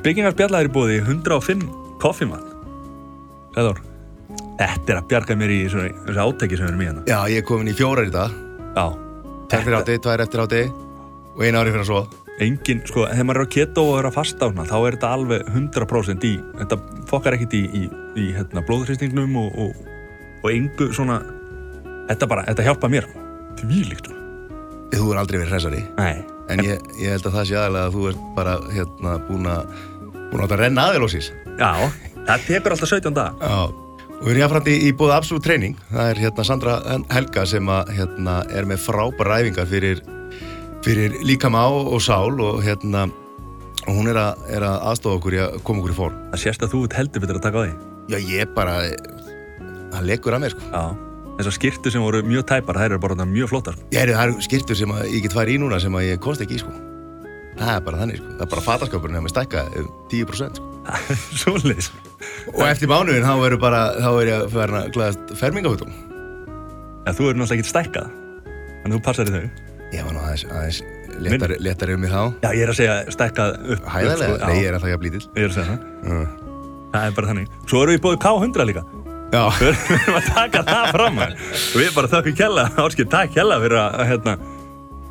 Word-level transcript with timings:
Spekingarspjallar 0.00 0.64
er 0.64 0.72
búið 0.72 0.96
í 0.96 1.00
105 1.04 1.64
koffimann 2.00 2.46
Sæður 3.54 3.82
Þetta 4.60 4.92
er 4.92 4.98
að 5.00 5.06
bjarga 5.08 5.36
mér 5.40 5.52
í 5.52 5.58
þessu, 5.64 5.84
þessu 6.06 6.20
átæki 6.20 6.56
sem 6.56 6.66
við 6.66 6.70
erum 6.70 6.80
í 6.82 6.86
hérna. 6.88 7.02
Já, 7.08 7.18
ég 7.32 7.40
er 7.40 7.46
komin 7.48 7.70
í 7.70 7.76
fjórar 7.76 8.08
í 8.08 8.12
dag. 8.12 8.34
Já. 8.76 8.82
Tvær 9.48 9.62
fyrir 9.64 9.76
átti, 9.78 9.94
tvær 10.04 10.22
eftir 10.26 10.42
átti 10.44 10.60
og 11.30 11.40
einu 11.40 11.60
ári 11.62 11.72
fyrir 11.72 11.84
að 11.84 11.88
svo 11.88 12.02
Engin, 12.40 12.78
sko, 12.88 13.02
þegar 13.04 13.26
maður 13.28 13.42
er 13.42 13.48
á 13.48 13.52
keto 13.52 13.82
og 13.84 13.98
er 13.98 14.06
að 14.08 14.14
fasta 14.16 14.46
á 14.48 14.48
hana 14.48 14.64
þá 14.64 14.76
er 14.78 14.94
þetta 14.96 15.08
alveg 15.12 15.48
100% 15.50 16.24
í 16.24 16.30
þetta 16.60 16.78
fokkar 17.10 17.36
ekkit 17.36 17.56
í, 17.58 17.60
í, 17.76 17.82
í 18.16 18.28
hérna, 18.32 18.62
blóðhrýstingnum 18.64 19.34
og, 19.42 19.58
og, 19.60 19.82
og 20.40 20.46
engu 20.54 20.88
svona 20.96 21.18
þetta 22.08 22.28
bara, 22.30 22.46
þetta 22.48 22.64
hjálpa 22.68 22.92
mér. 22.92 23.08
Því 23.60 23.82
líkt 23.90 24.08
Þú 24.90 25.12
er 25.12 25.20
aldrei 25.20 25.38
verið 25.38 25.52
hressari. 25.54 25.82
Nei, 26.00 26.24
En 26.50 26.64
ég, 26.66 26.80
ég 26.98 27.14
held 27.14 27.28
að 27.28 27.36
það 27.38 27.48
sé 27.50 27.58
aðalega 27.58 27.88
að 27.88 27.96
þú 27.96 28.08
ert 28.10 28.24
bara 28.36 28.56
hérna 28.74 29.18
búin 29.28 29.50
að 29.50 29.76
búin 30.30 30.44
að 30.46 30.56
renna 30.60 30.88
aðeilósis 30.90 31.30
já, 31.58 31.70
það 32.26 32.44
tekur 32.48 32.74
alltaf 32.74 32.92
17 32.92 33.16
dag 33.16 33.40
Já. 33.42 33.60
Og 34.20 34.26
við 34.26 34.34
erum 34.34 34.42
jáfnframt 34.42 34.66
í, 34.68 34.72
í 34.84 34.88
búið 34.92 35.14
Absolute 35.14 35.46
Training. 35.46 35.76
Það 35.88 36.10
er 36.10 36.18
hérna 36.20 36.44
Sandra 36.44 36.72
Helga 37.08 37.44
sem 37.48 37.70
að 37.72 37.92
hérna 37.96 38.34
er 38.52 38.66
með 38.68 38.82
frábæra 38.84 39.38
æfingar 39.40 39.68
fyrir, 39.70 40.02
fyrir 40.84 41.14
líkama 41.24 41.62
og, 41.72 41.94
sál 42.04 42.36
og 42.36 42.58
hérna 42.66 43.06
og 43.86 43.94
hún 43.96 44.10
er 44.12 44.20
að, 44.20 44.42
er 44.52 44.66
að 44.68 44.84
aðstofa 44.90 45.16
okkur 45.22 45.36
í 45.38 45.40
að 45.40 45.56
koma 45.64 45.80
okkur 45.80 45.94
í 45.94 45.96
form. 46.02 46.18
Það 46.34 46.42
sést 46.44 46.66
að 46.66 46.74
þú 46.74 46.82
heldur 46.98 47.24
betur 47.24 47.40
að 47.40 47.46
taka 47.46 47.56
á 47.56 47.64
því. 47.64 47.72
Já, 48.12 48.18
ég 48.34 48.52
bara 48.58 48.74
það 49.94 50.04
leggur 50.10 50.36
að 50.36 50.44
mér 50.44 50.52
sko. 50.52 50.68
Já, 50.68 50.84
þessar 51.40 51.56
skýrtu 51.56 51.92
sem 51.92 52.04
voru 52.04 52.22
mjög 52.26 52.46
tæpar 52.50 52.78
þær 52.80 52.92
eru 52.92 53.00
bara 53.02 53.26
mjög 53.26 53.50
flottar. 53.52 53.78
Ég 53.94 54.04
er 54.04 54.14
það 54.14 54.28
eru 54.28 54.46
skýrtur 54.46 54.78
sem 54.78 54.94
að 54.94 55.08
ég 55.10 55.24
get 55.24 55.36
farið 55.36 55.56
í 55.56 55.62
núna 55.62 55.80
sem 55.82 55.96
að 55.96 56.06
ég 56.06 56.20
konst 56.22 56.44
ekki 56.44 56.58
í 56.58 56.62
sko. 56.62 56.74
Það 57.60 57.72
er 57.74 57.82
bara 57.86 58.00
þannig 58.00 58.20
sko. 58.20 58.28
Það 58.30 58.44
er 58.44 58.50
bara 58.54 58.64
fatasköpurinn 58.66 59.18
að 59.18 59.24
mér 59.26 59.32
stækka 59.34 59.64
um 59.80 59.88
10% 60.12 60.60
sko. 60.60 60.68
Svoleiðis. 61.42 61.90
Og 62.54 62.62
eftir 62.66 62.90
mánuðin 62.90 63.26
þá 63.26 63.34
er 63.46 63.56
bara 63.60 63.82
þá 63.98 64.08
er 64.12 64.30
ég 64.30 64.36
að 64.38 64.54
vera 64.54 64.80
að 64.80 64.94
glæðast 64.96 65.34
fermingafutum 65.38 65.90
Já, 67.04 67.12
þú 67.16 67.28
eru 67.30 67.40
náttúrulega 67.40 67.56
ekki 67.58 67.68
stækkað 67.68 68.08
Þannig 68.80 68.94
þú 68.96 69.02
passar 69.04 69.28
í 69.28 69.34
þau. 69.34 69.66
Ég 69.90 70.06
var 70.06 70.14
nú 70.14 70.22
aðeins, 70.22 70.44
aðeins 70.48 70.80
léttari, 71.20 71.58
léttari 71.60 71.96
um 71.96 72.04
mig 72.04 72.12
þá. 72.12 72.22
Já, 72.40 72.48
ég 72.54 72.62
er 72.64 72.72
að 72.72 72.78
segja 72.78 72.94
stækkað 73.12 73.56
upp 73.74 73.90
Hæðarlega, 73.92 74.38
sko, 74.38 74.46
nei 74.46 74.60
ég 74.62 74.70
er 74.70 74.78
að 74.78 74.86
það 74.86 74.94
jafn 74.94 75.06
lítill. 75.06 75.22
Ég 75.26 75.42
er 75.42 75.50
að 75.50 75.58
segja 75.58 75.68
það. 75.68 75.84
Uh. 76.06 76.54
Það 76.94 77.08
er 77.08 77.16
bara 77.18 77.30
þannig. 77.30 77.52
Svo 77.66 77.82
erum 77.84 77.96
við 77.96 78.02
búið 78.06 78.20
K100 78.24 78.70
líka 78.70 78.84
Við 79.30 79.82
erum 79.94 80.16
að 80.18 80.30
taka 80.34 80.62
það 80.66 80.88
fram 80.96 81.20
við 81.20 81.90
bara 81.94 82.08
þökkum 82.14 82.34
kella 82.40 82.64
Áskil, 82.82 83.06
takk 83.12 83.30
kella 83.36 83.58
fyrir 83.62 83.78
að 83.78 84.00
hérna, 84.10 84.34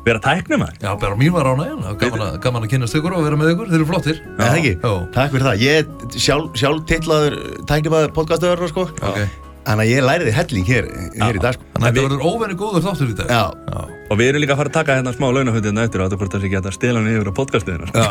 vera 0.04 0.20
tæknum 0.24 0.60
maður 0.64 0.76
Já, 0.84 0.90
bara 1.00 1.16
mín 1.20 1.32
var 1.32 1.48
gaman, 1.50 2.24
að- 2.26 2.40
gaman 2.44 2.64
að 2.66 2.72
kynast 2.74 2.96
ykkur 3.00 3.16
og 3.16 3.24
vera 3.24 3.36
með 3.40 3.54
ykkur, 3.54 3.68
þeir 3.72 3.80
eru 3.80 3.88
flottir 3.92 4.18
Nei, 4.26 4.40
það 4.44 4.56
ekki? 4.60 4.74
Jó. 4.84 4.92
Takk 5.16 5.30
fyrir 5.36 5.46
það. 5.48 5.56
Ég 5.64 5.72
er 5.80 5.84
sjálf, 6.26 6.50
sjálf 6.60 6.80
titlaður 6.90 7.34
tæknimaður 7.70 8.12
podcastöður, 8.16 8.68
sko. 8.72 8.84
Ok. 9.00 9.20
Þannig 9.60 9.84
að 9.84 9.90
ég 9.92 10.00
læriði 10.08 10.32
helling 10.34 10.64
hér, 10.66 10.86
hér 11.20 11.36
í 11.36 11.40
dag, 11.44 11.52
sko. 11.56 11.62
Þannig 11.74 11.84
að 11.84 11.92
þetta 11.92 12.04
verður 12.08 12.24
óvenni 12.30 12.56
góður 12.60 12.84
þáttur 12.86 13.10
í 13.12 13.16
dag 13.18 13.28
Já. 13.28 13.42
Já. 13.68 13.80
Og 14.10 14.14
við 14.18 14.26
erum 14.32 14.40
líka 14.42 14.54
að 14.56 14.60
fara 14.62 14.70
að 14.72 14.76
taka 14.80 14.96
hérna 14.98 15.12
smá 15.14 15.26
launafundina 15.36 15.84
eftir 15.86 16.00
og 16.00 16.08
þetta 16.08 16.18
hvort 16.18 16.32
það 16.34 16.40
sé 16.40 16.46
ekki 16.48 16.58
að 16.60 16.72
stela 16.74 16.98
hann 16.98 17.12
yfir 17.12 17.28
á 17.30 17.34
podcastiðina 17.36 17.86
sko. 17.92 17.96
Já. 18.00 18.10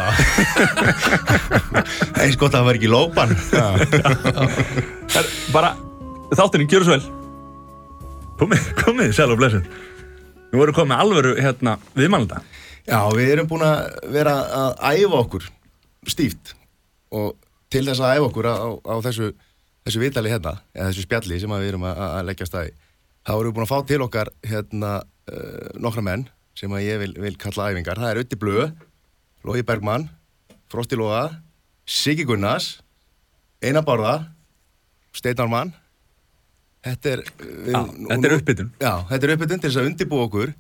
Eins 2.23 2.37
gott 2.39 2.53
að 2.53 2.59
það 2.61 2.67
var 2.69 2.79
ekki 2.79 2.91
lópan. 2.93 3.29
Er, 5.19 5.25
Bara, 5.51 5.73
þátturinn, 6.35 6.69
gjör 6.69 6.85
svo 6.87 6.97
vel 6.97 7.05
Komið, 8.39 8.69
komið, 8.79 9.13
sæl 9.17 9.31
og 9.33 9.39
blessin 9.41 9.67
Við 10.49 10.61
vorum 10.61 10.77
komið 10.77 11.03
alvöru 11.03 11.35
hérna 11.39 11.75
viðmælda 11.97 12.41
Já, 12.89 13.03
við 13.13 13.35
erum 13.35 13.49
búin 13.49 13.65
að 13.67 13.99
vera 14.13 14.33
að 14.59 14.79
æfa 14.95 15.19
okkur 15.19 15.49
stíft 16.09 16.55
og 17.13 17.35
til 17.69 17.83
þess 17.85 18.01
að 18.01 18.15
æfa 18.17 18.27
okkur 18.29 18.49
á, 18.49 18.55
á 18.81 18.95
þessu, 19.05 19.29
þessu 19.85 20.01
vitali 20.01 20.31
hérna, 20.31 20.55
eða 20.73 20.89
þessu 20.89 21.05
spjalli 21.05 21.39
sem 21.41 21.53
við 21.53 21.69
erum 21.71 21.85
að, 21.89 22.01
að 22.07 22.27
leggja 22.29 22.47
stæði, 22.49 22.73
þá 23.27 23.31
erum 23.35 23.49
við 23.49 23.55
búin 23.57 23.67
að 23.67 23.71
fá 23.71 23.79
til 23.89 23.99
okkar 24.05 24.31
hérna 24.49 24.91
uh, 25.03 25.69
nokkra 25.81 26.05
menn 26.05 26.25
sem 26.57 26.73
að 26.75 26.85
ég 26.87 27.01
vil, 27.03 27.11
vil 27.23 27.35
kalla 27.39 27.69
æfingar. 27.71 28.01
Það 28.01 28.11
er 28.11 28.21
Ötti 28.23 28.39
Blö, 28.39 28.65
Lógi 29.47 29.63
Bergmann, 29.67 30.09
Frosti 30.71 30.97
Lóa, 30.99 31.29
Siggi 31.87 32.25
Gunnars, 32.27 32.79
Einar 33.63 33.85
Bárða, 33.87 34.15
Steinar 35.15 35.49
Mann. 35.51 35.71
Þetta 36.87 37.11
er... 37.15 37.23
við- 37.43 37.73
Já, 37.73 37.79
nú- 37.91 38.07
þetta 38.13 38.29
er 38.29 38.35
uppbytun. 38.37 38.69
Já, 38.79 38.91
þetta 39.09 39.27
er 39.27 39.33
uppbytun 39.35 39.59
til 39.63 39.69
þess 39.69 39.79
að 39.81 39.89
undibúa 39.91 40.27
okkur 40.29 40.53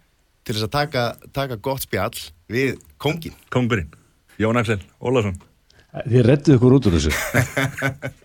til 0.43 0.55
þess 0.55 0.65
að 0.67 0.73
taka, 0.73 1.03
taka 1.35 1.55
gott 1.63 1.85
spjall 1.85 2.17
við 2.51 2.79
kongin. 2.99 3.35
Kongurinn, 3.53 3.91
Jón 4.41 4.59
Axel 4.59 4.79
Ólason 4.99 5.37
Þið 5.89 6.21
rettið 6.27 6.55
ykkur 6.59 6.73
út 6.77 6.85
úr 6.85 6.95
þessu. 6.99 7.11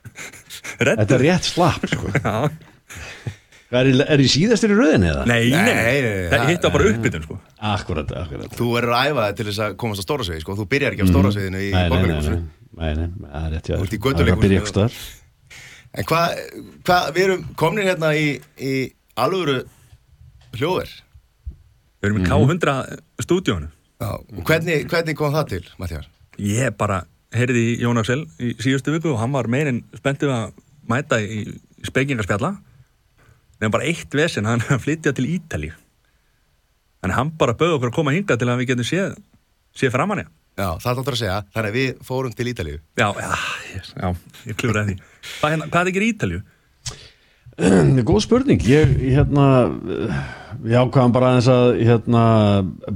Þetta 0.84 1.14
er 1.16 1.22
rétt 1.22 1.46
slapp, 1.48 1.86
sko. 1.88 2.10
Já. 2.18 2.34
Er, 3.74 3.88
er 4.04 4.20
í 4.22 4.26
síðastir 4.30 4.70
í 4.70 4.76
röðinni 4.78 5.08
eða? 5.10 5.22
Nei, 5.26 5.48
nei, 5.50 5.62
Nei, 5.64 5.72
nei, 5.74 6.10
Það 6.28 6.34
það- 6.34 6.50
hitt 6.52 6.66
var 6.66 6.74
bara 6.76 6.90
uppbytun 6.92 7.24
sko 7.24 7.38
Akkurat, 7.72 8.12
akkurat. 8.20 8.52
Þú 8.54 8.68
verður 8.76 8.92
að 8.94 9.08
æfa 9.08 9.24
þig 9.30 9.38
til 9.40 9.46
þess 9.48 9.62
að 9.64 9.74
komast 9.82 10.02
á 10.02 10.04
stóra 10.04 10.26
sviði, 10.28 10.42
sko. 10.44 10.56
Þú 10.60 10.66
byrjar 10.74 10.94
ekki 10.94 11.06
á 11.06 11.08
stóra 11.10 11.32
sviðinu 11.34 11.62
í 11.64 11.70
Nei, 11.72 11.88
nei, 11.88 12.02
nei, 12.04 12.94
nei, 13.00 13.08
það 13.24 13.48
er 13.48 13.56
rétt 13.56 13.70
Þú 13.72 13.80
ert 13.80 13.96
í 13.96 14.02
þér. 14.04 14.98
En 15.94 16.06
hvað, 16.08 16.38
hva, 16.88 16.98
við 17.14 17.24
erum 17.28 17.42
komnir 17.60 17.86
hérna 17.86 18.10
í, 18.18 18.28
í 18.58 18.72
alvöru 19.20 19.60
hljóðver. 20.58 20.90
Við 22.02 22.08
erum 22.10 22.20
í 22.20 22.28
K100 22.28 22.98
stúdíónu 23.24 23.68
Já, 24.02 24.08
og 24.18 24.40
hvernig, 24.44 24.88
hvernig 24.90 25.16
kom 25.16 25.32
það 25.32 25.46
til, 25.54 25.62
Mattias? 25.80 26.08
Ég 26.42 26.74
bara 26.76 27.04
heyrði 27.34 27.62
í 27.70 27.76
Jón 27.80 28.00
Axel 28.02 28.24
í 28.42 28.50
síðustu 28.60 28.92
viku 28.96 29.12
og 29.14 29.20
hann 29.22 29.32
var 29.32 29.46
meirinn 29.50 29.78
spenntið 29.96 30.32
að 30.34 30.58
mæta 30.90 31.20
í, 31.22 31.44
í 31.46 31.86
spekingarspjalla 31.88 32.50
nefnum 32.58 33.72
bara 33.78 33.86
eitt 33.88 34.12
vesen, 34.18 34.44
hann 34.50 34.60
er 34.66 34.74
að 34.76 34.82
flytja 34.84 35.14
til 35.16 35.28
Ítali 35.30 35.70
en 37.06 37.14
hann 37.14 37.30
bara 37.38 37.54
bauð 37.56 37.78
okkur 37.78 37.92
að 37.92 37.96
koma 37.96 38.12
hinga 38.16 38.36
til 38.40 38.50
að 38.50 38.60
við 38.60 38.72
getum 38.74 38.88
séð 38.90 39.14
séð 39.78 39.94
framan 39.94 40.24
ég 40.26 40.30
Já, 40.54 40.68
það 40.82 41.00
áttur 41.00 41.16
að 41.16 41.22
segja, 41.22 41.38
þannig 41.54 41.72
að 41.72 41.76
við 41.80 41.88
fórum 42.06 42.34
til 42.38 42.44
Ítalíu. 42.52 42.76
Já, 43.00 43.08
já, 43.18 43.30
ég- 43.74 43.88
já, 43.98 44.10
ég 44.52 44.58
klúraði 44.60 44.92
því 44.92 45.13
Hvað, 45.40 45.54
hérna, 45.54 45.68
hvað 45.70 45.80
er 45.82 45.92
ekki 45.92 46.04
í 46.04 46.12
Ítalju? 46.12 46.42
Góð 48.08 48.24
spurning, 48.24 48.64
ég 48.66 48.96
hérna 49.14 49.44
ég 50.64 50.78
ákvaðan 50.80 51.12
bara 51.14 51.30
aðeins 51.30 51.48
að 51.52 51.68
hérna, 51.86 52.22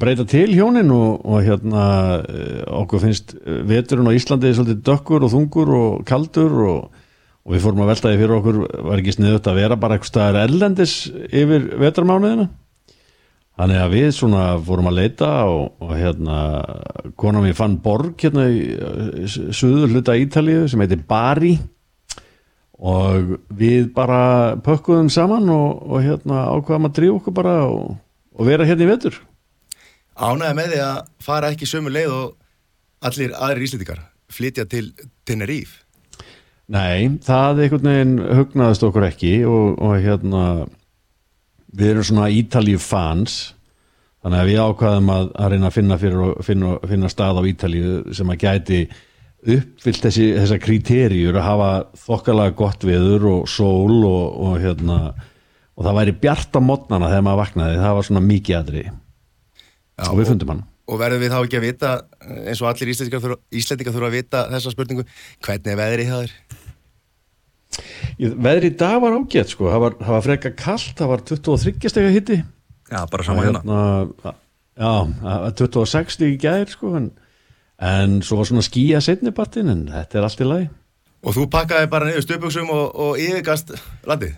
breyta 0.00 0.24
til 0.28 0.48
hjónin 0.50 0.90
og, 0.94 1.20
og 1.26 1.42
hérna 1.46 1.84
okkur 2.80 3.02
finnst 3.02 3.34
veturinn 3.68 4.08
á 4.10 4.16
Íslandi 4.16 4.54
svolítið 4.56 4.80
dökkur 4.88 5.26
og 5.26 5.32
þungur 5.34 5.74
og 5.78 6.06
kaldur 6.08 6.56
og, 6.64 7.04
og 7.44 7.54
við 7.54 7.64
fórum 7.66 7.84
að 7.84 7.92
velta 7.92 8.12
því 8.12 8.22
fyrir 8.22 8.38
okkur 8.38 8.60
var 8.88 9.02
ekki 9.02 9.14
sniðut 9.14 9.50
að 9.50 9.60
vera 9.62 9.78
bara 9.80 9.98
eitthvað 9.98 10.12
staðar 10.12 10.40
erlendis 10.48 10.96
yfir 11.28 11.70
veturmánuðina 11.84 12.48
þannig 13.58 13.80
að 13.82 13.96
við 13.96 14.10
svona 14.18 14.44
fórum 14.64 14.90
að 14.90 15.00
leita 15.00 15.32
og, 15.50 15.64
og 15.82 15.96
hérna 15.98 16.42
konan 17.18 17.46
við 17.46 17.58
fann 17.58 17.80
borg 17.84 18.14
hérna 18.22 18.46
í 18.50 18.62
eh, 18.74 19.26
suður 19.28 19.92
hluta 19.92 20.18
Ítalíu 20.18 20.66
sem 20.70 20.82
heitir 20.82 21.02
Bari 21.06 21.56
og 22.78 23.38
við 23.58 23.88
bara 23.94 24.56
pökkuðum 24.62 25.10
saman 25.10 25.48
og, 25.50 25.82
og 25.82 26.04
hérna 26.04 26.44
ákvaðum 26.54 26.86
að 26.88 26.94
drífa 27.00 27.18
okkur 27.18 27.34
bara 27.34 27.56
og, 27.66 27.96
og 28.38 28.46
vera 28.46 28.66
hérna 28.68 28.86
í 28.86 28.92
vetur 28.92 29.18
Ánæði 30.18 30.54
með 30.58 30.72
því 30.72 30.78
að 30.82 31.10
fara 31.22 31.50
ekki 31.54 31.66
sömu 31.70 31.92
leið 31.94 32.14
og 32.14 32.32
allir 33.06 33.34
aðrir 33.38 33.66
íslendingar 33.68 34.00
flytja 34.28 34.64
til 34.68 34.90
Tenerife. 35.26 35.84
Nei, 36.68 37.08
það 37.24 37.62
einhvern 37.64 37.88
veginn 37.88 38.16
hugnaðist 38.36 38.82
okkur 38.84 39.06
ekki 39.06 39.30
og, 39.48 39.78
og 39.80 39.94
hérna 40.04 40.42
við 41.72 41.94
erum 41.94 42.08
svona 42.10 42.26
Ítalíu 42.34 42.80
fans 42.82 43.38
þannig 44.20 44.42
að 44.42 44.50
við 44.50 44.60
ákvaðum 44.66 45.12
að, 45.14 45.30
að 45.38 45.54
reyna 45.54 45.70
að 45.70 45.76
finna, 45.78 45.98
fyrir, 46.02 46.34
finna, 46.44 46.74
finna 46.90 47.12
stað 47.12 47.40
á 47.40 47.42
Ítalíu 47.48 47.94
sem 48.18 48.34
að 48.34 48.42
gæti 48.44 48.80
uppfyllt 49.46 50.02
þessi, 50.08 50.28
þessa 50.34 50.58
kríteríur 50.62 51.36
að 51.38 51.46
hafa 51.46 51.68
þokkalega 52.06 52.56
gott 52.58 52.86
viður 52.88 53.26
og 53.32 53.44
sól 53.50 54.00
og, 54.08 54.24
og 54.48 54.56
hérna 54.62 54.96
og 55.78 55.86
það 55.86 55.98
væri 56.00 56.14
bjart 56.24 56.58
á 56.58 56.60
mótnana 56.64 57.10
þegar 57.12 57.26
maður 57.28 57.42
vaknaði. 57.44 57.76
Það 57.84 57.94
var 57.98 58.08
svona 58.08 58.24
mikið 58.26 58.56
aðri 58.58 58.82
Já, 58.88 60.08
og 60.10 60.16
við 60.18 60.30
fundum 60.32 60.50
hann. 60.54 60.64
Og 60.88 60.98
verðum 61.02 61.20
við 61.22 61.32
þá 61.34 61.38
ekki 61.44 61.58
að 61.58 61.66
vita, 61.68 61.90
eins 62.48 62.62
og 62.64 62.68
allir 62.70 62.90
íslendingar 62.94 63.22
þurfa, 63.94 64.08
að 64.08 64.16
vita 64.16 64.42
þessa 64.54 64.72
spurningu, 64.72 65.04
hvernig 65.44 65.72
er 65.74 65.78
veðrið 65.82 66.08
hjá 66.08 66.16
þér? 66.22 66.34
Ég- 68.18 68.36
Veðri 68.48 68.70
í 68.72 68.76
dag 68.80 68.96
var 69.02 69.16
ágætt 69.18 69.52
sko, 69.52 69.68
það 69.70 69.82
var, 69.84 69.96
það 70.00 70.14
var 70.16 70.24
freka 70.26 70.52
kallt, 70.58 70.94
það 70.98 71.10
var 71.12 71.24
23 71.28 71.92
stega 71.92 72.14
hitti 72.14 72.38
Já, 72.88 73.02
bara 73.12 73.24
sama 73.26 73.44
hérna. 73.44 73.78
Já, 74.78 74.92
það 75.20 75.42
var 75.44 75.56
26 75.60 76.14
steg 76.16 76.32
í 76.34 76.38
gær 76.40 76.72
sko 76.72 76.94
en, 76.96 77.10
en 77.78 78.18
svo 78.26 78.40
var 78.40 78.48
svona 78.50 78.64
skýja 78.66 79.02
setnipartin 79.04 79.70
en 79.70 79.86
þetta 79.92 80.18
er 80.18 80.26
allt 80.26 80.42
í 80.42 80.48
lagi. 80.48 80.68
Og 81.26 81.34
þú 81.34 81.46
pakkaði 81.50 81.90
bara 81.90 82.08
niður 82.08 82.26
stöpuksum 82.26 82.68
og, 82.70 82.90
og 82.94 83.22
yfirgast 83.22 83.74
landið? 84.06 84.36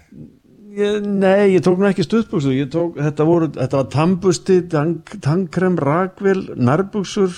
ég, 0.76 1.00
Nei, 1.04 1.54
ég 1.54 1.64
tók 1.64 1.78
nú 1.80 1.88
ekki 1.88 2.04
ég 2.04 2.68
tók, 2.72 2.98
þetta, 2.98 3.26
voru, 3.26 3.50
þetta 3.56 3.80
var 3.80 3.88
tambusti 3.92 4.60
tank, 4.70 5.16
tankrem, 5.22 5.78
rakvel, 5.78 6.50
nærbuksur 6.56 7.32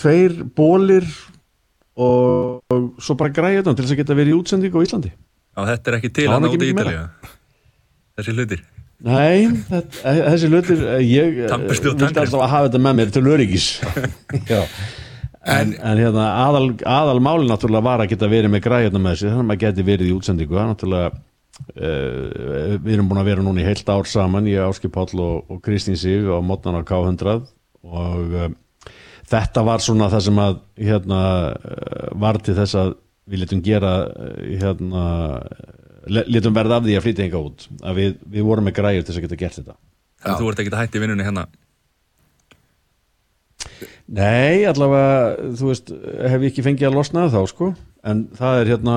tveir 0.00 0.42
bólir 0.56 1.06
og, 1.94 2.60
og 2.70 2.86
svo 2.98 3.16
bara 3.18 3.32
græja 3.34 3.62
þetta 3.62 3.74
til 3.74 3.84
þess 3.84 3.96
að 3.96 4.02
geta 4.02 4.18
verið 4.18 4.34
í 4.34 4.38
útsendingu 4.38 4.82
á 4.82 4.86
Íslandi. 4.86 5.14
Já, 5.54 5.60
þetta 5.70 5.90
er 5.90 5.98
ekki 6.00 6.12
til 6.14 6.28
hann 6.32 6.48
út 6.48 6.58
í 6.58 6.70
Ítalíu. 6.72 7.04
Þessi 8.18 8.34
hlutir. 8.34 8.64
Nei, 9.04 9.46
þetta, 9.68 10.12
þessi 10.32 10.50
hlutir 10.50 10.84
eh, 10.88 11.00
ég 11.04 11.40
eh, 11.44 11.54
og 11.54 11.64
vildi 11.70 12.06
alltaf 12.08 12.40
að 12.40 12.50
hafa 12.50 12.68
þetta 12.68 12.82
með 12.82 13.00
mér 13.00 13.14
til 13.14 13.24
öryggis. 13.28 13.70
Já 14.50 14.62
En, 15.44 15.74
en 15.76 15.98
hérna, 16.00 16.24
aðal, 16.46 16.70
aðal 16.88 17.18
máli 17.20 17.46
náttúrulega 17.50 17.84
var 17.84 18.00
að 18.00 18.14
geta 18.14 18.28
verið 18.32 18.52
með 18.54 18.62
græðina 18.64 19.00
með 19.04 19.18
sig 19.20 19.28
þannig 19.28 19.42
að 19.44 19.48
maður 19.50 19.62
geti 19.66 19.84
verið 19.90 20.08
í 20.08 20.14
útsendingu. 20.16 20.54
Það 20.56 20.62
er 20.62 20.70
náttúrulega 20.70 21.10
uh, 21.84 22.76
við 22.84 22.92
erum 22.94 23.10
búin 23.10 23.20
að 23.20 23.28
vera 23.28 23.44
núna 23.44 23.60
í 23.60 23.66
heilt 23.68 23.90
ár 23.92 24.08
saman 24.08 24.48
ég, 24.48 24.62
Áski 24.64 24.88
Páll 24.94 25.20
og, 25.20 25.42
og 25.52 25.60
Kristín 25.66 25.98
Sig 26.00 26.24
á 26.24 26.38
mótnan 26.40 26.78
á 26.80 26.82
K100 26.88 27.44
og 27.84 28.36
uh, 28.40 28.46
þetta 29.28 29.64
var 29.68 29.84
svona 29.84 30.08
það 30.12 30.24
sem 30.30 30.40
að 30.46 30.56
hérna, 30.88 31.20
uh, 31.52 32.06
var 32.24 32.40
til 32.40 32.56
þess 32.56 32.78
að 32.80 32.94
við 33.28 33.42
letum 33.44 33.60
gera 33.64 33.92
uh, 34.08 34.38
hérna, 34.62 35.04
le- 36.08 36.24
letum 36.32 36.56
verða 36.56 36.80
af 36.80 36.88
því 36.88 36.96
að 36.98 37.04
flytja 37.08 37.26
enga 37.28 37.44
út. 37.50 37.68
Að 37.84 38.00
við, 38.00 38.16
við 38.38 38.48
vorum 38.48 38.68
með 38.70 38.78
græður 38.80 39.04
til 39.04 39.12
þess 39.12 39.20
að 39.20 39.28
geta 39.28 39.40
gert 39.44 39.60
þetta. 39.60 39.76
En 40.24 40.40
þú 40.40 40.48
ert 40.54 40.64
ekki 40.64 40.72
að 40.72 40.80
hætti 40.86 41.04
vinnunni 41.04 41.28
hérna 41.28 41.44
Nei, 44.04 44.64
allavega, 44.68 45.52
þú 45.56 45.70
veist, 45.70 45.92
hef 46.28 46.42
ég 46.42 46.50
ekki 46.50 46.64
fengið 46.66 46.90
að 46.90 46.96
losna 46.98 47.28
þá, 47.32 47.38
sko, 47.48 47.70
en 48.04 48.26
það 48.36 48.58
er 48.60 48.70
hérna, 48.74 48.96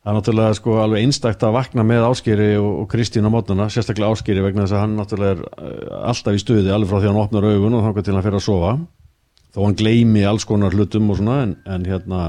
það 0.00 0.10
er 0.10 0.16
náttúrulega 0.16 0.56
sko 0.56 0.76
alveg 0.80 1.04
einstakt 1.04 1.44
að 1.44 1.56
vakna 1.58 1.84
með 1.84 2.06
Áskeri 2.06 2.48
og, 2.56 2.70
og 2.82 2.88
Kristín 2.88 3.28
á 3.28 3.30
mótnana, 3.34 3.68
sérstaklega 3.72 4.16
Áskeri 4.16 4.44
vegna 4.46 4.64
þess 4.64 4.78
að 4.78 4.84
hann 4.86 4.96
náttúrulega 4.96 5.36
er 5.36 5.44
uh, 5.44 6.00
alltaf 6.08 6.38
í 6.38 6.40
stuði 6.40 6.72
alveg 6.72 6.88
frá 6.88 7.02
því 7.02 7.10
að 7.10 7.12
hann 7.12 7.22
opnar 7.26 7.48
augun 7.50 7.76
og 7.76 7.84
þangar 7.84 8.08
til 8.08 8.16
hann 8.16 8.24
fyrir 8.24 8.40
að 8.40 8.46
sofa, 8.48 8.72
þó 9.52 9.60
hann 9.66 9.78
gleymi 9.82 10.24
alls 10.30 10.48
konar 10.48 10.78
hlutum 10.78 11.12
og 11.12 11.20
svona, 11.20 11.38
en, 11.44 11.56
en 11.68 11.88
hérna, 11.92 12.24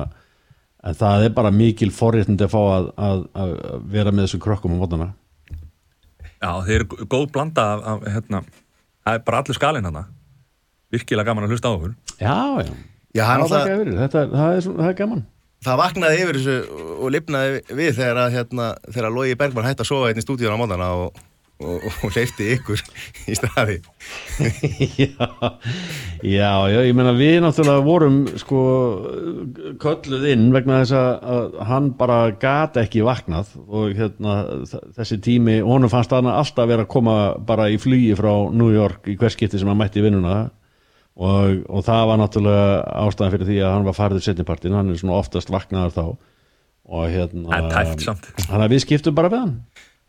en 0.83 0.99
það 0.99 1.29
er 1.29 1.35
bara 1.39 1.55
mikil 1.55 1.93
forréttindi 1.95 2.49
að 2.49 2.55
fá 2.57 2.61
að, 2.65 2.93
að, 3.07 3.25
að 3.39 3.57
vera 3.95 4.11
með 4.11 4.27
þessum 4.27 4.43
krökkum 4.43 4.75
á 4.75 4.79
mótnana. 4.83 5.11
Já, 6.39 6.51
þeir 6.67 6.81
eru 6.81 7.07
góð 7.07 7.29
blanda 7.35 7.71
af, 7.71 7.87
af 7.87 8.09
hérna 8.11 8.47
Það 9.09 9.17
er 9.17 9.23
bara 9.25 9.39
allur 9.41 9.57
skalinn 9.57 9.87
hann 9.87 10.03
Virkilega 10.94 11.27
gaman 11.30 11.45
að 11.47 11.53
hlusta 11.56 11.69
á 11.69 11.75
okkur. 11.77 11.94
Já, 12.19 12.38
já, 12.65 12.74
Já, 13.18 13.24
hann 13.25 13.41
það, 13.41 13.45
alltaf, 13.45 13.63
það, 13.65 13.80
er, 13.81 13.94
þetta, 14.03 14.21
er- 14.25 14.33
það, 14.36 14.51
er, 14.57 14.62
svona- 14.68 14.83
það 14.83 14.89
er 14.94 15.00
gaman. 15.03 15.24
það 15.65 15.80
vaknaði 15.83 16.19
yfir 16.24 16.38
þessu 16.39 16.57
og 17.00 17.09
lifnaði 17.15 17.57
við 17.80 17.89
þegar 17.97 18.19
að 18.25 18.36
hérna, 18.38 18.68
þegar 18.94 19.15
Lógi 19.18 19.38
Bergman 19.41 19.65
hætti 19.69 19.83
að 19.86 19.89
sofa 19.94 20.12
einn 20.12 20.21
í 20.21 20.24
stúdíun 20.24 20.53
á 20.56 20.62
mótana 20.62 20.89
og, 20.95 21.18
og, 21.59 21.88
og 22.06 22.13
hleyfti 22.15 22.51
ykkur 22.56 22.83
í 23.27 23.36
staði. 23.36 23.80
Já, 25.00 25.27
já, 26.24 26.51
já, 26.71 26.80
ég 26.88 26.94
meina 26.95 27.12
við 27.18 27.39
náttúrulega 27.44 27.83
vorum 27.86 28.19
sko 28.39 28.62
kölluð 29.81 30.25
inn 30.31 30.47
vegna 30.56 30.81
þess 30.83 30.95
að, 30.95 31.09
að 31.33 31.57
hann 31.69 31.89
bara 32.00 32.19
gat 32.41 32.77
ekki 32.81 33.03
vaknað 33.07 33.51
og 33.68 33.94
hérna 33.97 34.38
þessi 34.97 35.19
tími, 35.24 35.59
honum 35.65 35.91
fannst 35.91 36.13
hann 36.15 36.30
alltaf 36.31 36.69
vera 36.69 36.86
að 36.86 36.91
koma 36.94 37.18
bara 37.47 37.69
í 37.71 37.77
flugi 37.81 38.13
frá 38.19 38.31
New 38.53 38.71
York 38.74 39.07
í 39.12 39.18
hverskipti 39.19 39.59
sem 39.62 39.69
hann 39.71 39.80
mætti 39.80 40.03
vinnuna 40.03 40.50
og, 41.17 41.61
og 41.69 41.83
það 41.88 42.03
var 42.11 42.19
náttúrulega 42.21 42.71
ástæðan 43.06 43.33
fyrir 43.35 43.50
því 43.50 43.59
að 43.63 43.73
hann 43.75 43.88
var 43.89 43.97
farið 43.97 44.25
setnipartin, 44.27 44.75
hann 44.77 44.91
er 44.94 45.00
svona 45.01 45.17
oftast 45.19 45.51
vaknaðar 45.53 45.95
þá 45.95 46.03
og 46.89 47.06
hérna 47.13 47.57
En 47.59 47.69
tæft 47.73 48.01
samt. 48.07 48.29
hann 48.50 48.63
að 48.65 48.71
við 48.75 48.83
skiptum 48.88 49.15
bara 49.17 49.29
við 49.33 49.44
hann 49.45 49.56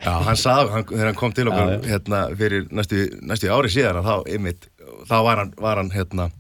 Já, 0.01 0.15
hann 0.25 0.37
sagði, 0.41 0.71
hann, 0.73 0.85
þegar 0.89 1.09
hann 1.11 1.19
kom 1.21 1.33
til 1.37 1.45
okkur 1.51 1.67
Já, 1.67 1.73
já. 1.77 1.89
hérna 1.91 2.21
fyrir 2.41 2.63
næstu, 2.73 3.03
næstu 3.21 3.51
ári 3.53 3.69
síðan 3.75 3.99
þá, 4.07 4.15
einmitt, 4.33 4.69
þá 5.11 5.17
var 5.27 5.43
hann, 5.43 5.51
var 5.61 5.77
hann 5.83 5.91
hérna, 5.93 6.31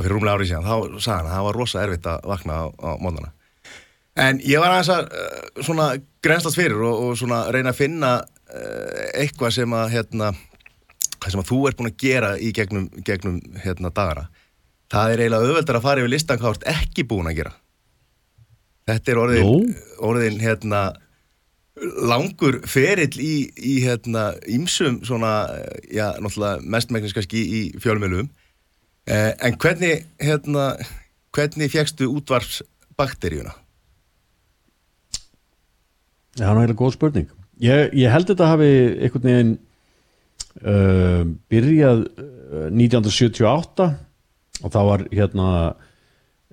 fyrir 0.00 0.16
rúmlega 0.16 0.34
ári 0.40 0.48
síðan 0.50 0.66
þá 0.66 0.98
sagði 0.98 1.12
hann 1.20 1.28
að 1.28 1.36
það 1.36 1.46
var 1.46 1.58
rosa 1.60 1.82
erfitt 1.84 2.08
að 2.10 2.26
vakna 2.32 2.56
á, 2.58 2.64
á 2.74 2.90
mótana 2.98 3.30
en 4.18 4.40
ég 4.42 4.58
var 4.58 4.74
aðeins 4.74 4.90
að 4.90 5.12
uh, 5.14 5.62
svona 5.62 5.86
grenslast 6.26 6.58
fyrir 6.58 6.82
og, 6.88 7.04
og 7.06 7.14
svona 7.20 7.44
reyna 7.54 7.70
að 7.70 7.78
finna 7.84 8.12
uh, 8.24 9.04
eitthvað 9.14 9.54
sem 9.60 9.76
að 9.78 9.92
hérna, 9.94 10.32
hvað 11.18 11.34
sem 11.34 11.42
að 11.42 11.50
þú 11.50 11.58
ert 11.68 11.78
búin 11.78 11.90
að 11.90 11.98
gera 12.02 12.34
í 12.38 12.52
gegnum, 12.56 12.88
gegnum 13.06 13.40
hérna 13.64 13.90
dagana 13.94 14.28
það 14.92 15.12
er 15.12 15.22
eiginlega 15.24 15.48
auðveldar 15.48 15.78
að 15.80 15.86
fara 15.88 16.04
yfir 16.04 16.14
listan 16.14 16.40
hvað 16.40 16.54
þú 16.54 16.58
ert 16.58 16.70
ekki 16.74 17.06
búin 17.08 17.30
að 17.30 17.38
gera 17.42 17.54
þetta 18.88 19.12
er 19.12 19.20
orðin, 19.24 19.46
Nú? 19.46 19.76
orðin 20.08 20.40
hérna 20.40 20.82
langur 22.08 22.60
ferill 22.66 23.20
í, 23.22 23.34
í 23.54 23.78
hérna 23.84 24.32
ímsum 24.50 25.00
svona, 25.06 25.32
já, 25.92 26.10
náttúrulega 26.18 26.64
mestmægnis 26.64 27.14
kannski 27.16 27.38
í 27.38 27.60
fjölmjölum 27.82 28.28
eh, 29.06 29.32
en 29.44 29.58
hvernig 29.60 30.06
hérna, 30.22 30.72
hvernig 31.36 31.72
fegstu 31.72 32.08
útvarpsbakteríuna? 32.18 33.54
Það 36.38 36.44
er 36.46 36.60
eiginlega 36.60 36.78
góð 36.78 36.94
spurning. 36.94 37.30
Ég, 37.62 37.94
ég 37.98 38.12
held 38.14 38.28
þetta 38.30 38.52
hafi 38.52 38.68
einhvern 39.02 39.24
veginn 39.26 39.54
uh, 40.62 41.22
byrjað 41.50 42.02
uh, 42.06 42.66
1978 42.72 43.88
og 44.58 44.74
þá 44.74 44.80
var 44.88 45.04
hérna 45.12 45.48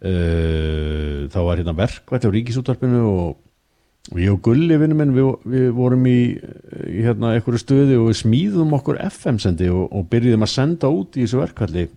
uh, 0.04 1.26
þá 1.32 1.40
var 1.40 1.62
hérna 1.62 1.76
verkvætt 1.78 2.28
á 2.28 2.30
ríkisútvarpinu 2.36 3.02
og, 3.10 3.36
og 4.14 4.22
ég 4.22 4.34
og 4.34 4.42
Gulli 4.46 4.78
vinnu 4.82 4.98
minn 5.00 5.16
við, 5.16 5.32
við 5.50 5.70
vorum 5.78 6.06
í, 6.10 6.20
í 6.92 7.06
hérna 7.06 7.36
einhverju 7.36 7.62
stöði 7.62 8.00
og 8.00 8.10
við 8.12 8.22
smíðum 8.22 8.76
okkur 8.78 9.02
FM-sendi 9.10 9.72
og, 9.74 9.88
og 9.90 10.10
byrjuðum 10.12 10.46
að 10.46 10.56
senda 10.56 10.92
út 10.94 11.18
í 11.18 11.26
þessu 11.26 11.42
verkvalli 11.42 11.88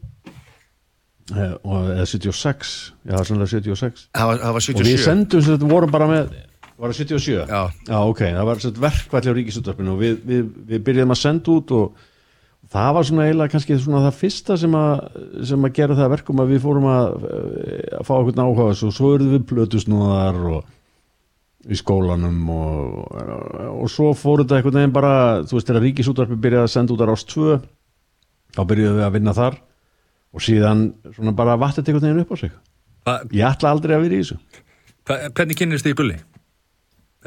og 1.28 1.90
eða 1.92 2.06
76 2.08 2.68
já, 3.04 3.16
sannlega 3.20 3.50
76 3.52 4.06
Það 4.16 4.30
var, 4.30 4.38
það 4.40 4.54
var 4.56 4.62
og 4.62 4.78
við 4.78 4.92
77 4.94 5.02
sendum 5.04 5.42
sem 5.42 5.56
þetta 5.58 5.68
vorum 5.74 5.92
bara 5.92 6.06
með 6.08 6.30
var 6.78 6.92
það 6.92 7.00
77? 7.02 7.40
Já. 7.48 7.62
Já, 7.88 7.98
ok, 7.98 8.22
það 8.22 8.46
var 8.48 8.62
á 9.28 9.36
ríkisútvarpinu 9.38 9.94
og 9.94 10.00
við, 10.02 10.22
við, 10.28 10.46
við 10.70 10.86
byrjuðum 10.86 11.14
að 11.14 11.20
senda 11.22 11.54
út 11.54 11.74
og 11.74 12.06
það 12.72 12.90
var 12.96 13.08
svona 13.08 13.26
eiginlega 13.26 13.54
kannski 13.54 13.78
svona 13.82 14.02
það 14.06 14.18
fyrsta 14.20 14.56
sem 14.60 14.74
að, 14.78 15.04
sem 15.50 15.68
að 15.68 15.76
gera 15.78 15.96
það 15.98 16.06
að 16.06 16.14
verkum 16.16 16.42
að 16.42 16.52
við 16.52 16.64
fórum 16.64 16.88
að, 16.92 17.06
að 17.98 18.08
fá 18.08 18.12
okkur 18.18 18.42
áhuga 18.42 18.66
á 18.66 18.70
þessu 18.70 18.90
og 18.90 18.96
svo 18.98 19.12
eruðum 19.16 19.34
við 19.34 19.46
plötusnúðar 19.52 20.40
og 20.52 20.74
í 21.68 21.78
skólanum 21.78 22.52
og, 22.54 23.16
og 23.74 23.90
svo 23.92 24.12
fóru 24.16 24.44
þetta 24.44 24.60
einhvern 24.60 24.78
veginn 24.78 24.94
bara, 24.94 25.12
þú 25.48 25.58
veist, 25.58 25.68
þegar 25.68 25.84
ríkisútvarpi 25.88 26.38
byrjaði 26.44 26.68
að 26.68 26.74
senda 26.76 26.94
út 26.94 27.02
þar 27.02 27.14
ást 27.16 27.34
2 27.34 27.58
þá 28.54 28.62
byrjuðum 28.70 29.00
við 29.00 29.08
að 29.08 29.14
vinna 29.18 29.36
þar 29.36 29.58
og 30.28 30.44
síðan 30.44 30.86
svona 31.16 31.34
bara 31.36 31.58
þetta 31.58 31.90
einhvern 31.90 32.06
veginn 32.06 32.24
upp 32.24 32.32
á 32.32 32.36
sig 32.38 32.54
Hva, 33.08 33.14
ég 33.32 33.48
ætla 33.48 33.72
aldrei 33.72 33.96
að 33.96 34.04
vera 34.04 34.16
í 34.18 34.22
þessu 34.22 34.38
hva, 35.08 35.18
Hvernig 35.32 35.58
kynnist 35.58 35.86
þið 35.86 35.94
í 35.94 35.98
gulli? 35.98 36.18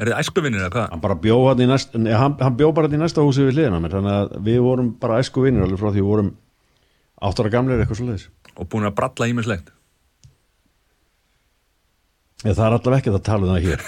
Er 0.00 0.08
þið 0.08 0.18
æskuvinnir 0.22 0.62
eða 0.64 0.72
hvað? 0.72 0.86
hann 0.94 1.02
bara 1.02 1.18
bjó 1.20 1.36
hann 1.50 1.60
í 1.60 1.68
næsta 1.68 2.00
nei, 2.00 2.12
hann, 2.16 2.38
hann 2.40 2.56
bjó 2.56 2.70
bara 2.72 2.88
hann 2.88 2.96
í 2.96 3.02
næsta 3.02 3.24
húsi 3.26 3.44
við 3.44 3.58
hliðina 3.58 3.82
mér 3.82 3.98
þannig 3.98 4.14
að 4.16 4.32
við 4.46 4.62
vorum 4.64 4.88
bara 5.02 5.18
æsku 5.20 5.44
vinnir 5.44 5.66
alveg 5.66 5.82
frá 5.82 5.90
því 5.90 6.00
við 6.00 6.08
vorum 6.08 6.32
áttara 7.22 7.52
gamlir 7.52 7.82
eitthvað 7.82 8.00
svo 8.00 8.08
leiðis 8.08 8.30
Og 8.52 8.68
búin 8.68 8.84
að 8.88 8.96
bralla 8.96 9.28
ímislegt 9.28 9.70
það 12.42 12.64
er 12.66 12.76
allavega 12.76 12.98
ekki 12.98 13.12
að 13.12 13.20
tala 13.26 13.46
um 13.46 13.52
það 13.52 13.66
hér. 13.68 13.82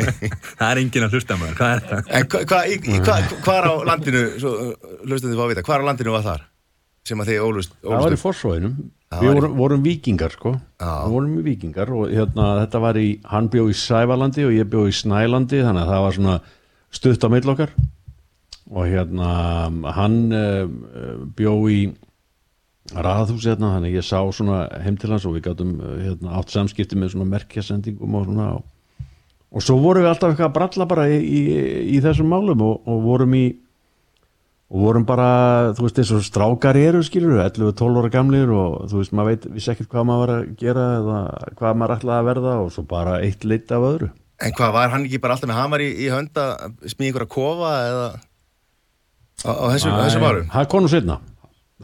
Það 0.60 0.68
er 0.68 0.80
enginn 0.82 1.06
að 1.06 1.16
hlusta 1.16 1.38
maður, 1.40 1.56
hvað 1.58 1.72
er 1.72 1.80
það? 1.90 2.10
En 2.18 2.28
hva, 2.30 2.42
hva, 2.52 2.60
í, 2.70 2.76
í, 2.78 2.98
hva, 3.02 3.16
hvar 3.46 3.66
á 3.66 3.72
landinu 3.88 4.20
svo, 4.38 4.52
hlustum 5.02 5.32
þið 5.32 5.40
fá 5.40 5.42
að 5.42 5.50
vita, 5.52 5.64
hvar 5.66 5.82
á 5.82 5.88
landinu 5.88 6.14
var 6.14 6.26
þar 6.26 6.44
sem 7.06 7.20
að 7.22 7.28
þið 7.32 7.42
ólust, 7.46 7.74
það 7.84 8.02
var 8.06 8.16
í 8.16 8.20
forsvóinum 8.20 8.76
Það 9.06 9.20
við 9.22 9.28
var 9.28 9.36
í- 9.36 9.40
vorum, 9.40 9.52
vorum 9.60 9.82
vikingar 9.86 10.32
sko. 10.34 10.50
Já. 10.82 10.92
við 11.06 11.12
vorum 11.14 11.34
vikingar 11.46 11.90
og 11.94 12.08
hérna, 12.10 12.46
þetta 12.64 12.80
var 12.82 12.96
í 12.98 13.04
hann 13.30 13.46
bjó 13.52 13.66
í 13.70 13.76
Sævalandi 13.78 14.42
og 14.48 14.54
ég 14.56 14.66
bjó 14.72 14.80
í 14.90 14.94
Snælandi 14.98 15.60
þannig 15.62 15.84
að 15.84 15.92
það 15.92 16.02
var 16.06 16.16
svona 16.16 16.34
stutt 16.98 17.22
á 17.22 17.28
mill 17.30 17.52
okkar. 17.54 17.70
Og 18.74 18.88
hérna 18.90 19.28
hann 19.94 20.16
uh, 20.34 20.66
bjó 21.38 21.52
í 21.70 21.78
raðhúsi 22.94 23.50
hérna 23.52 23.70
þannig 23.76 23.94
að 23.94 23.98
ég 24.00 24.06
sá 24.06 24.18
svona 24.34 24.58
heim 24.82 24.96
til 24.98 25.10
hans 25.14 25.24
og 25.26 25.36
við 25.36 25.44
gátum 25.48 25.70
uh, 25.78 25.92
hérna, 26.02 26.34
átt 26.40 26.50
samskipti 26.54 26.98
með 26.98 27.14
svona 27.14 27.28
merkjasendingum 27.30 28.14
og 28.18 28.26
svona 28.28 28.48
og, 28.58 28.66
og 29.54 29.62
svo 29.66 29.78
vorum 29.82 30.02
við 30.06 30.10
alltaf 30.12 30.34
eitthvað 30.34 30.50
að 30.50 30.56
bralla 30.58 30.86
bara 30.90 31.06
í, 31.14 31.18
í, 31.22 31.40
í 31.94 32.02
þessum 32.04 32.30
málum 32.30 32.62
og, 32.66 32.82
og 32.90 33.02
vorum 33.06 33.34
í 33.38 33.44
og 34.66 34.82
vorum 34.82 35.04
bara, 35.06 35.28
þú 35.78 35.86
veist, 35.86 35.98
eins 36.02 36.12
og 36.16 36.24
strákar 36.26 36.78
eru 36.80 37.02
skilur, 37.06 37.38
11-12 37.44 38.00
ára 38.00 38.10
gamlir 38.10 38.50
og 38.50 38.88
þú 38.90 39.02
veist, 39.02 39.14
maður 39.14 39.30
veit, 39.30 39.44
vissi 39.54 39.70
ekkert 39.72 39.92
hvað 39.92 40.08
maður 40.08 40.22
var 40.24 40.32
að 40.34 40.48
gera 40.58 40.86
eða 40.96 41.20
hvað 41.60 41.78
maður 41.78 41.94
ætlaði 41.96 42.18
að 42.18 42.30
verða 42.30 42.54
og 42.64 42.72
svo 42.74 42.86
bara 42.90 43.20
eitt 43.22 43.46
lit 43.46 43.70
af 43.70 43.86
öðru. 43.92 44.10
En 44.42 44.56
hvað, 44.58 44.72
var 44.74 44.90
hann 44.92 45.06
ekki 45.06 45.20
bara 45.22 45.36
alltaf 45.36 45.52
með 45.52 45.60
hamar 45.60 45.84
í, 45.86 45.88
í 46.02 46.10
hönd 46.12 46.42
að 46.42 46.90
smíða 46.90 47.12
einhverja 47.12 47.32
kofa 47.36 47.70
eða 47.86 48.08
á, 49.46 49.50
á 49.54 49.66
þessum, 49.76 49.94
á 49.94 50.00
þessum 50.02 50.26
árum? 50.26 50.50
það 50.56 50.68
kom 50.74 50.90
setna 50.92 51.20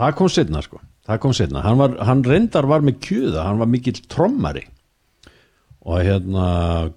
það 0.03 0.19
kom 0.19 0.33
setna 0.33 0.67
sko, 0.67 0.83
það 1.07 1.23
kom 1.23 1.39
setna 1.39 1.65
hann, 1.65 1.81
var, 1.81 1.97
hann 2.09 2.27
reyndar 2.27 2.69
var 2.69 2.85
með 2.85 2.99
kjöða, 3.07 3.47
hann 3.47 3.63
var 3.63 3.71
mikill 3.71 4.03
trommari. 4.11 4.67
Og 5.83 5.99
hérna 5.99 6.47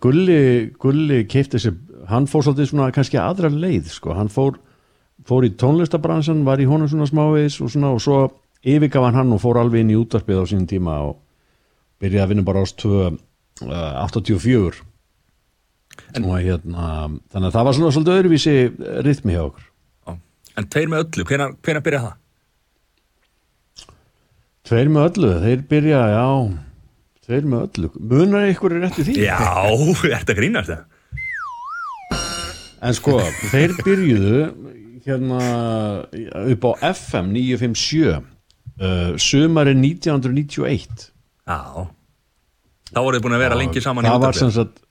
Gulli, 0.01 0.71
Gulli 0.81 1.23
keipti 1.29 1.61
sér, 1.61 1.77
hann 2.09 2.27
fór 2.29 2.45
svolítið 2.45 2.69
svona 2.69 2.91
kannski 2.93 3.17
aðra 3.21 3.49
leið 3.53 3.89
sko, 3.95 4.13
hann 4.17 4.29
fór 4.33 4.59
fór 5.25 5.45
í 5.47 5.53
tónlistabransan, 5.57 6.43
var 6.45 6.61
í 6.61 6.67
honum 6.69 6.89
svona 6.89 7.07
smávegis 7.09 7.59
og 7.63 7.71
svona 7.73 7.93
og 7.95 8.01
svo 8.03 8.19
yfirgaf 8.65 9.13
hann 9.13 9.33
og 9.33 9.41
fór 9.41 9.61
alveg 9.61 9.85
inn 9.85 9.93
í 9.93 9.99
útvarpið 9.99 10.41
á 10.41 10.45
sínum 10.49 10.67
tíma 10.69 10.97
og 11.07 11.15
byrjaði 12.01 12.23
að 12.23 12.33
vinna 12.33 12.45
bara 12.45 12.65
ást 12.65 12.77
tvö 12.81 13.07
uh, 13.11 14.03
84 14.05 14.83
og 16.15 16.35
hérna 16.43 16.85
þannig 17.31 17.47
að 17.47 17.55
það 17.55 17.65
var 17.65 17.75
svona 17.77 17.93
svolítið 17.95 18.17
öðruvísi 18.19 18.55
rithmi 19.05 19.35
hjá 19.35 19.43
okkur. 19.45 19.65
En 20.55 20.67
tveir 20.71 20.91
með 20.91 21.01
öllu, 21.03 21.25
hvenær, 21.27 21.55
hvenær 21.63 21.83
byrja 21.83 22.01
það? 22.05 22.15
Tveir 24.65 24.91
með 24.91 25.07
öllu, 25.09 25.31
þeir 25.43 25.65
byrja, 25.69 26.01
já 26.15 26.27
Tveir 27.25 27.47
með 27.49 27.63
öllu, 27.65 27.89
munar 28.11 28.47
ykkur 28.51 28.75
er 28.77 28.85
eftir 28.87 29.07
því? 29.07 29.15
Já, 29.25 29.39
þetta 30.15 30.37
grínast 30.37 30.71
það 30.73 30.83
En 32.85 32.93
sko, 32.93 33.17
þeir 33.49 33.71
byrjuðu 33.81 34.39
hérna 35.05 35.39
upp 36.53 36.65
á 36.65 36.71
FM 36.91 37.33
957 37.35 38.15
uh, 38.15 39.13
sumari 39.21 39.75
1991 39.77 41.11
Já. 41.45 41.61
Þá 42.89 42.99
voruð 43.01 43.19
þið 43.19 43.25
búin 43.25 43.37
að 43.37 43.43
vera 43.45 43.59
lengi 43.59 43.83
saman 43.83 44.07
í 44.07 44.33
sem 44.37 44.51
sagt 44.55 44.81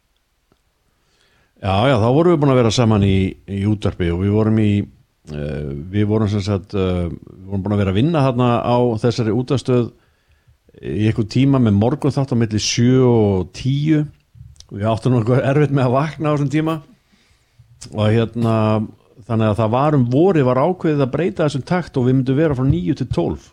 já, 1.58 1.74
já, 1.88 1.96
þá 1.98 2.08
vorum 2.14 2.34
við 2.34 2.40
búin 2.42 2.52
að 2.54 2.60
vera 2.60 2.74
saman 2.74 3.06
í, 3.06 3.16
í 3.50 3.64
útvarpi 3.70 4.10
og 4.14 4.22
við 4.22 4.34
vorum 4.36 4.60
í 4.62 4.70
uh, 4.84 5.68
við 5.94 6.08
vorum 6.10 6.30
sem 6.30 6.44
sagt 6.44 6.76
uh, 6.78 7.08
við 7.10 7.46
vorum 7.50 7.66
búin 7.66 7.76
að 7.76 7.84
vera 7.84 7.94
að 7.94 8.00
vinna 8.00 8.24
hérna 8.26 8.50
á 8.62 8.76
þessari 9.02 9.34
útastöð 9.34 9.92
í 10.82 11.06
eitthvað 11.08 11.30
tíma 11.34 11.60
með 11.62 11.78
morgun 11.78 12.14
þátt 12.14 12.34
á 12.34 12.36
milli 12.38 12.60
7 12.60 13.02
og 13.06 13.50
10 13.54 14.04
og 14.70 14.74
við 14.78 14.90
áttum 14.90 15.14
nokkuð 15.14 15.42
erfitt 15.42 15.74
með 15.74 15.86
að 15.86 15.94
vakna 15.94 16.30
á 16.30 16.34
þessum 16.34 16.50
tíma. 16.50 16.74
Og 17.92 18.06
hérna 18.10 18.54
þannig 19.22 19.50
að 19.50 19.58
það 19.60 19.74
var 19.74 19.96
um 19.98 20.06
vorið 20.10 20.48
var 20.48 20.60
ákveðið 20.64 21.04
að 21.04 21.12
breyta 21.12 21.46
þessum 21.46 21.66
takt 21.68 21.98
og 21.98 22.08
við 22.08 22.16
myndum 22.18 22.38
vera 22.38 22.56
frá 22.58 22.66
9 22.66 22.96
til 23.00 23.06
12 23.14 23.50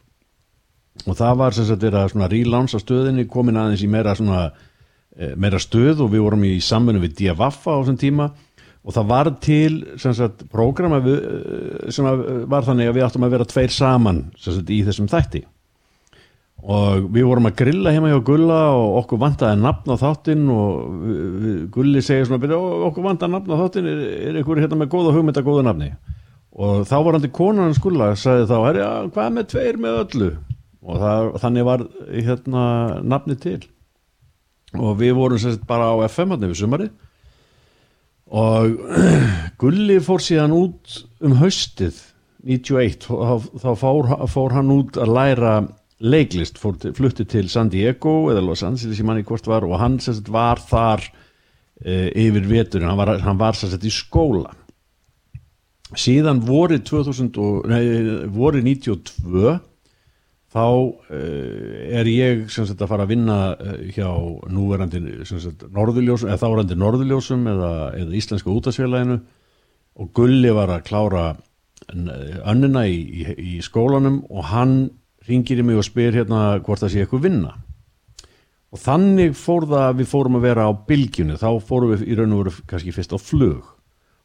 og 1.08 1.18
það 1.18 1.38
var 1.40 1.56
sem 1.56 1.68
sagt 1.68 1.86
verið 1.86 2.22
að 2.22 2.34
relánsa 2.36 2.82
stöðinni 2.82 3.28
komin 3.32 3.60
aðeins 3.60 3.84
í 3.86 3.90
meira 3.90 4.16
svona 4.18 4.42
eh, 4.50 5.34
meira 5.40 5.60
stöð 5.62 6.04
og 6.06 6.12
við 6.14 6.26
vorum 6.26 6.44
í 6.50 6.56
samfunni 6.64 7.02
við 7.04 7.16
Diavaffa 7.22 7.78
á 7.78 7.80
þessum 7.82 8.00
tíma. 8.02 8.32
Og 8.82 8.96
það 8.96 9.10
var 9.12 9.30
til 9.46 9.74
sem 10.02 10.14
sagt 10.18 10.44
prógrama 10.52 11.00
eh, 11.06 11.90
sem 11.94 12.08
var 12.50 12.68
þannig 12.68 12.92
að 12.92 12.98
við 12.98 13.08
áttum 13.08 13.26
að 13.28 13.36
vera 13.38 13.50
tveir 13.50 13.74
saman 13.74 14.24
sagt 14.42 14.74
í 14.74 14.82
þessum 14.88 15.10
þætti 15.12 15.46
og 16.62 17.08
við 17.16 17.26
vorum 17.26 17.48
að 17.50 17.56
grilla 17.58 17.92
heima 17.96 18.12
hjá 18.12 18.20
Gulla 18.26 18.58
og 18.78 19.00
okkur 19.02 19.18
vantaði 19.24 19.58
nafn 19.64 19.94
á 19.94 19.98
þáttinn 19.98 20.44
og 20.54 21.72
Gulli 21.74 22.04
segir 22.06 22.28
svona 22.30 22.42
"Bíddu, 22.44 22.54
ó, 22.60 22.86
okkur 22.92 23.06
vantaði 23.08 23.34
nafn 23.34 23.50
á 23.54 23.62
þáttinn 23.64 23.88
er, 23.90 24.02
er 24.30 24.38
einhver 24.42 24.62
hérna 24.62 24.78
með 24.84 24.92
góða 24.94 25.14
hugmynda 25.16 25.42
góða 25.42 25.64
nafni? 25.66 25.92
Og 26.54 26.84
þá 26.86 26.96
var 27.04 27.14
hann 27.18 27.22
til 27.26 27.32
konan 27.34 27.66
hans 27.72 27.80
Gulla 27.82 28.12
sagði 28.16 28.46
þá, 28.52 28.58
herri, 28.68 28.80
ja, 28.84 28.92
hvað 29.10 29.34
með 29.40 29.48
tveir 29.56 29.78
með 29.82 30.00
öllu? 30.04 30.30
Og 30.84 30.98
það, 31.02 31.32
þannig 31.42 31.66
var 31.66 31.84
hérna 32.12 32.64
nafni 33.06 33.36
til. 33.40 33.60
Og 34.78 34.96
við 35.02 35.14
vorum 35.18 35.40
sagt 35.42 35.66
bara 35.68 35.90
á 35.94 35.96
FM 36.10 36.30
hann 36.36 36.46
yfir 36.48 36.62
sumari 36.62 36.90
og 38.32 38.78
Gulli 39.62 39.98
fór 40.00 40.22
síðan 40.24 40.54
út 40.56 41.02
um 41.26 41.34
haustið 41.42 41.98
91 42.48 43.10
og 43.12 43.26
þá- 43.50 43.60
þá 43.66 43.70
fór, 43.82 44.12
fór 44.32 44.54
hann 44.56 44.72
út 44.72 44.96
að 44.98 45.12
læra 45.18 45.56
leiklist, 46.02 46.60
fór 46.62 46.78
flutti 46.98 47.26
til 47.30 47.50
San 47.52 47.70
Diego 47.70 48.32
eða 48.32 48.44
Los 48.46 48.64
Angeles 48.66 49.00
í 49.00 49.06
manni 49.06 49.26
hvort 49.28 49.48
var 49.50 49.66
og 49.68 49.78
hann 49.82 50.00
sagt 50.02 50.32
var 50.34 50.62
þar 50.62 51.06
e, 51.84 52.10
yfir 52.26 52.48
veturinn, 52.50 52.90
hann 52.90 53.00
var, 53.00 53.16
hann 53.22 53.40
var 53.42 53.58
sagt 53.58 53.86
í 53.86 53.94
skóla. 53.94 54.54
Síðan 55.98 56.40
vorið 56.48 56.86
2000 56.88 57.38
og, 57.44 57.68
nei, 57.68 57.84
vorið 58.32 58.70
92 58.70 59.60
þá 60.52 60.64
uh, 60.68 61.20
er 61.96 62.08
ég 62.12 62.48
sagt 62.52 62.82
að 62.82 62.90
fara 62.92 63.06
að 63.06 63.14
vinna 63.14 63.38
uh, 63.56 63.76
hjá 63.96 64.10
núverandi 64.52 65.00
norðurljósum, 65.02 66.28
eða 66.28 66.42
þárandi 66.42 66.78
norðurljósum 66.80 67.46
eða, 67.54 67.72
eða 68.00 68.18
íslenska 68.20 68.52
útasfélaginu 68.52 69.22
og 70.02 70.12
Gulli 70.16 70.52
var 70.56 70.74
að 70.74 70.86
klára 70.90 71.26
önnina 71.92 72.84
í, 72.88 73.00
í, 73.00 73.36
í 73.56 73.56
skólanum 73.64 74.22
og 74.30 74.48
hann 74.52 74.76
ringir 75.28 75.62
í 75.62 75.66
mig 75.66 75.80
og 75.80 75.86
spyr 75.88 76.16
hérna 76.16 76.62
hvort 76.64 76.84
það 76.84 76.94
sé 76.94 77.04
eitthvað 77.04 77.28
vinna. 77.28 77.52
Og 78.72 78.80
þannig 78.80 79.36
fór 79.36 79.68
það 79.68 79.86
að 79.90 80.00
við 80.00 80.10
fórum 80.14 80.40
að 80.40 80.46
vera 80.48 80.66
á 80.68 80.72
bylgjunni, 80.88 81.38
þá 81.40 81.50
fórum 81.68 81.92
við 81.92 82.06
í 82.08 82.18
raun 82.18 82.36
og 82.36 82.44
veru 82.46 82.66
kannski 82.72 82.96
fyrst 82.96 83.16
á 83.16 83.20
flug. 83.20 83.68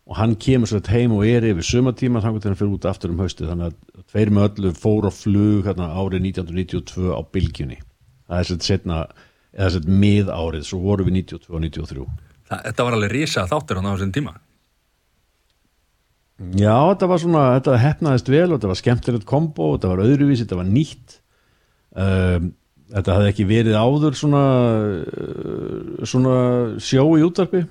Og 0.06 0.14
hann 0.20 0.36
kemur 0.38 0.70
svo 0.70 0.78
heim 0.86 1.16
og 1.16 1.26
er 1.26 1.48
yfir 1.48 1.66
sumatíma 1.66 2.22
þannig 2.22 2.44
að 2.44 2.50
hann 2.52 2.60
fyrir 2.60 2.76
út 2.76 2.86
aftur 2.86 3.10
um 3.10 3.22
hausti 3.24 3.48
þannig 3.48 3.72
að 3.72 4.04
tveir 4.12 4.30
með 4.30 4.46
öllu 4.50 4.74
fór 4.78 5.08
á 5.10 5.12
flug 5.12 5.66
hérna, 5.66 5.90
árið 5.98 6.28
1992 6.30 7.10
á 7.10 7.20
bylgjunni. 7.34 7.80
Það 8.30 8.38
er 8.38 8.48
sett 8.52 8.68
setna 8.68 9.00
eða 9.56 9.72
sett 9.74 9.90
mið 9.90 10.30
árið, 10.30 10.66
svo 10.68 10.80
voru 10.84 11.06
við 11.06 11.22
92 11.24 11.50
og 11.50 11.64
93 11.64 12.06
Það, 12.46 12.60
þetta 12.68 12.86
var 12.86 12.96
alveg 12.96 13.14
risa 13.14 13.46
þáttur 13.50 13.80
hann 13.80 13.88
á 13.90 13.92
þessum 13.96 14.12
tíma 14.14 14.36
Já, 16.36 16.92
þetta 16.92 17.08
var 17.08 17.20
svona, 17.22 17.42
þetta 17.56 17.78
hefnaðist 17.80 18.26
vel 18.28 18.46
og 18.50 18.58
þetta 18.58 18.68
var 18.68 18.78
skemmtilegt 18.82 19.26
kombo, 19.28 19.70
þetta 19.72 19.88
var 19.94 20.02
öðruvísi, 20.04 20.44
þetta 20.44 20.58
var 20.58 20.68
nýtt. 20.68 21.16
Um, 21.96 22.50
þetta 22.92 23.16
hafði 23.16 23.30
ekki 23.32 23.46
verið 23.48 23.78
áður 23.80 24.18
svona 24.20 24.42
uh, 25.00 26.04
svona 26.04 26.36
sjó 26.84 27.06
í 27.16 27.24
útvarpi. 27.24 27.64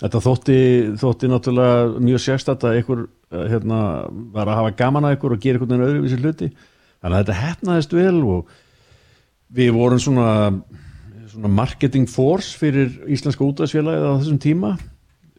Þetta 0.00 0.24
þótti, 0.24 0.58
þótti 0.98 1.30
náttúrulega 1.30 2.02
mjög 2.02 2.24
sérstætt 2.24 2.66
að 2.66 2.80
ykkur 2.80 3.06
uh, 3.06 3.46
hérna, 3.52 3.80
var 4.34 4.50
að 4.50 4.62
hafa 4.64 4.76
gaman 4.82 5.06
að 5.06 5.18
ykkur 5.18 5.36
og 5.36 5.44
gera 5.44 5.60
einhvern 5.60 5.76
veginn 5.76 5.88
öðruvísi 5.92 6.20
hluti. 6.24 6.52
Þannig 7.00 7.14
að 7.14 7.20
þetta 7.22 7.40
hefnaðist 7.44 7.98
vel 8.00 8.22
og 8.26 8.54
við 9.54 9.74
vorum 9.78 10.02
svona, 10.02 10.30
svona 11.30 11.56
marketing 11.62 12.10
force 12.10 12.58
fyrir 12.58 12.90
íslenska 13.06 13.46
útvarpsfélagið 13.46 14.10
á 14.10 14.18
þessum 14.18 14.42
tíma 14.42 14.74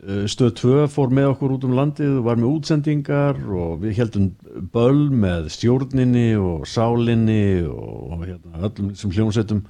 stöð 0.02 0.54
2 0.58 0.86
fór 0.90 1.12
með 1.14 1.28
okkur 1.36 1.52
út 1.58 1.66
um 1.68 1.76
landið 1.78 2.16
og 2.18 2.24
var 2.26 2.40
með 2.40 2.54
útsendingar 2.56 3.38
og 3.54 3.84
við 3.84 4.00
heldum 4.00 4.32
böl 4.74 5.12
með 5.14 5.52
stjórninni 5.54 6.32
og 6.42 6.64
sálinni 6.70 7.62
og, 7.70 8.24
hérna, 8.24 8.64
öllum 8.66 8.96
sem 8.98 9.14
hljómsveitum 9.14 9.62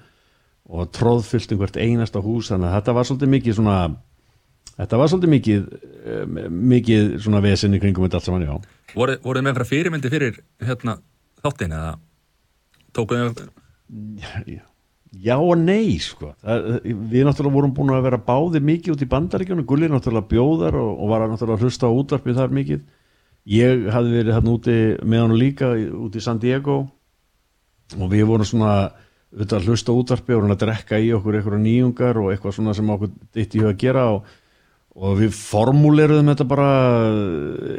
og 0.71 0.87
tróðfyllt 0.95 1.51
um 1.51 1.59
hvert 1.59 1.81
einasta 1.81 2.23
hús. 2.23 2.47
Þannig 2.53 2.69
að 2.69 2.77
þetta 2.77 2.95
var 2.95 3.09
svolítið 3.09 3.33
mikið 3.35 3.59
svona 3.59 3.77
þetta 4.77 5.01
var 5.01 5.11
svolítið 5.11 5.33
mikið 5.35 5.69
eh, 5.75 6.25
mikið 6.71 7.13
svona 7.27 7.43
vesen 7.43 7.75
í 7.75 7.83
kringum 7.83 8.07
þetta 8.07 8.21
allt 8.21 8.29
saman 8.29 8.47
já. 8.47 8.55
Voruð 8.95 9.27
voru 9.27 9.43
með 9.43 9.59
frá 9.59 9.71
fyrirmyndi 9.73 10.15
fyrir 10.15 10.41
hérna, 10.63 10.99
þáttin 11.43 11.75
eða 11.75 11.95
tókuðu 12.95 13.49
Já 14.47 14.70
og 15.35 15.57
nei 15.59 15.99
sko. 15.99 16.31
Það, 16.39 16.67
við 16.87 17.25
náttúrulega 17.27 17.55
vorum 17.57 17.73
búin 17.75 17.91
að 17.91 18.05
vera 18.07 18.19
báðir 18.23 18.63
mikið 18.63 18.93
út 18.93 19.03
í 19.03 19.09
bandaríkjunum, 19.11 19.67
Gulli 19.67 19.89
náttúrulega 19.91 20.29
bjóðar 20.31 20.77
og, 20.79 20.91
og 21.03 21.11
var 21.11 21.25
náttúrulega 21.27 21.59
að 21.59 21.65
hlusta 21.67 21.91
á 21.91 21.97
útvarpið 21.99 22.39
þar 22.39 22.55
mikið. 22.55 22.81
Ég 23.51 23.87
hafði 23.91 24.17
verið 24.19 24.37
hann 24.37 24.51
úti 24.51 24.75
með 25.03 25.23
hann 25.25 25.37
líka 25.41 25.71
úti 25.75 26.21
í 26.21 26.23
San 26.23 26.39
Diego. 26.39 26.77
Og 27.99 28.11
við 28.11 28.27
vorum 28.29 28.47
svona 28.47 28.75
auðvitað 29.31 29.57
að 29.57 29.67
hlusta 29.67 29.95
útvarpið 29.95 30.35
og 30.35 30.41
vorum 30.41 30.55
að 30.55 30.63
drekka 30.63 30.99
í 30.99 31.11
okkur 31.17 31.37
eitthvað 31.39 31.63
nýjungar 31.65 32.19
og 32.21 32.31
eitthvað 32.31 32.55
svona 32.55 32.75
sem 32.77 32.93
okkur 32.95 33.11
ditt 33.35 33.55
í 33.55 33.61
huga 33.63 33.73
að 33.73 33.81
gera. 33.83 34.05
Og, 34.15 34.37
og 34.91 35.15
við 35.21 35.31
formuleruðum 35.37 36.33
þetta 36.33 36.47
bara 36.51 36.69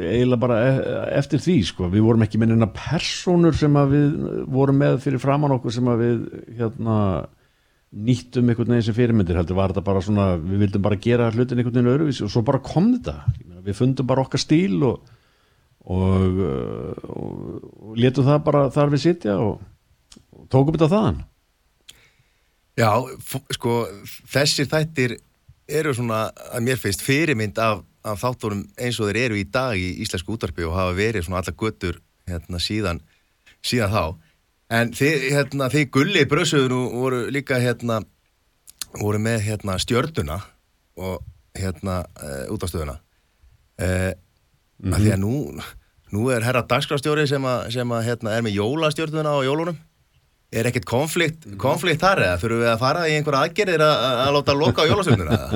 eiginlega 0.01 0.41
bara 0.41 0.57
e- 0.65 0.97
eftir 1.19 1.41
því 1.43 1.57
sko, 1.69 1.89
við 1.93 2.07
vorum 2.07 2.25
ekki 2.25 2.41
með 2.41 2.53
neina 2.53 2.71
personur 2.73 3.57
sem 3.57 3.77
við 3.91 4.17
vorum 4.49 4.81
með 4.81 4.99
fyrir 5.05 5.21
framann 5.21 5.53
okkur 5.59 5.75
sem 5.75 5.91
við 5.99 6.23
hérna 6.57 6.97
nýttum 7.93 8.49
einhvern 8.49 8.73
veginn 8.73 8.87
sem 8.87 8.97
fyrirmyndir 8.97 9.37
heldur 9.37 9.59
var 9.59 9.69
þetta 9.69 9.85
bara 9.85 10.01
svona, 10.01 10.31
við 10.41 10.63
vildum 10.65 10.85
bara 10.85 10.97
gera 10.97 11.29
hlutin 11.29 11.59
einhvern 11.61 11.77
veginn 11.77 11.91
öðruvísi 11.91 12.25
og 12.25 12.31
svo 12.33 12.41
bara 12.45 12.63
kom 12.65 12.89
þetta. 12.95 13.19
Við 13.63 13.77
fundum 13.77 14.09
bara 14.09 14.23
okkar 14.25 14.41
stíl 14.41 14.79
og 14.81 15.11
og, 15.83 16.39
uh, 16.39 16.93
og, 17.11 17.67
og 17.89 17.99
letum 17.99 18.27
það 18.27 18.41
bara 18.47 18.63
þar 18.73 18.93
við 18.93 19.03
sitja 19.03 19.35
og, 19.43 19.61
og 20.31 20.47
tókum 20.51 20.77
þetta 20.77 20.91
þaðan. 20.93 21.21
Já, 22.79 22.89
sko, 23.53 23.75
þessir 24.33 24.69
þættir 24.71 25.17
eru 25.67 25.93
svona, 25.95 26.27
að 26.53 26.65
mér 26.67 26.79
finnst, 26.81 27.03
fyrirmynd 27.05 27.59
af, 27.61 27.83
af 28.03 28.21
þáttunum 28.21 28.63
eins 28.77 28.99
og 28.99 29.09
þeir 29.09 29.21
eru 29.25 29.39
í 29.39 29.45
dag 29.49 29.79
í 29.79 29.93
íslensku 30.03 30.35
útvarpi 30.35 30.65
og 30.67 30.75
hafa 30.77 30.95
verið 30.97 31.27
svona 31.27 31.43
alla 31.43 31.55
göttur 31.59 31.99
hérna 32.29 32.61
síðan, 32.61 33.03
síðan 33.63 33.93
þá. 33.93 34.03
En 34.73 34.91
þið, 34.95 35.27
hérna, 35.35 35.69
þið 35.69 35.85
gulli 35.93 36.25
bröðsöður 36.29 36.75
voru 36.95 37.21
líka 37.33 37.59
hérna, 37.61 38.01
voru 38.99 39.21
með 39.21 39.43
hérna 39.47 39.77
stjörnuna 39.81 40.39
og 40.97 41.23
hérna 41.57 42.01
uh, 42.17 42.45
útastöðuna. 42.53 42.99
Uh, 43.81 44.11
mm 44.83 44.97
Því 44.99 45.11
að 45.13 45.21
nú, 45.21 45.33
nú 46.11 46.27
er 46.33 46.43
herra 46.43 46.63
dagskrafstjóri 46.67 47.23
sem, 47.29 47.43
að, 47.47 47.69
sem 47.75 47.91
að, 47.95 48.05
hérna, 48.09 48.33
er 48.35 48.43
með 48.43 48.57
jólastjörnuna 48.57 49.31
á 49.31 49.39
jólunum. 49.45 49.77
Er 50.53 50.67
ekkert 50.69 50.85
konflikt, 50.85 51.47
konflikt 51.57 52.03
þar 52.03 52.19
eða 52.27 52.37
þurfum 52.41 52.59
við 52.61 52.69
að 52.69 52.81
fara 52.83 53.05
í 53.09 53.15
einhverja 53.17 53.39
aðgerðir 53.47 53.83
að, 53.87 54.03
að 54.23 54.33
láta 54.37 54.53
loka 54.59 54.85
á 54.85 54.89
jólasveifnuna? 54.91 55.37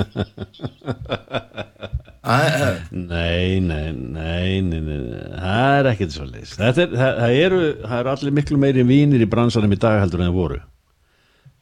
Nei, 2.28 3.60
nei, 3.62 3.92
nei, 3.94 4.60
nei, 4.60 4.60
nei, 4.60 4.80
nei, 4.82 5.20
það 5.38 5.76
er 5.78 5.86
ekkert 5.94 6.12
svo 6.12 6.26
leys. 6.28 6.50
Það, 6.58 6.80
er, 6.82 6.90
það, 6.92 7.12
það, 7.22 7.36
eru, 7.44 7.60
það 7.84 8.00
eru 8.02 8.10
allir 8.12 8.34
miklu 8.36 8.58
meiri 8.60 8.84
vínir 8.88 9.22
í 9.24 9.28
bransanum 9.32 9.72
í 9.72 9.78
dag 9.80 10.02
heldur 10.02 10.20
en 10.24 10.28
það 10.28 10.36
voru. 10.36 10.58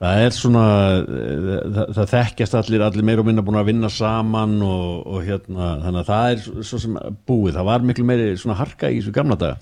það 0.02 0.22
er 0.24 0.34
svona 0.36 0.64
það, 1.06 1.92
það 1.96 2.10
þekkjast 2.14 2.56
allir, 2.60 2.82
allir 2.88 3.06
meira 3.08 3.22
og 3.22 3.28
minna 3.30 3.44
búin 3.46 3.60
að 3.60 3.70
vinna 3.70 3.88
saman 3.92 4.56
og, 4.66 5.06
og 5.06 5.22
hérna 5.28 5.70
þannig 5.84 6.02
að 6.02 6.10
það 6.10 6.26
er 6.34 6.42
svo- 6.72 6.80
sem 6.82 6.98
búið 7.30 7.56
það 7.60 7.68
var 7.70 7.86
miklu 7.92 8.04
meiri 8.10 8.26
svona 8.42 8.58
harka 8.58 8.90
í 8.92 8.98
þessu 8.98 9.14
gamla 9.16 9.38
daga 9.40 9.56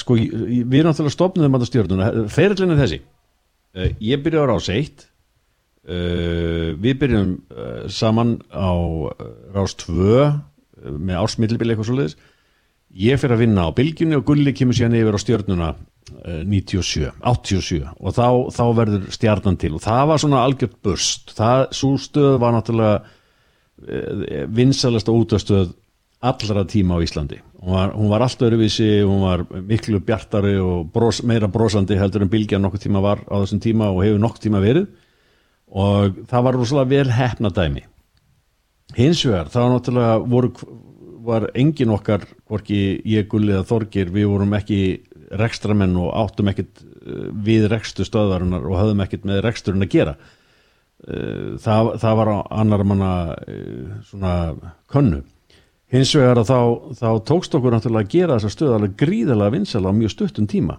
sko, 0.00 0.16
ég- 0.16 0.32
ég- 0.32 0.64
við 0.66 0.80
erum 0.80 0.92
náttúrulega 0.92 1.14
stopnum 1.16 1.54
að 1.58 1.66
stjórnuna, 1.68 2.10
ferillinni 2.32 2.74
er 2.76 2.82
þessi. 2.82 3.00
Eh, 3.74 3.90
ég 4.00 4.22
byrja 4.24 4.44
á 4.44 4.50
rás 4.50 4.68
1 4.72 5.04
uh, 5.88 6.72
við 6.80 6.98
byrjum 7.02 7.34
saman 7.92 8.38
á 8.48 8.72
rás 9.54 9.74
2 9.76 9.92
uh, 9.92 10.32
með 10.96 11.20
ársmillibili 11.20 11.74
eitthvað 11.74 11.90
svoleiðis. 11.90 12.16
Ég 12.96 13.20
fyrir 13.20 13.36
að 13.36 13.42
vinna 13.44 13.66
á 13.68 13.76
bylgjunni 13.76 14.16
og 14.16 14.24
Gulli 14.24 14.54
kemur 14.56 14.76
síðan 14.76 14.96
yfir 14.96 15.16
á 15.16 15.20
stjörnuna 15.20 15.68
uh, 15.76 16.40
97, 16.48 17.12
87 17.20 17.82
og 18.00 18.16
þá, 18.16 18.26
þá 18.56 18.64
verður 18.80 19.06
stjarnan 19.12 19.60
til. 19.60 19.74
Og 19.76 19.84
það 19.84 20.06
var 20.08 20.22
svona 20.24 20.42
algjört 20.48 20.78
burst 20.82 21.34
það, 21.36 21.66
svo 21.76 21.92
stöð 22.00 22.38
var 22.40 22.56
náttúrulega 22.56 23.04
vinsalasta 24.50 25.12
útastöð 25.14 25.68
allra 26.26 26.64
tíma 26.66 26.96
á 26.98 27.04
Íslandi 27.04 27.36
hún 27.60 27.74
var, 27.74 27.92
hún 27.94 28.08
var 28.08 28.22
allt 28.22 28.42
öruvísi, 28.42 29.02
hún 29.02 29.22
var 29.22 29.44
miklu 29.50 30.00
bjartari 30.00 30.56
og 30.62 30.90
bros, 30.94 31.22
meira 31.26 31.48
brosandi 31.50 31.98
heldur 31.98 32.22
en 32.22 32.30
bylgjan 32.30 32.62
nokkuð 32.62 32.84
tíma 32.86 33.02
var 33.02 33.24
á 33.26 33.34
þessum 33.42 33.62
tíma 33.62 33.90
og 33.90 34.04
hefur 34.04 34.20
nokkuð 34.22 34.44
tíma 34.46 34.62
verið. 34.62 34.86
Og 35.68 36.22
það 36.30 36.44
var 36.46 36.56
rosalega 36.56 36.90
vel 36.94 37.10
hefna 37.12 37.50
dæmi. 37.52 37.82
Hins 38.96 39.24
vegar 39.26 39.50
þá 39.52 39.60
náttúrulega 39.68 40.14
voru, 40.24 40.52
var 41.28 41.48
engin 41.58 41.92
okkar 41.92 42.24
hvorki 42.48 43.02
ég 43.04 43.28
gulli 43.28 43.52
eða 43.52 43.66
þorgir 43.68 44.12
við 44.14 44.30
vorum 44.30 44.54
ekki 44.56 44.80
rekstramenn 45.36 45.98
og 46.00 46.14
áttum 46.16 46.48
ekkit 46.48 46.80
eh, 46.80 47.26
við 47.44 47.68
rekstu 47.72 48.06
stöðvarinnar 48.06 48.64
og 48.64 48.78
höfðum 48.78 49.02
ekkit 49.04 49.26
með 49.28 49.42
reksturinn 49.44 49.84
að 49.84 49.92
gera. 49.92 50.14
Eh, 51.04 51.58
það, 51.60 51.90
það 52.00 52.20
var 52.22 52.32
annar 52.38 52.86
manna 52.86 53.10
eh, 53.44 53.98
svona 54.08 54.32
könnu 54.88 55.24
hins 55.92 56.12
vegar 56.16 56.42
að 56.42 56.50
þá, 56.50 56.60
þá 56.98 57.08
tókst 57.30 57.56
okkur 57.56 57.74
náttúrulega 57.74 58.06
að 58.06 58.12
gera 58.12 58.36
þessa 58.36 58.52
stöð 58.54 58.74
alveg 58.76 58.96
gríðalega 59.00 59.54
vinsala 59.56 59.92
á 59.92 59.96
mjög 59.96 60.14
stuttum 60.14 60.48
tíma. 60.50 60.78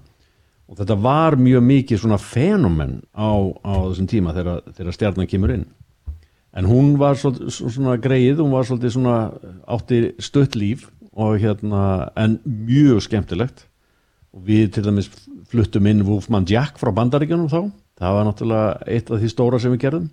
Og 0.70 0.78
þetta 0.78 0.98
var 1.02 1.38
mjög 1.40 1.64
mikið 1.66 2.02
svona 2.04 2.20
fenomen 2.22 3.00
á, 3.18 3.30
á 3.66 3.74
þessum 3.90 4.10
tíma 4.10 4.36
þegar, 4.36 4.62
þegar 4.78 4.98
stjarnan 4.98 5.30
kemur 5.30 5.56
inn. 5.56 5.66
En 6.54 6.70
hún 6.70 6.94
var 7.02 7.18
svolítið, 7.18 7.50
svona 7.58 7.98
greið 8.02 8.44
hún 8.44 8.54
var 8.54 8.68
svolítið 8.70 8.94
svona 8.94 9.18
átti 9.70 10.04
stutt 10.22 10.58
líf 10.58 10.88
og 11.18 11.42
hérna 11.42 12.12
en 12.18 12.38
mjög 12.46 13.02
skemmtilegt. 13.08 13.66
Og 14.30 14.46
við 14.46 14.76
til 14.76 14.86
dæmis 14.86 15.10
fluttum 15.50 15.90
inn 15.90 16.06
Wolfman 16.06 16.46
Jack 16.50 16.78
frá 16.78 16.94
bandaríkjunum 16.94 17.50
þá. 17.50 17.62
Það 18.00 18.16
var 18.16 18.28
náttúrulega 18.28 18.90
eitt 18.94 19.10
af 19.10 19.22
því 19.22 19.32
stóra 19.34 19.60
sem 19.62 19.74
við 19.74 19.88
gerðum 19.88 20.10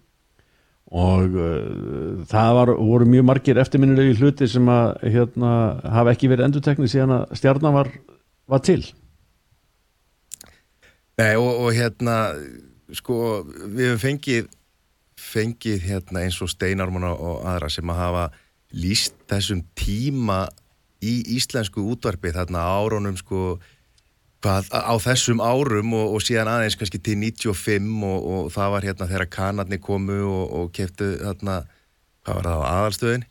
og 0.94 1.34
uh, 1.34 2.26
það 2.30 2.52
var, 2.60 2.70
voru 2.78 3.08
mjög 3.10 3.26
margir 3.26 3.58
eftirminnilegi 3.58 4.20
hluti 4.20 4.46
sem 4.50 4.68
að 4.70 4.92
hérna, 5.16 5.50
hafa 5.82 6.14
ekki 6.14 6.30
verið 6.30 6.46
endurtekni 6.46 6.90
síðan 6.90 7.16
að 7.18 7.34
stjarnan 7.40 7.74
var, 7.74 7.90
var 8.46 8.62
til. 8.62 8.82
Nei, 11.16 11.32
og, 11.40 11.48
og 11.64 11.72
hérna, 11.74 12.16
sko, 12.94 13.18
við 13.48 13.88
hefum 13.88 14.02
fengið, 14.04 14.50
fengið 15.16 15.86
hérna 15.88 16.26
eins 16.26 16.38
og 16.44 16.52
Steinarmuna 16.52 17.14
og 17.16 17.42
aðra 17.48 17.70
sem 17.72 17.90
að 17.90 18.02
hafa 18.02 18.26
líst 18.76 19.16
þessum 19.30 19.64
tíma 19.78 20.44
í 21.02 21.18
íslensku 21.36 21.82
útvarpi 21.82 22.34
þarna 22.36 22.62
árunum, 22.76 23.16
sko, 23.18 23.56
hvað, 24.46 24.70
á 24.72 24.94
þessum 25.02 25.42
árum 25.44 25.92
og, 25.98 26.16
og 26.16 26.22
síðan 26.24 26.48
aðeins 26.54 26.78
kannski 26.78 27.02
til 27.02 27.18
95 27.20 28.02
og, 28.06 28.26
og 28.36 28.52
það 28.54 28.74
var 28.76 28.86
hérna 28.88 29.08
þegar 29.10 29.30
kanarnir 29.36 29.82
komu 29.82 30.20
og, 30.24 30.44
og 30.60 30.68
keftu 30.76 31.16
þarna, 31.20 31.64
hvað 32.26 32.38
var 32.40 32.48
það 32.52 32.62
á 32.62 32.70
aðalstöðin? 32.76 33.26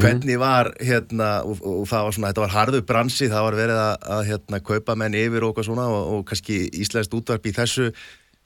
Hvernig 0.00 0.38
var 0.40 0.70
hérna, 0.80 1.26
og, 1.44 1.58
og 1.60 1.82
það 1.90 2.06
var 2.06 2.14
svona, 2.16 2.28
þetta 2.30 2.40
var 2.46 2.52
harðu 2.54 2.78
bransi, 2.88 3.26
það 3.28 3.42
var 3.44 3.56
verið 3.58 3.80
að, 3.82 4.06
að 4.14 4.22
hérna 4.30 4.60
kaupa 4.64 4.94
menn 4.96 5.16
yfir 5.20 5.44
og 5.44 5.50
eitthvað 5.52 5.66
svona 5.68 5.84
og, 5.92 6.06
og 6.14 6.22
kannski 6.30 6.56
íslenskt 6.80 7.12
útvarpi 7.18 7.52
í 7.52 7.56
þessu 7.58 7.90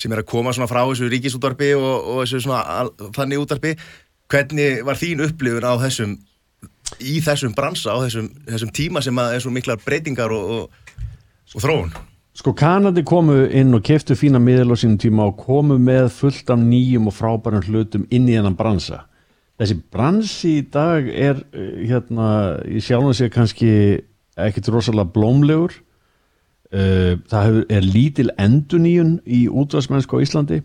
sem 0.00 0.10
er 0.16 0.24
að 0.24 0.26
koma 0.32 0.50
svona 0.56 0.66
frá 0.66 0.80
þessu 0.88 1.06
ríkisútvarpi 1.12 1.68
og, 1.78 1.86
og 2.16 2.18
þessu 2.24 2.40
svona 2.48 2.64
al- 2.80 2.90
þannig 3.14 3.44
útvarpi. 3.44 3.76
Hvernig 4.32 4.82
var 4.88 4.98
þín 4.98 5.22
upplifun 5.28 5.68
á 5.70 5.74
þessum, 5.84 6.16
í 6.98 7.14
þessum 7.22 7.54
bransa, 7.54 7.94
á 7.94 7.98
þessum, 8.08 8.32
þessum 8.50 8.74
tíma 8.80 9.02
sem 9.06 9.22
að 9.22 9.36
er 9.36 9.46
svo 9.46 9.54
miklar 9.54 9.78
breytingar 9.86 10.34
og, 10.34 10.66
og, 11.50 11.58
og 11.58 11.64
þróun? 11.66 11.92
Sko 12.40 12.54
Kanadi 12.56 13.02
komu 13.04 13.42
inn 13.50 13.74
og 13.74 13.82
keftu 13.84 14.14
fína 14.16 14.38
miðl 14.40 14.72
á 14.72 14.76
sínum 14.78 14.96
tíma 15.02 15.26
og 15.28 15.40
komu 15.42 15.76
með 15.82 16.12
fullt 16.14 16.50
af 16.54 16.60
nýjum 16.62 17.10
og 17.10 17.16
frábærum 17.16 17.64
hlutum 17.66 18.06
inn 18.08 18.28
í 18.30 18.36
hennan 18.38 18.56
bransa. 18.56 19.02
Þessi 19.60 19.76
bransi 19.92 20.54
í 20.60 20.66
dag 20.72 21.08
er 21.10 21.42
eh, 21.52 21.82
hérna, 21.90 22.28
í 22.64 22.80
sjálfum 22.80 23.12
sér 23.16 23.32
kannski 23.34 23.70
ekkit 24.40 24.70
rosalega 24.72 25.10
blómlegur. 25.12 25.74
Eh, 26.72 27.18
Það 27.28 27.64
er 27.68 27.84
lítil 27.84 28.30
enduníun 28.40 29.18
í 29.26 29.44
útvarsmennsku 29.50 30.16
á 30.16 30.24
Íslandi. 30.24 30.62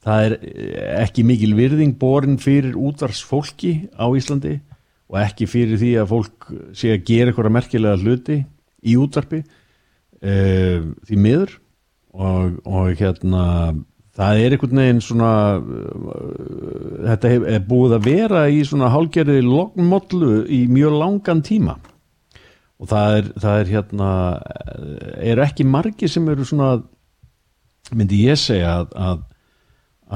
Það 0.00 0.24
er 0.24 0.38
eh, 0.40 0.88
ekki 1.02 1.26
mikil 1.28 1.52
virðing 1.58 1.98
borin 2.00 2.40
fyrir 2.40 2.78
útvarsfólki 2.78 3.90
á 3.92 4.08
Íslandi 4.16 4.60
og 5.10 5.18
ekki 5.20 5.50
fyrir 5.50 5.76
því 5.76 5.96
að 6.00 6.12
fólk 6.14 6.50
sé 6.72 6.94
að 6.94 7.04
gera 7.10 7.34
eitthvað 7.34 7.56
merkilega 7.58 7.98
hluti 8.00 8.44
í 8.86 8.96
útvarpi 8.96 9.42
uh, 10.24 10.90
því 11.08 11.20
miður. 11.26 11.56
Og, 12.10 12.56
og 12.66 12.98
hérna 12.98 13.44
það 14.18 14.40
er 14.42 14.54
einhvern 14.56 14.80
veginn 14.82 15.02
svona 15.04 15.32
uh, 15.62 17.04
þetta 17.06 17.32
hef, 17.34 17.46
er 17.54 17.66
búið 17.68 17.96
að 17.96 18.08
vera 18.08 18.44
í 18.50 18.64
svona 18.66 18.90
hálgerði 18.92 19.44
lognmollu 19.46 20.44
í 20.50 20.64
mjög 20.70 20.98
langan 21.00 21.44
tíma. 21.46 21.78
Og 22.80 22.88
það 22.88 23.16
er, 23.18 23.26
það 23.42 23.58
er 23.60 23.74
hérna 23.74 24.10
eru 25.20 25.44
ekki 25.44 25.66
margir 25.68 26.08
sem 26.10 26.28
eru 26.32 26.46
svona 26.48 26.78
myndi 27.96 28.22
ég 28.24 28.38
segja 28.40 28.78
að, 28.80 28.94
að, 28.96 29.24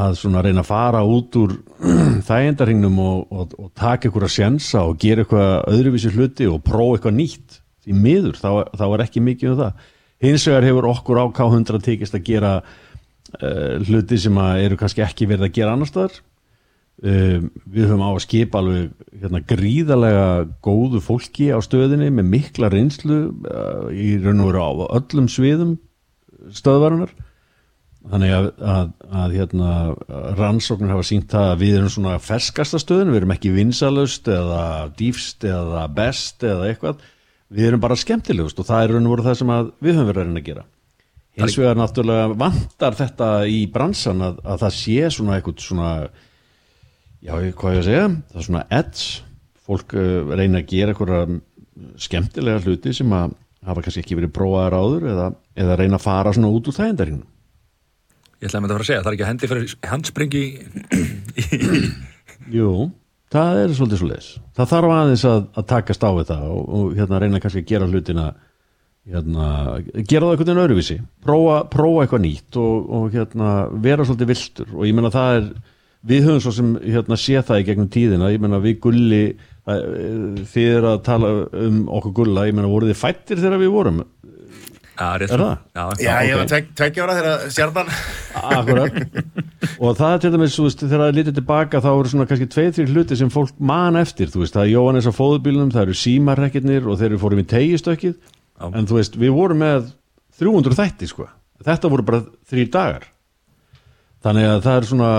að 0.04 0.16
svona 0.20 0.42
reyna 0.44 0.62
að 0.64 0.70
fara 0.70 1.02
út 1.04 1.36
úr 1.40 1.58
þægendarhingnum 2.28 3.00
og, 3.04 3.26
og, 3.28 3.56
og 3.60 3.72
taka 3.78 4.08
ykkur 4.08 4.26
að 4.28 4.34
sjensa 4.38 4.84
og 4.88 4.96
gera 5.02 5.24
eitthvað 5.24 5.74
öðruvísi 5.74 6.14
hluti 6.14 6.48
og 6.50 6.62
prófa 6.66 6.98
eitthvað 6.98 7.18
nýtt. 7.20 7.60
Því 7.84 7.98
miður, 8.00 8.38
þá, 8.40 8.50
þá 8.80 8.84
er 8.86 9.02
ekki 9.04 9.20
mikið 9.20 9.50
um 9.50 9.58
það 9.60 9.90
hins 10.22 10.46
vegar 10.48 10.66
hefur 10.68 10.90
okkur 10.92 11.22
á 11.22 11.26
K100 11.34 11.82
tekist 11.84 12.14
að 12.16 12.26
gera 12.28 12.52
uh, 12.60 13.74
hluti 13.86 14.20
sem 14.20 14.38
eru 14.38 14.78
kannski 14.80 15.04
ekki 15.04 15.28
verið 15.30 15.48
að 15.48 15.58
gera 15.58 15.74
annar 15.74 15.90
staðar. 15.90 16.20
Um, 17.02 17.48
við 17.66 17.88
höfum 17.88 18.04
á 18.06 18.10
að 18.12 18.22
skipa 18.22 18.60
alveg 18.60 18.92
hérna, 19.18 19.40
gríðalega 19.50 20.26
góðu 20.62 21.00
fólki 21.02 21.48
á 21.50 21.58
stöðinni 21.58 22.06
með 22.14 22.28
mikla 22.36 22.70
reynslu 22.70 23.18
uh, 23.50 23.88
í 23.90 24.14
raun 24.22 24.44
og 24.44 24.52
veru 24.52 24.62
á 24.62 24.70
öllum 25.00 25.26
sviðum 25.26 25.74
stöðvarunar 26.54 27.10
þannig 28.12 28.34
að, 28.36 28.46
að, 28.60 28.90
að 29.20 29.34
hérna, 29.38 29.70
rannsóknir 30.38 30.92
hafa 30.92 31.06
sínt 31.08 31.30
það 31.32 31.50
að 31.50 31.62
við 31.62 31.76
erum 31.78 31.92
svona 31.94 32.16
ferskasta 32.22 32.80
stöðin, 32.82 33.12
við 33.12 33.22
erum 33.22 33.34
ekki 33.34 33.52
vinsalust 33.54 34.28
eða 34.28 34.64
dýfst 34.98 35.46
eða 35.48 35.86
best 35.96 36.44
eða 36.44 36.68
eitthvað, 36.70 37.04
við 37.54 37.68
erum 37.70 37.82
bara 37.82 37.98
skemmtilegust 37.98 38.60
og 38.60 38.68
það 38.68 38.84
er 38.84 38.94
raun 38.94 39.08
og 39.08 39.14
veru 39.14 39.26
það 39.28 39.38
sem 39.40 39.52
að 39.54 39.70
við 39.84 39.94
höfum 39.94 40.08
verið 40.10 40.22
að 40.22 40.28
reyna 40.28 40.42
að 40.42 40.48
gera. 40.48 40.64
Hins 41.34 41.56
vegar 41.58 41.78
náttúrulega 41.78 42.26
vantar 42.38 42.96
þetta 42.98 43.28
í 43.50 43.60
bransan 43.74 44.22
að, 44.22 44.36
að 44.46 44.60
það 44.62 44.74
sé 44.76 45.10
svona 45.16 45.36
eitthvað 45.38 45.64
svona 45.64 45.92
já, 47.24 47.32
hvað 47.34 47.74
ég 47.74 47.80
að 47.80 47.88
segja, 47.88 48.08
það 48.30 48.40
er 48.40 48.48
svona 48.48 48.64
edge, 48.78 49.04
fólk 49.64 49.96
uh, 49.98 50.34
reyna 50.34 50.60
að 50.60 50.68
gera 50.70 50.94
eitthvað 50.94 51.38
skemmtilega 52.04 52.62
hluti 52.62 52.94
sem 52.94 53.14
að 53.16 53.34
hafa 53.64 53.84
kannski 53.84 54.02
ekki 54.04 54.18
verið 54.18 54.34
prófaðar 54.36 54.76
áður 54.78 55.06
eða, 55.10 55.28
eða 55.58 55.78
reyna 55.80 55.98
að 55.98 56.04
fara 56.04 56.34
svona 56.36 56.52
út 56.54 56.68
úr 56.70 56.76
þægindarinn 56.76 57.22
Ég 58.42 58.50
ætlaði 58.50 58.60
með 58.60 58.68
þetta 58.68 58.74
að 58.74 58.76
fara 58.76 58.84
að 58.84 58.90
segja, 58.90 59.02
það 59.02 59.10
er 59.10 59.14
ekki 59.16 59.24
að 59.24 59.30
hendi 59.32 59.50
fyrir 59.50 59.66
handspringi 59.90 60.44
Jú, 62.54 62.68
það 63.34 63.60
er 63.60 63.76
svolítið 63.76 64.00
svo 64.00 64.10
leis 64.10 64.32
það 64.56 64.72
þarf 64.72 64.96
aðeins 64.96 65.28
að, 65.28 65.46
að 65.54 65.70
takast 65.74 66.06
á 66.06 66.10
þetta 66.10 66.40
og, 66.48 66.66
og 66.78 66.98
hérna 66.98 67.22
reyna 67.22 67.42
kannski 67.42 67.64
að 67.64 67.70
gera 67.74 67.90
hlutina 67.90 68.32
hérna, 69.10 69.48
gera 70.08 70.26
það 70.26 70.32
einhvern 70.32 70.48
veginn 70.48 70.62
öðruvísi. 70.64 70.98
Prófa, 71.24 71.60
prófa 71.72 72.04
eitthvað 72.04 72.24
nýtt 72.24 72.58
og, 72.60 72.90
og 72.96 73.14
hérna, 73.14 73.54
vera 73.84 74.06
svolítið 74.06 74.30
viltur 74.32 74.74
og 74.74 74.88
ég 74.88 74.96
menna 74.96 75.12
það 75.14 75.38
er 75.38 75.48
við 76.04 76.28
höfum 76.28 76.44
svo 76.44 76.52
sem 76.52 76.70
hérna, 76.84 77.18
sé 77.20 77.40
það 77.40 77.60
í 77.60 77.66
gegnum 77.68 77.90
tíðina. 77.92 78.32
Ég 78.32 78.42
menna 78.44 78.60
við 78.64 78.78
gulli 78.84 79.22
það, 79.64 79.86
þið 80.52 80.70
er 80.78 80.88
að 80.90 80.98
tala 81.06 81.32
um 81.64 81.78
okkur 81.98 82.16
gulla. 82.20 82.46
Ég 82.48 82.56
menna 82.56 82.72
voruð 82.72 82.92
þið 82.92 83.00
fættir 83.00 83.40
þegar 83.40 83.62
við 83.62 83.74
vorum 83.76 84.02
Já, 84.94 85.08
Er 85.18 85.26
það? 85.26 85.54
Já, 85.74 85.84
Já, 85.98 86.12
ég 86.22 86.34
ok. 86.34 86.38
var 86.38 86.50
tvek, 86.52 86.66
tveggja 86.78 87.04
ára 87.04 87.14
þegar 87.18 87.44
stjarnan 87.54 87.88
Akkurat. 88.34 88.98
Og 89.80 89.96
það 89.98 90.12
er 90.14 90.20
til 90.22 90.32
dæmis, 90.34 90.56
þú 90.58 90.66
veist, 90.68 90.82
þegar 90.84 91.00
það 91.02 91.08
er 91.08 91.16
litið 91.18 91.38
tilbaka 91.38 91.80
þá 91.82 91.88
eru 91.92 92.12
svona 92.12 92.26
kannski 92.30 92.48
tveið, 92.52 92.70
þrjir 92.76 92.92
hluti 92.94 93.18
sem 93.18 93.32
fólk 93.34 93.56
man 93.58 93.98
eftir, 93.98 94.30
þú 94.30 94.44
veist, 94.44 94.54
það 94.54 94.66
er 94.66 94.72
Jóhannes 94.74 95.08
á 95.10 95.12
fóðubílunum 95.18 95.72
það 95.74 95.86
eru 95.86 95.96
símarrekkirnir 95.98 96.86
og 96.86 97.00
þeir 97.00 97.10
eru 97.10 97.22
fórum 97.24 97.42
í 97.42 97.46
tegistökkið, 97.54 98.14
en 98.70 98.86
þú 98.90 99.00
veist 99.00 99.18
við 99.18 99.34
vorum 99.34 99.62
með 99.64 99.90
300 100.38 100.78
þætti, 100.78 101.10
sko. 101.10 101.26
Þetta 101.64 101.90
voru 101.90 102.06
bara 102.06 102.22
þrjir 102.50 102.70
dagar. 102.74 103.08
Þannig 104.24 104.48
að 104.50 104.62
það 104.64 104.78
er 104.78 104.88
svona 104.90 105.10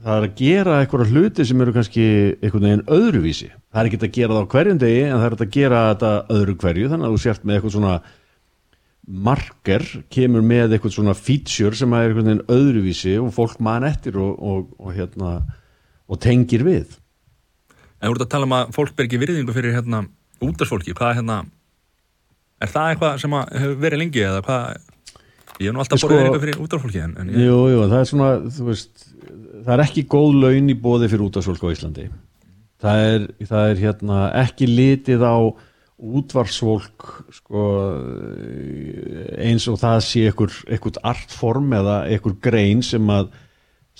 það 0.00 0.16
er 0.16 0.26
að 0.26 0.38
gera 0.38 0.76
eitthvað 0.80 1.10
hluti 1.12 1.44
sem 1.46 1.60
eru 1.60 1.74
kannski 1.76 2.04
einhvern 2.40 2.66
veginn 2.66 2.86
öðruvísi. 2.96 3.50
Það 3.70 3.82
er 3.82 3.90
ekki 3.90 4.00
að 4.00 4.14
gera 4.16 4.36
það 4.36 4.46
á 4.48 4.52
hverjum 4.54 4.80
degi 4.80 5.02
en 5.04 5.18
það 5.18 5.26
er 5.28 5.36
að 5.36 5.52
gera 5.56 5.82
þetta 5.90 6.12
öðru 6.36 6.54
hverju 6.62 6.90
þannig 6.92 7.08
að 7.08 7.14
þú 7.16 7.20
sért 7.24 7.44
með 7.44 7.58
eitthvað 7.58 7.74
svona 7.76 7.94
marker 9.06 9.82
kemur 10.12 10.44
með 10.44 10.76
eitthvað 10.76 10.94
svona 10.94 11.14
feature 11.18 11.76
sem 11.76 11.92
er 11.96 12.10
einhvern 12.10 12.28
veginn 12.28 12.42
öðruvísi 12.52 13.16
og 13.20 13.32
fólk 13.34 13.60
man 13.64 13.86
eftir 13.88 14.18
og, 14.20 14.36
og, 14.38 14.68
og, 14.78 14.92
hérna, 14.94 15.38
og 16.10 16.20
tengir 16.22 16.64
við. 16.66 16.98
En 18.00 18.10
þú 18.10 18.14
ert 18.16 18.26
að 18.26 18.32
tala 18.34 18.48
um 18.48 18.56
að 18.56 18.74
fólk 18.76 18.94
ber 18.96 19.08
ekki 19.08 19.20
virðingu 19.20 19.56
fyrir 19.56 19.74
hérna 19.76 20.04
útarsfólki, 20.40 20.94
hvað 20.96 21.18
hérna 21.18 21.40
er 22.60 22.70
það 22.70 22.94
eitthvað 22.94 23.20
sem 23.24 23.36
hefur 23.40 23.76
verið 23.82 24.02
lengi 24.04 24.24
eða 24.24 24.44
hvað? 24.46 24.86
Ég 25.60 25.68
hef 25.68 25.74
nú 25.76 25.82
alltaf 25.82 26.00
Sko- 26.00 26.08
borðið 26.08 26.22
virðingu 26.24 26.42
fyrir 26.44 26.60
útarsfólki 26.64 27.02
en, 27.04 27.16
en 27.20 27.32
ég, 27.34 27.42
Jú, 27.48 27.58
jú, 27.74 27.80
það 27.90 27.98
er 27.98 28.08
svona 28.08 28.30
þú 28.56 28.68
veist, 28.70 29.06
það 29.66 29.72
er 29.74 29.84
ekki 29.84 30.06
góð 30.14 30.38
laun 30.44 30.72
í 30.72 30.76
bóði 30.86 31.10
fyrir 31.12 31.26
útvarsfólk 31.26 31.66
á 31.66 31.72
Íslandi. 31.74 32.06
Það 32.80 33.02
er, 33.10 33.26
það 33.50 33.72
er 33.72 33.82
hérna 33.82 34.20
ekki 34.40 34.68
litið 34.70 35.24
á 35.26 35.36
útvarsfólk 36.00 37.06
sko, 37.34 37.62
eins 39.36 39.66
og 39.68 39.78
það 39.82 39.98
sé 40.06 40.24
einhver, 40.30 41.00
artform 41.04 41.74
eða 41.76 41.96
einhver 42.08 42.36
grein 42.42 42.82
sem 42.86 43.04
að 43.12 43.30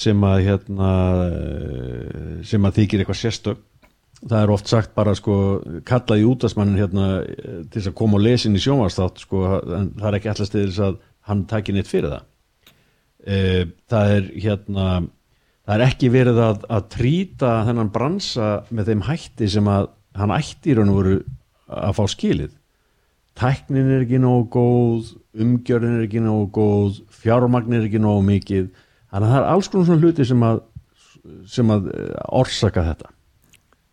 sem 0.01 0.23
að 0.25 0.45
hérna 0.47 0.91
sem 2.47 2.65
að 2.65 2.79
þykir 2.79 3.03
eitthvað 3.03 3.21
sérstök. 3.21 3.61
Það 4.21 4.43
er 4.43 4.53
oft 4.53 4.69
sagt 4.69 4.93
bara 4.97 5.15
sko 5.17 5.35
kallaði 5.89 6.27
útvarsmannin 6.29 6.81
hérna 6.81 7.07
til 7.27 7.79
þess 7.79 7.91
að 7.91 7.97
koma 8.01 8.19
og 8.19 8.25
lesin 8.25 8.57
í 8.57 8.61
sjónvarstátt 8.61 9.23
sko 9.23 9.45
en 9.61 9.93
það 9.97 10.09
er 10.11 10.19
ekki 10.19 10.33
allast 10.33 10.55
til 10.55 10.67
þess 10.67 10.83
að 10.85 10.99
hann 11.29 11.47
taki 11.49 11.77
neitt 11.77 11.89
fyrir 11.89 12.15
það. 12.15 12.27
Eh, 13.21 13.63
það 13.91 14.15
er 14.17 14.29
hérna 14.45 14.87
það 15.67 15.75
er 15.77 15.87
ekki 15.87 16.13
verið 16.13 16.43
að, 16.45 16.63
að 16.73 16.87
trýta 16.97 17.53
þennan 17.69 17.93
bransa 17.95 18.51
með 18.73 18.93
þeim 18.93 19.05
hætti 19.09 19.51
sem 19.57 19.69
að 19.73 19.91
hann 20.21 20.35
ætti 20.35 20.73
í 20.73 20.77
raun 20.77 20.93
og 20.93 21.01
veru 21.01 21.19
að 21.71 21.95
fá 21.99 22.03
skilið. 22.11 22.57
Tæknin 23.39 23.93
er 23.95 24.05
ekki 24.05 24.19
nógu 24.21 24.49
góð 24.53 25.13
umgjörðin 25.41 26.01
er 26.01 26.07
ekki 26.09 26.23
nógu 26.25 26.49
góð 26.57 26.99
fjármagn 27.23 27.79
er 27.79 27.87
ekki 27.87 28.03
nógu 28.03 28.25
mikið. 28.27 28.69
Þannig 29.11 29.29
að 29.29 29.35
það 29.35 29.41
er 29.41 29.49
alls 29.55 29.71
konar 29.71 29.89
svona 29.89 30.05
hluti 30.05 30.27
sem 30.29 30.45
að 30.47 30.63
sem 31.51 31.73
að 31.73 31.91
eh, 31.95 32.15
orsaka 32.41 32.85
þetta. 32.91 33.13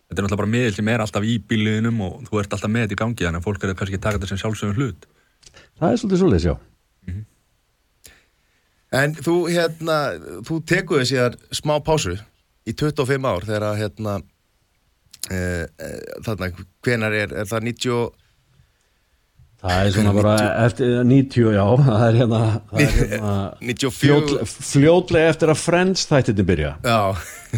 Þetta 0.08 0.22
er 0.22 0.24
náttúrulega 0.24 0.40
bara 0.40 0.54
miðil 0.54 0.76
sem 0.78 0.88
er 0.88 1.04
alltaf 1.04 1.26
í 1.28 1.34
bíliðinum 1.50 2.00
og 2.06 2.24
þú 2.28 2.40
ert 2.40 2.54
alltaf 2.56 2.72
með 2.72 2.86
þetta 2.86 2.96
í 2.96 3.00
gangi 3.02 3.26
þannig 3.26 3.42
að 3.42 3.48
fólk 3.48 3.66
er 3.66 3.74
kannski 3.76 3.98
að 3.98 4.04
taka 4.06 4.18
þetta 4.18 4.30
sem 4.30 4.40
sjálfsögum 4.40 4.78
hlut. 4.80 5.08
Það 5.78 5.92
er 5.92 6.00
svolítið 6.00 6.22
svolítið 6.22 6.46
sjá 6.46 6.54
En 8.88 9.12
þú, 9.12 9.34
hérna, 9.52 9.96
þú 10.48 10.62
tekuði 10.64 11.08
síðan 11.10 11.34
smá 11.52 11.74
pásu 11.84 12.14
í 12.64 12.72
25 12.72 13.26
ár 13.28 13.44
þegar 13.44 13.66
að, 13.68 13.80
hérna, 13.82 14.14
þarna, 15.28 16.48
hvenar 16.86 17.14
er, 17.18 17.34
er 17.42 17.48
það 17.50 17.66
90, 17.68 17.92
og- 17.98 18.14
það 19.58 19.80
er 19.82 19.88
svona 19.96 20.12
bara 20.14 20.34
eftir 20.64 20.92
90 21.02 21.48
já 21.56 21.64
það 21.88 22.04
er 22.06 22.18
hérna, 22.20 22.40
það 22.70 22.84
er 22.84 22.92
hérna 22.98 23.32
94, 23.72 23.96
fljótlega, 23.98 24.46
fljótlega 24.68 25.32
eftir 25.34 25.52
að 25.54 25.60
Friends 25.64 26.06
þættinni 26.12 26.46
byrja. 26.52 26.70
Já, 26.86 27.00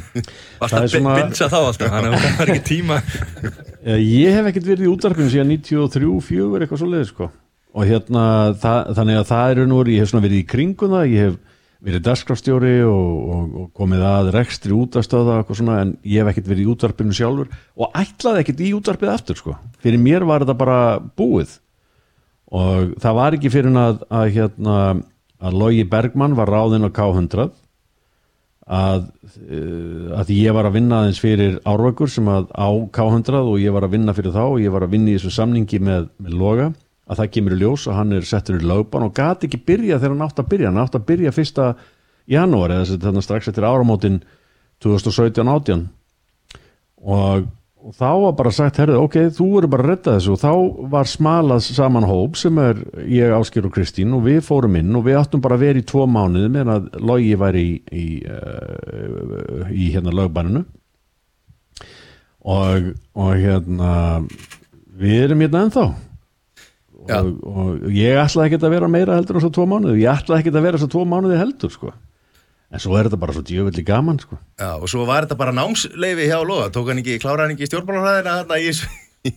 Varst 0.62 0.78
að 0.78 1.20
binsa 1.20 1.50
þá 1.52 1.58
alltaf? 1.60 1.92
Þannig 1.92 2.16
að 2.16 2.24
það 2.24 2.42
er 2.46 2.52
ekki 2.54 2.66
tíma. 2.70 2.98
Ég 4.00 4.34
hef 4.38 4.50
ekkert 4.50 4.68
verið 4.72 4.86
í 4.86 4.90
útarpinu 4.94 5.32
síðan 5.32 5.52
93, 5.58 6.10
4 6.30 6.60
eitthvað 6.64 6.82
svo 6.82 6.90
leiði 6.94 7.08
sko. 7.10 7.30
Og 7.70 7.86
hérna 7.86 8.24
það, 8.58 8.88
þannig 8.98 9.20
að 9.20 9.28
það 9.30 9.52
eru 9.54 9.64
nú 9.70 9.80
ég 9.86 10.00
hef 10.02 10.10
svona 10.10 10.24
verið 10.26 10.40
í 10.40 10.46
kringum 10.50 10.94
það 10.96 11.12
ég 11.12 11.26
hef 11.28 11.36
verið 11.84 12.04
dagskrafstjóri 12.04 12.74
og, 12.84 13.14
og, 13.34 13.54
og 13.62 13.70
komið 13.76 14.04
að 14.04 14.30
rekstri 14.36 14.74
útastöða 14.76 15.38
og 15.40 15.56
svona 15.56 15.78
en 15.84 15.94
ég 16.04 16.20
hef 16.20 16.32
ekkert 16.32 16.50
verið 16.50 16.66
í 16.66 16.70
útarpinu 16.74 17.16
sjálfur 17.16 17.48
og 17.80 17.96
ætlaði 17.96 18.44
ekkert 18.44 18.62
í 18.66 18.72
útarpið 18.76 19.12
aftur 19.14 19.40
sko. 19.40 19.56
Fyrir 19.80 20.02
mér 20.02 20.26
var 20.28 20.44
þetta 20.44 20.58
bara 20.60 20.80
búið. 21.00 21.56
Og 22.50 22.92
það 23.00 23.16
var 23.16 23.36
ekki 23.36 23.52
fyrir 23.54 23.78
að, 23.78 24.04
að 24.10 24.32
hérna 24.36 24.76
að 25.40 25.56
Logi 25.56 25.86
Bergmann 25.88 26.36
var 26.36 26.50
ráðinn 26.52 26.84
á 26.84 26.90
K100 26.92 27.48
að, 28.70 29.06
uh, 29.40 30.10
að 30.20 30.34
ég 30.36 30.54
var 30.54 30.68
að 30.68 30.76
vinna 30.76 31.00
aðeins 31.00 31.22
fyrir 31.22 31.58
árvökur 31.64 32.12
sem 32.12 32.28
að 32.30 32.50
á 32.52 32.68
K100 32.92 33.40
og 33.40 33.56
ég 33.62 33.74
var 33.74 33.86
að 33.86 33.96
vinna 33.96 34.14
fyrir 34.16 34.36
þá 34.36 34.44
og 34.44 34.60
ég 34.62 34.74
var 34.74 34.86
að 34.86 34.94
vinna 34.98 35.14
í 35.14 35.16
þessu 35.16 35.32
samningi 35.38 35.80
með, 35.82 36.10
með 36.20 36.36
Loga 36.42 36.70
að 37.10 37.22
það 37.22 37.30
kemur 37.34 37.54
í 37.56 37.60
ljós 37.60 37.86
að 37.90 37.96
hann 37.98 38.12
er 38.14 38.26
settur 38.26 38.60
í 38.60 38.66
lögban 38.66 39.06
og 39.06 39.14
gati 39.16 39.48
ekki 39.48 39.62
byrja 39.66 39.98
þegar 39.98 40.12
hann 40.14 40.26
átt 40.26 40.42
að 40.42 40.50
byrja. 40.52 40.70
Hann 40.70 40.82
átt 40.82 40.98
að 40.98 41.06
byrja 41.08 41.32
fyrsta 41.34 41.70
janúar 42.30 42.74
eða 42.74 42.98
þarna 43.02 43.22
strax 43.24 43.50
eftir 43.50 43.66
áramótin 43.66 44.20
2017-18 44.84 45.88
og, 47.00 47.48
og 47.80 47.96
þá 47.96 48.08
var 48.22 48.34
bara 48.38 48.52
sagt 48.54 48.78
herrið, 48.80 49.00
ok, 49.00 49.16
þú 49.36 49.46
eru 49.58 49.70
bara 49.72 49.86
að 49.86 49.90
redda 49.90 50.14
þessu. 50.18 50.34
Og 50.36 50.42
þá 50.42 50.90
var 50.92 51.10
smalað 51.10 51.64
saman 51.66 52.06
hóp 52.08 52.38
sem 52.38 52.60
er 52.62 52.82
ég, 53.08 53.32
Áskir 53.34 53.66
og 53.66 53.74
Kristín 53.74 54.14
og 54.16 54.26
við 54.28 54.42
fórum 54.46 54.76
inn 54.78 54.92
og 54.96 55.06
við 55.08 55.18
áttum 55.20 55.42
bara 55.42 55.58
að 55.58 55.64
vera 55.66 55.82
í 55.82 55.86
tvo 55.88 56.04
mánuði 56.06 56.52
meðan 56.52 56.74
að 56.76 57.08
logi 57.10 57.32
væri 57.40 57.64
í, 57.64 57.72
í, 57.90 58.06
uh, 58.28 59.72
í 59.72 59.90
hérna 59.96 60.14
lögbanninu. 60.20 60.62
Og, 62.40 62.94
og 63.20 63.34
hérna 63.36 63.90
við 65.00 65.26
erum 65.26 65.44
hérna 65.44 65.66
ennþá. 65.66 65.88
Og, 67.08 67.30
og 67.48 67.88
ég 67.96 68.18
ætlaði 68.20 68.50
ekki 68.50 68.60
að 68.60 68.74
vera 68.76 68.88
meira 68.92 69.16
heldur 69.16 69.38
en 69.40 69.44
svo 69.46 69.50
tvo 69.56 69.66
mánuði, 69.70 70.02
ég 70.04 70.12
ætlaði 70.20 70.42
ekki 70.44 70.52
að 70.54 70.66
vera 70.68 70.80
svo 70.82 70.88
tvo 70.92 71.04
mánuði 71.08 71.38
heldur 71.40 71.72
sko. 71.74 71.92
En 72.70 72.78
svo 72.78 72.94
er 73.00 73.08
þetta 73.08 73.18
bara 73.18 73.34
svo 73.34 73.42
djöfulli 73.42 73.82
gaman 73.82 74.20
sko. 74.22 74.36
Já, 74.60 74.68
og 74.78 74.86
svo 74.92 75.02
var 75.08 75.24
þetta 75.26 75.38
bara 75.40 75.54
námsleifi 75.56 76.28
hjá 76.30 76.38
Lóða, 76.46 76.68
tók 76.70 76.90
hann 76.92 77.00
ekki, 77.02 77.16
kláraði 77.22 77.48
hann 77.48 77.54
ekki 77.56 77.66
í 77.66 77.70
stjórnbálarhæðina 77.70 78.34
þarna 78.44 78.58
í, 78.62 78.70
í, 79.26 79.32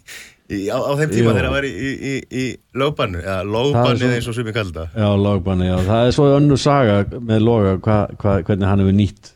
í, 0.53 0.59
á, 0.69 0.77
á 0.77 0.91
þeim 0.99 1.13
tíma 1.15 1.31
þegar 1.33 1.47
hann 1.47 1.55
var 1.55 1.65
í, 1.65 1.71
í, 1.73 1.93
í, 2.11 2.13
í 2.29 2.43
lögbannu, 2.77 3.23
lögbannið 3.49 4.03
svo- 4.05 4.11
eins 4.19 4.27
og 4.29 4.37
sem 4.37 4.51
ég 4.51 4.57
kalli 4.59 4.75
það. 4.75 4.99
Já, 5.01 5.07
lagbanni, 5.23 5.69
já, 5.71 5.77
það 5.87 6.09
er 6.11 6.15
svo 6.19 6.27
önnu 6.37 6.59
saga 6.61 6.99
með 7.31 7.41
Loga 7.47 7.73
hva, 7.87 7.97
hva, 8.21 8.35
hvernig 8.45 8.69
hann 8.69 8.83
hefur 8.85 8.97
nýtt 8.99 9.33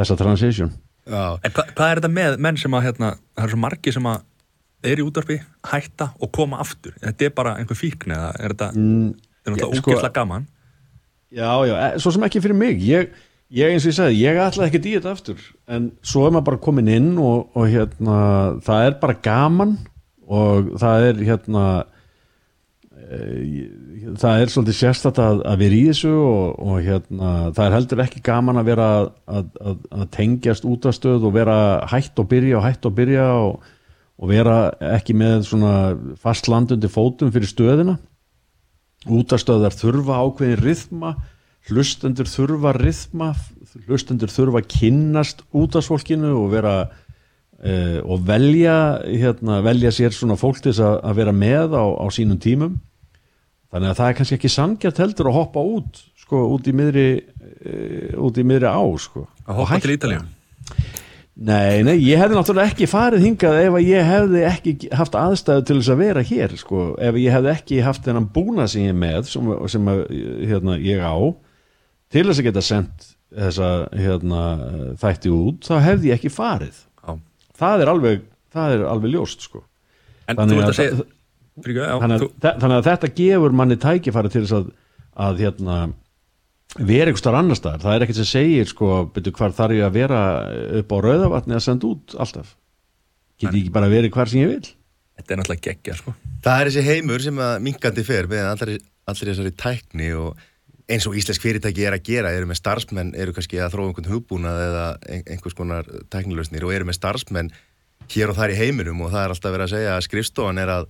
þessa 0.00 0.18
transition. 0.24 0.74
Já, 1.06 1.22
En 1.46 1.54
hva, 1.54 1.68
hvað 1.70 1.92
er 1.92 2.00
þetta 2.02 2.14
með 2.18 2.40
menn 2.48 2.58
sem 2.58 2.74
að 2.80 2.88
hérna, 2.88 3.12
það 3.38 3.46
er 3.46 3.54
svo 3.54 3.62
margi 3.62 3.94
sem 3.94 4.10
að 4.10 4.24
er 4.84 5.00
í 5.00 5.06
útvarpi, 5.06 5.38
hætta 5.70 6.10
og 6.22 6.32
koma 6.34 6.60
aftur. 6.62 6.96
Þetta 7.02 7.28
er 7.28 7.32
bara 7.36 7.56
einhver 7.60 7.78
fíkn 7.78 8.12
eða 8.14 8.28
er 8.36 8.54
þetta 8.54 8.68
mm, 8.74 9.08
er 9.46 9.54
náttúrulega 9.54 9.80
sko- 9.80 9.94
ógeðslega 9.94 10.18
gaman? 10.18 10.46
Já, 11.36 11.50
já, 11.66 11.74
e- 11.88 11.98
svo 12.02 12.12
sem 12.14 12.26
ekki 12.28 12.42
fyrir 12.44 12.58
mig. 12.58 12.78
Ég, 12.86 13.10
ég 13.56 13.72
eins 13.72 13.86
og 13.86 13.92
ég 13.92 13.98
sagði, 13.98 14.20
ég 14.22 14.40
ætlaði 14.44 14.70
ekki 14.70 14.84
þetta 14.86 15.12
aftur. 15.16 15.42
En 15.68 15.90
svo 16.06 16.26
er 16.26 16.36
maður 16.36 16.48
bara 16.52 16.62
komin 16.68 16.92
inn 16.92 17.12
og, 17.18 17.50
og 17.56 17.68
hérna, 17.72 18.20
það 18.66 18.86
er 18.90 18.98
bara 19.02 19.20
gaman 19.26 19.76
og 20.26 20.72
það 20.80 21.08
er 21.10 21.20
hérna 21.26 21.66
e, 22.94 23.18
það 24.18 24.42
er 24.42 24.52
svolítið 24.52 24.78
sérstætt 24.80 25.20
að, 25.22 25.42
að 25.46 25.60
vera 25.62 25.78
í 25.78 25.84
þessu 25.90 26.12
og, 26.14 26.58
og 26.66 26.80
hérna, 26.82 27.32
það 27.54 27.62
er 27.66 27.76
heldur 27.76 28.02
ekki 28.06 28.22
gaman 28.26 28.60
að 28.60 28.70
vera 28.72 28.88
að, 28.96 29.10
að, 29.60 29.78
að 29.94 30.04
tengjast 30.16 30.66
útastöð 30.66 31.28
og 31.28 31.36
vera 31.36 31.58
hætt 31.90 32.18
og 32.22 32.28
byrja 32.30 32.58
og 32.58 32.66
hætt 32.66 32.88
og 32.88 32.96
byrja 32.98 33.28
og, 33.46 33.72
og 34.16 34.30
vera 34.32 34.58
ekki 34.96 35.16
með 35.16 35.46
svona 35.50 35.72
fast 36.20 36.48
landundi 36.48 36.88
fótum 36.88 37.32
fyrir 37.34 37.50
stöðina. 37.50 37.96
Útastöðar 39.06 39.74
þurfa 39.76 40.20
ákveðin 40.24 40.62
rithma 40.62 41.14
hlustendur 41.66 42.28
þurfa 42.30 42.72
rithma 42.78 43.32
hlustendur 43.86 44.32
þurfa 44.32 44.62
kynnast 44.70 45.42
útasfólkinu 45.54 46.32
og 46.38 46.48
vera 46.54 46.74
uh, 46.86 48.00
og 48.06 48.24
velja 48.26 48.76
hérna, 49.04 49.60
velja 49.66 49.92
sér 49.94 50.14
svona 50.16 50.38
fólk 50.40 50.62
til 50.62 50.72
þess 50.72 50.84
að, 50.86 50.98
að 51.10 51.20
vera 51.20 51.36
með 51.36 51.76
á, 51.76 51.84
á 52.00 52.06
sínum 52.14 52.40
tímum. 52.42 52.78
Þannig 53.74 53.92
að 53.92 53.98
það 53.98 54.08
er 54.08 54.18
kannski 54.20 54.38
ekki 54.38 54.52
sangjart 54.52 55.00
heldur 55.02 55.30
að 55.30 55.38
hoppa 55.40 55.64
út 55.76 56.00
sko, 56.22 56.44
út 56.54 56.70
í 56.70 56.74
miðri 56.76 57.08
uh, 57.20 58.12
út 58.26 58.40
í 58.40 58.46
miðri 58.46 58.70
á 58.70 58.84
sko, 59.02 59.26
að 59.44 59.60
hoppa 59.60 59.82
til 59.82 59.96
hætta. 59.96 60.24
Nei, 61.36 61.82
nei, 61.84 61.98
ég 62.00 62.16
hefði 62.16 62.38
náttúrulega 62.38 62.72
ekki 62.72 62.86
farið 62.88 63.26
hingað 63.26 63.58
ef 63.60 63.74
að 63.76 63.88
ég 63.90 64.06
hefði 64.08 64.44
ekki 64.48 64.72
haft 64.96 65.16
aðstæðu 65.20 65.64
til 65.68 65.74
þess 65.82 65.90
að 65.92 65.98
vera 66.00 66.22
hér, 66.24 66.54
sko, 66.56 66.84
ef 66.96 67.18
ég 67.20 67.34
hefði 67.34 67.50
ekki 67.52 67.80
haft 67.84 68.06
þennan 68.06 68.28
búna 68.32 68.64
sem 68.72 68.86
ég 68.86 68.94
er 68.94 68.96
með 69.02 69.28
sem, 69.28 69.50
sem 69.74 69.90
hérna, 70.48 70.78
ég 70.80 71.02
á 71.04 71.16
til 72.14 72.24
þess 72.24 72.40
að 72.40 72.48
geta 72.48 72.62
sendt 72.64 73.10
þessa 73.36 73.68
hérna, 74.00 74.40
þætti 75.02 75.34
út, 75.36 75.68
þá 75.68 75.76
hefði 75.84 76.08
ég 76.08 76.16
ekki 76.16 76.32
farið. 76.32 76.80
Já. 77.04 77.12
Það 77.60 77.84
er 77.84 77.92
alveg, 77.92 78.24
það 78.56 78.78
er 78.78 78.86
alveg 78.94 79.14
ljóst, 79.18 79.44
sko. 79.44 79.60
en 80.24 80.40
Þannig 80.40 80.62
að 80.62 80.70
að 80.70 80.80
segja 80.80 81.06
Fyrir, 81.56 81.78
já, 81.80 81.94
Þannig 82.02 82.20
að, 82.20 82.48
þannig 82.60 82.74
að 82.76 82.88
þetta 82.90 83.08
gefur 83.16 83.54
manni 83.56 83.76
tækifæri 83.80 84.32
til 84.32 84.42
þess 84.42 84.56
að, 84.56 84.66
að 85.26 85.38
hérna, 85.44 85.76
vera 86.78 87.08
einhver 87.10 87.20
starf 87.22 87.38
annar 87.40 87.56
staðar. 87.58 87.82
Það 87.84 87.94
er 87.96 88.04
ekkert 88.06 88.18
sem 88.20 88.28
segir, 88.30 88.66
sko, 88.70 88.88
byrju 89.14 89.32
hvar 89.38 89.54
þarf 89.56 89.76
ég 89.78 89.86
að 89.86 89.94
vera 89.96 90.20
upp 90.80 90.92
á 90.92 90.96
rauðavatni 91.06 91.56
að 91.56 91.64
senda 91.66 91.86
út 91.90 92.16
alltaf. 92.18 92.56
Get 93.40 93.52
ég 93.52 93.62
ekki 93.66 93.72
bara 93.74 93.88
verið 93.92 94.12
hvar 94.16 94.28
sem 94.32 94.42
ég 94.44 94.52
vil? 94.54 94.74
þetta 95.16 95.32
er 95.32 95.38
náttúrulega 95.40 95.64
geggja 95.64 95.94
sko. 95.96 96.12
það 96.44 96.58
er 96.60 96.68
þessi 96.68 96.82
heimur 96.84 97.22
sem 97.24 97.38
að 97.40 97.54
minkandi 97.64 98.02
fer 98.04 98.26
með 98.28 98.42
allir, 98.50 98.82
allir 99.08 99.28
þessari 99.30 99.52
tækni 99.56 100.08
og 100.12 100.42
eins 100.92 101.06
og 101.08 101.16
íslensk 101.16 101.40
fyrirtæki 101.40 101.86
er 101.88 101.96
að 101.96 102.02
gera, 102.04 102.32
eru 102.36 102.50
með 102.50 102.58
starfsmenn, 102.60 103.14
eru 103.16 103.32
kannski 103.32 103.56
að 103.64 103.72
þróa 103.72 103.88
einhvern 103.88 104.10
hugbúnað 104.12 104.60
eða 104.66 104.82
ein- 105.08 105.24
einhvers 105.32 105.56
konar 105.56 105.88
teknilösnir 106.12 106.66
og 106.68 106.74
eru 106.76 106.84
með 106.90 106.98
starfsmenn 107.00 107.48
hér 108.12 108.28
og 108.34 108.36
þar 108.36 108.52
í 108.52 108.58
heiminum 108.60 109.00
og 109.06 109.10
það 109.16 109.24
er 109.24 109.34
alltaf 109.34 109.56
verið 109.56 109.64
að 109.70 109.72
segja 109.72 109.96
að 109.96 110.04
skrifstofan 110.10 110.60
er 110.62 110.74
að 110.76 110.86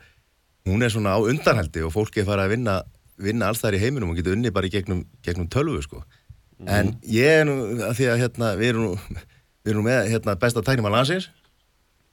hún 0.67 0.83
er 0.83 0.91
svona 0.91 1.15
á 1.15 1.19
undanhaldi 1.23 1.87
og 1.87 1.95
fólki 1.95 2.21
er 2.25 2.27
farið 2.27 2.49
að 2.49 2.55
vinna, 2.57 2.77
vinna 3.23 3.51
alls 3.51 3.63
þar 3.63 3.77
í 3.79 3.83
heiminum 3.83 4.13
og 4.13 4.19
getur 4.19 4.37
unni 4.37 4.53
bara 4.55 4.69
í 4.69 4.73
gegnum, 4.73 5.05
gegnum 5.25 5.49
tölvu 5.53 5.83
sko. 5.85 6.03
En 6.65 6.95
ég 7.13 7.43
er 7.43 7.45
nú, 7.49 7.57
að 7.85 7.99
því 7.99 8.09
að 8.13 8.23
hérna, 8.23 8.55
við 8.57 8.73
erum 8.73 8.87
nú, 8.87 9.19
við 9.65 9.73
erum 9.73 9.85
nú 9.85 9.89
með 9.91 10.11
hérna, 10.15 10.39
besta 10.41 10.65
tæknum 10.65 10.89
að 10.89 10.97
landsins. 10.97 11.29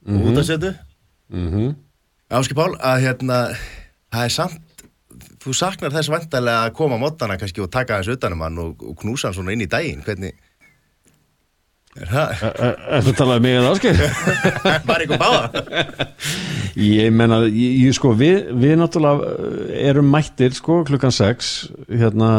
Og 0.03 0.29
út 0.31 0.41
að 0.41 0.47
setja 0.51 0.75
mm 1.31 1.73
Áski 2.33 2.55
Pál, 2.57 2.71
að 2.81 3.03
hérna 3.03 3.35
það 4.09 4.23
er 4.25 4.31
samt, 4.33 4.83
þú 5.43 5.53
saknar 5.53 5.93
þess 5.93 6.09
vantarlega 6.09 6.63
að 6.65 6.75
koma 6.79 6.97
á 6.97 7.03
mótana 7.03 7.35
kannski 7.37 7.61
og 7.61 7.69
taka 7.69 7.99
þessu 7.99 8.15
utanum 8.17 8.41
hann 8.41 8.57
og, 8.63 8.81
og 8.81 8.95
knúsa 8.97 9.27
hann 9.27 9.35
svona 9.37 9.53
inn 9.53 9.61
í 9.61 9.69
daginn. 9.69 10.01
Hvernig 10.01 10.33
er 10.33 10.39
Þetta 11.93 13.11
talaði 13.13 13.43
mig 13.45 13.57
en 13.59 13.67
áskil 13.69 13.91
bara 14.89 15.05
ykkur 15.05 15.19
báða. 15.21 15.65
Ég 16.73 17.11
menna, 17.13 17.43
ég, 17.45 17.75
ég 17.83 17.93
sko 17.93 18.15
við, 18.17 18.47
við 18.57 18.79
náttúrulega 18.81 19.27
eh, 19.29 19.75
erum 19.91 20.09
mættir 20.09 20.55
sko 20.57 20.79
klukkan 20.87 21.13
6 21.13 21.51
hérna 21.91 22.29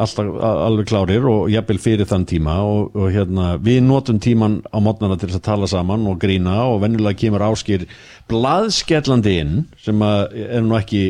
alltaf 0.00 0.30
alveg 0.40 0.88
klárir 0.88 1.28
og 1.28 1.50
jafnvel 1.52 1.76
fyrir 1.82 2.08
þann 2.08 2.24
tíma 2.30 2.56
og, 2.64 2.96
og 2.96 3.12
hérna 3.12 3.52
við 3.60 3.82
notum 3.84 4.20
tíman 4.22 4.62
á 4.72 4.80
mótnana 4.80 5.18
til 5.20 5.28
þess 5.28 5.42
að 5.42 5.48
tala 5.50 5.68
saman 5.68 6.08
og 6.08 6.16
grína 6.22 6.62
og 6.70 6.80
venjulega 6.86 7.20
kemur 7.26 7.44
áskir 7.50 7.84
blaðskellandi 8.32 9.36
inn 9.42 9.54
sem 9.84 10.00
að 10.08 10.40
er 10.46 10.64
nú 10.64 10.78
ekki 10.80 11.04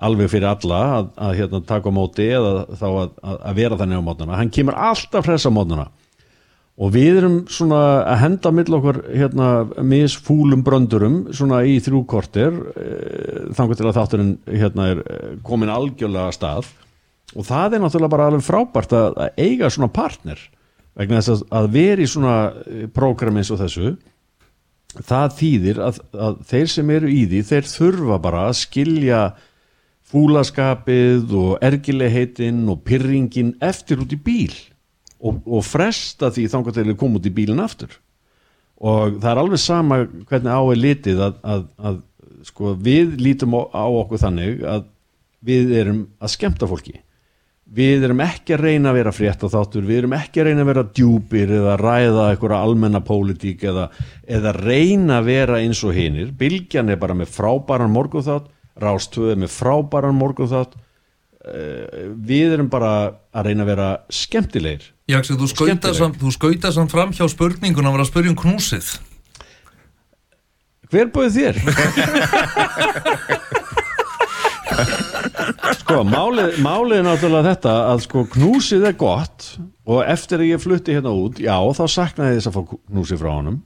alveg 0.00 0.32
fyrir 0.32 0.48
alla 0.54 0.80
að, 0.96 1.12
að 1.20 1.36
hérna 1.42 1.62
taka 1.68 1.92
á 1.92 1.98
móti 2.00 2.30
eða 2.32 2.64
þá 2.72 2.88
að, 2.88 3.12
að, 3.20 3.36
að 3.36 3.60
vera 3.60 3.80
þannig 3.82 4.00
á 4.00 4.08
mótnana 4.08 4.40
hann 4.40 4.56
kemur 4.56 4.80
alltaf 4.88 5.28
hress 5.28 5.48
á 5.48 5.52
mótnana 5.52 5.90
og 6.76 6.92
við 6.92 7.20
erum 7.22 7.36
svona 7.48 7.78
að 8.04 8.18
henda 8.20 8.50
mill 8.52 8.74
okkur 8.78 8.98
hérna 9.08 9.46
misfúlum 9.80 10.64
bröndurum 10.64 11.22
svona 11.32 11.62
í 11.64 11.78
þrjú 11.80 12.02
korter 12.08 12.58
e, 12.76 12.88
þangar 13.56 13.78
til 13.78 13.86
að 13.86 13.96
þátturinn 13.96 14.34
hérna 14.50 14.90
er 14.92 15.00
eh, 15.06 15.30
komin 15.46 15.72
algjörlega 15.72 16.28
að 16.28 16.36
stað. 16.36 16.68
Og 17.32 17.48
það 17.48 17.78
er 17.78 17.82
náttúrulega 17.82 18.12
bara 18.12 18.28
alveg 18.30 18.44
frábært 18.44 18.92
að, 18.96 19.16
að 19.24 19.40
eiga 19.40 19.72
svona 19.72 19.90
partner 19.96 20.44
vegna 20.96 21.22
þess 21.22 21.32
að, 21.32 21.48
að 21.56 21.70
vera 21.78 22.04
í 22.04 22.12
svona 22.12 22.36
eh, 22.44 22.84
prógram 22.92 23.40
eins 23.40 23.54
og 23.54 23.62
þessu. 23.64 23.96
Það 24.96 25.34
þýðir 25.40 25.82
að, 25.88 26.04
að 26.28 26.38
þeir 26.52 26.72
sem 26.76 26.94
eru 26.98 27.12
í 27.12 27.24
því 27.24 27.44
þeir 27.54 27.72
þurfa 27.72 28.22
bara 28.28 28.46
að 28.50 28.56
skilja 28.60 29.24
fúlaskapið 30.06 31.32
og 31.40 31.56
ergilegheitin 31.64 32.66
og 32.70 32.84
pyrringin 32.86 33.56
eftir 33.64 34.04
út 34.04 34.12
í 34.12 34.20
bíl 34.20 34.52
og, 35.20 35.40
og 35.46 35.64
fresta 35.64 36.30
því 36.32 36.48
þangar 36.52 36.76
til 36.76 36.88
að 36.90 36.98
koma 37.00 37.20
út 37.20 37.28
í 37.28 37.34
bílinn 37.34 37.62
aftur. 37.62 37.94
Og 38.76 39.16
það 39.22 39.30
er 39.30 39.40
alveg 39.40 39.62
sama 39.62 40.02
hvernig 40.28 40.52
á 40.52 40.60
er 40.60 40.82
litið 40.82 41.24
að, 41.24 41.40
að, 41.54 41.64
að 41.80 41.98
sko, 42.50 42.74
við 42.76 43.16
lítum 43.22 43.56
á, 43.56 43.60
á 43.72 43.86
okkur 43.88 44.22
þannig 44.26 44.62
að 44.68 44.86
við 45.46 45.74
erum 45.80 46.06
að 46.20 46.32
skemmta 46.34 46.68
fólki. 46.68 46.98
Við 47.76 48.04
erum 48.06 48.20
ekki 48.22 48.54
að 48.54 48.62
reyna 48.62 48.92
að 48.92 48.98
vera 49.00 49.12
frétta 49.14 49.48
þáttur, 49.50 49.86
við 49.88 50.04
erum 50.04 50.12
ekki 50.14 50.38
að 50.38 50.48
reyna 50.50 50.62
að 50.62 50.68
vera 50.70 50.84
djúpir 50.94 51.54
eða 51.56 51.72
ræða 51.80 52.26
einhverja 52.30 52.60
almenna 52.62 53.00
pólitík 53.02 53.64
eða, 53.66 53.88
eða 54.22 54.52
reyna 54.54 55.16
að 55.18 55.30
vera 55.32 55.58
eins 55.64 55.80
og 55.82 55.96
hinir, 55.96 56.30
Bylgjan 56.38 56.92
er 56.94 57.00
bara 57.00 57.16
með 57.18 57.32
frábæran 57.34 57.94
morgunþátt, 57.94 58.52
Rástöð 58.76 59.38
með 59.40 59.50
frábæran 59.56 60.18
morgunþátt 60.20 60.76
Eh, 60.76 60.85
við 61.46 62.56
erum 62.56 62.70
bara 62.70 62.92
að 63.30 63.50
reyna 63.50 63.62
að 63.64 63.70
vera 63.70 63.88
skemmtilegir. 64.10 64.88
Jaksi, 65.10 65.36
þú 65.38 65.46
skauta 65.52 66.72
samt, 66.74 66.90
fram 66.90 67.12
hjá 67.14 67.26
spurningun 67.30 67.86
að 67.86 67.94
vera 67.94 68.06
að 68.06 68.10
spyrja 68.10 68.32
um 68.32 68.40
knúsið. 68.40 68.88
Hver 70.90 71.10
búið 71.14 71.36
þér? 71.36 71.56
sko, 75.80 76.02
málið, 76.06 76.58
málið 76.62 76.98
er 76.98 77.06
náttúrulega 77.06 77.52
þetta 77.52 77.74
að 77.92 78.02
sko 78.06 78.26
knúsið 78.34 78.82
er 78.90 78.98
gott 78.98 79.48
og 79.86 80.02
eftir 80.02 80.42
að 80.42 80.50
ég 80.50 80.62
flutti 80.62 80.94
hérna 80.96 81.14
út, 81.14 81.38
já, 81.42 81.54
þá 81.54 81.84
saknaði 81.90 82.38
þess 82.38 82.50
að 82.50 82.56
fá 82.58 82.62
knúsið 82.74 83.22
frá 83.22 83.30
honum 83.36 83.58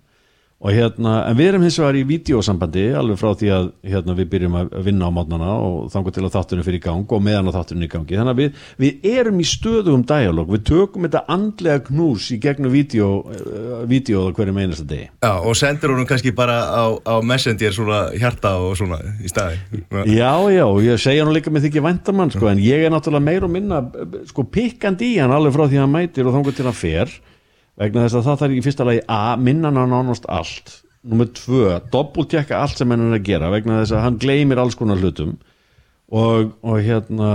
og 0.60 0.74
hérna, 0.76 1.14
en 1.30 1.36
við 1.38 1.46
erum 1.54 1.62
hins 1.64 1.78
vegar 1.80 1.96
í 1.96 2.02
vídeosambandi 2.04 2.82
alveg 3.00 3.16
frá 3.16 3.30
því 3.40 3.48
að 3.56 3.68
hérna, 3.92 4.16
við 4.18 4.26
byrjum 4.34 4.56
að 4.60 4.74
vinna 4.84 5.08
á 5.08 5.16
mótnana 5.16 5.52
og 5.56 5.86
þangur 5.94 6.12
til 6.12 6.24
að 6.26 6.34
þátturinn 6.34 6.66
fyrir 6.66 6.80
í 6.80 6.82
gang 6.84 7.14
og 7.16 7.22
meðan 7.24 7.48
að 7.48 7.56
þátturinn 7.56 7.86
er 7.86 7.88
í 7.88 7.92
gangi. 7.94 8.18
Þannig 8.20 8.34
að 8.34 8.42
við, 8.42 8.66
við 8.84 9.08
erum 9.14 9.40
í 9.40 9.46
stöðugum 9.48 10.04
dialog. 10.10 10.52
Við 10.52 10.66
tökum 10.68 11.06
þetta 11.08 11.22
andlega 11.32 11.84
knús 11.86 12.28
í 12.36 12.38
gegnum 12.44 12.74
vídeo, 12.74 13.08
uh, 13.24 13.80
vídeo 13.88 14.26
hverjum 14.36 14.60
einasta 14.60 14.84
degi. 14.90 15.08
Já, 15.24 15.32
og 15.38 15.56
sendur 15.56 15.94
honum 15.94 16.08
kannski 16.10 16.34
bara 16.36 16.58
á, 16.68 16.84
á 17.08 17.14
Messenger 17.24 17.72
svona 17.76 18.02
hjarta 18.20 18.52
og 18.60 18.76
svona 18.76 19.00
í 19.24 19.32
staði 19.32 19.58
Já, 20.12 20.32
já, 20.52 20.66
ég 20.84 21.00
segja 21.00 21.24
nú 21.24 21.32
líka 21.34 21.52
með 21.52 21.70
þykja 21.70 21.86
væntamann 21.88 22.32
sko, 22.34 22.50
en 22.52 22.60
ég 22.60 22.84
er 22.84 22.92
náttúrulega 22.92 23.26
meir 23.30 23.48
og 23.48 23.52
minna 23.52 23.80
sko 24.28 24.44
pikkandi 24.44 25.14
í 25.14 25.18
hann 25.22 25.32
alveg 25.34 25.56
frá 25.56 25.66
því 25.66 25.80
að 25.80 25.84
hann 25.86 25.94
mætir 25.94 26.28
og 26.28 26.36
þangur 26.36 26.56
til 26.56 26.68
hann 26.68 26.76
fer 26.76 27.16
vegna 27.80 28.04
þess 28.04 28.18
að 28.20 28.28
það 28.28 28.40
þarf 28.42 28.54
í 28.54 28.62
fyrsta 28.66 28.86
lagi 28.88 29.02
að 29.16 29.44
minna 29.48 29.70
hann 29.70 29.80
á 29.80 29.92
nánast 29.94 30.28
allt. 30.28 30.72
Nummer 31.10 31.28
tvö, 31.32 31.78
doppeltjekka 31.92 32.58
allt 32.60 32.80
sem 32.80 32.90
hann 32.92 33.06
er 33.08 33.18
að 33.18 33.28
gera 33.30 33.52
vegna 33.52 33.80
þess 33.80 33.96
að 33.96 34.04
hann 34.04 34.18
gleymir 34.20 34.60
alls 34.60 34.76
konar 34.76 35.00
hlutum. 35.00 35.38
Og, 36.10 36.52
og 36.66 36.80
hérna 36.84 37.30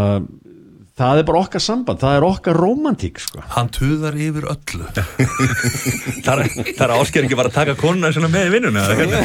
það 0.95 1.19
er 1.19 1.25
bara 1.27 1.39
okkar 1.43 1.63
samband, 1.63 1.99
það 1.99 2.17
er 2.17 2.25
okkar 2.27 2.55
romantík 2.59 3.19
sko. 3.19 3.41
Hann 3.51 3.67
tuðar 3.75 4.15
yfir 4.15 4.45
öllu 4.47 4.85
Það 6.25 6.41
er, 6.45 6.53
það 6.77 6.83
er 6.85 6.93
ásker 6.95 7.27
ekki 7.27 7.37
bara 7.39 7.51
að 7.51 7.57
taka 7.57 7.75
konuna 7.79 8.11
svona 8.15 8.29
með 8.31 8.47
í 8.47 8.53
vinnuna 8.55 8.85
hvernig? 8.95 9.19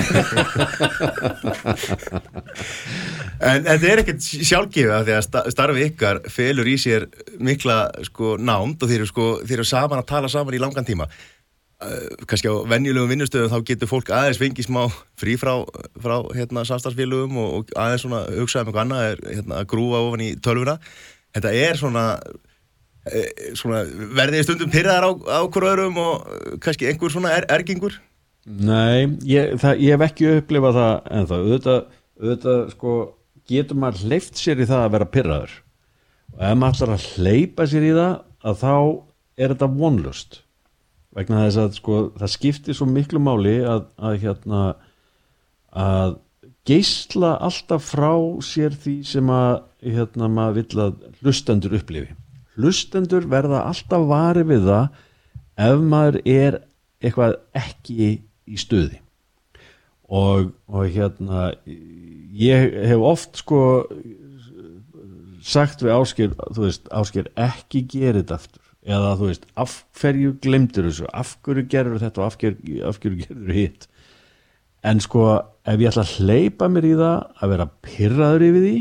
En 3.40 3.64
þetta 3.64 3.88
er 3.94 4.02
ekkert 4.02 4.24
sjálfgefið 4.26 4.94
af 4.98 5.04
því 5.06 5.14
að 5.16 5.26
sta- 5.26 5.44
starfi 5.54 5.84
ykkar 5.88 6.20
felur 6.32 6.68
í 6.68 6.74
sér 6.80 7.06
mikla 7.40 7.78
sko, 8.08 8.34
námt 8.36 8.82
og 8.82 8.90
þeir 8.90 9.00
eru, 9.04 9.10
sko, 9.12 9.28
þeir 9.46 9.60
eru 9.62 9.68
saman 9.70 10.02
að 10.02 10.10
tala 10.10 10.28
saman 10.32 10.56
í 10.58 10.60
langan 10.60 10.88
tíma. 10.88 11.06
Uh, 11.80 12.10
kannski 12.28 12.50
á 12.52 12.60
venjulegum 12.68 13.08
vinnustöðum 13.08 13.48
þá 13.54 13.62
getur 13.70 13.88
fólk 13.88 14.10
aðeins 14.12 14.36
fengið 14.42 14.66
smá 14.66 14.82
frí 15.16 15.38
frá, 15.40 15.54
frá 16.02 16.18
hérna, 16.36 16.66
samstagsfélögum 16.68 17.38
og, 17.40 17.54
og 17.62 17.72
aðeins 17.80 18.04
svona 18.04 18.20
hugsa 18.36 18.60
um 18.60 18.68
eitthvað 18.68 18.82
annað 18.84 19.06
er 19.14 19.22
hérna, 19.38 19.62
að 19.62 19.70
grúa 19.72 20.02
ofan 20.10 20.26
í 20.26 20.34
tölvuna. 20.44 20.74
Þetta 21.36 21.52
er 21.54 21.78
svona, 21.78 22.04
e, 23.06 23.24
svona 23.58 23.84
verðið 24.18 24.46
stundum 24.46 24.72
pyrraðar 24.72 25.06
á, 25.06 25.10
á 25.38 25.40
hverju 25.46 25.72
öðrum 25.72 26.00
og 26.02 26.60
kannski 26.64 26.90
einhver 26.90 27.14
svona 27.14 27.34
er, 27.38 27.46
ergingur. 27.54 28.00
Nei, 28.50 29.06
ég, 29.28 29.56
það, 29.60 29.82
ég 29.84 29.94
hef 29.94 30.06
ekki 30.08 30.30
upplifað 30.38 30.78
það 30.80 31.10
en 31.14 31.26
það, 31.30 31.42
auðvitað, 31.46 31.80
auðvitað 32.20 32.62
sko, 32.74 32.94
getur 33.50 33.80
maður 33.82 34.06
hleyft 34.06 34.40
sér 34.40 34.62
í 34.62 34.68
það 34.70 34.84
að 34.84 34.94
vera 34.96 35.10
pyrraður 35.14 35.56
og 36.30 36.44
ef 36.46 36.58
maður 36.58 36.76
ætlar 36.76 36.94
að 36.94 37.06
hleypa 37.14 37.66
sér 37.68 37.86
í 37.86 37.92
það 37.96 38.14
að 38.50 38.62
þá 38.62 38.74
er 39.40 39.52
þetta 39.52 39.68
vonlust 39.80 40.40
vegna 41.16 41.44
þess 41.44 41.60
að 41.60 41.76
sko, 41.78 41.98
það 42.20 42.32
skiptir 42.34 42.78
svo 42.78 42.88
miklu 42.88 43.22
máli 43.22 43.56
að, 43.66 43.86
að 43.98 44.18
hérna 44.24 44.62
að 45.70 46.16
geisla 46.68 47.34
alltaf 47.40 47.90
frá 47.92 48.12
sér 48.44 48.74
því 48.76 48.96
sem 49.06 49.30
að 49.32 49.62
hérna 49.80 50.28
maður 50.30 50.58
vill 50.60 50.82
að 50.84 50.98
hlustendur 51.20 51.76
upplifi. 51.78 52.16
Hlustendur 52.58 53.28
verða 53.30 53.64
alltaf 53.68 54.06
vari 54.10 54.44
við 54.48 54.66
það 54.68 54.98
ef 55.70 55.84
maður 55.92 56.20
er 56.28 56.58
eitthvað 57.00 57.38
ekki 57.56 58.10
í 58.44 58.58
stuði. 58.60 59.00
Og, 60.10 60.50
og 60.66 60.88
hérna 60.90 61.50
ég 62.34 62.74
hef 62.90 63.04
oft 63.06 63.38
sko 63.40 63.60
sagt 65.40 65.84
við 65.84 65.94
Ásker 65.94 66.34
þú 66.36 66.66
veist, 66.66 66.90
Ásker 66.92 67.30
ekki 67.40 67.84
gera 67.88 68.20
þetta 68.20 68.40
aftur. 68.40 68.66
Eða 68.80 69.14
þú 69.20 69.28
veist, 69.28 69.46
af 69.60 69.72
hverju 70.00 70.34
glemdur 70.42 70.88
þessu, 70.88 71.06
af 71.12 71.34
hverju 71.44 71.66
gerur 71.70 72.00
þetta 72.00 72.22
og 72.22 72.26
af 72.26 72.36
hverju, 72.40 72.78
af 72.88 73.00
hverju 73.00 73.26
gerur 73.26 73.56
hitt 73.56 73.86
en 74.86 75.00
sko 75.02 75.24
ef 75.68 75.80
ég 75.80 75.90
ætla 75.90 76.04
að 76.06 76.14
hleypa 76.20 76.68
mér 76.72 76.88
í 76.88 76.94
það 76.98 77.16
að 77.40 77.52
vera 77.54 77.68
pyrraður 77.84 78.46
yfir 78.48 78.64
því 78.66 78.76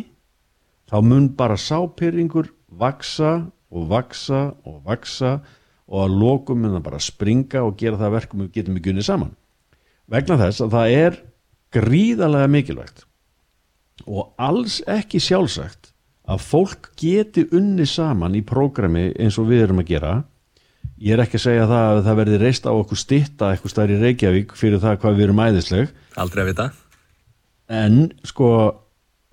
þá 0.89 0.97
mun 1.05 1.27
bara 1.39 1.57
sápyrringur 1.59 2.51
vaksa 2.79 3.33
og 3.69 3.89
vaksa 3.91 4.41
og 4.65 4.79
vaksa 4.87 5.39
og 5.89 6.05
að 6.05 6.15
lokum 6.21 6.63
mun 6.63 6.77
það 6.77 6.85
bara 6.85 7.01
springa 7.03 7.65
og 7.65 7.77
gera 7.77 7.99
það 7.99 8.09
að 8.09 8.15
verkum 8.17 8.43
við 8.43 8.51
getum 8.57 8.79
ekki 8.79 8.93
unni 8.93 9.05
saman. 9.05 9.35
Vegna 10.09 10.39
þess 10.39 10.63
að 10.65 10.75
það 10.75 10.95
er 10.97 11.19
gríðarlega 11.75 12.49
mikilvægt 12.49 13.05
og 14.07 14.33
alls 14.41 14.79
ekki 14.89 15.19
sjálfsagt 15.21 15.91
að 16.29 16.43
fólk 16.45 16.91
geti 16.97 17.43
unni 17.57 17.85
saman 17.89 18.37
í 18.37 18.43
prógrami 18.45 19.09
eins 19.19 19.37
og 19.41 19.49
við 19.49 19.65
erum 19.65 19.81
að 19.83 19.91
gera 19.91 20.13
ég 20.99 21.15
er 21.15 21.23
ekki 21.23 21.39
að 21.39 21.45
segja 21.45 21.67
það 21.69 21.89
að 21.93 22.01
það 22.07 22.19
verði 22.19 22.39
reist 22.41 22.67
á 22.67 22.71
okkur 22.73 22.99
stitta 22.99 23.53
eitthvað 23.53 23.73
stær 23.73 23.93
í 23.93 23.99
Reykjavík 24.01 24.53
fyrir 24.59 24.81
það 24.83 24.99
hvað 25.03 25.17
við 25.17 25.27
erum 25.27 25.41
æðisleg. 25.45 25.93
Aldrei 26.19 26.43
að 26.43 26.51
vita. 26.51 26.67
En 27.79 27.97
sko 28.27 28.49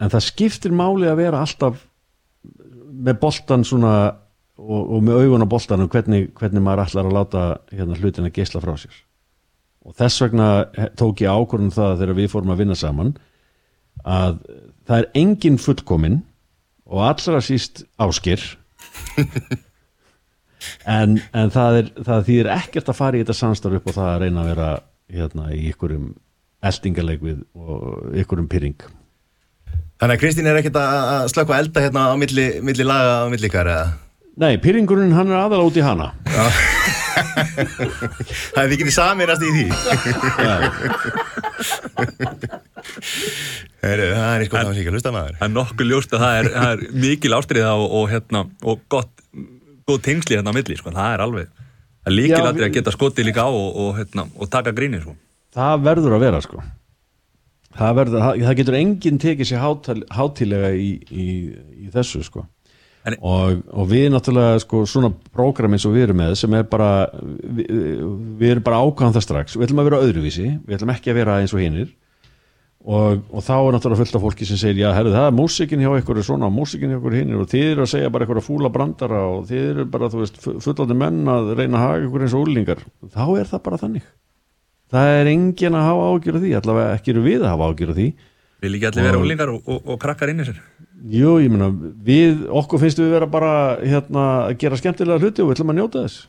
en 0.03 0.13
það 0.13 0.27
skiptir 0.29 0.77
máli 0.77 1.09
að 1.11 1.21
vera 1.25 1.43
alltaf 1.43 1.81
með 2.97 3.19
boltan 3.21 3.65
svona 3.67 3.95
og, 4.57 4.83
og 4.97 5.03
með 5.05 5.25
augun 5.25 5.45
á 5.45 5.53
boltanum 5.53 5.91
hvernig, 5.93 6.31
hvernig 6.37 6.65
maður 6.65 6.87
ætlar 6.87 7.09
að 7.09 7.17
láta 7.17 7.43
hérna, 7.73 7.99
hlutin 7.99 8.29
að 8.29 8.37
geisla 8.39 8.63
frá 8.63 8.77
sér. 8.81 9.03
Og 9.87 9.95
þess 9.99 10.23
vegna 10.25 10.49
tók 10.99 11.23
ég 11.23 11.31
ákvörðum 11.31 11.75
það 11.75 12.01
þegar 12.01 12.19
við 12.21 12.31
fórum 12.33 12.55
að 12.55 12.63
vinna 12.63 12.79
saman 12.79 13.13
að 14.07 14.41
það 14.87 14.99
er 14.99 15.11
engin 15.19 15.61
fullkomin 15.61 16.21
og 16.87 17.05
allra 17.07 17.43
síst 17.43 17.85
áskir 17.99 18.43
en, 20.97 21.17
en 21.33 21.51
það, 21.55 21.81
er, 21.81 21.91
það 22.09 22.29
þýðir 22.29 22.53
ekkert 22.57 22.93
að 22.93 23.01
fara 23.01 23.19
í 23.19 23.25
þetta 23.25 23.39
samstarf 23.41 23.81
upp 23.81 23.91
og 23.91 23.99
það 23.99 24.13
að 24.13 24.23
reyna 24.25 24.45
að 24.45 24.53
vera 24.53 24.71
hérna, 25.17 25.49
í 25.55 25.67
ykkurum 25.73 26.07
eldingarleik 26.67 27.23
við 27.23 27.43
og 27.55 28.17
ykkurum 28.23 28.49
pyrring 28.51 28.89
Þannig 29.97 30.19
að 30.19 30.21
Kristín 30.21 30.49
er 30.51 30.59
ekkert 30.61 30.77
að 30.77 30.97
að 31.09 31.29
slökkva 31.33 31.61
elda 31.63 31.83
hérna 31.87 32.03
á 32.13 32.15
milli, 32.21 32.47
milli 32.65 32.85
laga 32.85 33.15
á 33.25 33.27
milli 33.33 33.49
ykkar 33.49 33.71
eða? 33.73 33.87
Nei, 34.37 34.59
pyrringurinn 34.61 35.15
hann 35.17 35.31
er 35.33 35.39
aðalega 35.41 35.69
út 35.71 35.79
í 35.81 35.85
hana. 35.85 36.11
Það 38.53 38.59
er 38.61 38.75
ekki 38.75 38.93
saminast 38.93 39.41
í 39.41 39.53
því. 39.55 39.65
Heru, 43.81 44.07
Það 44.13 44.29
er 44.29 44.45
eitthvað 44.45 44.61
það 44.61 44.69
var 44.69 44.77
síkja, 44.77 44.93
hlusta 44.93 45.13
maður. 45.15 45.39
Það 45.39 45.47
er 45.47 45.55
nokkuð 45.55 45.91
ljóst 45.91 46.13
að 46.17 46.25
það 46.25 46.39
er, 46.41 46.51
það 46.57 46.73
er 46.75 46.85
mikil 47.07 47.37
ástriða 47.39 47.73
og, 47.77 47.87
og, 48.01 48.05
hérna, 48.13 48.43
og 48.67 48.85
gott, 48.93 49.13
góð 49.87 50.01
tengsli 50.03 50.35
hérna 50.37 50.51
á 50.51 50.57
milli, 50.57 50.77
sko. 50.81 50.91
það 50.91 51.13
er 51.15 51.23
alveg 51.23 51.47
það 51.53 52.11
er 52.11 52.17
líkil 52.17 52.41
að 52.43 52.57
við- 52.59 52.73
geta 52.75 52.95
skotið 52.95 53.29
líka 53.29 53.45
á 53.47 53.51
og, 53.51 53.69
og, 53.77 53.93
hérna, 54.01 54.25
og 54.35 54.51
taka 54.51 54.73
gríni 54.75 54.99
sko. 55.03 55.15
Það 55.55 55.85
verður 55.87 56.17
að 56.19 56.25
vera 56.27 56.41
sko 56.43 56.63
Það, 57.77 57.91
verður, 57.99 58.21
það, 58.25 58.39
það 58.49 58.55
getur 58.57 58.75
enginn 58.79 59.19
tekið 59.21 59.49
sér 59.51 59.61
hátal, 59.61 59.99
hátilega 60.17 60.69
í, 60.81 60.91
í, 61.13 61.27
í 61.87 61.91
þessu 61.93 62.23
sko 62.25 62.47
En- 63.07 63.19
og, 63.23 63.61
og 63.71 63.87
við 63.91 64.09
náttúrulega 64.11 64.59
sko 64.65 64.81
svona 64.91 65.13
prógram 65.37 65.77
eins 65.77 65.85
og 65.87 65.93
við 65.95 66.07
erum 66.09 66.19
með 66.19 66.33
sem 66.41 66.55
er 66.59 66.65
bara 66.67 66.89
við, 67.13 67.69
við 68.41 68.55
erum 68.57 68.65
bara 68.67 68.81
ákvæðan 68.83 69.15
það 69.15 69.27
strax 69.29 69.55
við 69.59 69.69
ætlum 69.69 69.83
að 69.85 69.89
vera 69.91 70.01
öðruvísi, 70.09 70.49
við 70.67 70.79
ætlum 70.81 70.95
ekki 70.97 71.13
að 71.13 71.19
vera 71.21 71.37
eins 71.45 71.55
og 71.55 71.63
hinnir 71.63 71.93
og, 72.87 73.23
og 73.35 73.43
þá 73.43 73.53
er 73.57 73.75
náttúrulega 73.75 73.99
fullt 74.05 74.17
af 74.19 74.23
fólki 74.23 74.47
sem 74.47 74.59
segir, 74.61 74.79
já, 74.85 74.93
herru, 74.95 75.11
það 75.11 75.25
er 75.27 75.35
músikin 75.35 75.81
hjá 75.83 75.91
ykkur 76.01 76.21
svona, 76.23 76.47
músikin 76.55 76.93
hjá 76.93 76.99
ykkur 77.01 77.17
hinnir 77.19 77.41
og 77.43 77.49
þið 77.51 77.65
eru 77.73 77.83
að 77.87 77.91
segja 77.97 78.13
bara 78.15 78.29
ykkur 78.29 78.39
að 78.39 78.47
fúla 78.47 78.71
brandara 78.71 79.23
og 79.33 79.49
þið 79.49 79.65
eru 79.73 79.87
bara, 79.91 80.11
þú 80.13 80.21
veist, 80.23 80.39
fullandi 80.63 80.97
menn 81.03 81.19
að 81.33 81.51
reyna 81.59 81.81
að 81.81 81.85
haga 81.87 82.07
ykkur 82.07 82.25
eins 82.29 82.37
og 82.39 82.45
úlingar 82.47 82.85
þá 83.11 83.25
er 83.43 83.51
það 83.51 83.63
bara 83.67 83.81
þannig. 83.83 84.07
Það 84.95 85.13
er 85.19 85.31
engin 85.33 85.75
að 85.81 85.87
hafa 85.89 86.07
ágjör 86.15 86.39
af 86.39 86.45
því 86.47 86.55
allavega 86.61 86.95
ekki 87.01 87.13
eru 87.17 87.25
við 87.27 87.41
að 87.43 87.51
hafa 87.57 87.71
ágjör 87.73 87.91
af 87.91 87.97
því. 87.99 88.07
Vil 88.63 88.75
ekki 88.79 88.87
allir 88.93 89.07
vera 89.09 89.19
Og- 89.19 89.25
úlingar 89.27 89.51
og, 89.53 89.67
og, 89.67 89.81
og 89.93 89.99
krakkar 90.07 90.31
inn 90.31 90.45
í 90.45 90.47
sér? 90.47 90.61
Jú, 91.13 91.33
ég 91.43 91.51
meina, 91.53 91.67
við, 92.07 92.47
okkur 92.63 92.81
finnst 92.85 93.03
við 93.03 93.11
vera 93.17 93.27
bara 93.29 93.51
hérna, 93.83 94.23
að 94.47 94.55
gera 94.63 94.79
skemmtilega 94.79 95.19
hluti 95.21 95.43
og 95.43 95.51
við 95.51 95.59
ætlum 95.59 95.75
að 95.75 95.79
njóta 95.81 96.05
þess. 96.07 96.23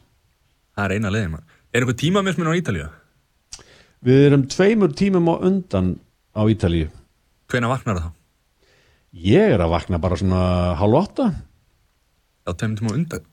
Á 6.37 6.41
Ítalíu? 6.45 6.91
Hvenær 7.49 7.71
vaknar 7.73 7.97
það? 7.97 8.11
Ég 9.17 9.55
er 9.55 9.63
að 9.63 9.73
vakna 9.73 9.97
bara 10.01 10.19
svona 10.19 10.41
hálf 10.77 10.99
åtta. 10.99 11.31
Já, 12.45 12.51
tíma 12.53 12.93
á 12.93 12.97
undan. 12.97 13.25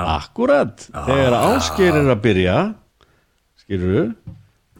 Akkurat. 0.00 0.84
Þegar 0.92 1.36
ásker 1.38 1.96
er 2.02 2.10
að 2.12 2.20
byrja, 2.24 2.58
skilur 3.62 4.12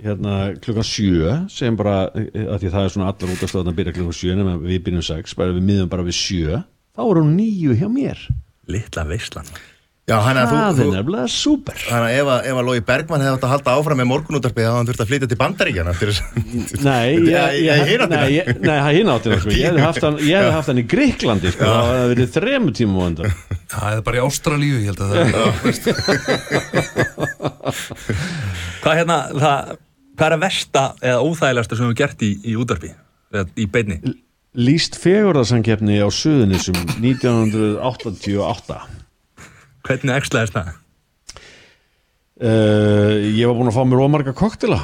hérna 0.01 0.37
klukkan 0.61 0.87
sjö, 0.87 1.33
sem 1.53 1.77
bara, 1.77 2.09
að 2.13 2.63
því 2.63 2.71
það 2.73 2.85
er 2.85 2.95
svona 2.95 3.09
allar 3.13 3.35
útastöðan 3.35 3.73
að 3.73 3.81
byrja 3.81 3.97
klukkan 3.97 4.17
sjö, 4.17 4.37
nema 4.37 4.55
við 4.61 4.85
byrjum 4.87 5.07
sex, 5.11 5.37
bara 5.37 5.57
við 5.57 5.67
miðum 5.73 5.91
bara 5.93 6.07
við 6.07 6.17
sjö, 6.17 6.63
þá 6.97 7.03
er 7.05 7.21
hún 7.21 7.35
nýju 7.37 7.77
hjá 7.81 7.89
mér. 7.93 8.23
Litla 8.71 9.05
veislan 9.09 9.49
Já, 10.11 10.17
hann 10.27 10.35
að 10.41 10.49
þú, 10.51 10.57
Það 10.59 10.75
þú 10.75 10.83
er 10.83 10.87
nefnilega 10.97 11.29
súper. 11.31 11.77
Þannig 11.87 12.11
að 12.11 12.15
ef, 12.19 12.27
að- 12.35 12.45
ef 12.51 12.55
að 12.61 12.65
Lói 12.67 12.81
Bergmann 12.89 13.23
hefði 13.23 13.35
átt 13.37 13.45
að 13.47 13.53
halda 13.55 13.71
áfram 13.79 13.99
með 14.01 14.09
morgunútarpið 14.11 14.65
þá 14.67 14.73
hann 14.75 14.89
þurft 14.89 15.03
að 15.05 15.11
flytja 15.13 15.29
til 15.31 15.39
bandaríkjana 15.41 15.93
Nei, 16.89 17.11
það 17.31 17.87
hinn 17.91 18.03
áttina 18.05 18.27
ég 18.35 18.45
hefði 19.71 19.83
haft 19.85 20.03
hann, 20.07 20.17
ég 20.27 20.35
hefði 20.41 20.55
haft 20.57 20.69
hann 20.73 20.83
í 20.83 20.87
Gríklandi 20.91 21.49
sko. 21.55 21.63
það 21.71 21.91
hefði 21.95 22.11
verið 22.15 22.29
þremu 22.37 22.71
tíma 22.81 22.99
Það 23.71 23.91
er 23.95 24.01
bara 24.07 24.19
í 24.19 24.25
Ástralíu, 24.27 24.77
ég 24.83 24.89
held 24.91 25.01
að 25.01 25.09
það 25.11 25.17
er. 25.23 25.27
Hvað 28.81 28.95
hérna, 28.99 29.19
það, 29.37 29.59
hvað 30.17 30.27
er 30.27 30.35
að 30.35 30.43
versta 30.43 30.83
eða 31.05 31.21
óþægilegasta 31.23 31.75
sem 31.79 31.85
við 31.85 31.89
hefum 31.93 32.01
gert 32.03 32.19
í, 32.27 32.31
í 32.43 32.53
útarpi? 32.59 32.91
Eða 33.31 33.47
í 33.55 33.67
beinni? 33.71 34.01
Lýst 34.59 34.99
fegurðarsankefni 34.99 36.03
á 36.03 36.11
Suðunisum 36.11 36.75
1988 36.99 39.00
Hvernig 39.87 40.17
ekslaðist 40.17 40.57
það? 40.57 40.73
uh, 42.45 43.15
Ég 43.31 43.47
var 43.47 43.57
búin 43.59 43.71
að 43.71 43.79
fá 43.79 43.85
mér 43.89 44.05
ómarga 44.05 44.37
koktela 44.37 44.83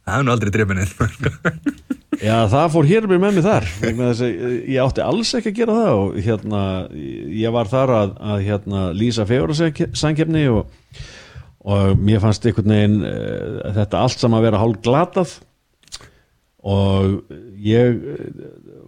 Það 0.00 0.14
hefur 0.14 0.26
nú 0.26 0.34
aldrei 0.34 0.52
drefin 0.54 0.82
inn 0.82 0.94
Já, 2.20 2.34
það 2.52 2.72
fór 2.74 2.88
hér 2.88 3.06
með 3.08 3.22
mig 3.22 3.44
þar 3.46 3.66
vegna 3.80 4.10
þess 4.10 4.22
að 4.26 4.32
eh, 4.44 4.56
ég 4.74 4.82
átti 4.82 5.02
alls 5.04 5.30
ekki 5.38 5.52
að 5.52 5.60
gera 5.60 5.76
það 5.78 6.00
og 6.00 6.18
hérna, 6.26 6.64
ég 7.40 7.54
var 7.54 7.70
þar 7.70 7.92
að, 7.96 8.10
að 8.32 8.42
hérna, 8.44 8.82
lýsa 8.92 9.24
fegurðarsankefni 9.28 10.42
og, 10.52 10.74
og 11.64 12.02
mér 12.02 12.20
fannst 12.20 12.44
einhvern 12.44 12.74
veginn 12.74 12.98
uh, 13.08 13.70
þetta 13.78 14.02
allt 14.02 14.20
saman 14.20 14.40
að 14.40 14.46
vera 14.50 14.60
hálf 14.60 14.82
glatað 14.84 15.32
og 16.60 17.32
ég 17.56 17.96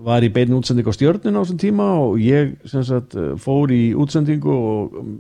var 0.03 0.25
í 0.25 0.31
beinu 0.33 0.59
útsendingu 0.59 0.93
á 0.93 0.97
stjörnun 0.97 1.39
á 1.39 1.43
þessum 1.43 1.61
tíma 1.63 1.89
og 2.03 2.21
ég 2.23 2.57
sem 2.69 2.85
sagt, 2.87 3.17
eh, 3.19 3.35
fór 3.41 3.73
í 3.75 3.93
útsendingu 3.95 4.53
og 4.53 4.97
um, 5.01 5.13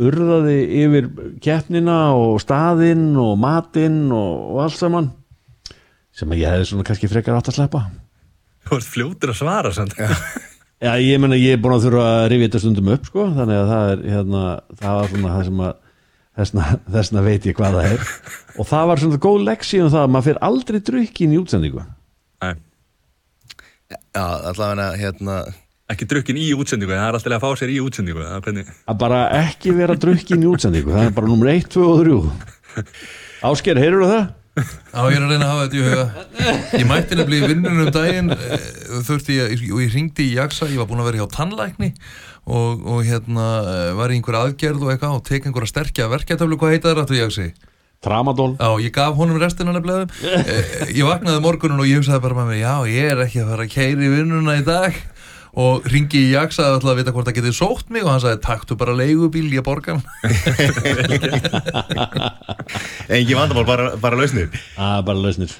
urðaði 0.00 0.58
yfir 0.84 1.08
keppnina 1.42 2.14
og 2.16 2.38
staðinn 2.42 3.12
og 3.20 3.34
matinn 3.40 4.06
og, 4.14 4.54
og 4.54 4.62
allt 4.66 4.78
saman 4.78 5.10
sem 6.14 6.30
að 6.30 6.42
ég 6.42 6.54
hefði 6.54 6.70
svona 6.70 6.86
kannski 6.86 7.10
frekar 7.10 7.36
átt 7.38 7.50
að 7.52 7.60
sleppa. 7.60 7.84
Þú 8.68 8.78
ert 8.78 8.88
fljótur 8.94 9.32
að 9.32 9.38
svara 9.40 9.72
samt. 9.74 9.94
Já, 9.96 10.92
ég 11.10 11.20
menna 11.22 11.38
ég 11.38 11.56
er 11.56 11.62
búin 11.62 11.76
að 11.76 11.86
þurfa 11.88 12.08
að 12.16 12.26
rifja 12.32 12.48
þetta 12.48 12.62
stundum 12.64 12.90
upp 12.94 13.06
sko, 13.08 13.28
þannig 13.36 13.60
að 13.60 13.70
það 13.70 13.92
er 13.92 14.02
hérna, 14.14 14.42
það 14.80 14.98
var 14.98 15.12
svona 15.12 15.36
það 15.36 15.46
sem 15.48 15.62
að 15.66 15.78
þessna, 16.40 16.66
þessna 16.96 17.24
veit 17.26 17.48
ég 17.48 17.58
hvað 17.58 17.78
það 17.78 17.94
er. 17.94 18.10
Og 18.58 18.68
það 18.70 18.90
var 18.90 19.04
svona 19.04 19.22
góð 19.26 19.46
leksi 19.48 19.84
um 19.84 19.92
það 19.92 20.04
að 20.04 20.12
maður 20.14 20.28
fyrir 20.28 20.44
aldrei 20.50 20.80
drukkin 20.90 21.34
í 21.34 21.40
útsendingu. 21.40 21.86
Nei, 22.40 22.54
Já, 23.90 24.24
allavega 24.50 24.90
hérna 25.00 25.40
ekki 25.90 26.06
drukkin 26.10 26.38
í 26.38 26.50
útsendingu, 26.54 26.94
það 26.94 27.08
er 27.08 27.16
alltaf 27.18 27.36
að 27.36 27.42
fá 27.42 27.60
sér 27.60 27.72
í 27.74 27.78
útsendingu. 27.82 28.22
Það 28.22 28.36
er 28.36 28.44
hvernig... 28.44 28.74
að 28.86 28.98
bara 29.00 29.22
ekki 29.40 29.72
vera 29.74 29.96
drukkin 29.98 30.44
í 30.44 30.50
útsendingu 30.50 30.94
það 30.94 31.08
er 31.08 31.16
bara 31.16 31.30
nummer 31.30 31.50
1, 31.50 31.72
2 31.74 31.88
og 31.88 32.04
3 32.04 32.84
Ásker, 33.50 33.80
heyrur 33.80 34.06
það? 34.06 34.28
Já, 34.60 35.00
ég 35.06 35.16
er 35.16 35.24
að 35.24 35.30
reyna 35.30 35.46
að 35.46 35.50
hafa 35.50 35.64
þetta 35.64 35.78
í 35.78 35.82
huga 35.86 36.04
Ég 36.80 36.86
mætti 36.90 37.16
nefnilega 37.16 37.46
í 37.46 37.50
vinnunum 37.52 37.84
um 37.84 37.92
daginn 37.94 38.34
eh, 38.34 38.64
þurfti 39.06 39.36
ég, 39.38 39.62
og 39.70 39.82
ég 39.84 39.94
ringdi 39.94 40.26
í 40.26 40.34
Jaksa 40.36 40.68
ég 40.68 40.80
var 40.80 40.88
búin 40.90 41.02
að 41.02 41.10
vera 41.10 41.22
hjá 41.22 41.30
tannlækni 41.36 41.90
og, 42.50 42.82
og 42.82 43.02
hérna 43.06 43.46
eh, 43.62 43.90
var 43.96 44.12
í 44.12 44.18
einhver 44.18 44.40
aðgerð 44.40 44.84
og 44.84 44.92
eitthvað 44.92 45.16
og 45.16 45.24
tek 45.30 45.46
einhverja 45.46 45.70
sterkja 45.70 46.10
verkjartöflu 46.12 46.58
hvað 46.60 46.74
heita 46.74 46.90
það 46.90 46.98
rættu 46.98 47.20
Jaksi? 47.20 47.46
Tramadol. 48.00 48.54
Já, 48.56 48.80
ég 48.80 48.94
gaf 48.96 49.12
honum 49.18 49.36
restina 49.36 49.74
nefnilega 49.76 50.08
eh, 50.40 50.88
Ég 50.96 51.04
vaknaði 51.04 51.42
morgunum 51.44 51.82
og 51.82 51.88
ég 51.88 51.98
hugsaði 52.00 52.22
bara 52.24 52.36
með 52.38 52.46
mig 52.54 52.60
Já, 52.62 52.74
ég 52.88 53.04
er 53.12 53.18
ekki 53.26 53.42
að 53.42 53.50
fara 53.52 53.66
að 53.66 53.74
keiri 53.74 54.08
vinnuna 54.14 54.54
í 54.56 54.62
dag. 54.64 54.96
Og 55.60 55.84
ringi 55.90 56.20
í 56.28 56.30
Jaksa 56.30 56.62
að 56.70 56.86
að 56.86 56.98
vita 57.00 57.12
hvort 57.12 57.26
það 57.28 57.38
getið 57.40 57.56
sótt 57.58 57.88
mig. 57.92 58.02
Og 58.06 58.10
hann 58.14 58.22
sagði, 58.22 58.40
taktu 58.46 58.72
bara 58.80 58.94
leigubíl, 58.96 59.50
ég 59.52 59.64
borga 59.66 59.98
hann. 59.98 60.04
Engi 63.18 63.34
vandamál, 63.36 63.66
bara, 63.68 63.84
bara 64.00 64.16
lausnir. 64.16 64.48
Er 64.78 65.02
bara 65.04 65.20
lausnir. 65.20 65.52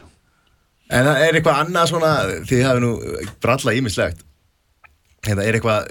En 0.91 1.07
er 1.11 1.37
eitthvað 1.37 1.61
annað 1.67 1.91
svona 1.93 2.13
Þið 2.49 2.65
hafi 2.67 2.81
nú 2.83 2.91
bralla 3.43 3.73
ímislegt 3.77 4.21
Hérna, 5.21 5.45
er 5.45 5.59
eitthvað 5.59 5.89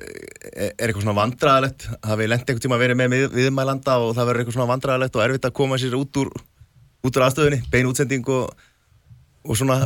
er 0.50 0.88
eitthvað 0.88 1.04
svona 1.04 1.18
vandræðalegt? 1.20 1.84
Hafið 2.10 2.32
lent 2.32 2.48
eitthvað 2.48 2.64
tíma 2.64 2.78
að 2.80 2.84
vera 2.86 2.96
með 2.98 3.12
við, 3.14 3.26
viðmælanda 3.36 3.98
og 4.02 4.16
það 4.18 4.30
verður 4.32 4.42
eitthvað 4.42 4.58
svona 4.58 4.72
vandræðalegt 4.72 5.20
og 5.20 5.26
erfitt 5.26 5.46
að 5.46 5.56
koma 5.60 5.78
sér 5.82 5.98
út 6.00 6.20
úr, 6.22 6.32
úr 7.06 7.26
aðstöðunni 7.28 7.60
bein 7.70 7.92
útsending 7.92 8.32
og, 8.34 8.66
og 9.46 9.60
svona? 9.60 9.78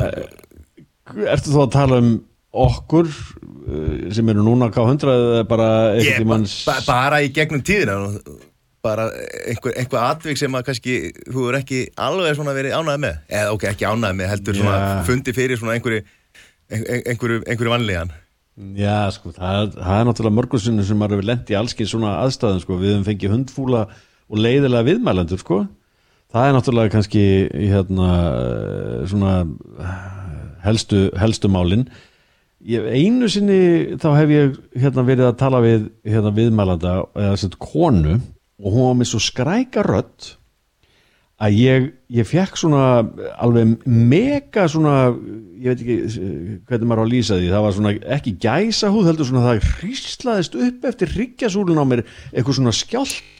Ertu 1.27 1.51
þú 1.51 1.65
að 1.65 1.75
tala 1.75 1.99
um 1.99 2.15
okkur 2.63 3.11
uh, 3.11 4.07
sem 4.15 4.31
eru 4.31 4.47
núna 4.47 4.71
K100 4.71 5.11
eða 5.11 5.43
bara 5.49 5.69
eitthvað 5.91 6.13
ba, 6.13 6.23
tímanns 6.23 6.57
ba, 6.69 6.79
bara 6.87 7.21
í 7.25 7.31
gegnum 7.35 7.65
tíðina 7.65 7.99
bara 8.83 9.09
einhver, 9.47 9.75
einhver 9.79 10.03
atvik 10.07 10.39
sem 10.39 10.55
að 10.55 10.67
kannski 10.69 10.97
þú 11.27 11.49
er 11.51 11.61
ekki 11.61 11.85
alveg 12.03 12.35
svona 12.35 12.55
verið 12.55 12.75
ánægð 12.75 13.05
með. 13.05 13.21
Eða 13.31 13.53
ok, 13.55 13.69
ekki 13.71 13.87
ánægð 13.87 14.17
með, 14.19 14.31
heldur 14.33 14.59
svona 14.59 14.79
Já. 14.79 14.89
fundi 15.07 15.35
fyrir 15.35 15.59
svona 15.59 15.77
einhverju, 15.77 16.03
einhverju, 16.71 17.45
einhverju 17.47 17.71
vanlíðan 17.71 18.11
Já, 18.53 19.09
sko, 19.15 19.31
það, 19.33 19.77
það 19.79 19.99
er 19.99 20.07
náttúrulega 20.07 20.37
mörgursunni 20.37 20.83
sem 20.85 21.05
hefur 21.05 21.25
lent 21.25 21.49
í 21.49 21.55
allskið 21.57 21.89
svona 21.89 22.17
aðstæðum, 22.21 22.59
sko, 22.61 22.75
við 22.77 22.91
höfum 22.93 23.07
fengið 23.07 23.33
hundfúla 23.33 23.85
og 24.29 24.41
leiðilega 24.41 24.87
viðmælendur, 24.91 25.41
sko. 25.41 25.63
Það 26.33 26.49
er 26.49 26.55
náttúrulega 26.57 26.93
kannski 26.93 27.23
hérna, 27.49 28.11
svona 29.09 29.33
helstu, 30.63 31.07
helstu 31.19 31.49
málin. 31.51 31.87
Ég, 32.63 32.85
einu 32.93 33.27
sinni 33.27 33.97
þá 33.99 34.07
hef 34.21 34.31
ég 34.31 34.53
hérna 34.79 35.03
verið 35.07 35.27
að 35.27 35.39
tala 35.41 35.59
við 35.65 35.89
hérna 36.07 36.31
viðmælanda 36.37 36.93
eða 37.19 37.39
sett 37.41 37.57
konu 37.59 38.15
og 38.15 38.69
hún 38.69 38.87
var 38.87 38.95
með 39.01 39.09
svo 39.09 39.19
skræka 39.19 39.83
rödd 39.83 40.29
að 41.41 41.57
ég, 41.57 41.87
ég 42.13 42.27
fekk 42.29 42.57
svona 42.59 42.83
alveg 43.41 43.75
mega 43.89 44.67
svona 44.69 44.95
ég 45.63 45.71
veit 45.71 45.81
ekki 45.81 45.97
eh, 46.05 46.55
hvernig 46.67 46.89
maður 46.89 47.03
á 47.03 47.05
að 47.05 47.13
lýsa 47.13 47.37
því. 47.39 47.51
Það 47.53 47.65
var 47.65 47.75
svona 47.77 47.93
ekki 48.15 48.33
gæsa 48.43 48.91
húð 48.93 49.09
heldur 49.09 49.29
svona 49.29 49.45
það 49.47 49.69
hríslaðist 49.79 50.57
upp 50.67 50.89
eftir 50.89 51.13
hryggjasúlun 51.15 51.81
á 51.81 51.85
mér 51.87 52.03
eitthvað 52.31 52.59
svona 52.59 52.75
skjálti 52.75 53.31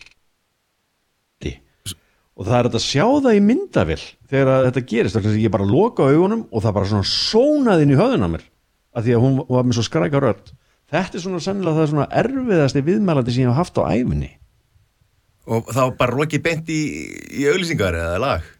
og 2.34 2.48
það 2.48 2.56
er 2.58 2.68
þetta 2.68 2.80
að 2.80 2.88
sjá 2.88 3.06
það 3.06 3.36
í 3.38 3.42
myndavill 3.46 4.04
þegar 4.32 4.50
að 4.50 4.64
þetta 4.68 4.84
gerist, 4.90 5.18
þannig 5.18 5.30
að 5.30 5.44
ég 5.44 5.54
bara 5.54 5.70
loka 5.70 6.08
augunum 6.10 6.48
og 6.50 6.64
það 6.64 6.76
bara 6.80 6.90
svona 6.90 7.10
sónaði 7.10 7.86
inn 7.86 7.94
í 7.94 8.00
höfðun 8.00 8.26
á 8.26 8.30
mér 8.34 8.46
af 8.94 9.06
því 9.06 9.14
að 9.14 9.26
hún 9.26 9.36
var 9.50 9.68
með 9.68 9.78
svo 9.78 9.84
skræka 9.86 10.22
rödd. 10.22 10.50
Þetta 10.94 11.18
er 11.18 11.24
svona 11.24 11.42
sennilega 11.42 11.78
það 11.78 11.92
svona 11.92 12.08
erfiðasti 12.24 12.84
viðmælandi 12.88 13.36
sem 13.36 13.46
ég 13.46 13.54
hef 13.54 13.62
haft 13.62 13.78
á 13.78 13.86
æfinni 13.86 14.32
Og 15.44 15.68
þá 15.76 15.84
bara 16.00 16.16
rokið 16.16 16.44
beint 16.44 16.70
í, 16.72 16.82
í 17.36 17.48
auglýsingar 17.52 17.98
eða 18.00 18.20
lag 18.24 18.52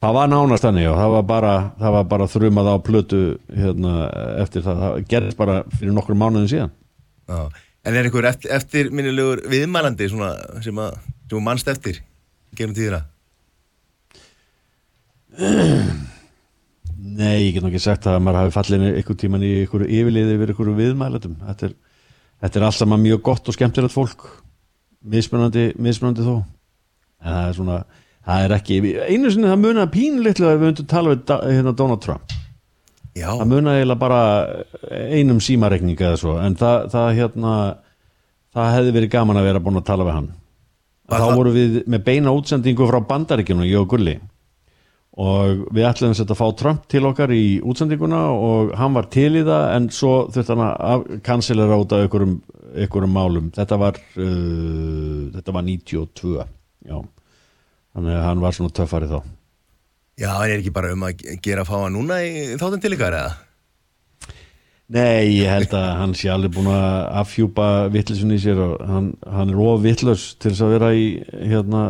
Það 0.00 0.14
var 0.16 0.30
nánast 0.32 0.64
þannig 0.64 0.86
og 0.88 0.94
það 0.96 1.10
var 1.12 1.24
bara, 1.28 1.54
það 1.76 1.90
var 1.92 2.04
bara 2.08 2.26
þrumað 2.32 2.68
á 2.72 2.76
plötu 2.80 3.18
hérna, 3.52 3.90
eftir 4.40 4.62
það, 4.64 4.78
það 4.80 5.02
gerðist 5.10 5.36
bara 5.36 5.56
fyrir 5.74 5.92
nokkur 5.92 6.16
mánuðin 6.16 6.48
síðan. 6.48 6.72
Já. 7.28 7.40
En 7.84 7.96
er 7.96 8.08
einhver 8.08 8.28
eftir, 8.30 8.52
eftirminnilegur 8.56 9.42
viðmælandi 9.52 10.08
svona, 10.08 10.30
sem 10.64 10.80
að 10.80 10.94
sem 10.96 11.28
þú 11.34 11.42
mannst 11.44 11.68
eftir 11.68 12.00
gerum 12.56 12.72
tíðina? 12.76 13.02
Nei, 17.20 17.36
ég 17.44 17.52
get 17.58 17.64
nokkið 17.64 17.84
sagt 17.84 18.08
að 18.08 18.22
maður 18.24 18.46
hafi 18.46 18.56
fallin 18.56 18.88
einhver 18.88 19.20
tíman 19.20 19.44
í 19.44 19.52
einhverju 19.62 19.88
yfirliði 20.00 20.36
yfir 20.36 20.54
einhverju 20.54 20.78
viðmælatum. 20.80 21.36
Þetta 21.44 21.68
er, 21.68 21.76
þetta 22.40 22.60
er 22.60 22.66
allt 22.70 22.80
saman 22.80 23.04
mjög 23.04 23.20
gott 23.28 23.52
og 23.52 23.56
skemmtilegt 23.56 23.92
fólk, 23.94 24.24
mismunandi, 25.04 25.70
mismunandi 25.80 26.24
þó. 26.26 26.36
En 27.20 27.32
það 27.34 27.48
er 27.48 27.56
svona, 27.58 27.78
það 28.26 28.44
er 28.46 28.54
ekki, 28.56 28.78
einu 29.10 29.30
sinni 29.32 29.48
það 29.50 29.62
munaði 29.64 29.92
pínlitlega 29.96 30.54
ef 30.56 30.60
við 30.62 30.70
höndum 30.70 30.88
tala 30.90 31.14
við 31.14 31.34
hérna, 31.56 31.74
Donald 31.76 32.02
Trump. 32.04 32.36
Já, 33.18 33.28
það 33.34 33.48
munaði 33.50 33.80
eiginlega 33.82 34.00
bara 34.00 34.20
einum 35.18 35.40
símareikninga 35.42 36.10
eða 36.12 36.18
svo 36.20 36.36
en 36.40 36.54
það, 36.56 36.84
það 36.92 37.08
hérna 37.18 37.54
það 38.54 38.68
hefði 38.76 38.92
verið 38.96 39.10
gaman 39.16 39.40
að 39.40 39.48
vera 39.50 39.62
búin 39.66 39.80
að 39.80 39.88
tala 39.88 40.06
við 40.06 40.14
hann 40.14 40.28
Var 41.10 41.18
þá 41.18 41.24
það- 41.26 41.36
voru 41.40 41.52
við 41.56 41.74
með 41.90 42.04
beina 42.06 42.30
útsendingu 42.38 42.86
frá 42.86 43.00
bandaríkjunum, 43.10 43.66
ég 43.66 43.80
og 43.82 43.88
Gulli 43.90 44.14
og 45.18 45.64
við 45.74 45.88
ætlum 45.88 46.14
að 46.14 46.36
fá 46.38 46.46
Trump 46.54 46.84
til 46.90 47.02
okkar 47.08 47.32
í 47.34 47.58
útsendinguna 47.66 48.20
og 48.30 48.70
hann 48.78 48.94
var 48.94 49.08
til 49.10 49.32
í 49.40 49.42
það 49.46 49.64
en 49.74 49.88
svo 49.94 50.12
þurfti 50.30 50.54
hann 50.54 50.62
að 50.70 51.06
kansilera 51.26 51.80
út 51.82 51.94
af 51.96 52.04
einhverjum, 52.04 52.36
einhverjum 52.76 53.16
málum 53.16 53.50
þetta 53.56 53.80
var 53.80 53.98
uh, 53.98 55.26
þetta 55.34 55.56
var 55.56 55.66
92 55.66 56.36
já. 56.38 56.96
þannig 57.96 58.14
að 58.14 58.26
hann 58.28 58.44
var 58.46 58.56
svona 58.56 58.76
töffari 58.78 59.10
þá 59.10 59.18
já, 60.20 60.30
en 60.30 60.46
er 60.46 60.58
ekki 60.60 60.74
bara 60.78 60.94
um 60.94 61.06
að 61.08 61.26
gera 61.42 61.66
að 61.66 61.72
fá 61.72 61.76
hann 61.80 61.96
núna 61.98 62.22
í 62.22 62.50
þáttum 62.60 62.84
til 62.84 62.94
ykkar 62.94 63.18
eða? 63.18 63.49
Nei, 64.90 65.36
ég 65.38 65.46
held 65.46 65.70
að 65.78 65.84
hann 66.00 66.12
sé 66.18 66.26
alveg 66.32 66.50
búin 66.56 66.66
að 66.72 66.94
afhjúpa 67.20 67.66
vittlisun 67.94 68.32
í 68.34 68.40
sér 68.42 68.58
og 68.64 68.80
hann, 68.90 69.12
hann 69.30 69.52
er 69.52 69.60
of 69.62 69.84
vittlus 69.84 70.24
til 70.42 70.50
þess 70.50 70.64
að 70.66 70.72
vera 70.74 70.88
í 70.98 71.04
hérna, 71.46 71.82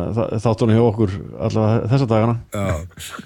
þáttunni 0.43 0.75
hjá 0.77 0.83
okkur 0.85 1.15
allavega 1.47 1.89
þessa 1.95 2.09
dagana 2.11 2.35
Já. 2.53 3.25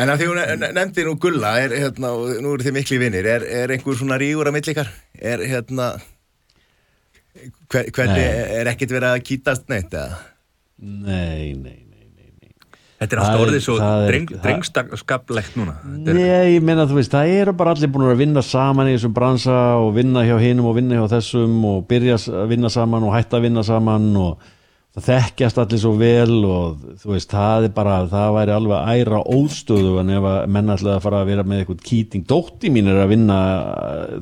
En 0.00 0.12
að 0.12 0.20
því 0.20 0.28
hún 0.30 0.38
ne- 0.60 0.68
nefndi 0.76 1.04
nú 1.08 1.14
Gulla, 1.20 1.54
er, 1.64 1.72
hérna, 1.80 2.12
og 2.14 2.36
nú 2.44 2.52
eru 2.54 2.64
þið 2.66 2.76
mikli 2.76 2.98
vinnir, 3.00 3.26
er, 3.26 3.42
er 3.64 3.72
einhver 3.74 3.96
svona 3.98 4.20
rígur 4.20 4.48
að 4.48 4.54
milli 4.58 4.74
ykkar? 4.76 4.92
Er 5.32 5.42
hérna, 5.48 5.88
hver, 7.72 7.88
hvernig, 7.96 8.24
er 8.60 8.70
ekkert 8.70 8.94
verið 8.94 9.10
að 9.16 9.24
kýtast 9.30 9.66
neitt 9.72 9.96
eða? 9.96 10.20
Nei, 10.80 11.56
nei, 11.56 11.78
nei. 11.88 11.89
Þetta 13.00 13.16
er 13.16 13.20
alltaf 13.22 13.42
orðið 13.46 13.62
svo 13.64 13.74
dreng, 13.80 14.32
drengskaplegt 14.44 15.54
núna. 15.56 15.78
Nei, 15.88 16.56
ég 16.58 16.64
meina 16.64 16.84
þú 16.84 16.98
veist, 16.98 17.14
það 17.14 17.32
eru 17.38 17.54
bara 17.56 17.72
allir 17.72 17.88
búin 17.92 18.10
að 18.10 18.20
vinna 18.20 18.42
saman 18.44 18.90
í 18.90 18.96
þessum 18.98 19.14
bransa 19.16 19.56
og 19.80 19.94
vinna 19.96 20.24
hjá 20.28 20.34
hinum 20.42 20.68
og 20.68 20.76
vinna 20.76 20.98
hjá 20.98 21.06
þessum 21.14 21.54
og 21.70 21.86
byrja 21.88 22.18
að 22.42 22.50
vinna 22.52 22.72
saman 22.72 23.06
og 23.08 23.14
hætta 23.16 23.38
að 23.38 23.46
vinna 23.46 23.64
saman 23.64 24.10
og 24.20 24.44
það 24.90 25.06
þekkjast 25.06 25.62
allir 25.62 25.80
svo 25.80 25.94
vel 25.96 26.36
og 26.44 26.84
þú 27.00 27.14
veist, 27.14 27.32
það 27.32 27.70
er 27.70 27.74
bara, 27.80 27.96
það 28.10 28.36
væri 28.36 28.54
alveg 28.58 28.92
æra 29.00 29.24
óstöðu 29.32 29.96
en 30.02 30.14
ef 30.18 30.30
að 30.34 30.38
menn 30.58 30.76
ætlaði 30.76 30.96
að 30.98 31.04
fara 31.06 31.22
að 31.22 31.32
vera 31.32 31.46
með 31.46 31.62
eitthvað 31.62 31.84
kýting. 31.88 32.28
Dótti 32.28 32.74
mín 32.74 32.90
er 32.92 33.00
að 33.00 33.12
vinna 33.14 33.42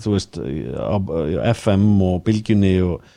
þú 0.05 0.15
veist, 0.15 0.39
á, 0.39 0.97
á 1.03 1.51
FM 1.51 1.89
og 2.13 2.21
bylgjunni 2.29 2.77
og 2.87 3.15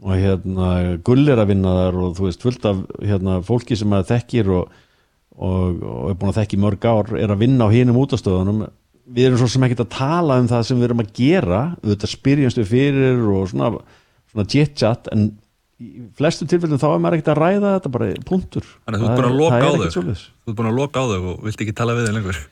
og 0.00 0.16
hérna 0.16 0.68
gull 1.04 1.28
er 1.28 1.40
að 1.42 1.50
vinna 1.52 1.72
þar 1.76 1.98
og 2.00 2.14
þú 2.16 2.28
veist 2.28 2.44
fullt 2.44 2.68
af 2.68 2.78
hérna, 3.04 3.40
fólki 3.44 3.76
sem 3.76 3.92
að 3.92 4.06
þekkir 4.14 4.52
og, 4.56 4.78
og, 5.40 5.80
og 5.80 6.10
er 6.12 6.18
búin 6.20 6.32
að 6.32 6.38
þekki 6.42 6.60
mörg 6.60 6.86
ár 6.90 7.12
er 7.18 7.32
að 7.32 7.42
vinna 7.44 7.68
á 7.68 7.74
hinum 7.74 8.00
útastöðunum. 8.02 8.64
Við 9.10 9.26
erum 9.30 9.40
svo 9.40 9.48
sem 9.50 9.64
ekkert 9.66 9.84
að 9.86 9.92
tala 9.96 10.36
um 10.42 10.48
það 10.50 10.66
sem 10.68 10.78
við 10.80 10.88
erum 10.90 11.02
að 11.02 11.12
gera. 11.16 11.62
Auðvitað 11.80 12.12
spyrjumst 12.14 12.60
við 12.60 12.68
fyrir 12.70 13.24
og 13.32 13.48
svona, 13.50 13.72
svona 14.30 14.46
chit-chat 14.52 15.10
en 15.14 15.30
í 15.80 16.04
flestu 16.18 16.46
tilfellum 16.46 16.80
þá 16.80 16.88
er 16.92 17.02
maður 17.02 17.18
ekkert 17.18 17.32
að 17.32 17.40
ræða 17.40 17.74
þetta 17.78 17.92
bara 17.96 18.08
punktur. 18.28 18.66
Þannig 18.84 18.96
að 18.96 19.02
þú 19.02 19.10
ert 19.10 19.20
búin 19.20 19.30
að 19.30 20.80
loka 20.80 21.00
á 21.00 21.04
þau 21.08 21.14
að 21.16 21.28
og 21.32 21.44
vilt 21.48 21.64
ekki 21.64 21.76
tala 21.80 21.96
við 21.96 22.08
þau 22.10 22.16
lengur. 22.18 22.40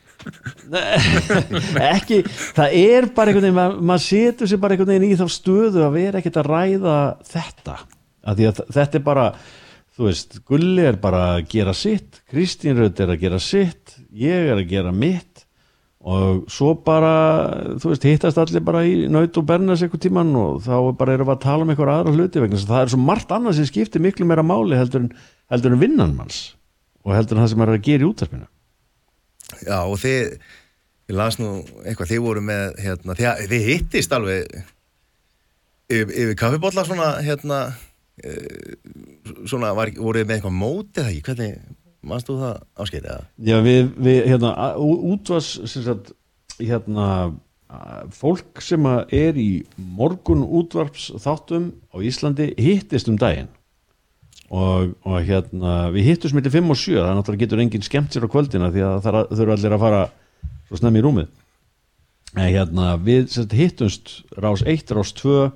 Ekki, 1.92 2.22
það 2.56 2.74
er 2.74 3.06
bara 3.14 3.30
einhvern 3.30 3.46
veginn, 3.46 3.56
ma- 3.58 3.86
maður 3.92 4.04
setur 4.04 4.50
sér 4.50 4.60
bara 4.62 4.74
einhvern 4.74 4.90
veginn 4.90 5.12
í 5.12 5.18
þá 5.18 5.26
stöðu 5.30 5.84
að 5.86 5.94
vera 5.94 6.20
ekkert 6.20 6.40
að 6.42 6.48
ræða 6.50 6.96
þetta, 7.28 7.76
því 8.26 8.48
að 8.50 8.62
þetta 8.76 8.98
er 8.98 9.04
bara, 9.06 9.26
þú 9.98 10.06
veist 10.06 10.38
Gulli 10.46 10.84
er 10.86 10.98
bara 11.02 11.24
að 11.34 11.48
gera 11.50 11.74
sitt 11.74 12.20
Kristín 12.30 12.78
Rödd 12.78 13.00
er 13.02 13.12
að 13.14 13.24
gera 13.24 13.40
sitt 13.42 13.96
ég 14.14 14.52
er 14.52 14.60
að 14.60 14.68
gera 14.70 14.94
mitt 14.94 15.44
og 16.08 16.44
svo 16.52 16.76
bara, 16.86 17.10
þú 17.82 17.90
veist, 17.90 18.04
hittast 18.06 18.38
allir 18.38 18.62
bara 18.64 18.84
í 18.86 19.08
naut 19.10 19.34
og 19.40 19.48
bernas 19.48 19.82
einhvern 19.82 20.04
tíman 20.04 20.30
og 20.38 20.60
þá 20.64 20.76
bara 21.00 21.16
erum 21.16 21.26
við 21.26 21.34
að 21.34 21.42
tala 21.42 21.66
um 21.66 21.72
einhver 21.74 21.90
aðra 21.90 22.14
hluti 22.14 22.44
vegna 22.44 22.60
það 22.62 22.84
er 22.84 22.92
svo 22.94 23.00
margt 23.02 23.34
annað 23.34 23.58
sem 23.58 23.68
skiptir 23.68 24.04
miklu 24.04 24.28
meira 24.28 24.46
máli 24.46 24.78
heldur 24.78 25.04
en, 25.04 25.10
heldur 25.50 25.74
en 25.74 25.82
vinnan 25.82 26.14
manns 26.14 26.38
og 27.02 27.16
heldur 27.16 27.36
en 27.36 27.44
það 27.44 27.52
sem 27.52 27.66
er 27.66 27.74
að 27.74 27.84
gera 27.90 28.06
í 28.06 28.08
útarpinu 28.12 28.48
Já, 29.64 29.78
og 29.80 29.98
þið, 29.98 30.38
ég 31.10 31.18
las 31.18 31.38
nú 31.40 31.50
eitthvað, 31.82 32.10
þið 32.12 32.24
voru 32.28 32.46
með, 32.46 32.80
hérna, 32.84 33.18
þið, 33.18 33.44
þið 33.50 33.68
hittist 33.72 34.14
alveg 34.14 34.58
yfir, 35.88 36.12
yfir 36.12 36.34
kaffibólla 36.38 36.84
svona, 36.86 37.14
hérna, 37.24 37.62
svona, 39.48 39.74
var, 39.76 39.92
voruð 39.96 40.26
með 40.28 40.38
eitthvað 40.38 40.56
móti 40.58 41.02
eða 41.02 41.12
ekki, 41.12 41.24
hvernig, 41.28 41.76
mannst 42.08 42.30
þú 42.30 42.38
það 42.42 42.62
áskeitt 42.84 43.04
eða? 43.04 43.26
Já, 43.50 43.58
við, 43.66 43.92
við 44.08 44.18
hérna, 44.32 44.54
útvars, 44.78 45.50
sagt, 45.74 46.12
hérna, 46.58 47.08
fólk 48.16 48.62
sem 48.64 48.86
er 49.12 49.36
í 49.38 49.50
morgun 49.76 50.42
útvarps 50.42 51.10
þáttum 51.20 51.72
á 51.92 51.96
Íslandi 52.00 52.52
hittist 52.56 53.10
um 53.12 53.18
daginn. 53.20 53.50
Og, 54.48 54.94
og 55.04 55.18
hérna, 55.28 55.90
við 55.92 56.14
hittum 56.14 56.38
millir 56.38 56.54
5 56.54 56.72
og 56.72 56.78
7, 56.80 56.94
það 56.96 57.18
náttúrulega 57.18 57.42
getur 57.44 57.60
enginn 57.60 57.84
skemmt 57.84 58.14
sér 58.14 58.24
á 58.24 58.32
kvöldina 58.32 58.70
því 58.72 58.84
að 58.86 59.02
það 59.04 59.18
þurfa 59.34 59.56
allir 59.58 59.76
að 59.76 59.82
fara 59.82 60.00
svo 60.70 60.80
snemmi 60.80 61.02
í 61.02 61.04
rúmið. 61.04 61.28
En 62.32 62.48
hérna, 62.48 62.94
við 63.04 63.28
sagt, 63.34 63.52
hittumst 63.56 64.14
rás 64.40 64.64
1, 64.64 64.94
rás 64.96 65.12
2 65.20 65.50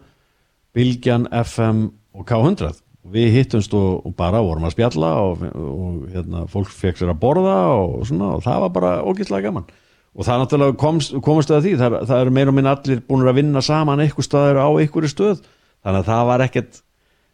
Bilgjan, 0.76 1.24
FM 1.32 1.86
og 2.12 2.26
K100 2.28 2.80
við 3.12 3.32
hittumst 3.34 3.72
og, 3.74 4.04
og 4.06 4.14
bara 4.18 4.42
vorum 4.44 4.68
að 4.68 4.76
spjalla 4.76 5.12
og, 5.24 5.42
og 5.58 6.04
hérna, 6.12 6.44
fólk 6.50 6.70
fekk 6.70 7.00
sér 7.00 7.10
að 7.10 7.22
borða 7.24 7.56
og, 7.74 7.96
svona, 8.06 8.36
og 8.36 8.44
það 8.44 8.60
var 8.66 8.74
bara 8.76 8.92
ógæslega 9.02 9.48
gaman. 9.48 9.66
Og 10.12 10.28
það 10.28 10.42
náttúrulega 10.42 10.78
komst, 10.78 11.14
komast 11.24 11.50
að 11.50 11.66
því 11.66 11.72
það, 11.80 11.98
það 12.10 12.22
eru 12.22 12.34
meira 12.36 12.52
og 12.52 12.56
minna 12.58 12.74
allir 12.76 13.02
búin 13.08 13.26
að 13.26 13.38
vinna 13.40 13.62
saman 13.64 14.02
eitthvað 14.04 14.28
staður 14.28 14.60
á 14.60 14.68
einhverju 14.70 15.10
stöð. 15.10 15.44
Þannig 15.82 16.02
að 16.02 16.10
það 16.12 16.26
var 16.28 16.44
ekkert 16.46 16.82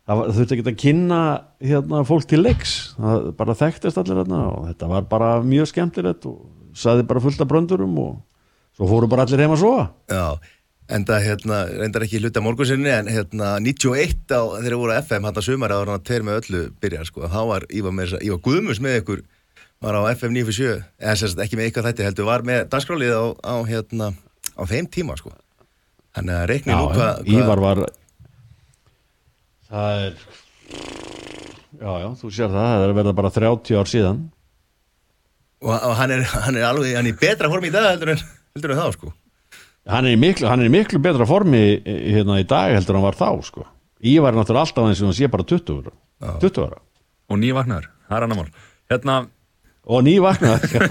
það 0.08 0.22
þurfti 0.36 0.56
ekki 0.56 0.64
að 0.70 0.78
kynna 0.84 1.20
hérna, 1.60 2.04
fólk 2.08 2.28
til 2.30 2.40
leiks. 2.40 2.76
Það 2.96 3.26
bara 3.40 3.58
þekktist 3.58 4.00
allir 4.00 4.22
hérna 4.22 4.44
og 4.54 4.70
þetta 4.70 4.92
var 4.94 5.10
bara 5.10 5.32
mjög 5.44 5.72
skemmtilegt 5.72 6.28
og 6.30 6.38
saði 6.78 7.04
bara 7.08 7.22
fullt 7.24 7.42
af 7.44 7.50
bröndurum 7.50 7.98
og 8.00 8.14
svo 8.78 8.88
fóru 8.88 9.10
bara 9.10 9.26
allir 9.26 9.42
heim 9.42 9.56
að 9.56 9.64
sofa. 9.64 9.88
Já, 10.08 10.24
enda 10.88 11.18
hérna, 11.20 11.56
reyndar 11.68 12.04
ekki 12.06 12.20
hluta 12.22 12.40
morgunsinni 12.40 12.88
en 12.94 13.08
hérna 13.12 13.48
91 13.60 14.32
á 14.32 14.40
þegar 14.56 14.76
voru 14.80 14.94
á 14.96 15.00
FM 15.04 15.26
hann 15.28 15.36
að 15.36 15.44
sumari 15.50 15.76
ára 15.76 15.84
hann 15.92 15.98
að 16.00 16.06
tveir 16.08 16.24
með 16.24 16.38
öllu 16.40 16.62
byrjar 16.80 17.08
sko, 17.10 17.26
þá 17.28 17.40
var 17.50 17.66
Ívar, 17.68 17.92
með, 17.92 18.06
þessa- 18.08 18.22
Ívar 18.24 18.40
Guðmus 18.46 18.80
með 18.84 18.96
ykkur 19.02 19.20
var 19.84 19.98
á 20.00 20.02
FM 20.14 20.32
97 20.38 20.70
eða 21.04 21.16
sagt 21.20 21.42
ekki 21.44 21.58
með 21.60 21.68
eitthvað 21.68 21.90
þetta 21.90 22.06
heldur 22.08 22.28
var 22.30 22.46
með 22.48 22.62
dagskrálið 22.72 23.12
á, 23.14 23.24
á 23.44 23.54
hérna 23.68 24.08
á 24.56 24.62
þeim 24.66 24.88
tíma 24.90 25.18
sko. 25.20 25.30
Þannig 26.16 26.34
að 26.38 26.48
reikni 26.50 26.72
nú 26.72 26.88
hvað 26.88 27.20
hva, 27.20 27.36
Ívar 27.36 27.62
var 27.62 27.82
það 29.68 30.02
er 30.08 30.18
já, 31.78 31.92
já, 32.02 32.08
þú 32.22 32.30
sér 32.32 32.50
það 32.56 32.72
það 32.72 32.84
er 32.88 32.96
verða 32.96 33.14
bara 33.20 33.30
30 33.36 33.78
ár 33.78 33.90
síðan. 33.92 34.24
Og, 35.58 35.72
og 35.74 35.94
hann, 35.98 36.12
er, 36.16 36.22
hann 36.46 36.56
er 36.56 36.64
alveg 36.68 36.94
hann 36.96 37.06
er 37.08 37.12
í 37.12 37.18
betra 37.18 37.50
form 37.52 37.66
í 37.66 37.72
dag 37.74 37.90
heldur 37.92 38.14
en, 38.14 38.20
heldur 38.56 38.72
en 38.74 38.80
þá 38.80 38.88
sko 38.96 39.12
hann 39.88 40.08
er 40.08 40.16
í 40.16 40.20
miklu, 40.20 40.48
hann 40.50 40.62
er 40.62 40.68
í 40.68 40.72
miklu 40.72 41.00
betra 41.02 41.26
formi 41.28 41.62
eh, 41.78 41.98
hérna 42.14 42.38
í 42.42 42.46
dag 42.48 42.74
heldur 42.76 42.96
en 42.96 43.00
hann 43.00 43.08
var 43.08 43.18
þá 43.18 43.46
sko. 43.46 43.66
Ívar 44.04 44.34
er 44.34 44.38
náttúrulega 44.38 44.68
alltaf 44.68 44.88
eins 44.88 45.02
og 45.02 45.10
hann 45.10 45.18
sé 45.18 45.30
bara 45.32 45.46
20 45.48 45.80
ára. 45.80 45.94
20 46.42 46.62
ára. 46.66 46.80
Og 47.28 47.40
ný 47.40 47.50
vaknaður, 47.56 47.90
það 48.08 48.18
er 48.18 48.26
annar 48.26 48.38
mál. 48.38 48.52
Hérna, 48.92 49.16
og 49.88 50.04
ný 50.06 50.14
vakna 50.24 50.54
já, 50.68 50.86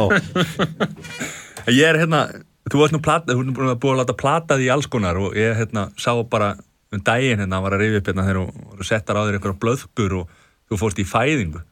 ég 1.79 1.85
er 1.87 2.01
hérna 2.01 2.25
þú 2.67 2.81
varst 2.81 2.95
nú 2.95 3.01
plata, 3.03 3.33
þú 3.33 3.45
er 3.47 3.79
búin 3.79 3.95
að 3.95 4.01
láta 4.01 4.17
plata 4.17 4.59
því 4.59 4.69
alls 4.73 4.89
konar 4.91 5.19
og 5.21 5.37
ég 5.39 5.55
hérna 5.57 5.87
sá 5.99 6.11
bara 6.29 6.55
um 6.93 7.01
daginn 7.03 7.41
hérna, 7.43 7.61
var 7.63 7.77
að 7.77 7.85
rifja 7.85 8.01
upp 8.01 8.11
hérna 8.11 8.27
þegar 8.27 8.77
þú 8.77 8.87
settar 8.91 9.19
á 9.19 9.25
þér 9.25 9.39
einhverja 9.39 9.61
blöðkur 9.63 10.19
og 10.21 10.37
þú 10.67 10.79
fórst 10.81 11.01
í 11.01 11.07
fæðingu. 11.07 11.63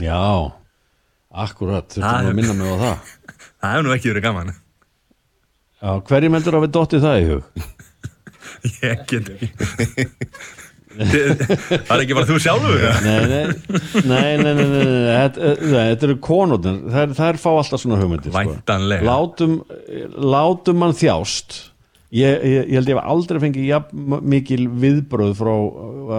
Já. 0.00 0.54
Akkurat, 1.34 1.90
þurftum 1.90 2.30
að 2.30 2.36
minna 2.38 2.54
mig 2.56 2.70
á 2.70 2.76
það. 2.82 3.16
Það 3.64 3.72
hefur 3.72 3.86
nú 3.86 3.92
ekki 3.94 4.10
verið 4.12 4.24
gaman 4.26 4.54
já, 5.84 5.92
hverju 6.08 6.32
meldur 6.32 6.58
að 6.58 6.66
við 6.66 6.74
dottið 6.78 7.04
það 7.04 7.20
í 7.20 7.26
hug? 7.30 7.64
Ég 8.84 9.02
get 9.10 9.32
ekki. 9.34 9.48
Það 10.94 11.90
er 11.90 12.02
ekki 12.04 12.14
bara 12.14 12.28
þú 12.28 12.36
sjálfur 12.38 12.82
nei, 13.02 13.14
nei, 13.26 13.46
nei, 14.06 14.36
nei, 14.38 14.38
nei, 14.38 14.52
nei, 14.54 14.64
nei. 14.70 15.14
Þetta, 15.24 15.52
þetta 15.72 16.06
eru 16.08 16.16
konurnar. 16.22 16.80
Þær, 16.94 17.14
þær 17.18 17.40
fá 17.42 17.48
alltaf 17.50 17.82
svona 17.82 17.98
hugmyndir 17.98 18.34
sko. 18.34 18.56
Látum, 19.08 19.56
látum 20.34 20.78
mann 20.84 20.94
þjást. 20.96 21.58
Ég, 22.14 22.44
ég, 22.46 22.68
ég 22.70 22.76
held 22.78 22.92
ég 22.92 22.94
hef 22.94 23.10
aldrei 23.10 23.40
fengið 23.42 23.88
mikil 24.22 24.68
viðbröð 24.70 25.32
frá 25.40 25.54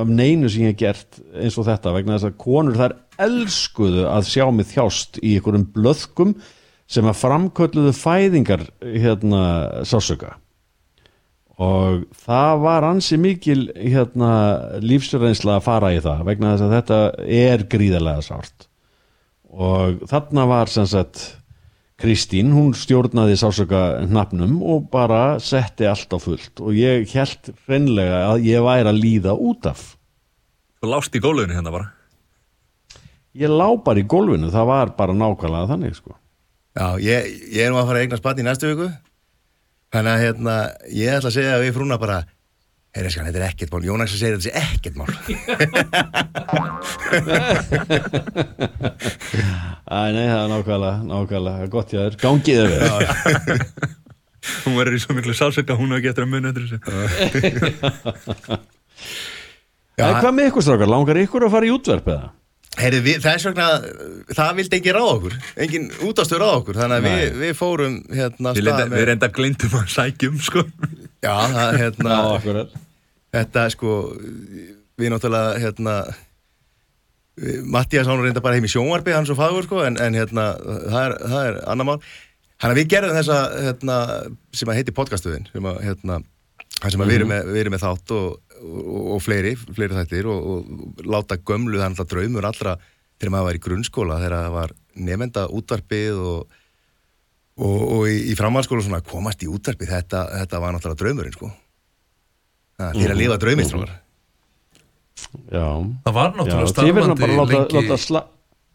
af 0.01 0.09
neinu 0.11 0.49
sem 0.51 0.65
ég 0.65 0.73
hef 0.73 0.81
gert 0.81 1.21
eins 1.39 1.55
og 1.55 1.69
þetta 1.69 1.93
vegna 1.95 2.17
þess 2.17 2.27
að 2.33 2.39
konur 2.43 2.75
þær 2.75 2.97
elskuðu 3.23 4.03
að 4.11 4.27
sjá 4.27 4.43
mig 4.51 4.67
þjást 4.73 5.21
í 5.21 5.37
einhverjum 5.37 5.69
blöðkum 5.77 6.35
sem 6.85 7.05
að 7.09 7.21
framkölluðu 7.21 7.93
fæðingar 7.97 8.65
hérna 8.81 9.45
sásöka 9.87 10.35
og 11.55 12.03
það 12.25 12.61
var 12.65 12.85
ansi 12.89 13.17
mikil 13.19 13.69
hérna, 13.77 14.31
lífsreynsla 14.83 15.57
að 15.57 15.65
fara 15.65 15.93
í 15.95 16.01
það 16.03 16.25
vegna 16.27 16.53
þess 16.53 16.65
að 16.65 16.75
þetta 16.75 16.99
er 17.37 17.65
gríðarlega 17.71 18.25
sárt. 18.25 18.67
Og 19.55 20.03
þarna 20.09 20.45
var 20.51 20.71
sem 20.71 20.87
sagt 20.89 21.23
Kristín, 21.95 22.49
hún 22.51 22.73
stjórnaði 22.75 23.37
sásöka 23.39 24.01
hnafnum 24.03 24.57
og 24.59 24.89
bara 24.91 25.37
setti 25.39 25.87
allt 25.87 26.11
á 26.11 26.19
fullt. 26.19 26.59
Og 26.59 26.75
ég 26.75 27.07
held 27.15 27.53
hreinlega 27.69 28.25
að 28.33 28.49
ég 28.49 28.65
væri 28.65 28.91
að 28.91 28.99
líða 28.99 29.37
út 29.39 29.69
af. 29.71 29.93
Þú 30.83 30.91
lást 30.91 31.15
í 31.15 31.23
gólunni 31.23 31.55
hérna 31.55 31.71
bara? 31.71 31.93
Ég 33.35 33.51
lá 33.51 33.71
bara 33.79 34.03
í 34.03 34.07
gólfinu, 34.07 34.51
það 34.51 34.67
var 34.73 34.91
bara 34.99 35.15
nákvæmlega 35.15 35.71
þannig 35.71 35.95
sko 35.95 36.19
Já, 36.75 36.87
ég, 36.99 37.27
ég 37.55 37.61
er 37.63 37.71
nú 37.71 37.79
að 37.79 37.87
fara 37.89 37.97
að 38.01 38.05
eigna 38.05 38.19
spatt 38.19 38.39
í 38.41 38.45
næstu 38.45 38.67
viku. 38.73 38.87
Þannig 39.95 40.11
að 40.11 40.23
hérna, 40.25 40.55
ég 40.91 41.15
ætla 41.15 41.29
að 41.31 41.37
segja 41.37 41.61
við 41.63 41.75
frúna 41.77 41.97
bara 42.01 42.17
Heyri, 42.95 43.09
skan, 43.11 43.27
þetta 43.27 43.39
er 43.41 43.49
ekkert 43.49 43.73
mál. 43.73 43.83
Jónas 43.83 44.13
að 44.15 44.21
segja 44.21 44.35
þetta 44.37 44.47
sé 44.47 44.53
ekkert 44.55 44.95
mál. 44.95 45.11
Æ, 49.85 49.97
nei, 50.15 50.27
það 50.31 50.39
er 50.39 50.49
nákvæmlega, 50.53 50.93
nákvæmlega 51.09 51.67
gott 51.73 51.91
ég 51.91 51.99
er, 52.05 52.15
gangið 52.21 52.57
er 52.63 52.69
við 52.71 52.79
hún 54.63 54.77
verður 54.77 54.95
í 54.95 55.01
svo 55.01 55.15
miklu 55.17 55.35
sásöka 55.35 55.75
hún 55.77 55.91
hafa 55.91 56.05
getur 56.05 56.23
að 56.25 56.31
muni 56.31 56.49
eftir 56.51 56.63
þessu. 56.69 56.79
En 59.99 60.17
hvað 60.21 60.33
með 60.37 60.49
ykkur 60.51 60.63
strákar, 60.65 60.91
langar 60.91 61.19
ykkur 61.21 61.47
að 61.47 61.53
fara 61.55 61.67
í 61.67 61.73
útverf 61.75 62.05
eða? 62.15 62.27
Heyri, 62.79 62.99
við, 63.05 63.21
þess 63.23 63.47
vegna 63.49 63.67
Það 64.35 64.51
vildi 64.59 64.79
engin 64.79 64.97
ráða 64.97 65.13
okkur. 65.15 65.37
Engin 65.65 65.87
útastur 66.07 66.41
ráða 66.43 66.59
okkur 66.61 66.79
Þannig 66.81 66.97
að 66.97 67.07
við, 67.09 67.39
við 67.41 67.55
fórum 67.59 67.97
hérna 68.09 68.53
við, 68.55 68.61
stað 68.61 68.79
reynda, 68.81 68.95
við 68.95 69.07
reynda 69.11 69.31
glindum 69.35 69.79
að 69.79 69.89
sækjum 69.95 70.37
sko. 70.45 70.65
Já, 71.25 71.33
það, 71.55 71.79
hérna 71.81 72.11
Já, 72.11 72.21
akkurat. 72.35 72.77
Þetta 73.35 73.65
sko 73.75 73.97
Við 74.95 75.11
náttúrulega 75.13 75.59
hérna 75.65 75.97
Mattías 77.67 78.07
hann 78.07 78.21
reynda 78.23 78.39
bara 78.43 78.55
heim 78.55 78.63
í 78.63 78.71
sjónvarpi 78.71 79.11
hann 79.11 79.25
svo 79.27 79.35
fagur 79.35 79.65
sko 79.67 79.81
en, 79.83 79.97
en 79.99 80.15
hérna 80.15 80.53
það 80.63 81.01
er, 81.01 81.15
það 81.25 81.49
er 81.49 81.57
annar 81.67 81.89
mál. 81.89 81.97
Þannig 82.55 82.71
að 82.71 82.79
við 82.79 82.91
gerðum 82.93 83.17
þessa 83.17 83.39
hérna, 83.65 83.97
sem 84.55 84.71
að 84.71 84.79
heiti 84.79 84.93
podcastuðin 84.95 85.49
sem 85.51 85.67
að 85.67 85.81
hérna 85.83 86.21
það 86.79 86.93
sem 86.93 87.03
að 87.03 87.11
við 87.11 87.17
erum 87.19 87.31
með, 87.33 87.49
við 87.51 87.61
erum 87.63 87.75
með 87.75 87.83
þátt 87.83 88.13
og, 88.15 88.44
og, 88.65 88.99
og 89.15 89.23
fleiri, 89.23 89.55
fleiri 89.55 89.97
þættir 89.99 90.29
og, 90.31 90.51
og 90.51 91.07
láta 91.07 91.37
gömlu 91.37 91.79
þannig 91.81 92.03
að 92.03 92.11
draumur 92.13 92.49
allra 92.49 92.77
þegar 93.19 93.33
maður 93.33 93.49
var 93.49 93.59
í 93.59 93.63
grunnskóla 93.65 94.21
þegar 94.21 94.37
það 94.37 94.55
var 94.55 94.75
nefnda 95.09 95.45
útvarpið 95.55 96.23
og, 96.31 96.57
og, 97.59 97.77
og 97.97 98.07
í, 98.11 98.17
í 98.31 98.37
framhaldsskóla 98.39 98.87
svona 98.87 99.03
komast 99.05 99.43
í 99.45 99.51
útvarpið 99.51 99.93
þetta, 99.95 100.25
þetta 100.41 100.63
var 100.63 100.75
náttúrulega 100.75 101.01
draumurinn 101.03 101.37
sko. 101.37 101.51
Það 102.75 103.03
er 103.05 103.13
að 103.13 103.21
lifa 103.21 103.39
drauminn 103.39 103.69
strókar 103.69 103.93
Já, 105.47 105.67
Það 106.03 106.15
var 106.15 106.33
náttúrulega 106.35 106.71
starfandi 106.71 107.27
lengi 107.29 107.75
láta 107.75 107.97
sla... 107.99 108.21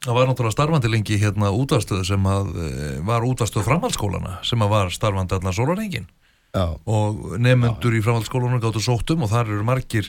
Það 0.01 0.17
var 0.17 0.31
náttúrulega 0.31 0.55
starfandi 0.55 0.91
lengi 0.93 1.19
hérna 1.21 1.51
útastöð 1.53 2.07
sem 2.09 2.29
að 2.29 2.55
eh, 2.65 2.95
var 3.05 3.27
útastöð 3.29 3.67
framhaldsskólana 3.67 4.39
sem 4.49 4.65
að 4.65 4.73
var 4.73 4.93
starfandi 4.95 5.37
allan 5.37 5.57
sólarengin 5.57 6.09
Já, 6.51 6.65
og 6.91 7.37
nefnendur 7.39 7.95
í 7.95 8.01
framhaldsskólanum 8.03 8.63
gáttu 8.63 8.83
sótt 8.83 9.13
um 9.15 9.23
og 9.23 9.31
þar 9.31 9.53
eru 9.53 9.67
margir 9.67 10.09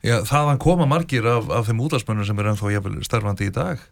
já, 0.00 0.22
þaðan 0.24 0.60
koma 0.62 0.86
margir 0.88 1.26
af, 1.28 1.50
af 1.52 1.68
þeim 1.68 1.82
útastmönnum 1.84 2.24
sem 2.24 2.38
er 2.40 2.48
ennþá 2.52 2.72
jafnvel 2.72 3.02
starfandi 3.04 3.50
í 3.50 3.52
dag 3.52 3.82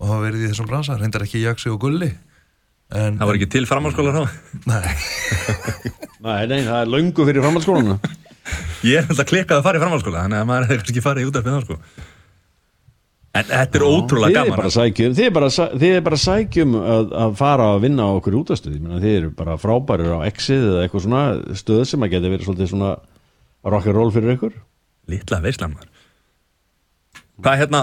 og 0.00 0.08
hafa 0.10 0.24
verið 0.24 0.42
í 0.42 0.48
þessum 0.50 0.66
bransa. 0.66 0.96
Reyndar 0.98 1.22
ekki 1.22 1.44
Jaksi 1.44 1.70
og 1.70 1.78
Gulli 1.84 2.10
en, 2.10 3.20
það 3.20 3.28
var 3.30 3.38
ekki 3.38 3.50
til 3.54 3.68
framhalskólar 3.70 4.18
þá? 4.18 4.24
Nei, 4.72 4.82
Nei, 6.24 6.42
nei, 6.50 6.60
það 6.66 6.80
er 6.80 6.92
löngu 6.96 7.28
fyrir 7.30 7.46
framhaldsskólanu 7.46 7.98
ég 8.84 9.00
er 9.00 9.08
alltaf 9.08 9.30
klikkað 9.30 9.60
að 9.60 9.66
fara 9.68 9.78
í 9.78 9.84
framhalskóla 9.84 10.24
þannig 10.26 10.42
að 10.42 10.50
maður 10.50 10.68
hefði 10.68 10.82
kannski 10.82 11.04
farið 11.04 11.30
út 11.30 11.38
af 11.38 11.46
það 11.46 11.62
sko. 11.64 11.78
En 13.34 13.48
þetta 13.48 13.78
er 13.80 13.84
ótrúlega 13.86 14.30
er 14.30 14.48
gaman. 14.48 14.60
bara 14.60 14.70
sækjum 14.74 15.14
Þið 15.18 15.26
er 15.28 15.32
bara, 15.34 15.48
þið 15.82 15.94
er 15.96 16.04
bara 16.06 16.18
sækjum 16.24 16.76
að, 16.80 17.14
að 17.24 17.34
fara 17.40 17.66
að 17.74 17.80
vinna 17.86 18.06
á 18.06 18.10
okkur 18.18 18.36
útastöð 18.42 18.76
Þið 19.02 19.10
eru 19.18 19.30
bara 19.40 19.56
frábærir 19.60 20.12
á 20.14 20.20
exið 20.28 20.66
eða 20.70 20.84
eitthvað 20.84 21.04
svona 21.08 21.22
stöð 21.58 21.82
sem 21.90 22.06
að 22.06 22.14
geta 22.14 22.32
verið 22.34 22.48
svolítið 22.48 22.70
svona 22.74 22.92
rock'n'roll 23.64 24.12
fyrir 24.14 24.34
ykkur. 24.36 24.54
Litla 25.10 25.40
veislan 25.44 25.74
maður. 25.74 25.90
Hvað 27.42 27.60
hérna 27.64 27.80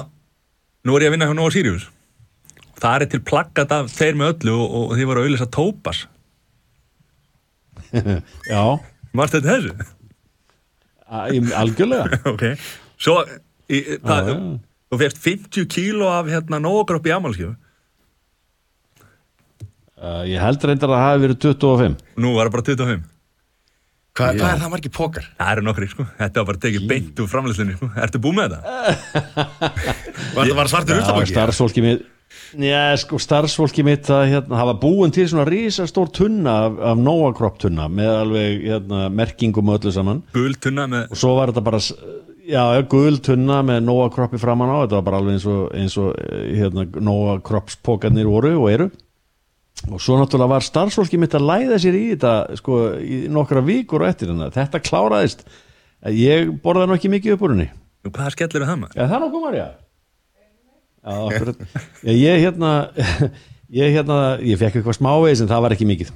nú 0.88 0.95
er 0.95 1.04
ég 1.06 1.12
að 1.12 1.16
vinna 1.18 1.28
hjá 1.30 1.36
Nóa 1.38 1.54
Sirius. 1.54 1.89
Það 2.82 2.95
er 3.06 3.12
til 3.12 3.22
plaggat 3.28 3.74
af 3.76 3.91
þeir 3.93 4.16
með 4.18 4.32
öllu 4.36 4.56
og, 4.58 4.72
og 4.80 4.95
þið 4.97 5.10
voru 5.12 5.22
að 5.22 5.28
auðlýsa 5.28 5.49
Tópas 5.54 5.99
Já, 8.52 8.64
varst 9.18 9.36
þetta 9.36 9.58
þessu? 9.58 9.74
algjörlega. 11.12 12.20
Ok. 12.32 12.45
Svo 13.02 13.18
í, 13.68 13.82
það, 13.99 14.30
Já, 14.30 14.32
já. 14.32 14.70
Þú 14.91 14.99
fegst 15.01 15.21
50 15.23 15.67
kíló 15.71 16.09
af 16.11 16.27
hérna 16.31 16.59
nógrópp 16.63 17.07
í 17.07 17.13
amalskjöfu 17.15 17.55
uh, 20.01 20.23
Ég 20.27 20.41
held 20.43 20.67
reyndar 20.67 20.91
að 20.91 20.97
það 20.99 21.07
hafi 21.07 21.23
verið 21.25 21.39
25 21.47 21.97
nú 22.25 22.35
var 22.37 22.49
það 22.51 22.55
bara 22.57 22.67
25 22.71 23.07
Hva, 24.11 24.25
hvað 24.35 24.49
er 24.51 24.57
það 24.59 24.71
margir 24.73 24.91
pókar? 24.91 25.27
það 25.39 25.51
eru 25.55 25.61
nokkri 25.69 25.87
sko, 25.87 26.05
þetta 26.17 26.41
var 26.41 26.47
bara 26.49 26.59
tekið 26.65 26.87
beint 26.89 27.19
úr 27.23 27.29
framlýslinni 27.31 27.77
sko. 27.77 27.87
ertu 28.03 28.19
búið 28.25 28.41
með 28.41 28.55
þetta? 28.55 29.45
Var 30.35 30.49
það 30.49 30.57
var 30.57 30.69
svartur 30.71 30.97
Já, 30.97 30.99
ruslabóki? 30.99 31.31
starfsfólki 31.31 31.83
mitt 31.85 32.03
Já, 32.59 32.81
sko, 32.99 33.19
starfsfólki 33.23 33.85
mitt 33.87 34.03
það, 34.09 34.25
hérna, 34.33 34.57
hafa 34.59 34.73
búin 34.81 35.13
til 35.15 35.25
svona 35.31 35.45
risastór 35.47 36.11
tunna 36.15 36.57
af, 36.67 36.75
af 36.91 36.99
Nóa 36.99 37.31
Kropp 37.39 37.61
tunna 37.63 37.87
með 37.91 38.11
alveg 38.17 38.65
hérna, 38.67 39.05
merkingum 39.15 39.71
og 39.71 39.79
öllu 39.79 39.95
saman 39.95 40.19
gul 40.35 40.59
tunna 40.59 40.89
með 40.91 41.15
og 41.15 41.21
svo 41.23 41.31
var 41.39 41.53
þetta 41.53 41.63
bara 41.69 41.79
já, 42.47 42.63
já, 42.75 42.81
gul 42.89 43.19
tunna 43.23 43.61
með 43.65 43.79
Nóa 43.85 44.09
Kroppi 44.13 44.39
framan 44.41 44.71
á. 44.71 44.77
Þetta 44.83 44.97
var 44.99 45.07
bara 45.07 45.21
alveg 45.21 45.37
eins 45.37 45.47
og, 45.49 45.63
eins 45.77 45.97
og 46.01 46.11
eh, 46.17 46.51
hérna, 46.59 46.85
Nóa 47.03 47.39
Kropps 47.45 47.77
pókarnir 47.83 48.29
voru 48.29 48.53
og 48.59 48.69
eru. 48.71 48.89
Og 49.89 50.01
svo 50.03 50.17
náttúrulega 50.19 50.57
var 50.57 50.65
starfsfólki 50.65 51.17
mitt 51.21 51.35
að 51.37 51.47
læða 51.47 51.77
sér 51.81 51.97
í 51.97 52.03
þetta 52.13 52.57
sko, 52.59 52.79
í 53.01 53.21
nokkra 53.31 53.63
vikur 53.65 54.03
og 54.03 54.11
eftir 54.11 54.29
hérna. 54.29 54.51
þetta 54.53 54.81
kláraðist. 54.83 55.45
Ég 56.11 56.51
borða 56.63 56.89
nú 56.89 56.97
ekki 56.97 57.11
mikið 57.13 57.37
upp 57.37 57.45
úr 57.47 57.55
henni. 57.55 57.69
Nú, 58.01 58.11
hvað 58.13 58.33
skellur 58.35 58.65
það 58.67 58.83
maður? 58.83 58.97
Já, 58.97 59.07
það 59.09 59.25
nokkuð 59.25 59.45
Marja 59.45 59.69
Já, 61.01 61.15
akkurat. 61.25 61.63
Já, 62.05 62.11
ég 62.13 62.43
hérna 62.43 62.71
ég 63.81 63.95
hérna, 63.95 64.17
ég 64.43 64.59
fekk 64.59 64.79
eitthvað 64.79 64.97
smávegis 64.99 65.41
en 65.43 65.49
það 65.49 65.63
var 65.65 65.75
ekki 65.75 65.87
mikið 65.89 66.11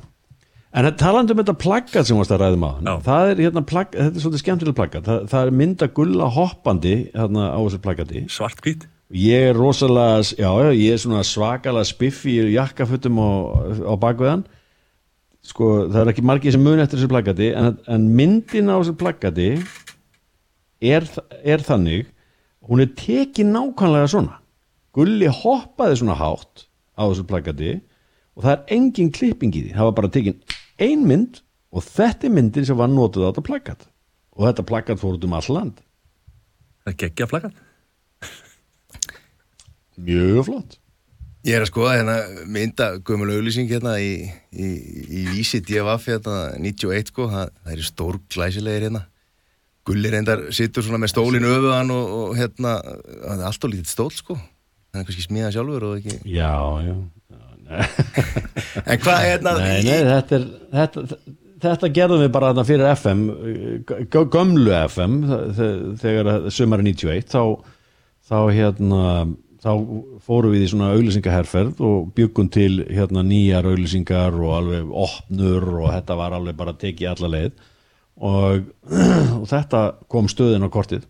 en 0.76 0.90
talandi 1.00 1.34
um 1.34 1.40
þetta 1.40 1.56
plaggat 1.62 2.10
sem 2.10 2.20
varst 2.20 2.34
að 2.36 2.44
ræðum 2.44 2.66
á 2.68 2.96
það 3.06 3.30
er 3.32 3.44
hérna 3.46 3.64
plaggat, 3.68 3.96
þetta 4.02 4.20
er 4.20 4.26
svolítið 4.26 4.44
skemmtileg 4.44 4.78
plaggat 4.80 5.08
það, 5.08 5.30
það 5.32 5.46
er 5.46 5.56
mynda 5.62 5.90
gulla 6.00 6.28
hoppandi 6.36 6.98
hérna 7.14 7.48
á 7.56 7.60
þessu 7.62 7.82
plaggati 7.86 8.26
svart 8.32 8.62
hvít 8.66 8.86
ég 9.16 9.52
er 9.52 9.58
rosalega, 9.58 10.20
já, 10.36 10.52
ég 10.74 10.96
er 10.96 11.02
svona 11.02 11.24
svakalega 11.24 11.88
spiffi 11.88 12.40
í 12.42 12.54
jakkafutum 12.58 13.22
á, 13.22 13.94
bakveðan 14.02 14.44
sko, 15.46 15.88
það 15.94 16.02
er 16.02 16.12
ekki 16.12 16.26
margir 16.26 16.56
sem 16.56 16.64
mun 16.66 16.82
eftir 16.82 17.00
þessu 17.00 17.12
plaggati 17.14 17.52
en, 17.56 17.78
en 17.88 18.10
myndin 18.18 18.72
á 18.72 18.76
þessu 18.80 18.98
plaggati 19.00 19.50
er, 20.82 21.08
er 21.46 21.64
þannig 21.66 22.10
hún 22.66 22.82
er 22.82 22.92
tekin 22.98 23.54
nákvæmlega 23.54 24.10
svona. 24.10 24.40
Gulli 24.96 25.30
hoppaði 25.30 26.00
svona 26.00 26.18
hátt 26.18 26.66
á 26.98 27.04
þessu 27.06 27.26
plaggati 27.30 27.74
og 28.36 28.46
það 28.46 28.54
er 28.56 28.78
engin 28.78 29.12
klipping 29.14 29.54
í 29.54 29.66
því. 29.68 29.74
Það 29.76 29.90
var 29.90 29.98
bara 30.00 30.14
tekin 30.16 30.40
ein 30.82 31.06
mynd 31.08 31.42
og 31.76 31.84
þetta 31.86 32.28
er 32.28 32.36
myndin 32.36 32.68
sem 32.68 32.80
var 32.80 32.92
notuð 32.92 33.28
á 33.28 33.30
þetta 33.30 33.46
plakkat 33.50 33.86
og 34.36 34.48
þetta 34.48 34.68
plakkat 34.72 35.02
fór 35.02 35.20
út 35.20 35.28
um 35.28 35.38
all 35.38 35.52
land 35.54 35.84
Það 36.86 36.92
er 36.94 36.98
geggja 37.04 37.30
flaggat 37.32 37.62
mjög 39.96 40.44
flott 40.50 40.80
Ég 41.46 41.54
er 41.54 41.62
að 41.62 41.70
skoða 41.70 41.98
hérna 42.00 42.46
mynda 42.50 42.86
gömul 43.06 43.30
auglýsing 43.36 43.70
hérna 43.70 44.00
í, 44.02 44.16
í, 44.50 44.70
í 45.06 45.26
vísi 45.30 45.60
DFF 45.62 46.08
hérna 46.10 46.38
91 46.58 47.12
sko, 47.12 47.28
það, 47.30 47.52
það 47.60 47.76
er 47.76 47.84
stór 47.86 48.18
glæsilegir 48.34 48.88
hérna. 48.88 49.04
Gulli 49.86 50.10
reyndar 50.10 50.42
sittur 50.58 50.82
svona 50.82 50.98
með 51.04 51.12
stólinu 51.14 51.52
öfuðan 51.54 51.94
og, 51.94 52.16
og 52.18 52.34
hérna, 52.40 52.80
það 52.82 53.36
er 53.36 53.46
alltaf 53.52 53.74
lítið 53.76 53.92
stól 53.92 54.10
sko, 54.16 54.40
það 54.90 55.04
er 55.04 55.06
kannski 55.12 55.28
smíða 55.28 55.52
sjálfur 55.54 55.86
og 55.92 56.00
ekki. 56.00 56.18
já, 56.34 56.50
já. 56.88 56.96
En 58.92 59.00
hvað 59.02 59.24
hérna, 59.26 59.56
Nei, 59.62 59.80
nei, 59.88 60.02
þetta 60.06 60.38
er 60.38 60.44
þetta, 60.76 61.06
þetta 61.66 61.90
gerðum 61.96 62.22
við 62.26 62.34
bara 62.36 62.52
þarna 62.52 62.66
fyrir 62.68 62.92
FM 62.94 63.24
gö- 64.14 64.28
gömlu 64.36 64.76
FM 64.86 65.16
þe- 65.58 65.72
þegar 66.04 66.30
sumarið 66.54 66.92
91 66.92 67.32
þá, 67.34 67.42
þá 68.30 68.38
hérna 68.54 69.02
þá 69.66 69.72
fórum 70.28 70.54
við 70.54 70.68
í 70.68 70.70
svona 70.70 70.92
auglýsingaherferð 70.94 71.80
og 71.88 72.12
byggum 72.18 72.52
til 72.54 72.84
hérna 72.86 73.24
nýjar 73.26 73.66
auglýsingar 73.72 74.36
og 74.38 74.52
alveg 74.60 74.92
opnur 75.06 75.66
og 75.80 75.88
þetta 75.96 76.18
var 76.20 76.36
alveg 76.38 76.60
bara 76.60 76.76
tekið 76.78 77.10
alla 77.16 77.32
leið. 77.34 77.56
Og, 78.16 78.68
og 79.42 79.48
þetta 79.50 79.82
kom 80.14 80.30
stöðin 80.30 80.68
á 80.68 80.70
kortið. 80.70 81.08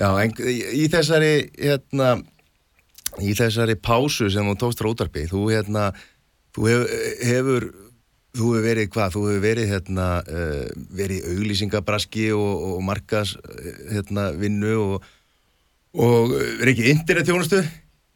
Já, 0.00 0.06
en 0.22 0.30
í 0.38 0.86
þessari 0.92 1.32
hérna, 1.58 2.12
í 3.22 3.34
þessari 3.36 3.76
pásu 3.80 4.30
sem 4.32 4.46
þú 4.50 4.56
tókst 4.60 4.82
frá 4.82 4.90
útarpi, 4.90 5.26
þú 5.30 5.46
hérna, 5.52 5.90
þú 6.56 6.68
hef, 6.70 6.98
hefur 7.28 7.70
þú 8.36 8.52
hefur 8.54 8.66
verið 8.66 8.90
hvað, 8.94 9.14
þú 9.14 9.22
hefur 9.26 9.42
verið 9.44 9.72
hérna, 9.74 10.08
uh, 10.22 10.66
verið 10.94 11.30
auglýsingabraski 11.32 12.28
og, 12.36 12.66
og 12.68 12.84
markas 12.86 13.34
hérna, 13.90 14.30
vinnu 14.38 14.76
og, 14.78 15.08
og 15.98 16.36
er 16.38 16.70
ekki 16.72 16.92
internet 16.92 17.30
þjónustu? 17.30 17.62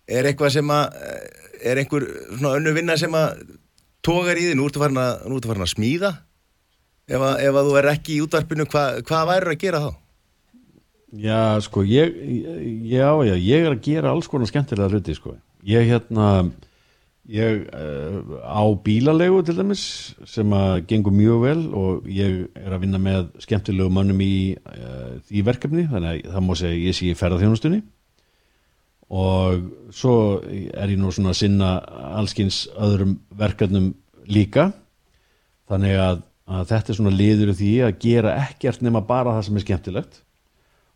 Er 0.05 0.29
eitthvað 0.29 0.53
sem 0.59 0.71
að 0.71 0.99
eh, 1.01 1.45
er 1.65 1.81
einhver 1.81 2.05
svona 2.35 2.59
önnu 2.59 2.75
vinna 2.77 2.97
sem 3.01 3.15
að 3.17 3.41
tógar 4.05 4.37
í 4.37 4.51
því, 4.51 4.57
nú 4.59 4.69
ertu 4.69 4.83
farin 4.83 5.01
að, 5.01 5.23
ertu 5.33 5.51
farin 5.51 5.65
að 5.65 5.73
smíða. 5.73 6.11
Ef 7.09 7.21
að, 7.25 7.39
ef 7.47 7.57
að 7.57 7.69
þú 7.71 7.79
er 7.81 7.89
ekki 7.95 8.15
í 8.15 8.23
útvarpinu, 8.25 8.67
hva, 8.69 8.83
hvað 9.05 9.31
væri 9.31 9.55
að 9.55 9.63
gera 9.65 9.81
þá? 9.81 9.91
Já, 11.15 11.61
sko, 11.63 11.85
ég, 11.87 12.15
já, 12.91 13.09
já, 13.23 13.35
ég 13.39 13.63
er 13.63 13.75
að 13.77 13.83
gera 13.85 14.11
alls 14.11 14.27
konar 14.27 14.51
skemmtilega 14.51 14.91
hluti, 14.91 15.15
sko. 15.15 15.37
Ég 15.63 15.87
hérna, 15.87 16.49
ég 17.31 17.69
uh, 17.71 18.41
á 18.43 18.65
bílalegu 18.83 19.45
til 19.47 19.55
dæmis 19.61 19.85
sem 20.27 20.51
að 20.57 20.81
gengur 20.91 21.15
mjög 21.15 21.45
vel 21.45 21.61
og 21.71 22.09
ég 22.11 22.49
er 22.59 22.75
að 22.75 22.83
vinna 22.83 22.99
með 22.99 23.29
skemmtilegu 23.45 23.95
mönnum 23.95 24.25
í 24.27 24.35
uh, 24.59 25.15
því 25.29 25.45
verkefni, 25.47 25.87
þannig 25.93 26.25
að 26.25 26.35
það 26.35 26.47
má 26.49 26.53
segja 26.59 26.83
ég 26.83 26.99
sé 26.99 27.13
í 27.13 27.19
ferðarþjónustunni 27.21 27.81
og 29.15 29.95
svo 29.95 30.17
er 30.43 30.91
ég 30.91 30.99
nú 30.99 31.13
svona 31.15 31.31
að 31.31 31.41
sinna 31.45 31.71
allskins 32.19 32.65
öðrum 32.75 33.19
verkefnum 33.39 33.93
líka. 34.27 34.73
Þannig 35.71 36.01
að, 36.01 36.23
að 36.51 36.69
þetta 36.73 36.91
er 36.91 36.99
svona 36.99 37.15
liður 37.15 37.53
í 37.53 37.59
því 37.61 37.73
að 37.87 37.99
gera 38.03 38.37
ekkert 38.49 38.83
nema 38.83 39.05
bara 39.07 39.37
það 39.37 39.47
sem 39.47 39.61
er 39.61 39.69
skemmtilegt 39.69 40.24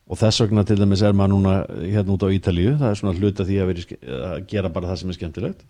og 0.09 0.17
þess 0.17 0.41
vegna 0.45 0.65
til 0.65 0.79
dæmis 0.81 1.03
er 1.05 1.13
maður 1.17 1.35
núna 1.37 1.55
hérna 1.85 2.15
út 2.17 2.25
á 2.25 2.29
Ítalíu, 2.33 2.77
það 2.81 2.91
er 2.95 2.99
svona 3.01 3.17
hluta 3.19 3.45
því 3.45 3.59
að, 3.65 3.73
ske- 3.85 3.99
að 4.09 4.39
gera 4.49 4.71
bara 4.73 4.89
það 4.93 5.01
sem 5.03 5.11
er 5.13 5.19
skemmtilegt 5.19 5.65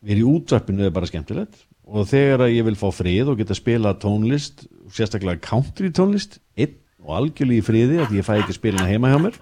verið 0.00 0.22
í 0.24 0.28
útvarpinu 0.32 0.86
er 0.88 0.94
bara 0.96 1.06
skemmtilegt 1.10 1.58
og 1.90 2.06
þegar 2.08 2.46
að 2.46 2.54
ég 2.56 2.64
vil 2.70 2.76
fá 2.80 2.88
frið 2.94 3.30
og 3.34 3.38
geta 3.42 3.54
spila 3.58 3.92
tónlist, 4.00 4.64
sérstaklega 4.94 5.42
country 5.44 5.90
tónlist, 5.94 6.38
einn 6.56 6.74
og 7.04 7.14
algjörlega 7.18 7.60
í 7.62 7.66
friði 7.66 8.00
að 8.04 8.14
ég 8.18 8.26
fæ 8.26 8.34
ekki 8.40 8.56
spilina 8.56 8.88
heima 8.88 9.10
hjá 9.12 9.18
mér 9.22 9.38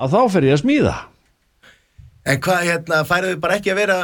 að 0.00 0.14
þá 0.16 0.20
fer 0.34 0.48
ég 0.50 0.56
að 0.58 0.62
smíða 0.64 0.96
En 2.30 2.36
hvað, 2.44 2.66
hérna, 2.68 2.98
færið 3.08 3.30
þið 3.32 3.38
bara 3.40 3.54
ekki 3.56 3.70
að 3.72 3.78
vera 3.80 3.94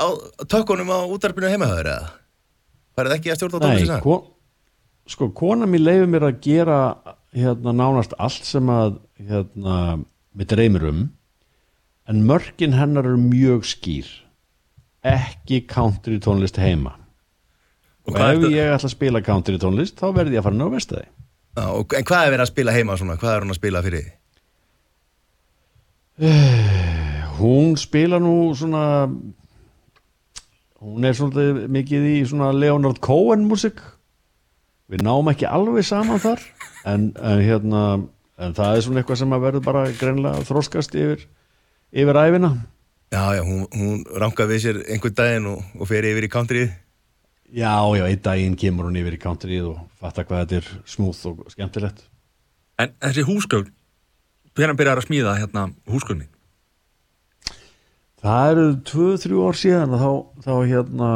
á 0.00 0.06
tökkunum 0.48 0.88
á 0.96 0.98
útarpinu 1.12 1.50
heimahaður 1.52 1.90
eða? 1.92 2.06
Færið 2.96 3.10
þið 3.12 3.16
ekki 3.18 3.32
að 3.34 3.36
stjórna 3.36 3.58
Nei, 3.60 3.66
tónlistina? 3.66 3.98
ko, 4.00 4.14
sko, 5.12 5.28
kona 5.36 5.68
mér 5.68 5.82
leifir 5.84 6.08
mér 6.14 6.24
að 6.30 6.38
gera 6.46 6.78
hérna 7.36 7.74
nánast 7.76 8.14
allt 8.18 8.46
sem 8.48 8.68
að 8.72 8.98
hérna, 9.20 9.98
við 10.36 10.52
dreymir 10.54 10.86
um 10.88 11.02
en 12.06 12.22
mörkin 12.26 12.76
hennar 12.78 13.06
eru 13.08 13.18
mjög 13.20 13.66
skýr. 13.66 14.08
Ekki 15.06 15.64
country 15.70 16.18
tónlist 16.22 16.58
heima. 16.58 16.96
Og 18.06 18.14
og 18.14 18.22
ef 18.22 18.48
ég 18.50 18.72
ætla 18.72 18.88
að 18.88 18.94
spila 18.94 19.22
country 19.22 19.58
tónlist 19.58 19.98
þá 19.98 20.12
verði 20.14 20.38
ég 20.38 20.42
að 20.42 20.48
fara 20.48 20.60
ná 20.60 20.68
vestæði 20.70 21.08
en 21.56 22.04
hvað 22.06 22.26
er 22.26 22.32
verið 22.34 22.44
að 22.44 22.52
spila 22.52 22.74
heima 22.74 22.96
svona? 23.00 23.16
Hvað 23.20 23.32
er 23.32 23.44
hún 23.44 23.54
að 23.54 23.58
spila 23.60 23.82
fyrir? 23.84 24.06
Þið? 24.06 24.22
hún 27.36 27.76
spila 27.76 28.18
nú 28.20 28.54
svona 28.56 29.08
hún 30.80 31.04
er 31.04 31.16
svolítið 31.16 31.66
mikið 31.72 32.06
í 32.08 32.16
svona 32.28 32.52
Leonard 32.56 33.00
Cohen 33.04 33.44
músik 33.48 33.82
við 34.88 35.04
náum 35.04 35.28
ekki 35.32 35.48
alveg 35.48 35.84
saman 35.84 36.22
þar 36.22 36.40
en, 36.86 37.10
en 37.16 37.42
hérna 37.42 37.82
en 38.36 38.54
það 38.56 38.76
er 38.78 38.84
svona 38.86 39.02
eitthvað 39.02 39.20
sem 39.22 39.34
að 39.36 39.44
verður 39.46 39.64
bara 39.66 39.84
greinlega 39.96 40.40
að 40.40 40.48
þroskast 40.50 40.96
yfir 40.98 41.26
yfir 41.96 42.20
æfina 42.24 42.52
Já, 43.14 43.22
já, 43.38 43.42
hún, 43.46 43.62
hún 43.70 44.00
rangar 44.18 44.48
við 44.50 44.62
sér 44.64 44.78
einhvern 44.90 45.14
daginn 45.14 45.44
og, 45.52 45.60
og 45.78 45.86
fer 45.86 46.04
yfir 46.08 46.24
í 46.26 46.30
countryð. 46.32 46.72
já, 47.54 47.70
já, 47.94 48.02
einn 48.08 48.22
daginn 48.24 48.56
kemur 48.58 48.88
hún 48.88 48.98
yfir 48.98 49.14
í 49.14 49.20
countryð 49.22 49.68
og 49.70 49.82
fattar 50.02 50.26
hvað 50.26 50.42
þetta 50.42 50.58
er 50.58 50.70
smúð 50.90 51.20
og 51.30 51.44
skemmtilegt 51.54 52.02
En 52.82 52.90
þessi 53.00 53.22
húsgögn 53.28 53.70
Hvernig 54.56 54.78
byrjar 54.80 54.98
að 55.02 55.06
smíða 55.06 55.36
hérna 55.36 55.66
húsgögnin? 55.92 56.30
Það 58.24 58.50
eru 58.50 58.66
tvö, 58.88 59.08
þrjú 59.20 59.42
ár 59.46 59.58
síðan 59.60 59.92
þá, 60.00 60.08
þá 60.46 60.52
hérna 60.66 61.08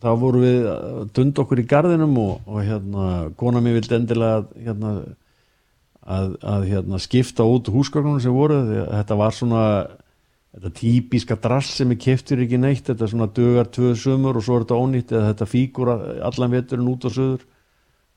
þá 0.00 0.10
voru 0.20 0.42
við 0.42 0.68
að 0.72 1.00
dunda 1.16 1.42
okkur 1.44 1.62
í 1.62 1.66
garðinum 1.70 2.18
og, 2.22 2.36
og 2.48 2.62
hérna 2.64 3.08
kona 3.40 3.62
mér 3.64 3.78
vildi 3.78 3.96
endilega 3.98 4.44
hérna, 4.56 4.92
að, 6.00 6.36
að 6.40 6.68
hérna, 6.70 7.00
skipta 7.02 7.46
út 7.48 7.68
húsgögnunum 7.72 8.22
sem 8.22 8.34
voru 8.34 8.62
þetta 8.88 9.18
var 9.20 9.36
svona 9.36 9.64
þetta 10.50 10.72
típiska 10.80 11.36
drass 11.38 11.76
sem 11.78 11.92
er 11.94 12.00
keftur 12.00 12.42
ekki 12.42 12.58
neitt 12.58 12.88
þetta 12.88 13.06
er 13.06 13.12
svona 13.12 13.30
dögar 13.36 13.70
tvö 13.70 13.94
sumur 13.94 14.40
og 14.40 14.46
svo 14.46 14.58
er 14.58 14.66
þetta 14.66 14.80
ónýtt 14.82 15.14
eða 15.14 15.30
þetta 15.30 15.50
fíkur 15.52 15.92
allan 15.94 16.54
veturinn 16.56 16.90
út 16.90 17.06
og 17.06 17.14
söður 17.14 17.46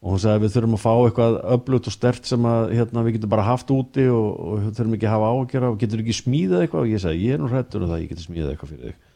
og 0.04 0.12
hún 0.12 0.20
sagði 0.20 0.44
við 0.44 0.56
þurfum 0.58 0.76
að 0.76 0.84
fá 0.84 0.94
eitthvað 0.94 1.36
öflugt 1.56 1.88
og 1.88 1.96
stert 1.96 2.28
sem 2.28 2.48
að 2.48 2.74
hérna, 2.76 3.04
við 3.06 3.18
getum 3.18 3.32
bara 3.32 3.46
haft 3.48 3.70
úti 3.72 4.08
og, 4.12 4.26
og 4.36 4.66
þurfum 4.74 4.98
ekki 4.98 5.08
að 5.08 5.14
hafa 5.16 5.30
ágjara 5.38 5.70
og 5.72 5.78
getur 5.80 6.04
ekki 6.04 6.16
smíðað 6.18 6.66
eitthvað? 6.66 6.84
Og 6.84 6.92
ég 6.92 7.04
sagði 7.04 7.30
ég 7.30 7.38
er 7.38 7.44
nú 7.44 7.52
hrættur 7.52 7.86
um 7.86 7.92
það 7.92 7.96
að 7.96 8.04
ég 8.04 8.12
geti 8.12 8.26
smíðað 8.26 8.52
eitthvað 8.52 8.74
fyrir 8.74 8.90
þig 8.90 9.13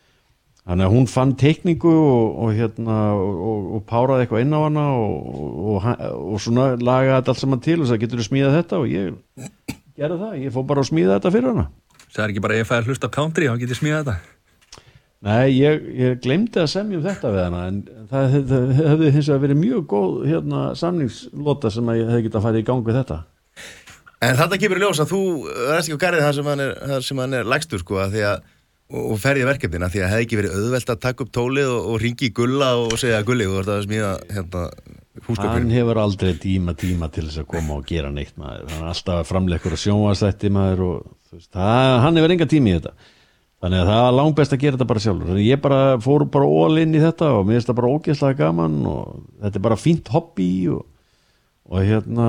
þannig 0.67 0.87
að 0.87 0.93
hún 0.93 1.09
fann 1.09 1.33
teikningu 1.39 1.91
og, 1.95 2.37
og, 2.43 2.53
hérna, 2.57 2.97
og, 3.15 3.67
og 3.77 3.83
páraði 3.87 4.25
eitthvað 4.25 4.43
inn 4.43 4.55
á 4.55 4.59
hana 4.65 4.85
og, 4.99 5.89
og 6.13 6.39
svona 6.43 6.69
lagaði 6.75 7.15
þetta 7.15 7.33
allt 7.33 7.43
saman 7.43 7.63
til 7.63 7.79
og 7.79 7.89
sagði 7.89 8.05
getur 8.05 8.23
þú 8.23 8.27
smíðað 8.27 8.57
þetta? 8.59 8.81
Og 8.81 8.89
ég 8.91 9.45
gerði 9.97 10.17
það, 10.23 10.39
ég 10.43 10.55
fór 10.55 10.65
bara 10.69 10.83
að 10.83 10.89
smíða 10.91 11.17
þetta 11.17 11.35
fyrir 11.37 11.53
hana. 11.53 11.69
Það 12.07 12.23
er 12.23 12.33
ekki 12.33 12.43
bara 12.43 12.57
ef 12.57 12.63
ég 12.63 12.69
fæði 12.71 12.83
að 12.83 12.91
hlusta 12.91 13.09
á 13.09 13.15
country 13.17 13.47
þá 13.47 13.61
get 13.61 13.71
ég 13.73 13.79
smíða 13.79 14.01
þetta. 14.01 14.17
Nei, 15.27 15.47
ég, 15.57 15.87
ég 15.97 16.19
glemdi 16.21 16.61
að 16.61 16.69
semja 16.69 16.99
um 16.99 17.07
þetta 17.07 17.31
við 17.33 17.41
hana 17.41 17.63
en 17.71 17.79
það, 18.11 18.35
það 18.51 18.75
hefði 18.77 19.13
hins 19.15 19.29
vegar 19.31 19.43
verið 19.47 19.59
mjög 19.63 19.87
góð 19.89 20.11
hérna, 20.29 20.59
samningslota 20.77 21.71
sem 21.73 21.89
að 21.89 22.03
ég 22.03 22.11
hefði 22.11 22.27
getað 22.27 22.39
að 22.39 22.45
fara 22.47 22.61
í 22.61 22.67
gang 22.67 22.85
við 22.85 22.99
þetta. 22.99 23.17
En 24.27 24.37
þetta 24.37 24.59
kemur 24.61 24.79
í 24.79 24.83
ljós 24.83 25.01
að 25.01 25.11
þú 25.13 25.23
ræst 25.71 25.89
ekki 25.89 25.97
á 25.97 26.03
garðið 26.03 26.23
þar 26.27 26.37
sem 26.37 26.51
hann 26.51 26.61
er, 26.63 26.75
þar 26.91 27.07
sem 27.07 27.19
hann 27.21 27.35
er 27.37 27.49
lægstur 27.49 27.81
sko 27.81 27.99
að 28.01 28.13
því 28.15 28.23
að 28.29 28.45
og, 28.91 29.01
og 29.01 29.17
ferði 29.21 29.47
verkefnina 29.47 29.89
því 29.91 30.03
að 30.03 30.13
hefði 30.13 30.27
ekki 30.27 30.39
verið 30.41 30.55
auðvelt 30.59 30.93
að 30.93 31.01
taka 31.03 31.25
upp 31.25 31.33
tólið 31.35 31.73
og, 31.73 31.89
og 31.91 31.99
ringi 32.03 32.29
í 32.29 32.33
gulla 32.37 32.71
og 32.83 32.95
segja 33.01 33.25
gulli 33.27 33.47
þú 33.49 33.59
ert 33.61 33.73
að 33.73 33.83
smíða 33.87 34.13
hérna 34.31 34.63
húsgökkurinn. 35.25 35.67
Hann 35.67 35.75
hefur 35.75 35.99
aldrei 36.01 36.33
tíma 36.39 36.75
tíma 36.77 37.09
til 37.13 37.27
þess 37.27 37.41
að 37.43 37.51
koma 37.53 37.77
og 37.79 37.85
gera 37.89 38.11
neitt 38.13 38.35
maður. 38.39 38.67
Hann 38.71 38.83
er 38.83 38.91
alltaf 38.93 39.21
að 39.21 39.29
framleikur 39.31 39.75
og 39.75 39.81
sjónvastætti 39.81 40.51
maður 40.53 40.83
og 40.87 40.97
veist, 41.33 41.51
það, 41.55 41.93
hann 42.05 42.19
hefur 42.19 42.35
enga 42.35 42.49
tíma 42.49 42.71
í 42.71 42.75
þetta. 42.77 42.93
Þannig 43.57 43.81
að 43.81 43.89
það 43.89 44.03
var 44.05 44.15
langt 44.19 44.37
best 44.37 44.53
að 44.53 44.61
gera 44.61 44.77
þetta 44.77 44.89
bara 44.91 45.01
sjálfur. 45.01 45.29
Þannig 45.31 45.41
að 45.41 45.49
ég 45.49 45.61
bara 45.63 45.79
fór 46.05 46.27
bara 46.35 46.51
all 46.61 46.81
inn 46.83 46.93
í 46.93 47.01
þetta 47.01 47.31
og 47.33 47.47
mér 47.47 47.57
finnst 47.57 47.71
það 47.71 47.79
bara 47.79 47.93
ógeðslega 47.95 48.39
gaman 48.43 48.77
og 48.91 49.15
þetta 49.41 49.59
er 49.59 49.65
bara 49.65 49.79
fínt 49.81 50.11
hobby 50.13 50.51
og, 50.75 50.83
og 51.67 51.83
hérna 51.83 52.25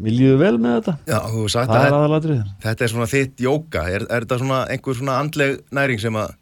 mér 0.00 0.14
líður 0.16 0.38
vel 0.40 0.54
með 0.56 0.76
þetta. 0.78 0.94
Já, 1.04 1.18
þú 1.28 1.40
hefur 1.42 1.52
sagt 1.52 1.72
það 1.72 1.96
að 1.96 2.14
er 2.16 2.36
þetta 2.64 2.86
er 2.86 2.92
svona 2.92 3.08
þitt 3.10 3.42
jóka, 3.44 3.82
er, 3.92 4.06
er 4.08 4.24
þetta 4.24 4.38
svona 4.40 4.60
einhver 4.72 4.96
svona 4.96 5.16
andleg 5.20 5.58
næring 5.76 6.00
sem 6.00 6.16
að, 6.20 6.36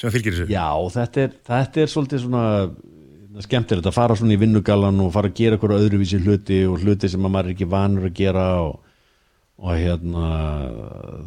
sem 0.00 0.08
að 0.08 0.16
fylgir 0.16 0.36
þessu? 0.36 0.46
Já, 0.54 0.68
þetta 0.96 1.26
er, 1.26 1.34
þetta 1.50 1.82
er 1.82 1.92
svolítið 1.92 2.24
svona 2.24 2.44
skemmtilegt 3.44 3.88
að 3.88 3.96
fara 3.96 4.16
svona 4.18 4.34
í 4.34 4.40
vinnugalan 4.40 5.04
og 5.04 5.12
fara 5.14 5.30
að 5.30 5.36
gera 5.38 5.56
eitthvað 5.56 5.84
öðruvísi 5.84 6.20
hluti 6.24 6.62
og 6.68 6.80
hluti 6.82 7.10
sem 7.12 7.24
að 7.24 7.34
maður 7.36 7.50
er 7.50 7.56
ekki 7.56 7.70
vanur 7.70 8.08
að 8.08 8.16
gera 8.18 8.46
og, 8.64 8.72
og 9.60 9.76
hérna 9.76 10.26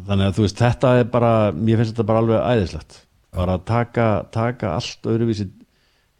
þannig 0.08 0.26
að 0.26 0.36
þú 0.36 0.46
veist, 0.48 0.60
þetta 0.60 0.94
er 1.00 1.10
bara 1.14 1.32
mér 1.54 1.80
finnst 1.80 1.94
þetta 1.94 2.08
bara 2.10 2.24
alveg 2.24 2.48
æðislegt. 2.50 3.00
Bara 3.34 3.56
að 3.58 3.64
taka, 3.70 4.08
taka 4.34 4.74
allt 4.76 5.08
öðruvísi 5.10 5.48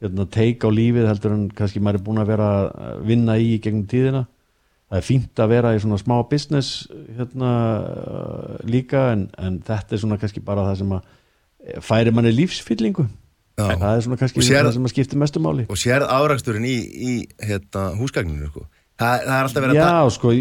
hérna, 0.05 0.29
teik 0.31 0.65
á 0.65 0.71
lífið 0.71 1.09
heldur 1.11 1.35
en 1.35 1.49
kannski 1.57 1.83
maður 1.83 2.01
er 2.01 2.07
búin 2.07 2.23
að 2.23 2.31
vera 2.35 2.49
að 2.69 3.03
vinna 3.09 3.37
í 3.41 3.57
gegnum 3.65 3.89
tíðina 3.91 4.25
það 4.95 5.01
er 5.01 5.07
fínt 5.09 5.43
að 5.43 5.53
vera 5.55 5.75
í 5.75 5.81
svona 5.83 5.99
smá 6.01 6.15
business 6.31 6.85
hérna 7.17 7.51
uh, 7.83 8.55
líka 8.69 9.09
en, 9.15 9.27
en 9.41 9.59
þetta 9.65 9.97
er 9.97 10.03
svona 10.05 10.21
kannski 10.21 10.45
bara 10.45 10.69
það 10.69 10.81
sem 10.83 10.97
að 10.99 11.83
færi 11.85 12.13
manni 12.15 12.35
lífsfyllingu 12.37 13.09
Já. 13.55 13.69
það 13.79 13.91
er 13.91 14.07
svona 14.07 14.21
kannski 14.21 14.43
sér- 14.45 14.65
það 14.67 14.73
sem 14.77 14.87
að 14.89 14.95
skipta 14.95 15.19
mestu 15.19 15.43
máli 15.43 15.67
og 15.71 15.79
sérð 15.81 16.11
áraksturinn 16.11 16.67
í, 16.69 16.79
í 16.85 17.13
hérna, 17.43 17.93
húsgagninu 17.99 18.51
sko. 18.51 18.65
það, 19.01 19.21
það 19.25 19.37
er 19.37 19.49
alltaf 19.49 19.67
verið 19.67 19.81
að 19.81 19.93
Já, 19.95 20.15
sko 20.17 20.33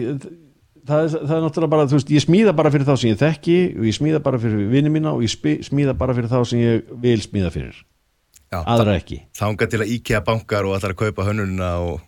það 0.83 1.05
er, 1.05 1.13
það 1.13 1.35
er 1.37 1.43
náttúrulega 1.45 1.73
bara, 1.75 1.87
veist, 1.93 2.11
ég 2.11 2.23
smíða 2.25 2.53
bara 2.57 2.71
fyrir 2.73 2.87
þá 2.89 2.93
sem 2.97 3.13
ég 3.13 3.19
þekki 3.21 3.57
og 3.77 3.87
ég 3.87 3.97
smíða 3.97 4.21
bara 4.25 4.39
fyrir 4.41 4.67
vinni 4.71 4.91
mína 4.91 5.13
og 5.15 5.23
ég 5.23 5.33
smíða 5.69 5.95
bara 5.99 6.15
fyrir 6.17 6.31
þá 6.31 6.39
sem 6.49 6.63
ég 6.63 6.89
vil 7.03 7.19
smíða 7.23 7.53
fyrir 7.53 7.77
aðra 8.73 8.95
ekki. 8.99 9.19
þanga 9.39 9.67
til 9.73 9.79
að 9.83 9.91
íkja 9.97 10.21
bankar 10.27 10.67
og 10.69 10.75
allar 10.77 10.93
að 10.95 10.99
kaupa 11.03 11.25
hönnununa 11.27 11.69
og, 11.83 12.01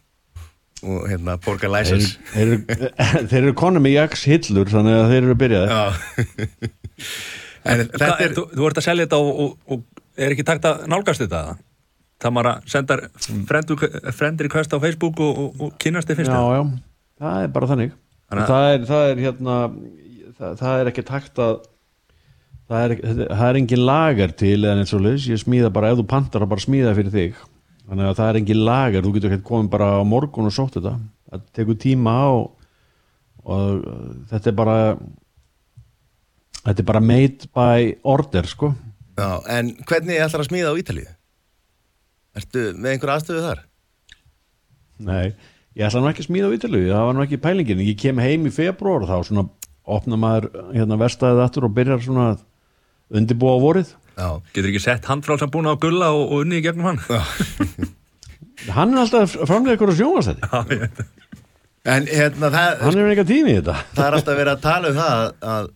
og 0.86 1.06
hérna, 1.10 1.38
borga 1.46 1.66
þeir, 1.68 1.74
læsins 1.76 2.10
þeir, 2.34 2.54
eru- 2.56 3.28
þeir 3.32 3.40
eru 3.44 3.54
konum 3.64 3.86
með 3.88 3.96
jaks 3.98 4.26
hillur 4.30 4.70
þannig 4.74 4.98
að 5.02 5.12
þeir 5.14 5.22
eru 5.30 5.38
byrjaði 5.44 5.80
En 7.66 7.82
þetta 7.90 8.10
er 8.22 8.34
þú, 8.38 8.44
þú 8.54 8.66
ert 8.70 8.78
að 8.78 8.86
selja 8.86 9.06
þetta 9.08 9.18
og, 9.26 9.40
og, 9.42 9.54
og 9.74 10.04
er 10.22 10.36
ekki 10.36 10.44
takt 10.46 10.68
að 10.70 10.84
nálgast 10.92 11.24
þetta 11.26 11.40
eða? 11.48 11.56
það 12.26 12.32
maður 12.38 12.48
að 12.52 12.68
senda 12.72 12.96
frendur, 13.50 13.82
í 14.48 14.52
kvest 14.54 14.72
á 14.72 14.78
Facebook 14.80 15.18
og, 15.26 15.40
og, 15.42 15.64
og 15.66 15.74
kynast 15.82 16.08
þið 16.08 16.20
fyrst 16.22 16.32
já, 16.32 16.44
já, 16.56 16.62
það 17.20 17.40
er 17.48 17.50
bara 17.58 17.68
þannig 17.74 17.96
að- 18.36 18.46
það 18.52 18.68
er, 18.76 18.86
það 18.92 19.10
er 19.10 19.24
hérna 19.26 19.56
það, 20.38 20.54
það 20.62 20.80
er 20.84 20.92
ekki 20.94 21.04
takt 21.10 21.42
að 21.44 21.58
það 22.70 22.86
er, 22.86 22.96
það 23.30 23.48
er 23.48 23.60
engin 23.60 23.84
lagar 23.86 24.34
til 24.38 24.56
eða 24.58 24.80
eins 24.82 24.94
og 24.96 25.04
leys, 25.06 25.28
ég 25.30 25.42
smíða 25.42 25.74
bara 25.74 25.92
ef 25.94 26.00
þú 26.00 26.08
pantar 26.10 26.46
að 26.46 26.54
bara 26.54 26.66
smíða 26.66 26.96
fyrir 26.98 27.14
þig. 27.14 27.44
Þannig 27.86 28.10
að 28.10 28.18
það 28.18 28.32
er 28.32 28.40
engin 28.40 28.64
lagar, 28.66 29.06
þú 29.06 29.12
getur 29.16 29.36
ekki 29.36 29.48
komið 29.50 29.70
bara 29.76 29.92
á 30.02 30.04
morgun 30.08 30.50
og 30.50 30.56
sótt 30.56 30.80
þetta. 30.80 30.96
Það 31.30 31.44
tekur 31.58 31.78
tíma 31.82 32.16
og, 32.34 32.48
og 33.46 33.86
þetta 34.32 34.52
er 34.52 34.58
bara 34.58 34.78
þetta 36.66 36.82
er 36.82 36.88
bara 36.90 37.04
made 37.04 37.52
by 37.54 37.92
order 38.16 38.50
sko. 38.50 38.72
Já, 39.16 39.30
en 39.54 39.76
hvernig 39.88 40.20
ætlar 40.20 40.44
að 40.44 40.50
smíða 40.50 40.74
á 40.74 40.80
Ítalíu? 40.82 41.12
Ertu 42.36 42.64
með 42.74 42.96
einhver 42.96 43.14
aðstöðu 43.14 43.44
þar? 43.46 43.62
Nei, 45.06 45.36
ég 45.78 45.86
ætla 45.88 46.02
nú 46.02 46.10
ekki 46.10 46.26
að 46.26 46.30
smíða 46.32 46.50
á 46.50 46.56
Ítalíu, 46.58 46.90
það 46.90 47.06
var 47.08 47.16
nú 47.16 47.24
ekki 47.28 47.42
pælingin. 47.46 47.86
Ég 47.86 48.02
kem 48.02 48.20
heim 48.24 48.50
í 48.50 48.56
februar 48.56 49.06
og 49.06 49.12
þá 49.12 49.30
svona 49.30 49.46
opna 49.86 50.18
maður 50.18 50.50
hérna 50.74 50.98
verstaðið 51.00 51.46
aftur 51.46 51.68
og 51.70 51.76
byrjar 51.78 52.02
svona 52.02 52.28
að 52.34 52.44
undirbúa 53.14 53.58
á 53.58 53.60
vorið. 53.62 53.94
Já, 54.16 54.30
getur 54.56 54.72
ekki 54.72 54.84
sett 54.84 55.10
handfrálsam 55.12 55.52
búin 55.52 55.68
á 55.68 55.76
gulla 55.76 56.14
og, 56.16 56.32
og 56.32 56.46
unni 56.46 56.62
í 56.62 56.66
gegnum 56.66 56.88
hann? 56.88 57.02
Hann 58.76 58.96
er 58.96 59.04
alltaf 59.04 59.36
framlega 59.46 59.76
ykkur 59.76 59.92
að 59.92 60.00
sjónast 60.00 60.32
þetta 60.32 60.86
en 61.86 62.08
hérna 62.10 62.50
það, 62.54 62.80
hann 62.82 63.00
er 63.00 63.12
ekki 63.14 63.26
tími 63.30 63.54
í 63.54 63.58
þetta. 63.60 63.76
það 63.94 64.08
er 64.08 64.18
alltaf 64.18 64.40
verið 64.40 64.54
að 64.56 64.64
tala 64.64 64.90
um 64.90 64.98
það 64.98 65.26
að 65.54 65.68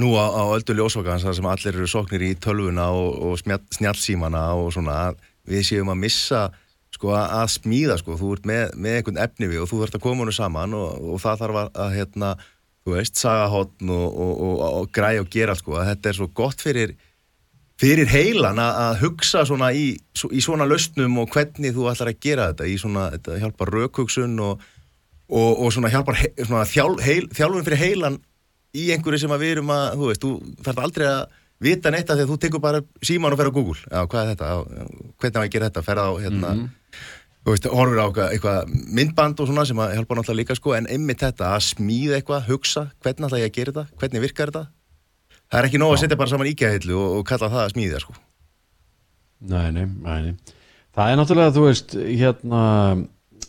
nú 0.00 0.12
á, 0.16 0.24
á 0.32 0.42
öldu 0.54 0.76
ljósvakans 0.78 1.26
þar 1.26 1.36
sem 1.36 1.50
allir 1.50 1.76
eru 1.76 1.90
sóknir 1.90 2.24
í 2.24 2.32
tölvuna 2.40 2.88
og, 2.96 3.10
og 3.26 3.40
smjall, 3.42 3.60
snjallsímana 3.74 4.44
og 4.56 4.70
svona 4.76 4.96
að 5.08 5.20
við 5.50 5.66
séum 5.66 5.92
að 5.92 6.02
missa 6.06 6.44
sko 6.94 7.12
að, 7.16 7.52
smíða 7.52 7.98
sko, 8.00 8.16
þú 8.20 8.32
ert 8.36 8.48
með, 8.48 8.64
með 8.80 8.96
einhvern 8.98 9.20
efni 9.24 9.50
við 9.50 9.64
og 9.64 9.70
þú 9.70 9.82
þarfst 9.82 9.98
að 9.98 10.04
koma 10.04 10.24
honum 10.24 10.36
saman 10.36 10.76
og, 10.78 11.04
og 11.12 11.22
það 11.22 11.44
þarf 11.44 11.60
að, 11.60 11.70
að 11.84 11.94
hérna, 11.98 12.32
þú 12.84 12.96
veist, 12.96 13.20
sagahotn 13.20 13.92
og, 13.92 14.08
og, 14.08 14.34
og, 14.40 14.66
og 14.80 14.90
græ 14.94 15.16
og 15.20 15.30
gera 15.32 15.56
sko, 15.58 15.76
að 15.80 15.92
þetta 15.92 16.10
er 16.10 16.18
svo 16.18 16.28
gott 16.40 16.62
fyrir 16.64 16.96
fyrir 17.80 18.10
heilan 18.12 18.60
að, 18.60 18.98
hugsa 19.00 19.46
svona 19.48 19.70
í, 19.72 19.94
í 19.96 20.42
svona 20.44 20.66
lausnum 20.68 21.16
og 21.22 21.30
hvernig 21.32 21.72
þú 21.76 21.88
ætlar 21.92 22.12
að 22.12 22.22
gera 22.26 22.50
þetta 22.50 22.68
í 22.68 22.76
svona, 22.80 23.06
þetta 23.14 23.38
hjálpar 23.40 23.72
rökhugsun 23.72 24.34
og, 24.44 24.66
svona 25.72 25.92
hjálpar 25.92 26.18
he, 26.20 26.32
svona 26.42 26.66
þjál, 26.68 26.98
heil, 27.04 27.28
þjálfum 27.36 27.64
fyrir 27.68 27.80
heilan 27.80 28.18
í 28.76 28.90
einhverju 28.94 29.22
sem 29.24 29.32
að 29.34 29.44
við 29.44 29.54
erum 29.56 29.72
að, 29.74 29.86
þú 29.96 30.10
veist, 30.10 30.26
þú 30.26 30.64
þarf 30.66 30.82
aldrei 30.84 31.06
að 31.08 31.22
vita 31.60 31.92
neitt 31.92 32.10
af 32.10 32.18
því 32.18 32.26
að 32.26 32.32
þú 32.32 32.38
tekur 32.44 32.62
bara 32.64 32.82
síman 33.04 33.34
og 33.34 33.40
fer 33.40 33.50
á 33.52 33.56
Google, 33.56 33.80
já, 33.80 34.04
hvað 34.12 34.20
er 34.20 34.30
þetta, 34.34 34.50
já, 34.50 34.84
hvernig 35.20 35.40
á 35.40 35.42
að 35.42 35.50
gera 35.54 35.70
þetta, 35.70 35.86
fer 35.88 36.00
á, 36.00 36.08
hérna, 36.20 36.52
þú 37.40 37.54
veist, 37.54 37.68
horfir 37.72 38.02
á 38.02 38.06
eitthvað, 38.28 38.74
myndband 38.96 39.40
og 39.40 39.48
svona 39.48 39.64
sem 39.68 39.80
að 39.80 39.94
hjálpa 39.96 40.18
náttúrulega 40.18 40.40
líka, 40.42 40.56
sko, 40.58 40.74
en 40.76 40.88
einmitt 40.92 41.22
þetta 41.24 41.54
að 41.54 41.64
smíða 41.70 42.18
eitthvað, 42.18 42.46
hugsa, 42.50 42.86
hvernig 43.00 43.28
ætla 43.28 43.40
ég 43.40 43.50
að 43.50 43.56
gera 43.56 43.74
þetta, 43.76 44.00
hvernig 44.02 44.24
virkar 44.26 44.52
þetta, 44.52 44.64
það 45.46 45.60
er 45.60 45.70
ekki 45.70 45.80
nóg 45.80 45.94
að 45.94 46.02
setja 46.02 46.20
bara 46.20 46.32
saman 46.34 46.50
íkjahillu 46.50 46.98
og, 46.98 47.16
og 47.20 47.24
kalla 47.30 47.52
það 47.52 47.64
að 47.64 47.72
smíða, 47.74 48.02
sko. 48.04 48.18
nei, 49.54 49.66
nei, 49.72 49.86
nei, 50.04 50.52
það 50.96 51.14
er 51.14 51.20
náttúrulega 51.20 51.56
þú 51.56 51.66
veist 51.66 51.96
hérna 51.96 52.62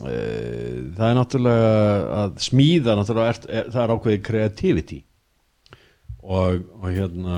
e, 0.07 0.17
það 0.95 1.05
er 1.09 1.15
náttúrulega 1.19 1.71
að 2.21 2.41
smíða 2.47 2.97
náttúrulega 2.99 3.35
er, 3.35 3.45
er, 3.49 3.71
það 3.75 3.83
er 3.83 3.95
ákveðið 3.95 4.27
creativity. 4.29 5.05
Og, 6.21 6.59
og 6.77 6.91
hérna 6.93 7.37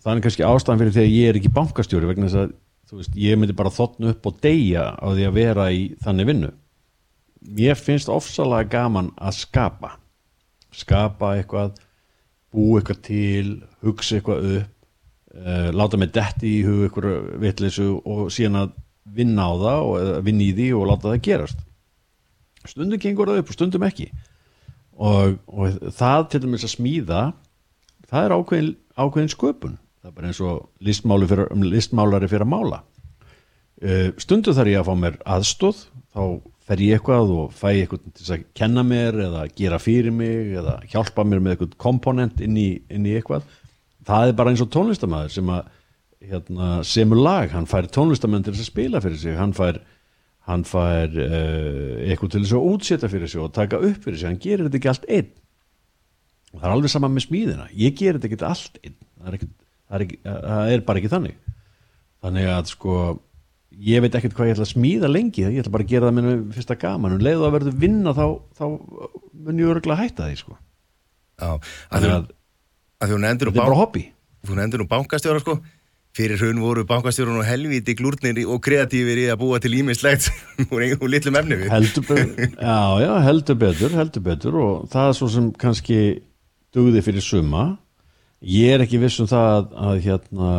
það 0.00 0.12
er 0.14 0.20
kannski 0.24 0.44
ástæðan 0.48 0.78
fyrir 0.80 0.94
því 0.94 1.02
að 1.02 1.10
ég 1.12 1.30
er 1.30 1.38
ekki 1.38 1.50
bankastjóri 1.52 2.08
vegna 2.08 2.30
þess 2.30 2.46
að 2.46 2.54
þú 2.86 3.00
veist, 3.00 3.18
ég 3.18 3.38
myndi 3.38 3.56
bara 3.56 3.72
þotna 3.74 4.12
upp 4.14 4.28
og 4.30 4.38
deyja 4.44 4.92
á 4.94 5.06
því 5.10 5.26
að 5.28 5.36
vera 5.36 5.66
í 5.74 5.82
þannig 6.04 6.30
vinnu. 6.30 6.52
Mér 7.56 7.78
finnst 7.78 8.10
ofsalega 8.10 8.70
gaman 8.72 9.12
að 9.16 9.40
skapa. 9.40 9.96
Skapa 10.74 11.36
eitthvað 11.36 11.76
bú 12.54 12.76
eitthvað 12.78 13.02
til, 13.06 13.52
hugsa 13.84 14.18
eitthvað 14.18 14.50
upp 14.56 14.72
uh, 15.36 15.70
láta 15.74 16.00
mig 16.00 16.12
detti 16.14 16.58
í 16.58 16.64
hug 16.66 16.86
eitthvað 16.86 17.30
vitleysu 17.42 17.88
og 18.04 18.28
síðan 18.34 18.62
að 18.64 18.76
vinna 19.16 19.46
á 19.46 19.52
það 19.60 19.88
og 19.88 19.96
eða 20.00 20.22
vinna 20.26 20.46
í 20.46 20.54
því 20.56 20.68
og 20.76 20.88
láta 20.90 21.10
það 21.10 21.24
gerast. 21.26 21.64
Stundum 22.66 23.02
gengur 23.02 23.30
það 23.30 23.42
upp 23.42 23.50
og 23.52 23.58
stundum 23.58 23.86
ekki. 23.86 24.08
Og, 24.96 25.36
og 25.46 25.90
það 25.94 26.28
til 26.32 26.42
dæmis 26.46 26.64
að 26.66 26.72
smíða 26.72 27.22
það 28.08 28.22
er 28.22 28.34
ákveðin, 28.36 28.70
ákveðin 28.96 29.34
sköpun 29.34 29.76
það 30.06 30.12
er 30.12 30.18
bara 30.20 30.28
eins 30.30 30.40
og 30.46 31.30
fyrir, 31.30 31.48
um 31.50 31.64
listmálari 31.66 32.28
fyrir 32.30 32.46
að 32.46 32.52
mála. 32.52 32.82
Uh, 33.82 34.12
stundum 34.22 34.54
þarf 34.56 34.70
ég 34.70 34.80
að 34.80 34.86
fá 34.86 34.94
mér 34.96 35.16
aðstóð 35.28 35.80
þá 36.14 36.22
fer 36.66 36.82
ég 36.82 36.96
eitthvað 36.96 37.32
og 37.34 37.50
fæ 37.54 37.66
eitthvað 37.72 38.04
til 38.16 38.28
að 38.36 38.44
kenna 38.56 38.84
mér 38.86 39.18
eða 39.26 39.42
gera 39.58 39.80
fyrir 39.82 40.14
mig 40.14 40.54
eða 40.56 40.78
hjálpa 40.90 41.26
mér 41.26 41.42
með 41.42 41.56
eitthvað 41.56 41.74
komponent 41.82 42.40
inn 42.42 42.56
í, 42.56 42.70
inn 42.88 43.06
í 43.06 43.16
eitthvað. 43.18 43.44
Það 44.06 44.30
er 44.30 44.38
bara 44.38 44.54
eins 44.54 44.62
og 44.62 44.70
tónlistamæður 44.74 45.34
sem 45.34 45.52
að 45.52 45.68
hérna, 46.30 46.70
semur 46.86 47.20
lag, 47.20 47.50
hann 47.52 47.68
fær 47.68 47.90
tónlistamenn 47.92 48.46
til 48.46 48.54
að 48.54 48.64
spila 48.66 49.02
fyrir 49.02 49.20
sig, 49.20 49.36
hann 49.38 49.54
fær 49.56 49.82
hann 50.46 50.62
fær 50.66 51.10
uh, 51.10 52.06
eitthvað 52.06 52.36
til 52.36 52.44
þess 52.44 52.54
að 52.54 52.70
útsetja 52.70 53.10
fyrir 53.10 53.30
sig 53.30 53.42
og 53.42 53.54
taka 53.54 53.82
upp 53.82 54.02
fyrir 54.06 54.20
sig. 54.20 54.30
Hann 54.30 54.42
gerir 54.42 54.68
þetta 54.68 54.78
ekki 54.78 54.92
allt 54.92 55.06
einn. 55.10 55.30
Og 56.54 56.60
það 56.60 56.68
er 56.68 56.74
alveg 56.76 56.92
sama 56.94 57.10
með 57.10 57.26
smíðina. 57.26 57.70
Ég 57.74 57.96
gerir 57.98 58.20
þetta 58.20 58.30
ekki 58.30 58.46
allt 58.46 58.78
einn. 58.84 58.98
Það 59.16 59.32
er, 59.32 59.38
ekki, 59.40 59.48
það, 59.86 59.96
er 59.98 60.06
ekki, 60.06 60.18
það 60.26 60.72
er 60.74 60.84
bara 60.88 61.02
ekki 61.02 61.12
þannig. 61.12 61.38
Þannig 62.26 62.50
að 62.50 62.72
sko 62.72 62.96
ég 63.86 64.02
veit 64.04 64.16
ekkert 64.16 64.36
hvað 64.36 64.50
ég 64.50 64.56
ætla 64.56 64.66
að 64.66 64.72
smíða 64.72 65.10
lengi. 65.10 65.44
Ég 65.44 65.60
ætla 65.62 65.74
bara 65.74 65.86
að 65.86 65.92
gera 65.92 66.08
það 66.08 66.18
með 66.18 66.30
fyrsta 66.56 66.78
gaman. 66.80 67.16
En 67.16 67.24
leiðu 67.24 67.46
að 67.46 67.56
verður 67.58 67.78
vinna 67.82 68.14
þá, 68.16 68.26
þá 68.56 68.64
mun 69.46 69.62
ég 69.62 69.72
örgulega 69.74 70.02
hætta 70.02 70.28
því 70.30 70.38
sko. 70.40 70.58
Já, 71.36 71.50
að 71.92 73.10
þú, 73.10 73.18
nefndir 73.20 73.52
bank, 73.52 73.74
hobby. 73.76 74.06
þú 74.46 74.54
nefndir 74.56 74.80
nú 74.80 74.86
bankastjóra, 74.88 75.42
sko, 75.42 75.58
fyrir 76.16 76.40
hrun 76.40 76.62
voru 76.64 76.86
bankastjórun 76.88 77.42
og 77.42 77.44
helvíti 77.44 77.92
glúrnir 77.98 78.38
og 78.48 78.62
kreatífir 78.64 79.20
í 79.20 79.26
að 79.28 79.42
búa 79.42 79.60
til 79.60 79.74
ímislegt 79.76 80.30
úr 80.72 80.86
einhverjum 80.86 81.12
litlum 81.12 81.36
efni 81.42 81.58
við. 81.60 81.74
heldur 81.74 82.06
betur, 82.08 82.54
já, 82.70 82.78
já, 83.04 83.10
heldur 83.26 83.60
betur 83.60 83.98
heldur 84.00 84.24
betur. 84.30 84.56
Og 84.62 84.88
það 84.94 85.10
er 85.10 85.18
svo 85.20 85.28
sem 85.36 85.50
kannski 85.60 86.00
dugði 86.72 87.04
fyrir 87.04 87.24
suma 87.24 87.66
ég 88.46 88.76
er 88.76 88.84
ekki 88.84 89.00
viss 89.02 89.20
um 89.22 89.30
það 89.30 89.48
að, 89.54 89.72
að 89.88 90.04
hérna, 90.06 90.52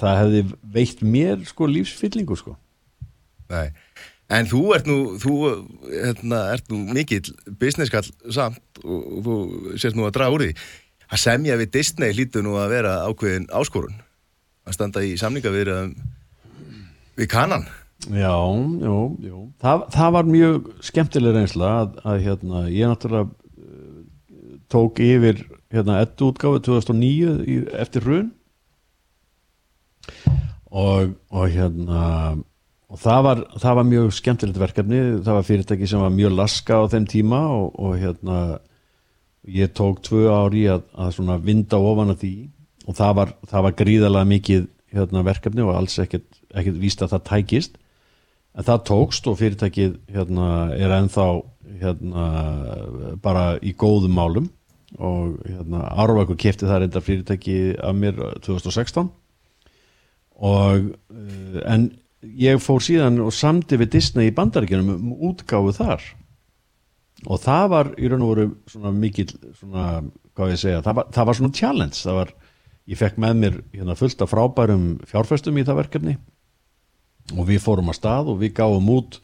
það 0.00 0.20
hefði 0.20 0.42
veitt 0.74 1.00
mér 1.06 1.46
sko 1.48 1.70
lífsfyllingu 1.70 2.36
sko 2.38 2.56
Nei. 3.52 3.68
En 4.32 4.48
þú 4.48 4.62
ert 4.76 4.88
nú, 4.88 4.98
þú 5.20 5.34
hérna, 5.90 6.38
ert 6.54 6.70
nú 6.72 6.80
mikill 6.94 7.34
businesskall 7.60 8.06
samt 8.32 8.80
og, 8.80 9.02
og 9.18 9.26
þú 9.26 9.36
sést 9.82 9.98
nú 9.98 10.06
að 10.08 10.16
draga 10.16 10.36
úr 10.36 10.46
því. 10.46 10.54
Að 11.12 11.22
semja 11.26 11.58
við 11.60 11.74
Disney 11.74 12.16
hlýtur 12.16 12.46
nú 12.46 12.56
að 12.60 12.72
vera 12.72 12.94
ákveðin 13.04 13.50
áskorun. 13.52 14.00
Að 14.64 14.76
standa 14.78 15.02
í 15.04 15.12
samninga 15.20 15.52
við, 15.52 15.72
við 17.18 17.28
kanan. 17.32 17.66
Já, 18.08 18.34
jú, 18.82 18.96
jú. 19.22 19.44
Það, 19.62 19.84
það 19.94 20.14
var 20.16 20.30
mjög 20.30 20.70
skemmtileg 20.88 21.36
reynsla 21.36 21.74
að, 21.82 21.98
að 22.08 22.24
hérna, 22.24 22.62
ég 22.72 22.90
náttúrulega 22.90 23.28
uh, 23.28 24.56
tók 24.72 25.02
yfir 25.04 25.44
hérna, 25.72 26.00
ettu 26.04 26.30
útgáfi 26.30 26.62
2009 26.68 27.34
í, 27.48 27.58
eftir 27.80 28.04
hrun. 28.06 28.30
Og, 30.72 31.12
og 31.32 31.52
hérna 31.52 32.02
og 32.92 33.00
það 33.00 33.22
var, 33.24 33.40
það 33.60 33.76
var 33.78 33.88
mjög 33.88 34.10
skemmtilegt 34.18 34.60
verkefni. 34.60 35.00
Það 35.24 35.38
var 35.38 35.46
fyrirtæki 35.48 35.88
sem 35.88 36.02
var 36.02 36.12
mjög 36.12 36.34
laska 36.36 36.76
á 36.76 36.84
þeim 36.92 37.06
tíma 37.08 37.40
og, 37.54 37.70
og 37.80 37.94
hérna 38.00 38.40
ég 39.48 39.72
tók 39.72 40.02
tvö 40.04 40.26
ári 40.28 40.66
að, 40.70 40.84
að 40.92 41.14
svona 41.16 41.38
vinda 41.40 41.80
ofan 41.80 42.12
að 42.12 42.24
því. 42.24 42.34
Og 42.84 42.98
það 42.98 43.14
var, 43.16 43.32
það 43.48 43.66
var 43.66 43.78
gríðalega 43.78 44.30
mikið 44.34 44.66
hérna, 44.92 45.24
verkefni 45.24 45.64
og 45.64 45.76
alls 45.76 45.96
ekkert, 46.02 46.28
ekkert 46.52 46.82
víst 46.82 47.04
að 47.04 47.14
það 47.14 47.24
tækist. 47.30 47.78
En 48.52 48.68
það 48.68 48.84
tókst 48.90 49.28
og 49.30 49.38
fyrirtækið 49.40 49.94
hérna, 50.12 50.48
er 50.76 50.92
ennþá 50.98 51.28
hérna, 51.80 52.26
bara 53.24 53.46
í 53.64 53.72
góðum 53.72 54.12
málum 54.18 54.50
og 54.98 55.38
hérna, 55.46 55.86
Árvakur 56.02 56.36
kefti 56.36 56.68
það 56.68 56.84
reynda 56.84 57.00
fyrirtæki 57.00 57.58
af 57.80 57.96
mér 57.96 58.18
2016 58.44 59.08
og 60.42 60.88
uh, 61.12 61.60
en 61.68 61.90
ég 62.22 62.60
fór 62.62 62.82
síðan 62.82 63.20
og 63.22 63.34
samdi 63.34 63.78
við 63.80 63.94
Disney 63.96 64.30
í 64.30 64.34
bandaríkjunum 64.34 64.92
um 64.94 65.14
útgáfu 65.30 65.74
þar. 65.76 66.04
Og 67.30 67.38
það 67.42 67.66
var 67.70 67.90
í 67.98 68.10
raun 68.10 68.24
og 68.26 68.32
veru 68.32 68.46
svona 68.70 68.92
mikil 68.94 69.28
svona, 69.58 70.02
hvað 70.34 70.54
ég 70.54 70.62
segja, 70.62 70.82
það 70.82 70.98
var, 70.98 71.10
það 71.14 71.28
var 71.28 71.38
svona 71.38 71.58
challenge, 71.58 71.98
það 72.00 72.18
var, 72.18 72.32
ég 72.90 72.98
fekk 72.98 73.20
með 73.22 73.42
mér 73.42 73.58
hérna, 73.74 73.98
fullt 73.98 74.24
af 74.24 74.32
frábærum 74.32 74.86
fjárfæstum 75.10 75.60
í 75.60 75.66
það 75.66 75.80
verkefni. 75.84 76.16
Og 77.36 77.46
við 77.46 77.62
fórum 77.62 77.92
að 77.92 78.00
stað 78.00 78.32
og 78.32 78.40
við 78.42 78.56
gáum 78.58 78.90
út 78.96 79.20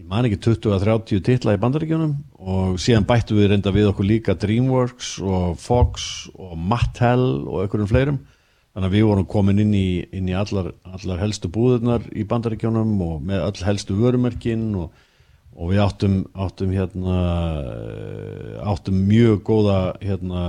ég 0.00 0.06
man 0.08 0.24
ekki 0.24 0.38
20-30 0.46 1.20
titla 1.26 1.54
í 1.56 1.60
bandaríkjunum 1.60 2.12
og 2.40 2.78
síðan 2.80 3.04
bættu 3.08 3.36
við 3.36 3.50
reynda 3.52 3.72
við 3.74 3.90
okkur 3.90 4.06
líka 4.08 4.36
DreamWorks 4.38 5.18
og 5.20 5.58
Fox 5.60 6.06
og 6.32 6.54
Mattel 6.56 7.24
og 7.44 7.64
einhverjum 7.64 7.90
fleirum. 7.90 8.20
Þannig 8.70 8.86
að 8.86 8.94
við 8.96 9.06
vorum 9.10 9.28
komin 9.28 9.60
inn 9.60 9.74
í, 9.76 10.00
inn 10.14 10.30
í 10.30 10.36
allar, 10.38 10.70
allar 10.88 11.20
helstu 11.20 11.50
búðurnar 11.52 12.06
í 12.16 12.24
bandaríkjunum 12.30 12.94
og 13.04 13.24
með 13.28 13.44
all 13.48 13.66
helstu 13.66 13.98
vörumerkin 13.98 14.62
og, 14.78 14.94
og 15.58 15.72
við 15.72 15.82
áttum, 15.84 16.16
áttum 16.32 16.72
hérna 16.72 17.18
áttum 18.70 19.02
mjög 19.10 19.42
góða 19.50 19.78
hérna, 20.00 20.44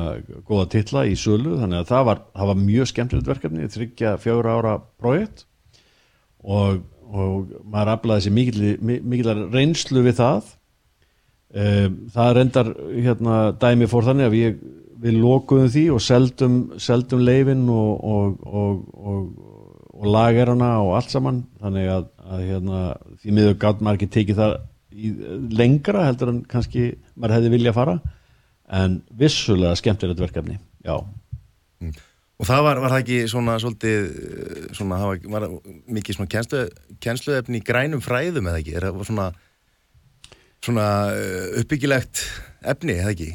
góða 0.47 0.69
titla 0.77 1.07
í 1.09 1.17
sölu. 1.19 1.57
Þannig 1.59 1.81
að 1.81 1.91
það 1.91 2.07
var, 2.11 2.23
það 2.37 2.53
var 2.53 2.63
mjög 2.63 2.91
skemmtilegt 2.93 3.33
verkefni 3.33 3.71
þryggja 3.73 4.15
fjögur 4.21 4.51
ára 4.53 4.77
projekt. 5.01 5.47
Og, 6.41 6.85
og 7.11 7.51
maður 7.67 7.93
aflaði 7.95 8.25
sér 8.25 8.35
mikil, 8.35 9.31
reynslu 9.51 10.03
við 10.05 10.17
það. 10.21 10.51
Um, 11.51 11.95
það 12.13 12.35
reyndar 12.37 12.69
hérna, 12.95 13.37
dæmi 13.59 13.89
fór 13.91 14.07
þannig 14.07 14.29
að 14.29 14.35
við, 14.37 14.59
við 15.03 15.17
lokuðum 15.19 15.71
því 15.73 15.85
og 15.91 16.03
seldum, 16.05 16.57
seldum 16.79 17.25
leifin 17.27 17.65
og, 17.71 18.05
og, 18.07 19.25
og 19.91 20.05
lagerana 20.07 20.73
og 20.85 20.95
allt 20.99 21.11
saman. 21.11 21.43
Þannig 21.61 21.91
að, 21.97 22.07
að 22.23 22.45
hérna, 22.47 22.83
því 23.21 23.35
miður 23.37 23.57
gátt 23.65 23.83
maður 23.83 23.99
ekki 23.99 24.13
tekið 24.15 24.39
það 24.39 24.55
í, 24.91 25.13
lengra 25.59 26.05
heldur 26.07 26.31
en 26.31 26.43
kannski 26.47 26.93
maður 27.15 27.39
hefði 27.39 27.53
vilja 27.57 27.75
fara. 27.75 27.97
En 28.71 29.01
vissulega 29.19 29.75
skemmtilegt 29.75 30.23
verkefni 30.23 30.61
já 30.87 30.95
Og 32.41 32.47
það 32.49 32.63
var, 32.65 32.79
var 32.81 32.89
það 32.95 33.03
ekki 33.03 33.17
svona 33.29 33.55
svolítið, 33.61 34.05
svona, 34.73 34.97
það 34.97 35.11
var, 35.11 35.19
var 35.35 35.43
mikið 35.93 36.17
svona 36.17 36.31
kjenslu, 36.31 36.63
kjensluefni 37.03 37.61
í 37.61 37.65
grænum 37.67 38.01
fræðum 38.01 38.49
eða 38.49 38.61
ekki? 38.63 38.73
Er 38.79 38.87
það 38.87 39.03
svona, 39.11 39.27
svona 40.65 40.87
uh, 41.13 41.45
uppbyggilegt 41.61 42.23
efni 42.73 42.97
eða 42.97 43.13
ekki? 43.13 43.29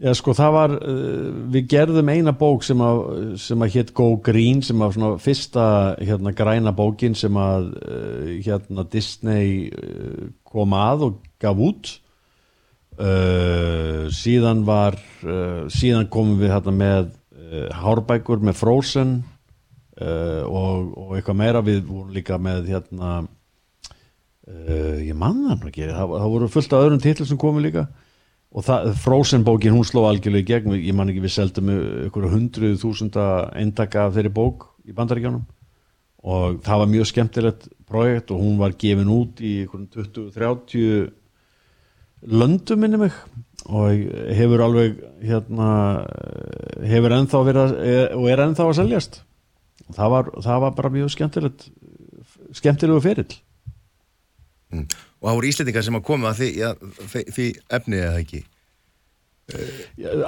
Já 0.00 0.14
sko 0.16 0.32
það 0.38 0.56
var, 0.56 0.78
uh, 0.80 1.28
við 1.52 1.68
gerðum 1.74 2.14
eina 2.14 2.32
bók 2.40 2.64
sem 2.64 2.80
að, 2.80 3.04
sem 3.44 3.60
að 3.60 3.76
hétt 3.76 3.94
Go 4.00 4.08
Green 4.24 4.64
sem 4.64 4.80
að 4.80 4.96
svona 4.96 5.20
fyrsta 5.20 5.68
hérna 6.00 6.32
græna 6.40 6.72
bókin 6.72 7.18
sem 7.18 7.36
að 7.36 7.74
uh, 7.76 8.34
hérna 8.40 8.88
Disney 8.88 9.68
kom 10.48 10.72
að 10.80 11.10
og 11.10 11.24
gaf 11.42 11.66
út 11.68 11.98
síðan 14.12 14.58
var, 14.66 14.98
síðan 15.72 16.08
komum 16.12 16.36
við 16.36 16.50
hérna 16.52 16.74
með 16.76 17.06
uh, 17.06 17.19
hárbækur 17.50 18.42
með 18.46 18.58
Frozen 18.60 19.16
uh, 20.00 20.42
og, 20.46 20.92
og 20.94 21.16
eitthvað 21.16 21.40
meira. 21.40 21.64
Við 21.66 21.82
vorum 21.88 22.14
líka 22.14 22.38
með 22.40 22.70
hérna 22.70 23.10
uh, 23.24 24.98
ég 25.02 25.16
manna 25.18 25.54
hann 25.54 25.66
ekki. 25.70 25.88
Það, 25.88 26.14
það 26.16 26.34
voru 26.36 26.50
fullt 26.56 26.76
af 26.76 26.86
öðrum 26.86 27.02
titl 27.04 27.28
sem 27.28 27.40
komi 27.40 27.64
líka. 27.66 27.86
Og 28.50 28.66
það, 28.66 28.92
Frozen 29.04 29.46
bókin 29.46 29.76
hún 29.76 29.86
sló 29.86 30.08
algjörlega 30.08 30.42
í 30.42 30.50
gegn, 30.50 30.76
ég 30.82 30.96
man 30.98 31.10
ekki 31.12 31.22
við 31.22 31.36
seldum 31.36 31.70
ykkur 32.08 32.32
hundruð 32.32 32.80
þúsunda 32.82 33.24
eindaka 33.54 34.08
af 34.08 34.16
þeirri 34.16 34.32
bók 34.34 34.66
í 34.88 34.94
bandaríkjánum 34.96 35.44
og 36.20 36.58
það 36.64 36.82
var 36.82 36.90
mjög 36.90 37.06
skemmtilegt 37.08 37.68
projekt 37.88 38.32
og 38.34 38.42
hún 38.42 38.58
var 38.60 38.76
gefin 38.80 39.12
út 39.12 39.40
í 39.40 39.62
ykkur 39.64 39.86
20-30 39.94 41.08
löndum 42.28 42.82
minni 42.82 43.00
mig 43.00 43.14
og 43.70 44.06
hefur 44.36 44.64
alveg 44.64 44.96
hérna 45.22 45.68
hefur 46.90 47.14
ennþá 47.16 47.42
verið 47.46 47.76
og 48.16 48.26
er 48.30 48.44
ennþá 48.46 48.66
að 48.66 48.78
seljast. 48.80 49.20
Það 49.94 50.12
var, 50.14 50.32
það 50.44 50.64
var 50.64 50.74
bara 50.78 50.92
mjög 50.94 51.12
skemmtilegt 51.14 51.68
skemmtilegu 52.58 53.02
ferill. 53.04 53.32
Mm. 54.70 54.84
og 55.18 55.26
það 55.26 55.36
voru 55.36 55.48
íslendingar 55.50 55.82
sem 55.82 55.96
að 55.98 56.04
koma 56.06 56.28
að 56.30 56.36
því, 56.38 56.48
ja, 56.60 56.68
því 57.34 57.46
efni 57.74 57.98
eða 57.98 58.20
ekki? 58.20 58.40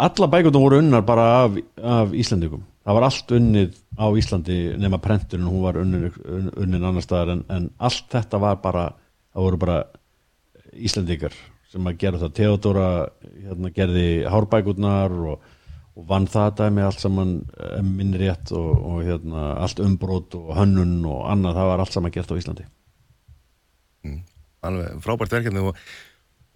Alla 0.03 0.28
bækundum 0.32 0.64
voru 0.64 0.80
unnar 0.82 1.05
bara 1.07 1.26
af, 1.45 1.59
af 1.78 2.11
Íslandingum 2.18 2.64
það 2.82 2.99
var 2.99 3.07
allt 3.07 3.34
unnið 3.36 3.78
á 3.95 4.07
Íslandi 4.18 4.59
nema 4.80 4.99
prenturinn, 5.03 5.47
hún 5.47 5.62
var 5.62 5.78
unnin, 5.78 6.11
unnin 6.59 6.82
annar 6.82 7.05
staðar 7.05 7.36
en, 7.36 7.45
en 7.47 7.68
allt 7.78 8.09
þetta 8.11 8.40
var 8.43 8.59
bara 8.64 8.88
það 9.32 9.47
voru 9.47 9.61
bara 9.62 9.78
Íslandingar 10.72 11.36
sem 11.73 11.89
að 11.89 11.99
gera 12.03 12.20
það. 12.20 12.35
Theodora 12.39 12.87
hérna, 13.25 13.73
gerði 13.75 14.07
hárbækurnar 14.29 15.16
og, 15.33 15.49
og 15.97 16.07
vann 16.09 16.29
það 16.31 16.55
dæmi 16.61 16.85
allt 16.87 17.03
saman 17.03 17.35
minn 17.89 18.14
rétt 18.20 18.53
og, 18.57 18.70
og 18.77 19.03
hérna, 19.07 19.49
allt 19.62 19.83
umbrót 19.85 20.37
og 20.39 20.55
hönnun 20.59 21.01
og 21.09 21.27
annað, 21.33 21.59
það 21.61 21.73
var 21.73 21.85
allt 21.85 21.97
saman 21.97 22.14
gert 22.14 22.33
á 22.33 22.39
Íslandi. 22.39 22.68
Mm, 24.07 24.23
Alveg 24.68 25.03
frábært 25.05 25.37
verkefni 25.37 25.62
og, 25.62 25.85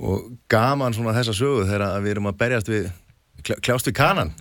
og 0.03 0.33
gaman 0.53 0.97
svona 0.97 1.14
þessa 1.17 1.37
sögu 1.37 1.69
þegar 1.69 2.01
við 2.05 2.17
erum 2.17 2.33
að 2.33 2.41
berjast 2.43 2.73
við 2.73 2.91
kljást 3.47 3.87
við 3.89 3.97
kanan 3.99 4.35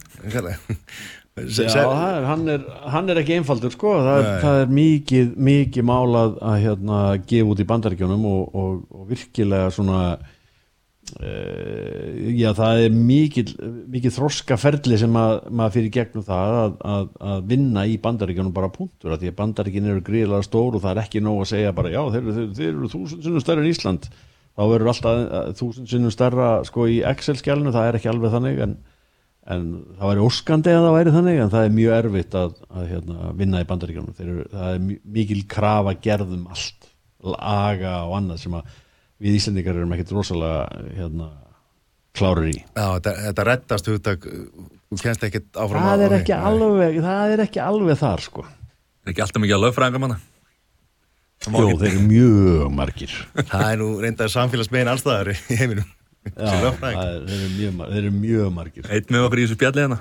Já, 1.36 1.82
er, 1.84 2.24
hann, 2.30 2.46
er, 2.48 2.62
hann 2.88 3.12
er 3.12 3.20
ekki 3.20 3.36
einfaldur 3.36 3.74
sko, 3.74 3.98
það 4.06 4.22
er, 4.22 4.28
það 4.40 4.60
er 4.62 4.70
mikið, 4.72 5.34
mikið 5.50 5.84
málað 5.84 6.38
að 6.40 6.62
hérna, 6.64 7.00
gefa 7.28 7.52
út 7.52 7.60
í 7.60 7.66
bandaríkjónum 7.68 8.24
og 8.32 9.02
virkilega 9.10 9.74
svona 9.76 10.00
Uh, 11.06 12.34
já 12.34 12.50
það 12.58 12.80
er 12.82 12.96
mikið, 12.98 13.52
mikið 13.94 14.14
þroskaferli 14.16 14.98
sem 14.98 15.18
að, 15.20 15.36
maður 15.54 15.76
fyrir 15.76 15.92
gegnum 15.94 16.24
það 16.26 16.54
að, 16.58 16.78
að, 16.92 17.04
að 17.30 17.44
vinna 17.52 17.84
í 17.86 18.00
bandaríkjunum 18.02 18.56
bara 18.56 18.72
punktur 18.74 19.14
því 19.14 19.30
að 19.30 19.36
bandaríkin 19.38 19.90
eru 19.92 20.02
gríðilega 20.08 20.48
stór 20.48 20.80
og 20.80 20.82
það 20.82 20.96
er 20.96 21.02
ekki 21.04 21.22
nóg 21.22 21.44
að 21.44 21.52
segja 21.52 21.76
bara 21.78 21.92
já 21.94 22.02
þeir, 22.16 22.32
þeir, 22.32 22.48
þeir 22.58 22.70
eru 22.72 22.90
þúsund 22.90 23.28
sinnum 23.28 23.44
stærra 23.44 23.62
en 23.62 23.70
Ísland. 23.70 24.08
Þá 24.56 24.64
verður 24.72 24.92
alltaf 24.92 25.60
þúsund 25.60 25.92
sinnum 25.92 26.14
stærra 26.16 26.48
sko 26.66 26.88
í 26.90 26.98
Excel-skjálnu, 27.12 27.74
það 27.76 27.90
er 27.90 28.00
ekki 28.00 28.10
alveg 28.10 28.34
þannig 28.34 28.64
en, 28.66 28.74
en 29.56 29.68
það 30.00 30.12
væri 30.12 30.26
óskandi 30.26 30.74
að 30.74 30.88
það 30.88 30.98
væri 30.98 31.14
þannig 31.20 31.44
en 31.44 31.54
það 31.54 31.68
er 31.68 31.76
mjög 31.76 32.00
erfitt 32.00 32.40
að 32.40 32.56
hérna, 32.80 33.30
vinna 33.44 33.62
í 33.62 33.70
bandaríkjunum. 33.70 34.18
Það 34.56 34.72
er 34.72 34.90
mikil 35.20 35.46
krafa 35.54 35.94
gerðum 36.02 36.50
allt 36.50 36.90
laga 37.26 38.00
og 38.08 38.18
annað 38.20 38.42
sem 38.42 38.58
að 38.58 38.74
við 39.22 39.40
Íslandingar 39.40 39.80
erum 39.80 39.94
ekkert 39.96 40.14
rosalega 40.16 40.86
hérna, 40.98 41.28
klárir 42.16 42.52
í. 42.52 42.54
Já, 42.62 42.86
þetta, 42.98 43.12
þetta 43.28 43.48
rettast 43.50 43.90
hugtak 43.92 44.22
það 44.96 46.06
er 46.06 46.14
ekki 46.20 46.36
alveg 46.38 47.02
það 47.04 47.34
er 47.36 47.44
ekki 47.48 47.60
alveg 47.64 48.00
þar 48.00 48.24
sko. 48.24 48.46
Það 48.46 49.10
er 49.10 49.14
ekki 49.14 49.26
alltaf 49.26 49.44
mikið 49.44 49.58
að 49.58 49.66
lögfræðinga 49.66 50.04
manna 50.06 50.20
Jó, 51.46 51.68
þeir 51.78 51.92
eru 51.92 52.04
mjög 52.08 52.70
margir. 52.74 53.12
Það 53.36 53.66
er 53.68 53.78
nú 53.82 53.88
reyndað 54.02 54.30
samfélagsmegin 54.34 54.90
allstaðar 54.90 55.28
í 55.34 55.36
heiminum. 55.60 55.90
Já, 56.26 56.72
það 56.80 56.90
er, 56.90 56.96
þeir, 57.28 57.36
eru 57.36 57.50
mjög, 57.54 57.74
þeir 57.82 58.00
eru 58.00 58.14
mjög 58.16 58.48
margir. 58.56 58.84
Eitt 58.90 59.12
með 59.14 59.26
okkur 59.28 59.38
í 59.38 59.44
þessu 59.46 59.58
spjalli 59.60 59.82
hérna 59.84 60.00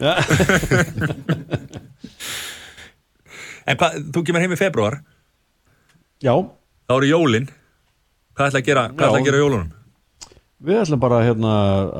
En 3.68 3.76
hvað, 3.80 3.90
þú 4.14 4.18
kemur 4.26 4.42
heim 4.44 4.54
í 4.54 4.60
februar 4.60 4.94
Já. 6.22 6.34
Þá 6.86 6.92
eru 6.94 7.08
jólinn 7.10 7.48
Hvað 8.36 8.50
ætla 8.50 8.62
að 8.62 8.66
gera, 8.70 8.86
hvað 8.94 9.06
ætla 9.08 9.20
að 9.20 9.28
gera 9.28 9.42
jólunum? 9.42 9.68
Við 10.60 10.76
ætlum 10.82 11.00
bara 11.00 11.20
hérna, 11.24 11.52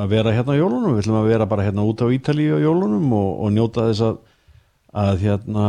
að 0.03 0.11
vera 0.13 0.33
hérna 0.37 0.53
á 0.53 0.61
jólunum, 0.61 0.95
við 0.95 1.03
ætlum 1.03 1.21
að 1.21 1.29
vera 1.33 1.47
bara 1.49 1.65
hérna 1.65 1.85
út 1.89 2.03
á 2.05 2.07
Ítalíu 2.13 2.59
á 2.61 2.65
jólunum 2.65 3.15
og, 3.17 3.31
og 3.41 3.55
njóta 3.57 3.87
þess 3.89 4.05
að, 4.05 4.19
að 5.05 5.23
hérna, 5.25 5.69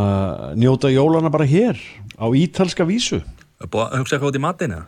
njóta 0.60 0.92
jólana 0.92 1.32
bara 1.32 1.48
hér 1.48 1.80
á 2.20 2.26
ítalska 2.36 2.88
vísu. 2.90 3.22
Búið 3.64 3.86
að 3.86 4.02
hugsa 4.02 4.18
eitthvað 4.18 4.34
út 4.34 4.40
í 4.40 4.44
matinu? 4.44 4.82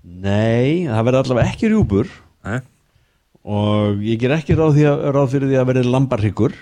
Nei, 0.00 0.86
það 0.88 1.04
verður 1.08 1.20
allavega 1.24 1.52
ekki 1.52 1.70
rjúbur 1.70 2.08
Nei. 2.46 2.60
og 3.44 4.00
ég 4.06 4.20
ger 4.22 4.36
ekki 4.38 4.56
ráð, 4.56 4.78
að, 4.88 5.02
ráð 5.12 5.34
fyrir 5.34 5.50
því 5.50 5.58
að 5.60 5.68
verði 5.72 5.92
lambarhyggur 5.92 6.56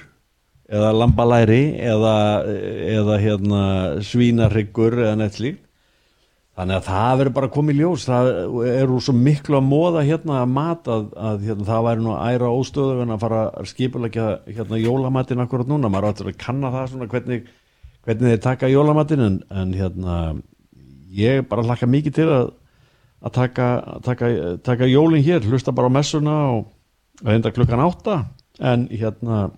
eða 0.68 0.90
lambalæri 0.96 1.62
eða, 1.92 2.16
eða 2.96 3.18
hérna, 3.22 3.62
svínarhyggur 4.04 4.98
eða 5.04 5.14
neitt 5.20 5.38
slíkt 5.38 5.67
þannig 6.58 6.76
að 6.76 6.86
það 6.88 7.14
verður 7.20 7.34
bara 7.38 7.50
komið 7.54 7.80
ljós. 7.80 8.04
Það 8.08 8.28
eru 8.72 9.00
svo 9.04 9.14
miklu 9.14 9.58
að 9.60 9.66
móða 9.68 10.04
hérna 10.08 10.42
að 10.42 10.52
mat 10.56 10.90
að, 10.90 11.08
að 11.30 11.48
hérna, 11.48 11.66
það 11.70 11.88
væri 11.88 12.04
nú 12.04 12.14
æra 12.18 12.52
óstöðu 12.58 13.04
en 13.04 13.14
að 13.14 13.24
fara 13.24 13.40
að 13.48 13.72
skipulegja 13.72 14.28
hérna 14.50 14.82
jólamatinn 14.82 15.44
akkurat 15.44 15.70
núna, 15.70 15.90
maður 15.92 16.10
áttur 16.10 16.32
að 16.32 16.40
kanna 16.42 16.72
það 16.74 16.88
svona 16.92 17.10
hvernig, 17.14 17.50
hvernig 18.06 18.34
þeir 18.34 18.46
taka 18.48 18.72
jólamatinn 18.72 19.26
en, 19.28 19.42
en 19.62 19.76
hérna 19.78 20.16
ég 21.14 21.46
bara 21.48 21.66
hlakka 21.66 21.88
mikið 21.90 22.18
til 22.18 22.30
að 22.32 22.50
að 23.18 23.34
taka, 23.34 23.68
taka, 24.04 24.28
taka 24.64 24.86
jólin 24.86 25.24
hér. 25.24 25.46
Hlusta 25.46 25.74
bara 25.74 25.90
á 25.90 25.92
messuna 25.92 26.36
og 26.54 26.68
reynda 27.24 27.52
klukkan 27.54 27.82
átta. 27.82 28.20
En 28.58 28.88
hérna 28.90 29.50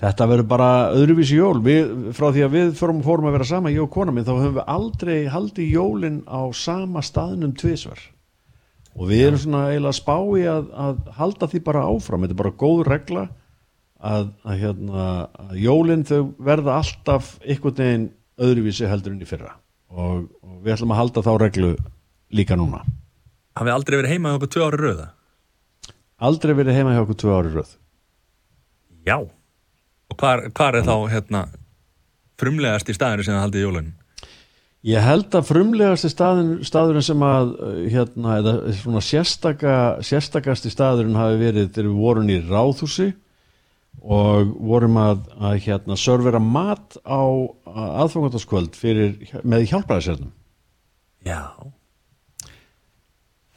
þetta 0.00 0.28
verður 0.30 0.48
bara 0.50 0.70
öðruvísi 0.96 1.36
jól. 1.38 1.58
Við, 1.64 1.90
frá 2.16 2.30
því 2.32 2.46
að 2.46 2.56
við 2.56 2.72
fórum, 2.78 3.02
fórum 3.04 3.28
að 3.30 3.36
vera 3.38 3.50
sama 3.50 3.72
ég 3.72 3.84
og 3.84 3.92
kona 3.94 4.14
minn 4.14 4.26
þá 4.26 4.32
höfum 4.32 4.56
við 4.58 4.72
aldrei 4.74 5.18
haldið 5.32 5.76
jólin 5.76 6.22
á 6.26 6.40
sama 6.56 7.04
staðnum 7.04 7.52
tvisvar. 7.58 8.00
Og 8.98 9.10
við 9.12 9.26
erum 9.28 9.42
svona 9.44 9.66
eiginlega 9.70 9.92
að 9.92 10.00
spá 10.00 10.16
í 10.18 10.46
að, 10.50 10.72
að 10.86 11.04
halda 11.20 11.50
því 11.52 11.62
bara 11.68 11.84
áfram. 11.86 12.24
Þetta 12.24 12.36
er 12.36 12.42
bara 12.42 12.56
góð 12.64 12.82
regla 12.88 13.26
að, 14.00 14.32
að, 14.42 14.56
hérna, 14.64 15.06
að 15.46 15.54
jólin 15.62 16.08
þau 16.08 16.20
verða 16.50 16.80
alltaf 16.80 17.36
einhvern 17.44 17.78
veginn 17.78 18.10
öðruvísi 18.40 18.90
heldur 18.90 19.14
en 19.14 19.22
í 19.22 19.28
fyrra. 19.28 19.54
Og, 19.90 20.26
og 20.42 20.58
við 20.64 20.74
ætlum 20.74 20.92
að 20.96 21.02
halda 21.04 21.24
þá 21.26 21.32
reglu 21.44 21.70
líka 22.34 22.58
núna. 22.58 22.82
Hafið 23.58 23.76
aldrei 23.76 23.96
verið 24.00 24.14
heima 24.16 24.32
hjá 24.32 24.40
okkur 24.40 24.54
tvö 24.54 24.66
ári 24.66 24.84
röða? 24.84 25.08
aldrei 26.20 26.54
verið 26.56 26.76
heima 26.76 26.94
hjá 26.94 27.02
okkur 27.04 27.18
tvö 27.22 27.36
ári 27.38 27.52
röð. 27.54 27.70
Já. 29.08 29.16
Og 30.10 30.18
hvar 30.20 30.76
er 30.76 30.86
þá 30.86 30.94
hérna 31.12 31.46
frumlegast 32.40 32.90
í 32.90 32.96
staðinu 32.96 33.26
sem 33.26 33.36
það 33.36 33.44
haldið 33.46 33.66
jólun? 33.66 33.90
Ég 34.88 35.04
held 35.04 35.34
að 35.36 35.48
frumlegasti 35.50 36.08
staðin, 36.08 36.52
staðurinn 36.64 37.04
sem 37.04 37.22
að 37.24 37.50
hérna, 37.92 38.38
eða 38.40 38.54
svona 38.78 39.02
sérstaka, 39.04 39.74
sérstakasti 40.08 40.72
staðurinn 40.72 41.18
hafi 41.20 41.36
verið 41.42 41.66
þegar 41.74 41.90
við 41.90 41.98
vorum 42.00 42.30
í 42.32 42.38
ráðhúsi 42.46 43.10
og 44.00 44.54
vorum 44.56 44.96
að, 44.96 45.26
að 45.36 45.58
hérna, 45.66 45.98
servera 46.00 46.40
mat 46.40 46.96
á 47.04 47.20
aðfangandaskvöld 47.68 48.78
fyrir, 48.80 49.18
með 49.44 49.66
hjálpræðisernum. 49.74 50.32
Já. 51.28 51.52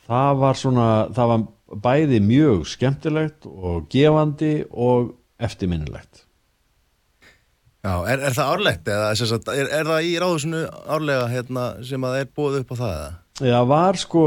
Það 0.04 0.43
var 0.43 0.60
svona, 0.60 0.89
það 1.16 1.32
var 1.32 1.47
bæði 1.88 2.20
mjög 2.28 2.68
skemmtilegt 2.68 3.47
og 3.47 3.88
gefandi 3.93 4.54
og 4.70 5.14
eftirminnilegt. 5.39 6.12
Já, 7.84 7.97
er, 8.07 8.21
er 8.23 8.31
það 8.31 8.49
árlegt 8.53 8.88
eða 8.88 9.07
er, 9.11 9.69
er 9.75 9.88
það 9.89 10.05
í 10.07 10.11
ráðusinu 10.23 10.59
árlega 10.88 11.27
hérna, 11.27 11.65
sem 11.84 12.05
að 12.07 12.21
er 12.21 12.29
búið 12.31 12.61
upp 12.61 12.71
á 12.71 12.75
það 12.79 12.93
eða? 12.93 13.11
Já, 13.43 13.57
var 13.67 13.97
sko, 13.99 14.23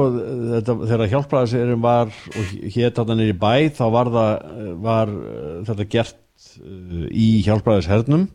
þetta, 0.50 0.74
þegar 0.82 1.11
hjálpræðisirinn 1.14 1.82
var 1.86 2.11
og 2.11 2.52
hétt 2.74 2.98
þarna 2.98 3.16
niður 3.16 3.32
í 3.32 3.38
bæ, 3.40 3.52
þá 3.78 3.84
var, 3.94 4.12
það, 4.12 4.46
var 4.84 5.12
uh, 5.14 5.50
þetta 5.70 5.88
gert 5.96 6.48
uh, 6.61 7.04
í 7.09 7.28
hjálpræðishernum. 7.46 8.28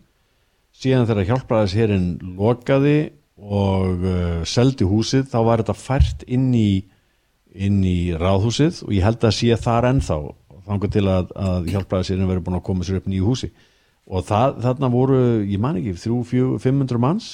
Síðan 0.81 1.09
þegar 1.11 1.29
hjálpræðishirinn 1.29 2.07
lokaði 2.39 2.97
og 3.37 4.05
uh, 4.07 4.37
seldi 4.47 4.87
húsið, 4.89 5.27
þá 5.29 5.39
var 5.51 5.61
þetta 5.61 5.75
fært 5.77 6.23
inn 6.25 6.49
í, 6.57 6.69
inn 7.53 7.83
í 7.85 8.15
ráðhúsið 8.17 8.87
og 8.87 8.95
ég 8.97 9.05
held 9.05 9.27
að 9.27 9.37
sé 9.37 9.59
þar 9.67 9.91
ennþá, 9.91 10.23
þangar 10.65 10.95
til 10.97 11.05
að, 11.11 11.35
að 11.35 11.75
hjálpræðishirinn 11.75 12.31
verið 12.31 12.47
búin 12.47 12.57
að 12.57 12.65
koma 12.71 12.87
sér 12.87 13.03
upp 13.03 13.11
nýju 13.11 13.29
húsi. 13.29 13.51
Og 14.11 14.25
það, 14.27 14.57
þarna 14.65 14.89
voru, 14.91 15.19
ég 15.47 15.61
man 15.63 15.77
ekki, 15.79 15.93
300-500 15.95 16.99
manns, 16.99 17.29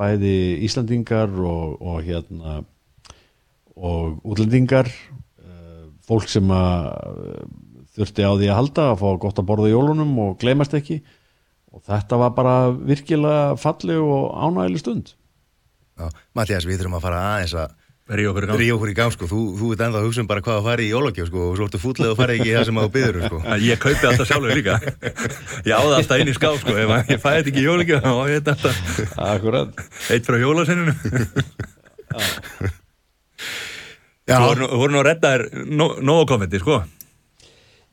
bæði 0.00 0.36
Íslandingar 0.64 1.34
og, 1.44 1.74
og 1.84 1.98
hérna 2.06 2.62
og 3.74 4.22
útlendingar 4.22 4.88
eh, 4.88 5.84
fólk 6.06 6.30
sem 6.30 6.48
að 6.54 6.88
eh, 6.94 7.44
þurfti 7.98 8.24
á 8.26 8.32
því 8.32 8.48
að 8.48 8.58
halda 8.58 8.86
að 8.92 9.02
fá 9.02 9.08
gott 9.22 9.42
að 9.42 9.48
borða 9.50 9.68
í 9.70 9.74
jólunum 9.74 10.16
og 10.24 10.38
gleymast 10.40 10.74
ekki. 10.78 11.02
Og 11.74 11.82
þetta 11.84 12.18
var 12.22 12.34
bara 12.36 12.56
virkilega 12.72 13.54
falleg 13.58 14.00
og 14.00 14.32
ánægileg 14.32 14.82
stund. 14.82 15.14
Mattias, 16.34 16.66
við 16.66 16.80
þurfum 16.80 16.98
að 16.98 17.06
fara 17.06 17.22
aðeins 17.34 17.56
að 17.58 17.74
Í 18.04 18.20
gang. 18.20 18.58
ríða 18.60 18.74
okkur 18.76 18.90
í 18.90 18.94
gang, 18.98 19.12
sko. 19.14 19.24
Þú, 19.30 19.38
þú 19.56 19.68
veit 19.70 19.80
ennþá 19.80 19.96
að 20.00 20.04
hugsa 20.04 20.20
um 20.20 20.26
bara 20.28 20.42
hvað 20.44 20.58
að 20.58 20.66
fara 20.68 20.82
í 20.84 20.88
jólagjöf, 20.90 21.28
sko, 21.30 21.44
og 21.48 21.54
svo 21.56 21.64
ertu 21.70 21.78
fútlega 21.80 22.12
að 22.12 22.18
fara 22.20 22.34
ekki 22.34 22.50
í 22.50 22.52
það 22.52 22.66
sem 22.68 22.80
að 22.80 22.84
þú 22.84 22.90
byður, 22.96 23.16
sko. 23.24 23.38
Ég 23.64 23.80
kaupi 23.80 24.08
alltaf 24.10 24.28
sjálfur 24.28 24.52
líka. 24.58 24.74
Ég 25.64 25.72
á 25.72 25.80
það 25.80 25.94
alltaf 25.98 26.20
inn 26.20 26.28
í 26.28 26.34
skáf, 26.36 26.58
sko. 26.60 26.74
Ef 26.82 26.92
að 26.98 27.12
ég 27.14 27.22
fæði 27.22 27.38
þetta 27.40 27.50
ekki 27.54 27.62
í 27.62 27.64
jólíkja, 27.64 28.00
þá 28.04 28.10
á 28.12 28.24
ég 28.28 28.42
þetta 28.42 28.52
alltaf 28.58 28.76
Akkurat 29.30 29.80
eitt 30.12 30.28
frá 30.28 30.36
jólasenninu. 30.42 30.94
Já, 34.28 34.36
Þú 34.36 34.68
voru 34.80 34.92
nú- 34.92 35.00
að 35.00 35.06
redda 35.08 35.32
þér 35.34 35.42
nógu 36.04 36.28
konfetti, 36.28 36.60
sko. 36.60 36.82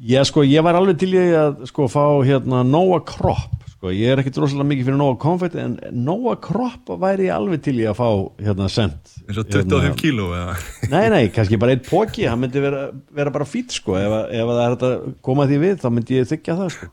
Já 0.01 0.23
sko, 0.25 0.41
ég 0.47 0.63
var 0.65 0.73
alveg 0.79 0.97
til 1.01 1.11
í 1.13 1.25
að 1.37 1.65
sko 1.69 1.85
fá 1.91 2.03
hérna 2.25 2.63
Nóa 2.65 2.97
Kropp 3.05 3.59
sko, 3.75 3.91
ég 3.93 4.09
er 4.15 4.21
ekki 4.21 4.31
droslega 4.33 4.65
mikið 4.65 4.87
fyrir 4.87 4.97
Nóa 4.97 5.17
Konfetti 5.21 5.59
en 5.61 5.75
Nóa 6.05 6.33
Kropp 6.41 6.89
væri 7.01 7.27
ég 7.27 7.35
alveg 7.35 7.61
til 7.67 7.75
í 7.83 7.85
að 7.89 7.99
fá 7.99 8.07
hérna 8.41 8.69
sent 8.73 9.11
Eins 9.27 9.37
og 9.37 9.45
25 9.53 9.93
kíló 10.01 10.25
eða. 10.35 10.55
Nei, 10.91 11.03
nei, 11.13 11.21
kannski 11.35 11.59
bara 11.61 11.75
einn 11.75 11.83
póki, 11.85 12.25
hann 12.27 12.41
myndi 12.41 12.59
vera, 12.63 12.87
vera 13.15 13.31
bara 13.31 13.45
fýtt 13.47 13.77
sko, 13.77 13.93
ef, 13.99 14.09
að- 14.17 14.33
ef 14.41 14.49
að 14.49 14.57
það 14.57 14.65
er 14.65 14.75
að 14.89 15.13
koma 15.29 15.45
því 15.47 15.59
við, 15.61 15.77
þá 15.83 15.87
myndi 15.93 16.17
ég 16.17 16.27
þykja 16.33 16.57
það 16.63 16.73
sko. 16.75 16.89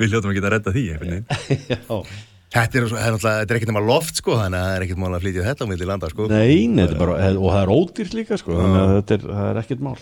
Við 0.00 0.10
hljóttum 0.10 0.32
að 0.32 0.38
geta 0.40 0.48
að 0.48 0.54
redda 0.56 0.72
því, 0.74 0.84
þetta 2.56 2.80
er, 2.80 2.86
svo- 2.88 3.04
það 3.20 3.28
er 3.30 3.44
er 3.44 3.56
ekkert 3.60 3.70
nema 3.70 3.84
loft, 3.86 4.18
sko, 4.22 4.38
þannig 4.40 4.58
að 4.58 4.66
það 4.66 4.76
er 4.80 4.86
ekkert 4.88 5.02
mál 5.04 5.12
að 5.12 5.24
flytja 5.26 5.44
þetta 5.50 5.68
á 5.68 5.70
milli 5.70 5.88
landa, 5.92 6.10
sko. 6.16 6.26
Nei, 6.32 6.66
nei, 6.72 6.82
þetta 6.86 6.96
er 6.96 7.02
bara, 7.04 7.18
og 7.36 7.48
það 7.52 7.62
er 7.62 7.74
ódýrt 7.76 8.16
líka 8.18 8.40
sko, 8.40 8.56
þannig 8.58 8.82
að 8.82 8.94
þetta 8.96 9.18
er, 9.20 9.26
það 9.36 9.50
er 9.52 9.60
ekkert 9.62 9.84
mál. 9.86 9.98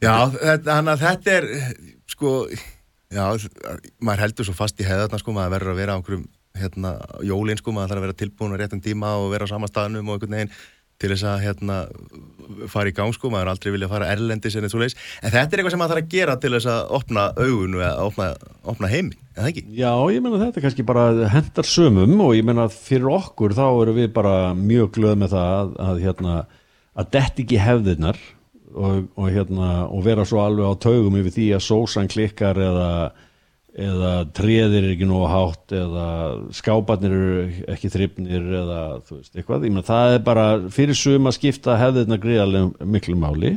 Já, 0.00 0.32
þetta, 0.32 0.66
þannig 0.72 0.92
að 0.94 1.02
þetta 1.04 1.32
er, 1.36 1.46
sko, 2.08 2.34
já, 3.12 3.24
maður 4.00 4.24
heldur 4.24 4.48
svo 4.48 4.56
fast 4.56 4.80
í 4.80 4.88
hefðarna, 4.88 5.20
sko, 5.20 5.36
maður 5.36 5.56
verður 5.58 5.72
að 5.74 5.80
vera 5.82 5.96
á 5.96 5.98
einhverjum, 6.00 6.26
hérna, 6.56 6.92
jólin, 7.28 7.60
sko, 7.60 7.74
maður 7.76 7.92
þarf 7.92 8.00
að 8.00 8.06
vera 8.08 8.20
tilbúin 8.24 8.56
á 8.56 8.60
réttum 8.60 8.84
tíma 8.84 9.14
og 9.20 9.32
vera 9.34 9.44
á 9.44 9.52
sama 9.52 9.68
staðnum 9.68 10.08
og 10.08 10.16
einhvern 10.16 10.38
veginn 10.38 10.54
til 11.00 11.10
þess 11.12 11.26
að, 11.28 11.44
hérna, 11.44 11.76
fara 12.72 12.90
í 12.90 12.96
gang, 12.96 13.12
sko, 13.16 13.28
maður 13.32 13.46
er 13.46 13.52
aldrei 13.52 13.70
vilja 13.76 13.90
fara 13.92 14.08
erlendis 14.12 14.56
en 14.56 14.64
þetta 14.64 15.38
er 15.38 15.60
eitthvað 15.60 15.74
sem 15.74 15.80
maður 15.80 15.94
þarf 15.94 16.02
að 16.02 16.10
gera 16.16 16.38
til 16.40 16.54
þess 16.56 16.72
að 16.72 16.96
opna 16.96 17.28
augun 17.36 17.76
og 17.76 17.84
að 17.84 18.02
opna, 18.06 18.32
opna 18.72 18.90
heiminn, 18.92 19.20
en 19.36 19.42
það 19.42 19.52
ekki? 19.52 19.64
Já, 19.76 19.92
ég 20.16 20.24
menna 20.24 20.42
þetta 20.46 20.64
kannski 20.64 20.88
bara 20.88 21.06
hendar 21.32 21.68
sömum 21.68 22.20
og 22.24 22.34
ég 22.36 22.44
menna 22.48 22.68
fyrir 22.72 23.08
okkur 23.20 23.56
þá 23.56 23.64
erum 23.68 24.00
við 24.00 24.12
bara 24.16 24.34
mjög 24.56 24.92
glöð 24.96 25.16
með 25.22 25.36
það 25.36 25.56
að, 25.60 25.72
að 25.86 26.04
hérna, 26.04 26.36
að 27.00 27.16
dett 27.16 27.44
ekki 27.44 27.64
hefðirnar 27.64 28.20
og, 28.74 29.10
og 29.16 29.32
hérna, 29.32 29.70
og 29.88 30.04
vera 30.06 30.26
svo 30.28 30.42
alveg 30.44 30.70
á 30.70 30.74
taugum 30.82 31.18
yfir 31.20 31.36
því 31.36 31.48
að 31.56 31.66
sósan 31.66 32.10
klikkar 32.10 32.58
eða 32.60 32.90
eða 33.70 34.12
treðir 34.34 34.82
er 34.82 34.92
ekki 34.94 35.06
nógu 35.06 35.28
hátt 35.30 35.74
eða 35.76 36.06
skáparnir 36.56 37.12
eru 37.14 37.42
ekki 37.70 37.90
þryfnir 37.92 38.48
eða 38.60 38.80
þú 39.06 39.18
veist 39.18 39.36
eitthvað. 39.36 39.66
Ég 39.68 39.74
menn 39.76 39.86
það 39.86 40.14
er 40.14 40.24
bara 40.26 40.46
fyrir 40.74 40.98
sum 40.98 41.30
að 41.30 41.36
skipta 41.38 41.78
hefðirna 41.78 42.18
gríðarlega 42.22 42.88
miklu 42.90 43.16
máli. 43.20 43.54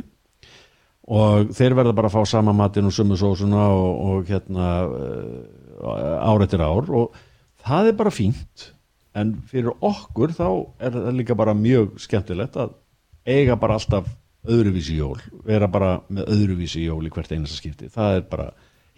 Og 1.04 1.50
þeir 1.52 1.76
verða 1.76 1.96
bara 1.98 2.08
að 2.08 2.16
fá 2.16 2.30
sama 2.30 2.54
matinn 2.56 2.88
og 2.88 2.94
sumu 2.96 3.18
sósuna 3.20 3.66
og, 3.74 3.90
og 4.08 4.30
hérna 4.30 4.68
uh, 4.86 6.30
ár 6.30 6.46
eftir 6.46 6.62
ár. 6.64 6.88
Og 6.88 7.18
það 7.66 7.90
er 7.90 7.98
bara 7.98 8.14
fínt. 8.14 8.70
En 9.14 9.34
fyrir 9.50 9.74
okkur 9.84 10.32
þá 10.34 10.48
er 10.80 10.94
það 10.94 11.18
líka 11.18 11.36
bara 11.38 11.58
mjög 11.58 11.98
skemmtilegt 12.02 12.56
að 12.58 12.78
eiga 13.26 13.58
bara 13.58 13.76
alltaf 13.78 14.08
öðruvísi 14.44 14.96
jól 14.98 15.18
vera 15.46 15.68
bara 15.72 15.92
með 16.12 16.28
öðruvísi 16.34 16.84
jól 16.84 17.02
í 17.06 17.12
hvert 17.14 17.32
einasta 17.32 17.56
skipti 17.60 17.88
það 17.92 18.16
er 18.18 18.24
bara 18.30 18.48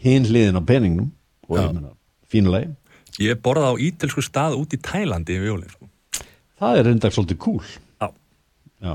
hinn 0.03 0.27
hliðin 0.29 0.59
á 0.59 0.63
peningnum 0.67 1.13
og 1.49 1.59
meina 1.61 1.93
fínulegi 2.33 2.75
Ég 3.23 3.39
borðaði 3.41 3.73
á 3.73 3.83
ítelsku 3.87 4.21
stað 4.27 4.57
út 4.61 4.75
í 4.77 4.79
Tælandi 4.85 5.37
yfir 5.39 5.49
jólinn, 5.55 5.71
sko. 5.73 5.87
það 6.61 6.79
er 6.81 6.89
reyndag 6.91 7.15
svolítið 7.17 7.39
cool 7.47 7.63
Já. 8.03 8.09
Já, 8.83 8.95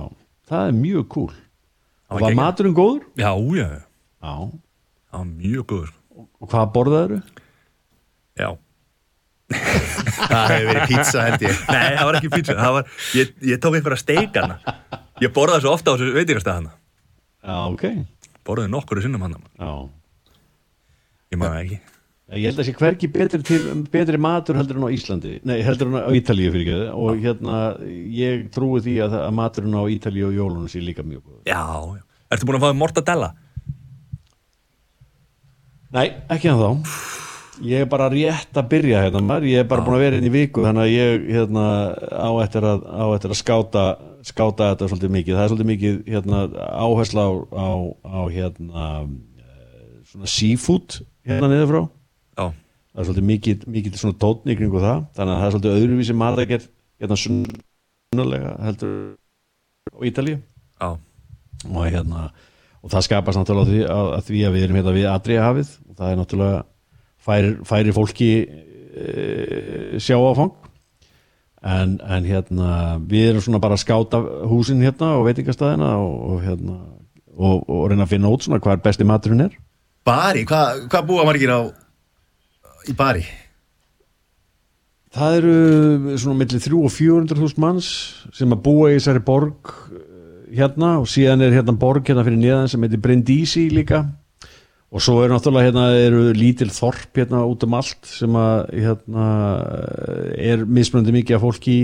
það 0.52 0.68
er 0.68 0.76
mjög 0.78 1.08
cool 1.16 1.32
og 1.32 2.20
var 2.20 2.28
geggjað. 2.28 2.42
maturinn 2.42 2.76
góður? 2.78 3.06
Já, 3.18 3.32
já, 3.56 3.66
já. 3.72 3.82
Já, 4.22 4.36
Það 5.12 5.18
var 5.24 5.32
mjög 5.32 5.66
góður, 5.72 5.88
sko. 5.96 6.28
og 6.44 6.52
hvað 6.52 6.68
borðaður? 6.76 7.24
Já. 8.40 8.50
Það 10.22 10.52
hefur 10.52 10.68
verið 10.70 10.84
pizza, 10.92 11.24
held 11.26 11.42
ég. 11.44 11.58
Nei, 11.72 11.88
það 11.98 12.06
var 12.08 12.18
ekki 12.20 12.30
pizza. 12.32 12.54
Það 12.60 12.76
var, 12.78 12.92
ég, 13.18 13.32
ég 13.52 13.60
tók 13.64 13.76
einhverja 13.80 14.00
steikana. 14.00 14.56
Ég 15.22 15.34
borðaði 15.36 15.66
svo 15.66 15.74
ofta 15.76 15.94
á 15.94 15.98
þessu 16.00 16.16
veitingastæðana. 16.18 16.76
Já, 17.42 17.56
ok 17.70 17.84
Borðaði 18.46 18.72
nokkuru 18.74 19.04
sinnum 19.04 19.26
hann. 19.26 19.38
Já 19.60 19.72
Ég 21.32 21.40
maður 21.40 21.60
ekki. 21.62 21.80
Ég 22.32 22.48
held 22.48 22.62
að 22.62 22.68
sé 22.68 22.74
hverki 22.80 23.08
betri, 23.12 23.40
til, 23.44 23.60
betri 23.92 24.20
matur 24.22 24.56
heldur 24.56 24.78
en 24.80 24.86
á 24.88 24.96
Íslandi, 24.96 25.34
nei 25.48 25.58
heldur 25.68 25.90
en 25.90 25.98
á 26.00 26.12
Ítalíu 26.16 26.54
fyrir 26.54 26.64
ekki 26.64 26.94
og 26.96 27.20
hérna 27.20 27.58
ég 28.16 28.46
trúi 28.56 28.80
því 28.84 28.94
að, 29.04 29.18
að 29.20 29.34
maturinn 29.36 29.76
á 29.76 29.84
Ítalíu 29.92 30.30
og 30.30 30.38
jólunum 30.38 30.70
sé 30.72 30.80
líka 30.84 31.04
mjög 31.04 31.26
góð. 31.26 31.42
Já, 31.52 31.60
já. 32.00 32.04
Ertu 32.32 32.48
búin 32.48 32.60
að 32.60 32.64
fá 32.64 32.78
mortadella? 32.80 33.34
Nei, 35.92 36.06
ekki 36.32 36.52
hann 36.54 36.62
þá. 36.62 36.88
Ég 37.62 37.84
er 37.84 37.90
bara 37.90 38.08
rétt 38.10 38.58
að 38.58 38.70
byrja 38.72 39.04
hérna 39.06 39.22
maður, 39.26 39.48
ég 39.52 39.62
er 39.62 39.68
bara 39.70 39.84
búin 39.86 39.98
að 39.98 40.04
vera 40.06 40.18
inn 40.18 40.28
í 40.28 40.34
viku 40.34 40.64
þannig 40.66 40.84
að 40.84 40.94
ég 40.94 41.26
hérna, 41.36 41.66
á, 42.10 42.30
eftir 42.42 42.66
að, 42.66 42.84
á 42.90 43.06
eftir 43.14 43.34
að 43.34 43.40
skáta, 43.40 43.84
skáta 44.26 44.70
þetta 44.72 44.90
svolítið 44.90 45.14
mikið, 45.16 45.38
það 45.38 45.44
er 45.44 45.52
svolítið 45.52 45.70
mikið 45.72 46.00
hérna, 46.16 46.42
áhersla 46.86 47.26
á, 47.28 47.32
á, 47.54 47.70
á 48.02 48.22
hérna, 48.34 48.86
eh, 49.38 49.88
svona 50.10 50.32
seafood 50.34 50.98
hérna 51.28 51.52
niður 51.52 51.72
frá. 51.72 51.82
Já, 52.42 52.46
það 52.50 53.04
er 53.04 53.10
svolítið 53.10 53.30
mikið, 53.30 53.66
mikið 53.78 54.00
svona 54.02 54.20
tótni 54.26 54.58
kringu 54.58 54.82
það, 54.82 55.06
þannig 55.20 55.36
að 55.36 55.42
það 55.42 55.48
er 55.50 55.56
svolítið 55.56 55.78
öðruvísi 55.82 56.18
matagerð 56.24 56.70
hérna 57.02 57.20
sunnulega 57.26 58.56
heldur 58.66 58.96
á 59.94 60.00
Ítalíu. 60.10 60.42
Já, 60.82 60.90
og 61.70 61.84
hérna 61.86 62.32
og 62.82 62.90
það 62.90 63.06
skapast 63.06 63.38
náttúrulega 63.38 63.70
því 63.70 63.82
að, 63.86 64.08
að 64.18 64.28
því 64.28 64.44
að 64.48 64.56
við 64.56 64.64
erum 64.66 64.78
hérna 64.80 64.94
við 64.96 65.08
Adria 65.12 65.46
hafið 65.46 65.74
og 65.86 65.98
það 66.00 66.08
er 66.12 66.20
náttúrulega 66.20 66.62
færi, 67.26 67.56
færi 67.68 67.96
fólki 67.96 68.32
e, 68.42 70.00
sjá 70.02 70.18
áfang 70.18 70.54
en, 71.62 72.00
en 72.02 72.26
hérna 72.26 72.72
við 73.10 73.32
erum 73.32 73.46
svona 73.46 73.62
bara 73.62 73.78
að 73.78 73.84
skáta 73.86 74.22
húsin 74.50 74.82
hérna 74.84 75.16
og 75.20 75.28
veitingastæðina 75.30 75.94
og, 76.02 76.16
og 76.32 76.42
hérna 76.46 76.80
og, 77.38 77.70
og 77.70 77.86
reyna 77.92 78.08
að 78.08 78.16
finna 78.16 78.32
út 78.32 78.46
svona 78.46 78.62
hvað 78.62 78.80
er 78.80 78.84
besti 78.88 79.08
maturinn 79.08 79.46
er. 79.48 79.54
Bari, 80.06 80.44
hvað 80.50 80.86
hva 80.90 81.04
búa 81.06 81.26
margir 81.28 81.54
á 81.54 81.62
í 82.90 82.96
Bari? 82.98 83.24
Það 85.12 85.38
eru 85.42 85.56
svona 86.22 86.40
millir 86.40 86.64
3 86.64 86.78
og 86.80 86.94
400.000 86.96 87.62
manns 87.62 87.90
sem 88.36 88.54
að 88.56 88.64
búa 88.64 88.92
í 88.92 88.96
þessari 88.96 89.22
borg 89.28 89.74
eh, 89.92 90.56
hérna 90.62 90.96
og 91.02 91.10
síðan 91.12 91.44
er 91.44 91.58
hérna 91.58 91.76
borg 91.78 92.08
hérna 92.08 92.24
fyrir 92.26 92.40
neðan 92.40 92.72
sem 92.72 92.86
heitir 92.86 93.02
Brindisi 93.04 93.68
líka 93.74 94.06
og 94.92 95.00
svo 95.00 95.22
eru 95.24 95.32
náttúrulega 95.32 95.70
hérna 95.70 95.86
eru 95.96 96.24
lítil 96.36 96.68
þorp 96.76 97.22
hérna 97.22 97.46
út 97.48 97.64
um 97.64 97.78
allt 97.78 98.10
sem 98.10 98.34
að 98.36 98.74
hérna 98.76 99.28
er 100.36 100.66
mismunandi 100.68 101.14
mikið 101.16 101.38
af 101.38 101.46
fólki 101.46 101.78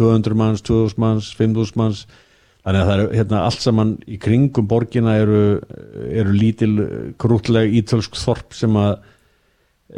200 0.00 0.38
manns, 0.38 0.64
2000 0.64 1.02
manns, 1.02 1.28
5000 1.36 1.76
manns. 1.76 2.06
Þannig 2.64 2.80
að 2.80 2.88
það 2.88 2.94
eru 2.94 3.18
hérna 3.18 3.42
allt 3.44 3.64
saman 3.64 3.92
í 4.08 4.16
kringum 4.20 4.68
borgina 4.68 5.18
eru, 5.20 5.42
eru 6.08 6.32
lítil 6.32 6.72
krútleg 7.20 7.76
ítölsk 7.82 8.16
þorp 8.16 8.56
sem 8.56 8.80
að 8.80 8.96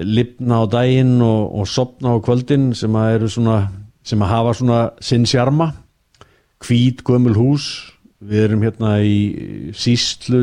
lifna 0.07 0.61
á 0.62 0.64
daginn 0.70 1.16
og, 1.22 1.55
og 1.55 1.70
sopna 1.70 2.14
á 2.14 2.22
kvöldin 2.22 2.70
sem 2.78 2.98
að 2.98 3.28
svona 3.30 3.61
sem 4.07 4.22
að 4.22 4.32
hafa 4.32 4.59
svona 4.59 4.82
sinn 5.05 5.26
sjarma. 5.28 5.70
Hvít 6.66 7.05
gömul 7.07 7.38
hús 7.38 7.70
við 8.21 8.45
erum 8.45 8.64
hérna 8.64 8.99
í 9.05 9.73
síslu 9.77 10.41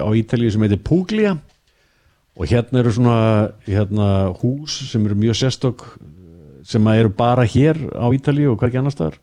á 0.00 0.08
Ítalíu 0.16 0.52
sem 0.52 0.64
heitir 0.64 0.80
Puglia 0.84 1.36
og 2.34 2.48
hérna 2.50 2.80
eru 2.80 2.94
svona 2.96 3.18
hérna 3.66 4.08
hús 4.40 4.80
sem 4.90 5.04
eru 5.04 5.18
mjög 5.18 5.38
sérstök 5.42 5.84
sem 6.64 6.88
að 6.88 7.04
eru 7.04 7.14
bara 7.14 7.44
hér 7.44 7.78
á 7.92 8.08
Ítalíu 8.08 8.54
og 8.54 8.58
hvergi 8.62 8.80
annar 8.80 8.96
staðar 8.96 9.20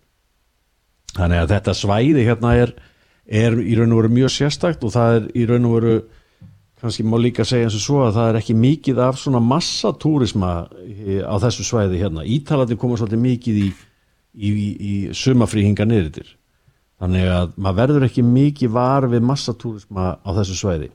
þannig 1.17 1.43
að 1.43 1.53
þetta 1.55 1.77
svæði 1.77 2.25
hérna 2.29 2.55
er, 2.61 2.73
er 3.25 3.57
í 3.59 3.75
raun 3.79 3.95
og 3.95 4.03
veru 4.03 4.15
mjög 4.21 4.35
sérstakt 4.37 4.85
og 4.85 4.93
það 4.93 5.17
er 5.17 5.29
í 5.35 5.47
raun 5.49 5.69
og 5.69 5.77
veru 5.79 5.95
kannski 6.81 7.05
má 7.05 7.17
líka 7.21 7.45
segja 7.45 7.67
eins 7.67 7.77
og 7.77 7.83
svo 7.83 8.01
að 8.07 8.15
það 8.17 8.29
er 8.29 8.37
ekki 8.39 8.57
mikið 8.57 8.99
af 9.05 9.19
svona 9.21 9.41
massatúrisma 9.45 10.51
á 10.65 11.35
þessu 11.43 11.65
svæði 11.67 12.01
hérna. 12.01 12.25
Ítalandi 12.25 12.77
koma 12.81 12.97
svolítið 12.97 13.21
mikið 13.21 13.59
í, 13.61 13.67
í, 14.33 14.49
í, 14.49 14.69
í 14.81 14.93
sumafrí 15.13 15.67
hinga 15.67 15.85
niðurtir. 15.85 16.31
Þannig 17.01 17.29
að 17.33 17.53
maður 17.57 17.79
verður 17.81 18.07
ekki 18.07 18.23
mikið 18.25 18.73
var 18.75 19.07
við 19.09 19.25
massatúrisma 19.25 20.13
á 20.21 20.29
þessu 20.37 20.57
svæði. 20.59 20.91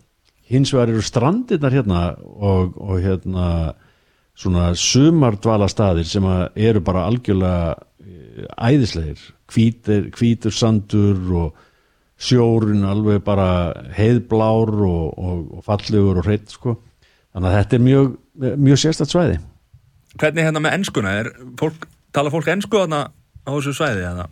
Hins 0.46 0.70
vegar 0.74 0.92
eru 0.92 1.02
strandirnar 1.02 1.74
hérna 1.74 2.02
og, 2.22 2.76
og 2.78 3.00
hérna 3.02 3.48
svona 4.38 4.70
sumardvala 4.78 5.66
staðir 5.72 6.06
sem 6.06 6.26
eru 6.54 6.82
bara 6.86 7.08
algjörlega 7.08 7.74
eh, 8.06 8.46
æðislegir. 8.54 9.24
Hvítur, 9.50 10.06
hvítur 10.14 10.54
sandur 10.54 11.18
og 11.34 11.64
sjórun 12.16 12.86
alveg 12.88 13.20
bara 13.24 13.48
heiðblár 13.96 14.72
og, 14.86 15.18
og, 15.18 15.42
og 15.58 15.66
fallegur 15.66 16.22
og 16.22 16.28
hreitt 16.28 16.52
sko. 16.52 16.78
þannig 17.34 17.50
að 17.50 17.58
þetta 17.58 17.76
er 17.76 17.84
mjög, 17.84 18.16
mjög 18.56 18.80
sérstætt 18.80 19.12
svæði 19.12 19.36
Hvernig 20.16 20.46
hérna 20.46 20.62
með 20.64 20.78
ennskuna? 20.78 21.12
Er 21.20 21.28
fólk, 21.60 21.84
tala 22.16 22.32
fólk 22.32 22.48
þarna 22.48 23.02
á 23.44 23.50
þessu 23.52 23.74
svæði? 23.76 24.06
Þarna? 24.06 24.28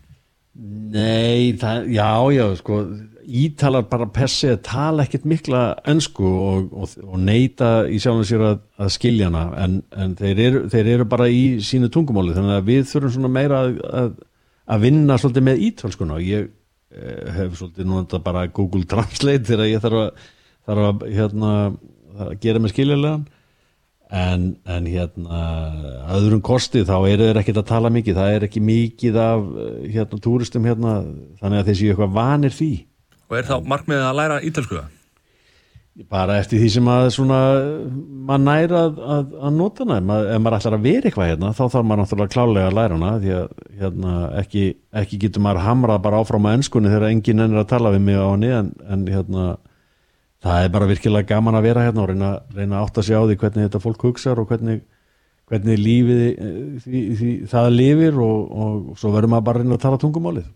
Nei, 0.54 1.54
það, 1.58 1.88
já, 1.90 2.08
já 2.36 2.44
sko, 2.60 2.80
ítalar 3.24 3.86
bara 3.90 4.06
persi 4.14 4.52
að 4.52 4.60
tala 4.68 5.06
ekkert 5.06 5.24
mikla 5.26 5.62
ennsku 5.90 6.28
og, 6.28 6.74
og 7.02 7.16
neyta 7.18 7.88
í 7.90 7.98
sjálfum 8.02 8.28
sér 8.28 8.44
að, 8.52 8.60
að 8.78 8.92
skilja 8.94 9.30
hana 9.32 9.46
en, 9.64 9.80
en 9.98 10.14
þeir, 10.18 10.42
eru, 10.48 10.60
þeir 10.70 10.92
eru 10.92 11.08
bara 11.10 11.26
í 11.32 11.56
sínu 11.64 11.90
tungumáli 11.90 12.36
þannig 12.36 12.60
að 12.60 12.68
við 12.68 12.84
þurfum 12.92 13.16
svona 13.16 13.32
meira 13.34 13.64
að, 13.64 13.80
að, 14.02 14.12
að 14.76 14.86
vinna 14.86 15.18
svolítið 15.18 15.48
með 15.48 15.64
ítalskuna 15.70 16.20
og 16.20 16.28
ég 16.28 16.52
Eh, 16.94 17.30
hef 17.34 17.56
svolítið 17.58 17.88
nú 17.88 17.96
þetta 18.04 18.20
bara 18.22 18.44
Google 18.54 18.86
Translate 18.86 19.42
þegar 19.48 19.66
ég 19.66 19.80
þarf 19.82 20.00
að, 20.04 20.26
þarf 20.68 21.00
hérna, 21.10 21.54
gera 22.42 22.60
mig 22.62 22.70
skiljulegan 22.70 23.24
en, 24.14 24.48
en 24.70 24.88
hérna 24.88 25.44
öðrum 26.14 26.42
kosti 26.44 26.84
þá 26.86 26.96
eru 27.10 27.28
þeir 27.28 27.40
ekkert 27.42 27.62
að 27.62 27.70
tala 27.70 27.92
mikið. 27.94 28.18
Það 28.20 28.34
er 28.38 28.48
ekki 28.48 28.64
mikið 28.64 29.20
af 29.22 29.46
eh, 29.66 29.78
hérna 29.96 30.20
túristum 30.26 30.68
hérna 30.68 30.98
þannig 31.42 31.62
að 31.62 31.70
þeir 31.70 31.80
séu 31.80 31.94
eitthvað 31.94 32.18
vanir 32.18 32.54
því. 32.54 32.72
Og 33.30 33.38
er 33.38 33.48
þá 33.48 33.56
markmiðið 33.72 34.10
að 34.10 34.20
læra 34.20 34.42
ítalskuða? 34.50 34.86
bara 36.10 36.40
eftir 36.40 36.58
því 36.58 36.68
sem 36.74 36.88
að 36.90 37.04
svona 37.14 37.36
maður 38.26 38.42
næra 38.42 38.78
að, 38.88 38.96
að, 39.14 39.34
að 39.46 39.52
nota 39.54 39.84
hana. 39.84 39.98
Maður, 40.08 40.30
ef 40.32 40.40
maður 40.42 40.56
ætlar 40.58 40.76
að 40.76 40.88
vera 40.88 41.10
eitthvað 41.10 41.28
hérna 41.30 41.50
þá 41.54 41.62
þarf 41.62 41.86
maður 41.86 42.00
náttúrulega 42.00 42.34
klálega 42.34 42.70
að 42.70 42.78
læra 42.78 42.96
hana 42.98 43.12
því 43.22 43.34
að 43.36 43.52
hérna, 43.82 44.14
ekki, 44.40 44.64
ekki 45.02 45.20
getur 45.22 45.44
maður 45.44 45.62
hamrað 45.68 46.02
bara 46.08 46.22
áfram 46.24 46.48
á 46.50 46.54
ennskunni 46.56 46.90
þegar 46.90 47.06
enginn 47.12 47.44
ennir 47.44 47.62
að 47.62 47.70
tala 47.70 47.94
við 47.94 48.02
mig 48.08 48.18
á 48.18 48.26
henni 48.26 48.50
en, 48.58 48.72
en 48.90 49.06
hérna 49.14 49.46
það 50.44 50.66
er 50.66 50.74
bara 50.74 50.88
virkilega 50.90 51.28
gaman 51.30 51.58
að 51.58 51.66
vera 51.68 51.86
hérna 51.86 52.04
og 52.04 52.10
reyna, 52.10 52.32
reyna 52.54 52.82
átt 52.84 53.00
að 53.00 53.08
sjá 53.08 53.18
því 53.22 53.38
hvernig 53.40 53.68
þetta 53.68 53.82
fólk 53.82 54.06
hugsaður 54.08 54.44
og 54.44 54.50
hvernig, 54.52 54.82
hvernig 55.50 55.80
lífið 55.80 56.24
því, 56.84 57.02
því, 57.20 57.30
það 57.52 57.70
lifir 57.78 58.20
og, 58.24 58.52
og, 58.66 58.90
svo 59.00 59.14
verður 59.14 59.34
maður 59.34 59.48
bara 59.48 59.62
að 59.62 59.64
reyna 59.64 59.78
að 59.78 59.86
tala 59.86 60.02
tungumálið 60.02 60.52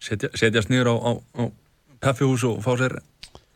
Setja, 0.00 0.30
setjast 0.32 0.70
niður 0.72 0.92
á, 0.92 0.96
á, 0.96 1.12
á 1.36 1.42
kaffihús 2.00 2.44
og 2.48 2.60
fá 2.64 2.72
sér 2.80 2.96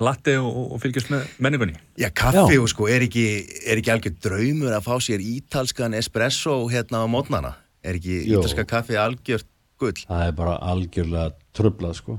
latte 0.03 0.35
og, 0.41 0.75
og 0.75 0.83
fylgjast 0.83 1.11
með 1.13 1.29
menningunni 1.45 1.79
Já, 2.01 2.11
kaffi 2.17 2.59
og 2.61 2.69
sko, 2.73 2.89
er 2.91 3.07
ekki, 3.07 3.27
er 3.65 3.81
ekki 3.81 3.93
algjör 3.95 4.17
draumur 4.27 4.77
að 4.77 4.87
fá 4.89 4.95
sér 5.05 5.25
ítalskan 5.25 5.97
espresso 5.97 6.59
hérna 6.73 7.05
á 7.05 7.07
mótnana? 7.09 7.55
Er 7.85 7.99
ekki 8.01 8.23
Jó. 8.25 8.41
ítalska 8.41 8.67
kaffi 8.69 8.99
algjört 9.01 9.49
gull? 9.81 9.97
það 10.05 10.29
er 10.29 10.37
bara 10.37 10.59
algjörlega 10.73 11.33
tröflað 11.57 11.99
sko 12.01 12.19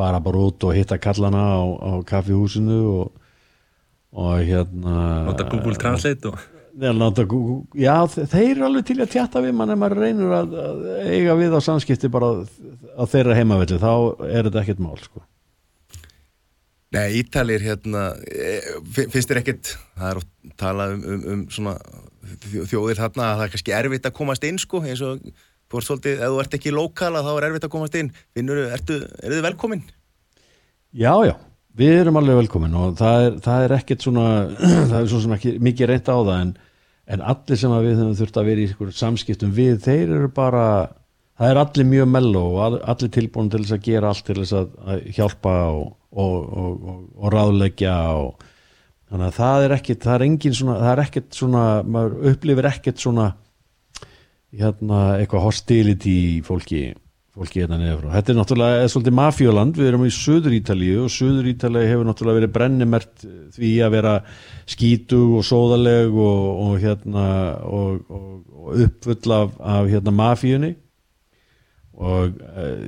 fara 0.00 0.20
bara 0.24 0.44
út 0.48 0.64
og 0.68 0.74
hitta 0.76 0.98
kallana 0.98 1.42
á, 1.54 1.60
á 1.60 1.92
kaffihúsinu 2.08 2.78
og, 2.94 3.12
og 4.16 4.40
hérna 4.48 4.96
Nota 5.28 5.44
Google 5.52 5.76
Translate 5.78 6.32
og 6.32 6.48
Já, 6.80 6.92
láta 6.94 7.24
Google, 7.28 7.64
já, 7.74 7.96
þe- 8.08 8.24
þeir 8.30 8.50
eru 8.52 8.62
alveg 8.68 8.84
til 8.86 8.94
að 9.02 9.08
tjata 9.10 9.40
við 9.42 9.56
mann 9.58 9.72
ef 9.74 9.78
maður 9.82 9.98
reynir 10.04 10.30
að, 10.32 10.52
að 10.62 10.84
eiga 11.12 11.34
við 11.36 11.56
á 11.58 11.60
samskipti 11.66 12.08
bara 12.14 12.28
á 12.94 13.02
þeirra 13.10 13.34
heimavelli 13.36 13.76
þá 13.82 13.90
er 14.30 14.46
þetta 14.46 14.62
ekkert 14.62 14.80
mál 14.86 14.94
sko. 15.02 15.20
Nei, 16.94 17.18
Ítalir 17.20 17.62
hérna, 17.66 18.04
eh, 18.30 18.70
fi- 18.94 19.08
finnst 19.12 19.30
þér 19.30 19.42
ekkert, 19.42 19.74
það 19.98 20.08
er 20.14 20.20
að 20.22 20.54
tala 20.62 20.86
um, 20.94 21.02
um, 21.02 21.20
um 21.34 21.42
svona 21.52 21.74
þjó- 22.46 22.64
þjóðir 22.72 22.98
þarna 23.02 23.26
að 23.28 23.36
það 23.36 23.44
er 23.48 23.52
kannski 23.56 23.76
erfitt 23.82 24.08
að 24.10 24.16
komast 24.22 24.46
inn 24.48 24.58
sko, 24.62 24.80
eins 24.86 25.02
og 25.06 25.20
þú 25.70 25.78
ert 25.82 25.86
svolítið, 25.90 26.16
ef 26.22 26.32
þú 26.34 26.40
ert 26.46 26.56
ekki 26.58 26.72
lokala 26.74 27.22
þá 27.26 27.30
er 27.36 27.48
erfitt 27.50 27.66
að 27.68 27.74
komast 27.76 27.98
inn. 28.00 28.10
Finnur, 28.34 28.62
ertu, 28.74 29.02
eru 29.22 29.36
þið 29.36 29.46
velkomin? 29.50 29.84
Já, 30.90 31.12
já, 31.22 31.34
við 31.78 31.92
erum 32.00 32.18
alveg 32.18 32.40
velkomin 32.40 32.72
og 32.74 32.96
það 32.98 33.24
er, 33.26 33.34
það 33.44 33.64
er 33.66 33.74
ekkert 33.76 34.06
svona 34.06 34.24
það 34.90 34.96
er 35.00 35.10
svo 35.12 35.20
sem 35.22 35.34
ekki 35.36 35.52
mikið 35.62 35.90
reynt 35.92 36.08
á 36.10 36.16
það 36.18 36.32
en, 36.36 36.54
en 37.14 37.26
allir 37.32 37.60
sem 37.60 37.74
við 37.76 38.00
höfum 38.00 38.16
þurft 38.18 38.40
að 38.40 38.48
vera 38.50 38.64
í 38.64 38.94
samskiptum 38.98 39.52
við, 39.54 39.76
þeir 39.84 40.16
eru 40.18 40.30
bara 40.34 40.64
það 41.40 41.52
er 41.52 41.60
allir 41.62 41.88
mjög 41.92 42.08
mello 42.16 42.42
og 42.50 42.58
all- 42.66 42.80
allir 42.92 43.12
tilbúin 43.14 43.50
til 43.52 43.62
þess 43.62 43.76
að 43.78 43.84
gera 43.86 44.10
allt 44.10 44.24
til 44.26 44.38
þess 44.40 44.56
að, 44.58 44.72
að 44.92 45.04
hjálpa 45.16 45.54
og, 45.76 45.84
og, 46.10 46.34
og, 46.64 46.80
og, 47.14 47.28
ráðleggja 47.36 47.94
og 48.18 48.48
þannig 49.10 49.28
að 49.30 49.38
það 49.38 49.66
er 49.68 49.76
ekkert 49.78 50.08
það 50.08 50.16
er 50.18 50.26
engin 50.26 50.58
svona, 50.58 50.80
það 50.82 50.92
er 50.96 51.04
ekkert 51.06 51.38
svona 51.38 51.62
maður 51.86 52.18
upplifir 52.32 52.68
ekkert 52.72 53.04
svona 53.06 53.28
hérna 54.50 55.00
eitthvað 55.20 55.46
hostility 55.46 56.18
fólki 56.46 56.82
fólki 57.36 57.62
hérna 57.62 57.78
niður 57.78 58.02
frá. 58.02 58.10
Þetta 58.16 58.32
er 58.32 58.38
náttúrulega 58.40 58.86
svolítið 58.90 59.16
mafíoland, 59.18 59.78
við 59.78 59.90
erum 59.90 60.06
í 60.06 60.12
Suður 60.14 60.56
Ítalíu 60.56 61.04
og 61.04 61.12
Suður 61.14 61.50
Ítalíu 61.52 61.86
hefur 61.86 62.08
náttúrulega 62.08 62.40
verið 62.40 62.54
brennimert 62.56 63.26
því 63.54 63.72
að 63.86 63.94
vera 63.94 64.14
skítug 64.70 65.36
og 65.38 65.46
sóðaleg 65.46 66.16
og, 66.16 66.48
og 66.64 66.74
hérna 66.82 67.26
og, 67.66 68.00
og, 68.10 68.72
uppfull 68.86 69.36
af, 69.36 69.54
af 69.58 69.90
hérna 69.90 70.14
mafíunni. 70.14 70.74
Og 72.00 72.34
uh, 72.40 72.82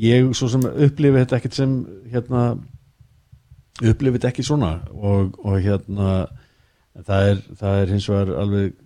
ég 0.00 0.28
svo 0.36 0.50
sem 0.50 0.64
upplifi 0.66 1.22
þetta 1.22 1.38
ekkert 1.38 1.56
sem 1.56 1.74
hérna 2.10 2.44
upplifi 3.80 4.18
þetta 4.18 4.30
ekki 4.34 4.46
svona. 4.46 4.74
Og, 4.92 5.40
hérna 5.60 6.14
það 7.00 7.32
er, 7.32 7.42
það 7.56 7.82
er 7.82 7.92
hins 7.94 8.08
vegar 8.10 8.32
alveg 8.44 8.78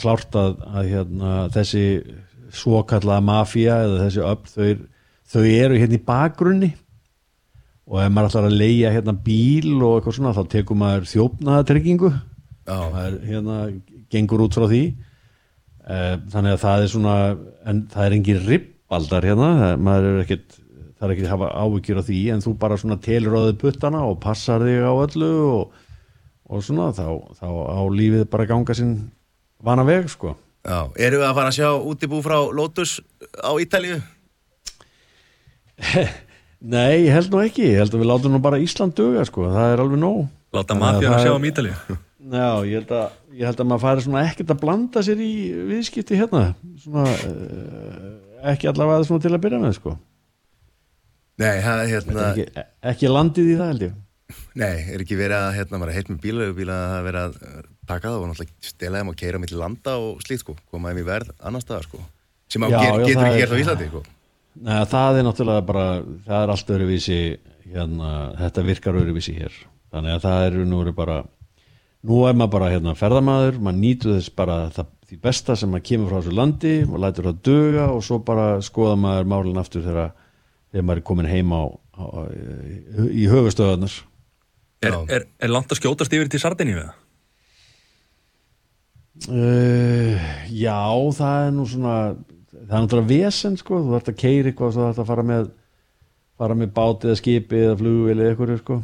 klárt 0.00 0.34
að, 0.34 0.56
að 0.74 0.88
hérna, 0.90 1.34
þessi 1.54 1.84
svokallaða 2.56 3.24
mafía 3.24 3.80
eða 3.86 4.02
þessi 4.04 4.24
öfl 4.24 4.54
þau, 4.54 4.86
þau 5.34 5.42
eru 5.48 5.80
hérna 5.80 5.98
í 5.98 6.04
bakgrunni. 6.06 6.70
Og 7.84 8.00
ef 8.00 8.12
maður 8.12 8.30
ætlar 8.30 8.46
að 8.48 8.60
leia 8.62 8.92
hérna 8.94 9.12
bíl 9.26 9.74
og 9.76 9.98
eitthvað 9.98 10.16
svona 10.16 10.36
þá 10.36 10.44
tekur 10.54 10.78
maður 10.80 11.10
þjófnaðatryggingu 11.10 12.12
það 12.64 13.00
er 13.02 13.16
hérna 13.28 13.56
gengur 14.12 14.44
út 14.46 14.56
frá 14.56 14.66
því. 14.70 14.82
Eh, 15.84 16.14
þannig 16.32 16.54
að 16.54 16.62
það 16.62 16.84
er 16.84 16.92
svona 16.92 17.16
en 17.68 17.82
það 17.92 18.06
er 18.06 18.16
engin 18.18 18.44
ribbaldar 18.48 19.26
hérna. 19.28 19.50
Það, 19.60 19.74
maður 19.88 20.10
er 20.10 20.22
ekkit 20.22 20.60
það 20.94 21.06
er 21.06 21.14
ekkit 21.14 21.26
að 21.28 21.34
hafa 21.34 21.50
áhyggjur 21.60 22.00
af 22.00 22.08
því 22.08 22.20
en 22.32 22.44
þú 22.44 22.54
bara 22.62 22.78
svona 22.80 23.00
telur 23.04 23.36
á 23.36 23.40
þau 23.44 23.58
puttana 23.60 24.04
og 24.08 24.20
passar 24.22 24.64
þig 24.64 24.86
á 24.86 24.92
öllu 24.94 25.32
og, 25.50 25.74
og 26.48 26.64
svona 26.64 26.88
þá, 26.96 27.06
þá 27.36 27.48
á 27.50 27.80
lífið 27.92 28.24
bara 28.32 28.48
ganga 28.48 28.76
sinn 28.78 28.94
vana 29.64 29.84
veg 29.84 30.08
sko 30.12 30.32
já, 30.64 30.78
erum 31.06 31.20
við 31.22 31.28
að 31.28 31.36
fara 31.38 31.52
að 31.52 31.58
sjá 31.58 31.68
útibú 31.92 32.20
frá 32.24 32.36
Lotus 32.56 32.96
á 33.38 33.52
Ítalíu? 33.60 34.00
Nei, 36.74 37.04
ég 37.04 37.12
held 37.12 37.30
nú 37.32 37.42
ekki, 37.44 37.66
ég 37.74 37.82
held 37.82 37.92
að 37.92 38.02
við 38.02 38.08
látum 38.08 38.32
nú 38.34 38.40
bara 38.44 38.60
Ísland 38.62 38.96
duga 38.96 39.24
sko, 39.28 39.50
það 39.52 39.74
er 39.74 39.84
alveg 39.84 40.00
nóg. 40.00 40.24
Láta 40.54 40.76
að 40.78 41.02
það 41.04 41.22
sjá 41.26 41.32
um 41.34 41.48
Ítalíu. 41.50 41.76
Já, 42.24 42.64
ég 42.64 42.78
held 42.78 42.92
að, 42.96 43.16
ég 43.36 43.44
held 43.44 43.58
að 43.60 43.66
maður 43.68 43.82
færi 43.82 44.04
svona 44.06 44.22
ekkert 44.24 44.52
að 44.54 44.60
blanda 44.62 45.02
sér 45.04 45.20
í 45.20 45.32
viðskipti 45.68 46.16
hérna. 46.16 46.44
Svona 46.80 47.10
uh, 47.28 48.06
ekki 48.48 48.70
allavega 48.70 49.04
svona 49.04 49.24
til 49.26 49.32
að 49.34 49.42
byrja 49.44 49.60
með 49.60 49.74
sko. 49.76 49.92
Nei, 51.42 51.58
það 51.60 51.82
er 51.82 51.90
hérna 51.90 52.24
ekki, 52.30 52.64
ekki 52.94 53.10
landið 53.12 53.50
í 53.50 53.58
það 53.58 53.70
held 53.74 53.84
ég. 53.84 54.00
Nei, 54.56 54.76
er 54.94 55.04
ekki 55.04 55.18
verið 55.20 55.36
að 55.36 55.56
hérna, 55.58 55.80
maður 55.82 55.92
er 55.92 55.98
heilt 55.98 56.10
með 56.14 56.20
bílaugubíla 56.24 56.78
að 56.78 56.88
það 56.88 56.96
er 56.96 57.06
verið 57.10 57.26
að 57.26 57.68
taka 57.88 58.10
það 58.12 58.20
og 58.24 58.28
náttúrulega 58.32 58.68
stela 58.70 59.00
þeim 59.00 59.12
og 59.12 59.16
keira 59.20 59.40
milli 59.42 59.58
landa 59.60 59.96
og 60.00 60.22
slíkt 60.24 60.44
sko, 60.44 60.56
koma 60.70 60.90
þeim 60.92 61.02
í 61.02 61.06
verð 61.08 61.32
annar 61.44 61.64
staðar 61.64 61.86
sko, 61.88 62.00
sem 62.50 62.64
á 62.64 62.68
Já, 62.70 62.78
ger, 62.78 62.90
já, 63.00 63.06
getur 63.08 63.28
ekki 63.28 63.34
er- 63.34 63.42
gert 63.44 63.54
á 63.54 63.62
Íslandi 63.64 63.88
sko. 63.92 64.02
Nei, 64.64 64.80
það 64.86 65.18
er 65.18 65.24
náttúrulega 65.26 65.66
bara 65.66 65.86
það 66.28 66.42
er 66.44 66.52
allt 66.54 66.68
öðruvísi 66.76 67.20
hérna, 67.74 68.10
þetta 68.38 68.62
virkar 68.68 68.98
öðruvísi 69.00 69.34
hér 69.38 69.54
þannig 69.94 70.14
að 70.18 70.26
það 70.28 70.44
eru 70.50 70.66
nú 70.70 70.80
eru 70.84 70.92
bara 70.94 71.16
nú 72.04 72.20
er 72.28 72.36
maður 72.36 72.52
bara 72.58 72.70
hérna 72.74 72.94
ferðamaður 72.98 73.58
maður 73.64 73.80
nýtur 73.80 74.14
þess 74.18 74.30
bara 74.36 74.58
það, 74.74 74.90
því 75.08 75.18
besta 75.24 75.56
sem 75.56 75.70
maður 75.72 75.86
kemur 75.90 76.10
frá 76.12 76.18
þessu 76.20 76.34
landi 76.38 76.74
og 76.86 76.98
lætur 77.02 77.28
það 77.30 77.40
duga 77.48 77.86
og 77.94 78.02
svo 78.06 78.18
bara 78.24 78.48
skoða 78.62 78.96
maður 79.00 79.30
málinn 79.32 79.60
aftur 79.62 79.82
þegar, 79.86 80.12
þegar 80.72 80.86
maður 80.90 81.00
er 81.02 81.06
komin 81.10 81.30
heim 81.30 81.54
á, 81.56 81.62
á, 81.98 82.04
í, 83.10 83.24
höfustöðarnar 83.32 84.02
Er, 84.84 84.92
er, 85.08 85.22
er 85.40 85.48
langt 85.48 85.70
að 85.72 85.78
skjótast 85.80 86.12
yfir 86.12 86.28
til 86.28 86.38
Sardiníu 86.42 86.76
eða? 86.76 86.92
Uh, 89.30 90.16
já, 90.52 90.80
það 91.16 91.46
er 91.46 91.52
nú 91.56 91.66
svona 91.68 91.94
það 92.54 92.74
er 92.74 92.82
náttúrulega 92.84 93.10
vesen 93.12 93.56
sko. 93.60 93.78
Þú 93.80 93.94
þarft 93.94 94.10
að 94.12 94.18
keira 94.20 94.50
eitthvað 94.50 94.74
þú 94.74 94.82
þarft 94.82 95.04
að 95.04 95.08
fara 95.12 95.24
með 95.30 95.46
fara 96.34 96.58
með 96.58 96.74
báti 96.74 97.08
eða 97.08 97.20
skipi 97.20 97.62
eða 97.62 97.78
flugvél 97.80 98.18
eða 98.18 98.34
eitthvað 98.34 98.60
sko. 98.60 98.82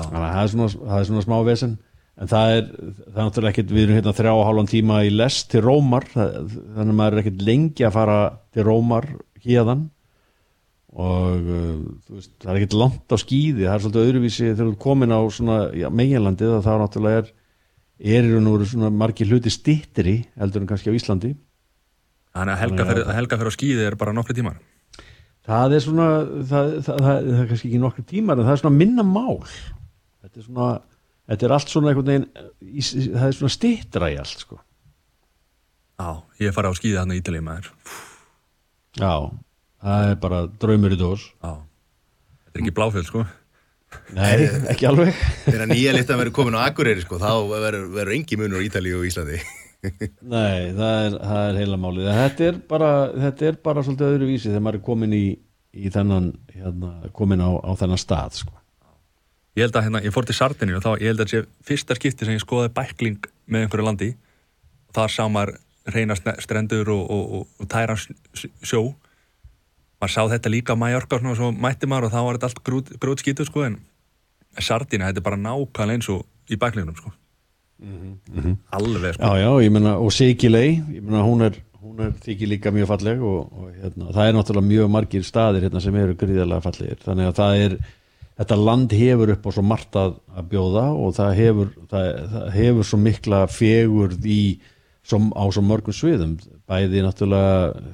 Þannig 0.00 0.20
að 0.24 0.34
það 0.34 0.42
er, 0.42 0.50
svona, 0.54 0.68
það 0.90 0.98
er 0.98 1.08
svona 1.10 1.24
smá 1.26 1.38
vesen. 1.46 1.78
En 2.20 2.30
það 2.30 2.56
er, 2.56 2.66
það 2.80 3.16
er 3.16 3.26
náttúrulega 3.26 3.54
ekkit 3.54 3.72
við 3.74 3.82
erum 3.84 3.98
hérna 3.98 4.16
þrjá 4.16 4.32
og 4.32 4.44
hálfan 4.48 4.70
tíma 4.70 5.00
í 5.06 5.14
lest 5.14 5.48
til 5.52 5.64
Rómar. 5.64 6.06
Það, 6.12 6.36
þannig 6.76 6.92
að 6.94 6.98
maður 7.00 7.16
er 7.16 7.22
ekkit 7.24 7.46
lengi 7.48 7.86
að 7.86 7.96
fara 7.96 8.18
til 8.54 8.66
Rómar 8.66 9.08
hérðan 9.44 9.88
og 10.90 11.44
þú 11.46 12.16
veist, 12.16 12.32
það 12.42 12.50
er 12.50 12.58
ekkit 12.58 12.76
langt 12.80 13.14
á 13.14 13.16
skýði 13.22 13.66
það 13.66 13.74
er 13.74 13.82
svolítið 13.84 14.08
öðruvísi 14.08 14.46
þegar 14.48 14.70
þú 14.72 14.78
komin 14.82 15.14
á 15.14 15.20
meginlandið 15.94 16.54
að 16.56 16.64
það 16.66 16.80
náttúrulega 16.82 17.20
er 17.20 17.28
eru 18.00 18.40
nú 18.40 18.56
margir 18.96 19.28
hluti 19.28 19.52
stittri 19.52 20.20
heldur 20.40 20.64
en 20.64 20.68
kannski 20.70 20.92
á 20.92 20.96
Íslandi? 20.96 21.34
Þannig 22.30 22.54
að 22.54 22.62
helga 22.62 22.86
fyrir, 22.88 23.04
að 23.06 23.18
helga 23.18 23.38
fyrir 23.40 23.52
á 23.52 23.56
skýði 23.56 23.86
er 23.88 23.96
bara 24.00 24.14
nokkri 24.14 24.36
tímar. 24.38 24.60
Það 25.50 25.74
er 25.74 25.84
svona 25.84 26.06
það, 26.22 26.46
það, 26.46 26.72
það, 26.86 27.04
það 27.26 27.42
er 27.42 27.50
kannski 27.50 27.68
ekki 27.68 27.82
nokkru 27.82 28.04
tímar 28.06 28.38
en 28.38 28.46
það 28.46 28.54
er 28.54 28.62
svona 28.62 28.80
minna 28.80 29.04
mál. 29.06 29.40
Þetta 30.20 30.40
er 30.40 30.46
svona 30.46 30.68
þetta 31.30 31.46
er 31.46 31.54
allt 31.56 31.72
svona 31.72 31.90
einhvern 31.90 32.12
veginn 32.12 32.28
það 33.16 33.26
er 33.26 33.38
svona 33.40 33.56
stittra 33.56 34.12
í 34.12 34.18
allt 34.20 34.46
sko. 34.46 34.60
Já, 36.00 36.10
ég 36.40 36.54
fara 36.56 36.70
á 36.72 36.74
skýði 36.78 37.00
hann 37.02 37.12
í 37.12 37.18
Ítalíu 37.20 37.44
maður. 37.44 37.72
Já, 38.96 39.12
það 39.82 40.06
er 40.06 40.16
bara 40.22 40.40
draumur 40.62 40.94
í 40.94 41.00
dós. 41.00 41.26
Já, 41.42 41.58
þetta 42.46 42.56
er 42.56 42.64
ekki 42.64 42.76
bláfjöld 42.78 43.10
sko 43.10 43.26
nei, 44.16 44.46
ekki 44.72 44.86
alveg. 44.90 45.16
Þegar 45.46 45.68
nýja 45.70 45.94
listan 45.96 46.20
verður 46.20 46.34
komin 46.36 46.56
á 46.58 46.66
Akureyri 46.68 47.02
sko, 47.04 47.18
þá 47.22 47.30
verður, 47.50 48.12
engi 48.16 48.38
munur 48.40 48.62
á 48.62 48.66
Ítalíu 48.66 49.00
og 49.00 49.08
Íslandi. 49.08 49.40
Nei, 49.80 50.70
það 50.76 50.96
er, 51.06 51.14
það 51.24 51.42
er 51.50 51.58
heila 51.62 51.78
málið. 51.80 52.08
Þetta 52.20 52.48
er 52.50 52.58
bara, 52.68 52.90
þetta 53.26 53.46
er 53.50 53.58
bara 53.64 53.84
svolítið 53.86 54.10
öðru 54.14 54.28
vísi 54.28 54.50
þegar 54.50 54.64
maður 54.66 54.80
er 54.80 54.84
komin 54.90 55.14
í, 55.16 55.22
í 55.72 55.92
þennan 55.94 56.26
hérna, 56.52 56.90
komin 57.16 57.40
á, 57.44 57.50
á 57.64 57.70
þennan 57.80 58.02
stað 58.02 58.40
sko. 58.42 58.56
Ég 59.58 59.64
held 59.66 59.78
að 59.80 59.86
hérna, 59.88 60.02
ég 60.04 60.12
fór 60.14 60.28
til 60.28 60.36
Sardiníu 60.36 60.76
og 60.78 60.84
þá, 60.84 60.90
ég 61.00 61.10
held 61.10 61.22
að 61.24 61.30
þetta 61.32 61.40
sé 61.48 61.66
fyrsta 61.70 61.96
skipti 61.98 62.28
sem 62.28 62.36
ég 62.36 62.44
skoði 62.44 62.70
bækling 62.76 63.24
með 63.50 63.64
einhverju 63.66 63.86
landi. 63.88 64.10
Þar 64.94 65.14
sá 65.16 65.24
maður 65.32 65.56
reyna 65.90 66.14
strendur 66.18 66.92
og, 66.92 67.02
og, 67.10 67.24
og, 67.40 67.48
og 67.64 67.70
tæran 67.72 67.98
s- 67.98 68.46
sjó 68.62 68.84
maður 70.00 70.14
sá 70.14 70.22
þetta 70.32 70.52
líka 70.52 70.74
á 70.74 70.80
Mallorca 70.80 71.20
og 71.20 71.38
svo 71.38 71.50
mætti 71.52 71.88
maður 71.90 72.08
og 72.08 72.14
þá 72.14 72.20
var 72.24 72.38
þetta 72.38 72.50
allt 72.50 72.62
grút, 72.66 72.92
grút 73.00 73.22
skítu 73.22 73.46
sko 73.46 73.66
en 73.68 73.80
Sardína, 74.58 75.10
þetta 75.10 75.20
er 75.20 75.26
bara 75.26 75.38
nákvæmlega 75.38 75.98
eins 75.98 76.08
og 76.10 76.24
í 76.50 76.58
bæklingnum 76.58 76.96
sko. 76.98 77.12
Alveg 78.76 79.14
sko. 79.14 79.22
Já, 79.22 79.44
já, 79.44 79.50
ég 79.64 79.72
meina, 79.72 79.94
og 80.00 80.12
Sigilei 80.12 80.80
ég 80.80 81.04
meina, 81.04 81.22
hún 81.24 81.44
er, 81.46 81.60
hún 81.80 82.02
er 82.04 82.12
þykir 82.24 82.50
líka 82.50 82.72
mjög 82.74 82.90
falleg 82.90 83.22
og, 83.24 83.46
og 83.54 83.70
hérna, 83.76 84.10
það 84.16 84.26
er 84.26 84.36
náttúrulega 84.36 84.70
mjög 84.72 84.92
margir 84.96 85.24
staðir 85.26 85.68
hérna 85.68 85.84
sem 85.84 85.96
eru 86.02 86.18
gríðarlega 86.18 86.66
fallegir. 86.66 87.00
Þannig 87.04 87.30
að 87.30 87.38
það 87.38 87.62
er, 87.64 87.78
þetta 88.42 88.60
land 88.60 88.96
hefur 88.98 89.34
upp 89.36 89.48
á 89.48 89.50
svo 89.56 89.64
margt 89.70 90.00
að, 90.00 90.18
að 90.34 90.50
bjóða 90.52 90.86
og 90.92 91.16
það 91.16 91.34
hefur, 91.40 91.72
það, 91.94 92.12
það 92.34 92.52
hefur 92.58 92.90
svo 92.90 93.02
mikla 93.06 93.42
fegurð 93.54 94.28
í 94.28 94.42
som, 95.06 95.30
á 95.32 95.44
svo 95.48 95.64
mörgum 95.64 95.96
sviðum. 95.96 96.36
Bæði 96.68 97.06
náttúrulega 97.06 97.84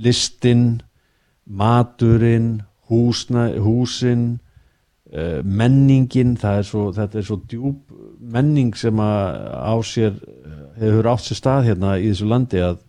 listin 0.00 0.80
maturinn 1.50 2.60
húsna, 2.90 3.48
húsin 3.62 4.38
uh, 5.10 5.40
menningin 5.42 6.36
það 6.38 6.60
er 6.60 6.68
svo, 6.68 6.84
þetta 6.94 7.20
er 7.20 7.26
svo 7.26 7.40
djúb 7.50 7.82
menning 8.20 8.76
sem 8.78 9.02
að 9.02 9.36
á 9.56 9.74
sér 9.86 10.14
eh, 10.14 10.62
hefur 10.82 11.10
átt 11.10 11.24
sér 11.24 11.38
stað 11.38 11.68
hérna 11.70 11.94
í 11.98 12.10
þessu 12.10 12.28
landi 12.28 12.60
að, 12.62 12.80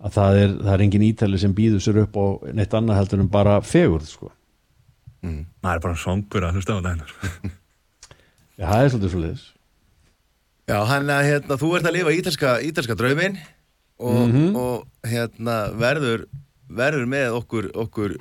að 0.00 0.16
það, 0.16 0.40
er, 0.42 0.52
það 0.60 0.74
er 0.74 0.84
engin 0.86 1.06
ítali 1.08 1.40
sem 1.42 1.54
býður 1.56 1.82
sér 1.84 2.02
upp 2.04 2.16
á 2.16 2.26
neitt 2.56 2.76
annað 2.78 3.00
heldur 3.00 3.24
en 3.24 3.32
bara 3.32 3.56
fegurð 3.66 4.06
sko. 4.08 4.30
maður 5.20 5.74
er 5.74 5.82
bara 5.88 5.98
songur 6.00 6.46
að 6.46 6.60
hlusta 6.60 6.78
á 6.78 6.80
þetta 6.80 7.08
sko. 7.10 7.50
Já, 8.60 8.64
það 8.68 8.84
er 8.84 8.92
svolítið 8.94 9.12
svo 9.14 9.24
liðis 9.24 9.48
Já, 10.70 10.76
hann 10.86 11.10
að 11.10 11.26
hérna, 11.26 11.56
þú 11.58 11.72
ert 11.74 11.88
að 11.88 11.96
lifa 11.96 12.12
ítalska, 12.14 12.50
ítalska 12.62 12.94
drauminn 12.94 13.40
og, 13.98 14.36
og 14.54 15.08
hérna 15.10 15.56
verður, 15.74 16.28
verður 16.70 17.06
með 17.10 17.38
okkur, 17.40 17.70
okkur 17.86 18.16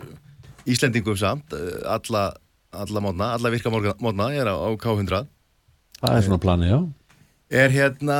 Íslendingum 0.69 1.17
samt 1.17 1.53
eh, 1.57 1.81
alla, 1.89 2.29
alla 2.75 3.03
mótna, 3.03 3.33
alla 3.37 3.51
virka 3.53 3.71
mótna, 3.71 4.31
ég 4.35 4.43
er 4.43 4.51
á, 4.51 4.55
á 4.57 4.69
K100 4.77 5.27
Það 5.99 6.15
er 6.15 6.25
svona 6.27 6.41
planið, 6.43 6.73
já 6.73 6.79
Er 7.49 7.71
hérna, 7.73 8.15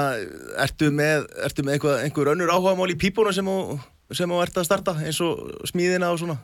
ertu 0.57 0.87
með, 0.89 1.27
ertu 1.45 1.61
með 1.61 1.75
einhver, 1.75 1.99
einhver 2.01 2.31
önnur 2.31 2.49
áhugamál 2.49 2.89
í 2.89 2.97
pípunum 2.97 3.35
sem 3.35 4.31
þú 4.31 4.39
ert 4.41 4.57
að 4.57 4.65
starta 4.65 4.95
eins 5.03 5.19
og 5.21 5.67
smíðina 5.69 6.09
og 6.09 6.17
svona? 6.17 6.39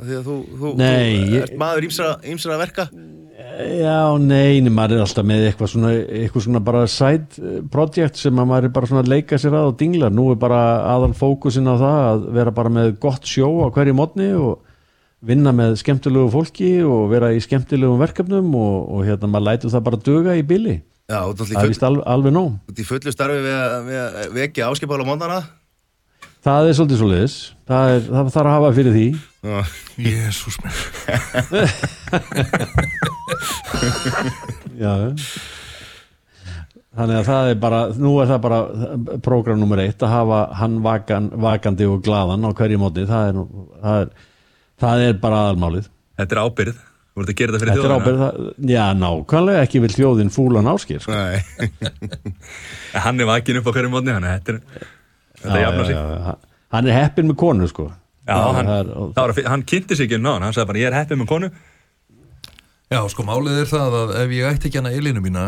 Því 0.00 0.14
að 0.18 0.28
þú, 0.28 0.36
þú, 0.56 0.70
þú 0.78 1.42
ert 1.42 1.58
maður 1.60 1.86
ímsra, 1.88 2.12
ímsra 2.32 2.56
verka. 2.60 2.86
Já, 3.52 4.16
nei, 4.22 4.62
nei, 4.64 4.70
maður 4.72 4.96
er 4.96 5.04
alltaf 5.04 5.26
með 5.28 5.46
eitthvað 5.50 5.70
svona, 5.74 5.90
eitthvað 5.92 6.44
svona 6.46 6.60
bara 6.64 6.82
side 6.88 7.40
eh, 7.42 7.58
project 7.72 8.20
sem 8.20 8.38
að 8.40 8.48
maður 8.48 8.68
er 8.68 8.74
bara 8.76 8.88
svona 8.88 9.02
að 9.04 9.10
leika 9.12 9.38
sér 9.40 9.56
að 9.58 9.68
og 9.68 9.74
dingla, 9.80 10.08
nú 10.14 10.30
er 10.32 10.38
bara 10.40 10.60
aðal 10.94 11.12
fókusin 11.16 11.68
á 11.68 11.74
það 11.76 11.98
að 12.08 12.24
vera 12.38 12.54
bara 12.56 12.72
með 12.72 12.92
gott 13.02 13.28
sjó 13.28 13.50
á 13.62 13.66
hverju 13.74 13.96
mótni 13.98 14.30
og 14.38 14.62
vinna 15.26 15.52
með 15.54 15.76
skemmtilegu 15.82 16.32
fólki 16.32 16.72
og 16.86 17.10
vera 17.12 17.30
í 17.34 17.42
skemmtilegum 17.44 18.00
verkefnum 18.02 18.54
og, 18.58 18.76
og 18.96 19.04
hérna 19.06 19.30
maður 19.30 19.48
lætur 19.50 19.74
það 19.74 19.86
bara 19.90 20.02
duga 20.08 20.38
í 20.38 20.46
billi 20.46 20.78
Já, 21.10 21.18
þú 21.28 21.44
ert 21.44 21.52
það 21.52 21.62
er 21.62 21.72
vist 21.74 21.84
alveg, 21.86 22.04
alveg 22.14 22.34
nóg. 22.34 22.54
full, 22.56 22.72
út 22.72 22.80
í 22.80 22.88
fullu 22.88 23.12
starfi 23.14 23.42
við 23.44 23.58
að, 23.58 23.74
við 23.90 24.00
að 24.02 24.36
vekja 24.38 24.70
áskipála 24.72 25.06
mótnana 25.06 25.42
það 26.42 26.68
er 26.68 26.76
svolítið 26.78 27.00
svolítið 27.00 27.34
það, 27.70 27.94
er, 27.94 28.00
það 28.08 28.30
þarf 28.34 28.50
að 28.50 28.56
hafa 28.56 28.70
fyrir 28.78 28.94
því. 28.96 29.08
Já, 29.42 29.58
Jésús 30.06 30.56
minn. 30.62 30.76
Já. 34.82 34.94
Þannig 36.92 37.16
að 37.16 37.28
það 37.30 37.44
er 37.48 37.58
bara, 37.60 37.80
nú 37.96 38.12
er 38.20 38.28
það 38.28 38.40
bara 38.44 38.58
prógram 39.24 39.60
nummer 39.62 39.80
eitt 39.80 40.02
að 40.04 40.12
hafa 40.12 40.40
hann 40.60 40.74
vakan, 40.84 41.30
vakandi 41.40 41.88
og 41.88 42.02
glaðan 42.04 42.44
á 42.44 42.50
hverju 42.52 42.78
móti. 42.82 43.08
Það 43.08 43.28
er, 43.30 43.34
nú, 43.38 43.44
það 43.80 43.96
er, 44.02 44.08
það 44.84 44.96
er 45.08 45.20
bara 45.22 45.44
aðalmálið. 45.46 45.86
Þetta 46.20 46.36
er 46.36 46.42
ábyrð 46.42 46.80
Þú 47.12 47.20
voru 47.20 47.28
að 47.28 47.36
gera 47.36 47.52
þetta 47.52 47.66
fyrir 47.76 47.92
er 47.92 48.14
það, 48.16 48.36
já, 48.72 48.84
nákvæmlega. 48.96 49.62
Ekki 49.66 49.80
vil 49.84 49.92
þjóðin 49.92 50.30
fúlan 50.32 50.68
áskir 50.72 51.02
sko. 51.04 51.12
Hann 53.04 53.20
er 53.20 53.28
vakin 53.28 53.58
upp 53.60 53.68
á 53.68 53.72
hverju 53.76 53.90
að 54.00 54.24
þetta 54.24 54.54
er 54.54 54.60
Þetta 55.42 55.58
Já, 55.58 55.64
jafna 55.66 55.82
já, 55.82 55.90
sig. 55.90 56.48
Hann 56.72 56.86
er 56.88 56.96
heppinn 56.96 57.28
með 57.32 57.36
konu 57.42 57.68
sko. 57.68 57.88
Já, 58.28 58.36
hann, 58.56 58.68
er- 58.70 58.90
og- 58.96 59.12
það 59.16 59.28
var, 59.32 59.50
hann 59.50 59.62
kynnti 59.66 59.96
sig 59.98 60.06
ekki 60.08 60.18
um 60.20 60.22
náðan 60.28 60.42
Hann 60.46 60.52
sagði 60.56 60.66
bara 60.70 60.78
ég 60.82 60.86
er 60.92 60.98
heppið 61.00 61.20
með 61.22 61.28
konu. 61.32 61.50
Já, 62.92 63.00
sko, 63.08 63.24
málið 63.24 63.58
er 63.62 63.68
það 63.70 63.96
að 64.02 64.14
ef 64.22 64.30
ég 64.36 64.48
ætti 64.52 64.68
ekki 64.68 64.78
hana 64.82 64.92
Elinu 64.92 65.20
mína 65.24 65.44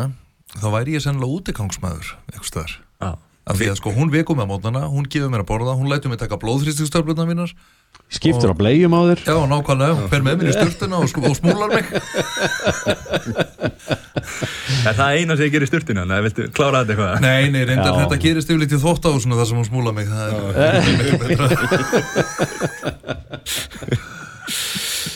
þá 0.58 0.66
væri 0.72 0.94
ég 0.96 1.02
sennilega 1.04 1.36
útikangsmaður 1.38 2.10
eitthvað 2.32 2.48
staðar. 2.50 2.74
Já, 3.04 3.10
af 3.46 3.56
því 3.58 3.68
að 3.70 3.78
sko, 3.80 3.92
hún 3.92 4.10
vekur 4.14 4.36
með 4.38 4.48
mótnana, 4.48 4.82
hún 4.88 5.04
gefur 5.12 5.28
mér 5.32 5.44
að 5.44 5.50
borða 5.50 5.74
hún 5.76 5.90
lætur 5.92 6.08
mig 6.12 6.18
taka 6.22 6.38
blóðþrýstistöfluna 6.40 7.26
mínar 7.28 7.52
Skiptir 8.12 8.50
á 8.52 8.54
bleium 8.54 8.92
á 8.94 9.00
þér. 9.10 9.20
Já, 9.26 9.36
nákvæmlega, 9.50 10.08
fer 10.12 10.22
með 10.22 10.34
mér 10.40 10.48
í 10.50 10.54
styrtuna 10.54 10.96
og, 11.00 11.06
og 11.24 11.34
smúlar 11.38 11.68
mig. 11.72 11.86
Er 14.84 14.94
það 14.94 15.08
eina 15.18 15.32
sem 15.34 15.46
ég 15.46 15.52
gerir 15.54 15.64
í 15.66 15.70
sturtinu 15.70 16.00
Þannig 16.02 16.16
að 16.18 16.24
viltu 16.28 16.42
klára 16.54 16.82
þetta 16.84 16.92
eitthvað? 16.94 17.14
Nei, 17.24 17.44
nei, 17.54 17.62
reyndar 17.68 17.90
Já. 17.90 17.98
þetta 18.02 18.16
gerist 18.22 18.50
yfirleitt 18.52 18.74
í 18.76 18.80
þvóttahúsinu 18.84 19.38
þar 19.40 19.48
sem 19.50 19.58
hún 19.60 19.68
smúlar 19.70 19.94
mig. 19.96 20.06
Það 20.12 20.24
er 20.68 20.74
miklu 21.00 21.16
betra. 21.24 21.46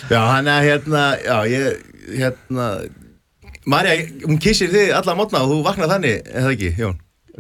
Já, 0.09 0.20
hann 0.24 0.48
er 0.48 0.62
hérna, 0.65 1.02
já, 1.20 1.44
ég, 1.44 1.82
hérna, 2.16 2.69
Marja, 3.69 3.93
hún 4.24 4.39
kissir 4.40 4.70
þig 4.73 4.94
alla 4.97 5.12
mótna 5.19 5.43
og 5.44 5.51
þú 5.52 5.59
vaknar 5.66 5.90
þannig, 5.90 6.23
eða 6.32 6.52
ekki, 6.55 6.70
Jón? 6.81 6.97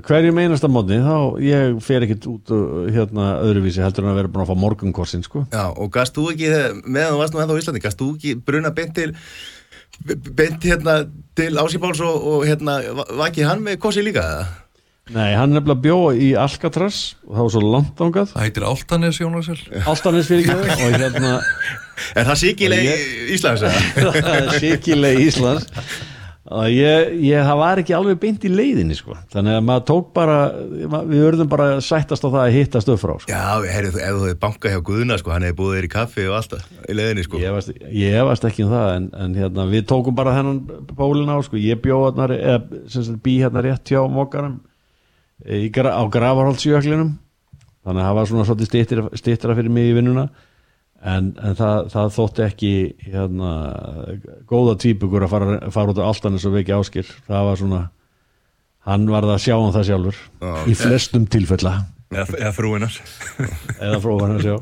Hverjum 0.06 0.38
einasta 0.38 0.70
mótni 0.70 1.00
þá 1.02 1.16
ég 1.42 1.78
fer 1.82 2.06
ekkit 2.06 2.28
út 2.30 2.52
uh, 2.54 2.86
hérna 2.94 3.30
öðruvísi 3.42 3.82
heldur 3.82 4.06
en 4.06 4.12
að 4.12 4.20
vera 4.20 4.32
búin 4.34 4.44
að 4.44 4.52
fá 4.52 4.62
morgunkorsin 4.62 5.24
sko. 5.26 5.42
Já, 5.50 5.64
og 5.72 5.90
gast 5.94 6.14
þú 6.14 6.28
ekki, 6.34 6.52
meðan 6.86 7.16
þú 7.16 7.22
varst 7.22 7.34
nú 7.34 7.42
ennþá 7.42 7.58
á 7.58 7.60
Íslandi, 7.62 7.82
gast 7.82 7.98
þú 7.98 8.12
ekki 8.14 8.36
bruna 8.46 8.70
beint 8.76 8.94
til, 8.94 9.10
beint 10.38 10.62
hérna 10.62 11.00
til 11.38 11.50
Ásipáls 11.58 12.02
og, 12.06 12.30
og 12.30 12.46
hérna, 12.46 12.78
vakið 13.18 13.50
hann 13.50 13.66
með 13.66 13.80
kossi 13.82 14.06
líka, 14.06 14.22
eða? 14.22 14.48
Nei, 15.08 15.32
hann 15.32 15.54
er 15.54 15.62
nefnilega 15.62 15.80
bjóð 15.86 16.18
í 16.20 16.26
Alcatraz 16.36 16.98
og 17.24 17.32
það 17.32 17.46
var 17.46 17.52
svo 17.54 17.60
langt 17.64 18.00
ángað 18.04 18.32
Það 18.34 18.42
heitir 18.44 18.66
Altanes, 18.68 19.20
Jónasel 19.22 19.56
Altanis 19.88 20.28
fyrir 20.28 20.50
ekki 20.52 20.84
og 20.84 20.96
hérna 21.00 21.30
Er 22.18 22.28
það 22.28 22.40
síkileg 22.42 22.90
Íslands, 23.32 23.64
eða? 23.64 24.12
Sikileg 24.60 25.22
Íslands 25.24 25.64
og 25.64 26.07
ég, 26.72 27.10
ég, 27.28 27.42
það 27.44 27.58
var 27.60 27.80
ekki 27.82 27.94
alveg 27.96 28.18
beint 28.22 28.44
í 28.46 28.50
leiðinni 28.52 28.94
sko. 28.96 29.16
þannig 29.34 29.56
að 29.58 29.64
maður 29.68 29.84
tók 29.90 30.06
bara 30.16 30.36
við 31.10 31.24
verðum 31.26 31.50
bara 31.52 31.66
sættast 31.84 32.24
á 32.24 32.28
það 32.28 32.38
að 32.44 32.54
hittast 32.56 32.88
upp 32.94 33.02
frá 33.02 33.12
sko. 33.20 33.32
Já, 33.34 33.42
herri, 33.74 33.90
ef 33.92 33.98
þú 33.98 34.02
hefði 34.06 34.38
bankað 34.44 34.74
hjá 34.74 34.80
Guðna, 34.88 35.18
sko, 35.20 35.34
hann 35.34 35.46
hefði 35.48 35.58
búið 35.60 35.76
þér 35.78 35.88
í 35.88 35.92
kaffi 35.92 36.26
og 36.30 36.36
alltaf 36.38 36.64
í 36.88 36.96
leðinni, 36.96 37.26
sko. 37.26 37.42
ég 37.42 37.54
varst, 37.58 37.74
ég 38.00 38.18
varst 38.30 38.48
ekki 38.48 38.64
um 38.64 38.72
það 38.72 38.88
en, 38.96 39.10
en 39.26 39.36
hérna, 39.42 39.68
við 39.74 39.86
tókum 39.92 40.16
bara 40.18 40.34
þennan 40.38 40.60
pólinn 40.96 41.32
á 41.32 41.38
sko. 41.44 41.60
ég 41.60 41.82
bjó 41.84 42.00
hérna, 42.06 42.30
eða, 42.38 42.82
sem 42.88 43.06
sagt, 43.10 43.22
bý 43.26 43.36
hérna 43.42 43.64
rétt 43.68 43.92
hjá 43.92 44.00
gra- 45.74 45.94
á 45.94 46.02
Gravarholtsjöklinum 46.10 47.16
þannig 47.86 48.02
að 48.02 48.08
það 48.08 48.16
var 48.18 48.30
svona 48.32 48.48
styttra 49.20 49.54
fyrir 49.58 49.70
mig 49.72 49.92
í 49.92 49.96
vinnuna 49.96 50.28
en, 51.02 51.30
en 51.38 51.54
það, 51.58 51.92
það 51.92 52.10
þótti 52.16 52.44
ekki 52.46 52.72
hérna, 53.06 53.52
góða 54.50 54.74
típugur 54.82 55.26
að 55.26 55.32
fara, 55.34 55.60
fara 55.74 55.94
út 55.94 56.02
á 56.02 56.08
Altanis 56.08 56.46
og 56.48 56.56
vekja 56.58 56.80
áskir 56.80 57.08
það 57.28 57.48
var 57.50 57.62
svona 57.62 57.84
hann 58.88 59.08
varð 59.12 59.34
að 59.34 59.42
sjá 59.44 59.54
um 59.58 59.72
það 59.74 59.88
sjálfur. 59.90 60.20
Já. 60.40 60.52
í 60.64 60.74
flestum 60.78 61.24
tilfella. 61.30 61.74
Eða, 62.08 62.28
eða 62.38 62.52
frúinar 62.56 62.94
eða 63.84 63.98
fróðan 64.00 64.38
að 64.38 64.46
sjá 64.46 64.54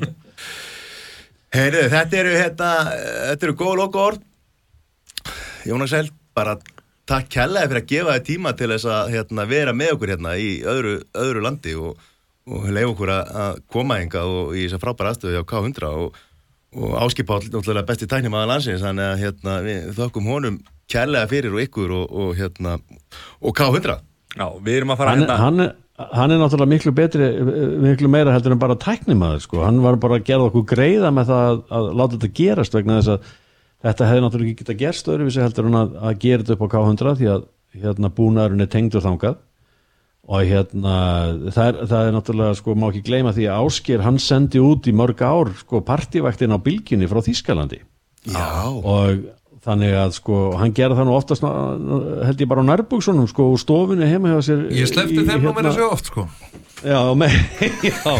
Heyrðu, 1.55 1.83
þetta 1.93 2.17
eru, 2.19 2.31
hérna, 2.35 2.71
þetta 3.29 3.45
eru 3.47 3.53
góð 3.55 3.77
lokaord. 3.79 4.25
Jónas 5.63 5.93
Held, 5.95 6.11
bara 6.35 6.57
takk 7.07 7.29
kærlega 7.31 7.69
fyrir 7.71 7.81
að 7.81 7.87
gefa 7.93 8.15
þér 8.17 8.25
tíma 8.27 8.51
til 8.59 8.67
þess 8.73 8.89
að 8.91 9.13
hérna, 9.15 9.45
vera 9.47 9.73
með 9.75 9.93
okkur 9.95 10.11
hérna 10.11 10.35
í 10.37 10.49
öðru, 10.67 10.97
öðru 11.23 11.43
landi 11.45 11.77
og, 11.79 12.03
og 12.51 12.67
leiða 12.67 12.91
okkur 12.91 13.13
að, 13.15 13.31
að 13.45 13.61
koma 13.77 13.99
enga 14.03 14.25
og 14.27 14.51
í 14.51 14.65
þess 14.65 14.75
að 14.75 14.83
frábæra 14.83 15.13
aðstöðu 15.15 15.39
á 15.39 15.49
K100 15.53 15.87
og, 16.03 16.19
og 16.75 16.97
áskipáll 17.05 17.47
náttúrulega 17.47 17.87
besti 17.87 18.07
tæknimaður 18.11 18.49
landsins 18.51 18.83
þannig 18.83 19.07
að 19.13 19.21
hérna, 19.23 19.55
við 19.65 19.85
þökkum 19.97 20.27
honum 20.33 20.57
kærlega 20.91 21.29
fyrir 21.31 21.55
og 21.55 21.63
ykkur 21.63 21.93
og, 21.95 22.05
og, 22.11 22.29
hérna, 22.37 22.77
og 23.41 23.55
K100 23.57 23.97
Já, 24.37 24.47
við 24.61 24.75
erum 24.81 24.91
að 24.93 24.99
fara 24.99 25.13
hann, 25.15 25.23
hérna 25.23 25.37
hann, 25.41 25.59
er- 25.63 26.11
hann 26.19 26.31
er 26.35 26.41
náttúrulega 26.43 26.69
miklu 26.75 26.91
betri 26.93 27.29
miklu 27.87 28.11
meira 28.11 28.33
heldur 28.35 28.53
en 28.53 28.59
bara 28.61 28.75
tæknimaður 28.77 29.41
sko. 29.47 29.63
hann 29.65 29.79
var 29.81 29.95
bara 29.97 30.19
að 30.19 30.27
gera 30.27 30.45
okkur 30.51 30.65
greiða 30.69 31.09
með 31.15 31.31
það 31.31 31.47
að, 31.47 31.61
að 31.79 31.87
láta 32.01 32.17
þetta 32.19 32.33
gerast 32.41 32.75
vegna 32.77 32.99
þess 32.99 33.13
að 33.15 33.31
þetta 33.87 34.09
hefði 34.11 34.25
náttúrulega 34.27 34.51
ekki 34.53 34.63
getað 34.65 34.81
gerst 34.83 35.09
öðruvísi 35.13 35.41
heldur 35.45 35.69
en 35.71 35.79
að, 35.81 35.95
að 36.03 36.19
gera 36.25 36.43
þetta 36.43 36.57
upp 36.59 36.67
á 36.67 36.73
K100 36.75 37.15
því 37.21 37.31
að 37.33 37.47
hérna 37.81 38.11
búnaðurinn 38.19 38.65
er 38.67 38.71
tengdur 38.75 39.03
þangað 39.07 39.39
og 40.27 40.43
hérna 40.43 40.95
það 41.55 41.63
er, 41.69 41.77
það 41.87 42.01
er 42.09 42.15
náttúrulega 42.17 42.57
sko 42.59 42.73
má 42.75 42.89
ekki 42.91 43.03
gleyma 43.07 43.31
því 43.35 43.45
að 43.47 43.67
Ásker 43.69 44.01
hann 44.03 44.17
sendi 44.19 44.59
út 44.59 44.89
í 44.91 44.93
mörg 44.95 45.21
ár 45.23 45.53
sko 45.61 45.79
partívæktin 45.87 46.51
á 46.51 46.59
bylginni 46.59 47.07
frá 47.07 47.21
Þískalandi 47.23 47.79
Já, 48.27 48.47
og 48.67 49.23
þannig 49.63 49.95
að 49.99 50.11
sko 50.19 50.35
hann 50.59 50.73
gerði 50.75 50.97
það 50.99 51.07
nú 51.07 51.15
oftast 51.15 51.47
held 51.47 52.43
ég 52.43 52.49
bara 52.51 52.63
á 52.63 52.69
nærbúksunum 52.73 53.27
sko 53.31 53.49
og 53.53 53.59
stofunni 53.63 54.07
heima 54.11 54.35
hjá 54.35 54.43
sér 54.49 54.65
Ég 54.75 54.91
sleppti 54.91 55.21
í- 55.21 55.27
þeim 55.27 55.45
nú 55.47 55.53
meira 55.55 55.71
hérna- 55.71 55.75
svo 55.79 55.89
oft, 55.95 56.11
sko. 56.11 56.27
Já, 56.83 56.99
með, 57.19 57.33
já. 57.87 58.13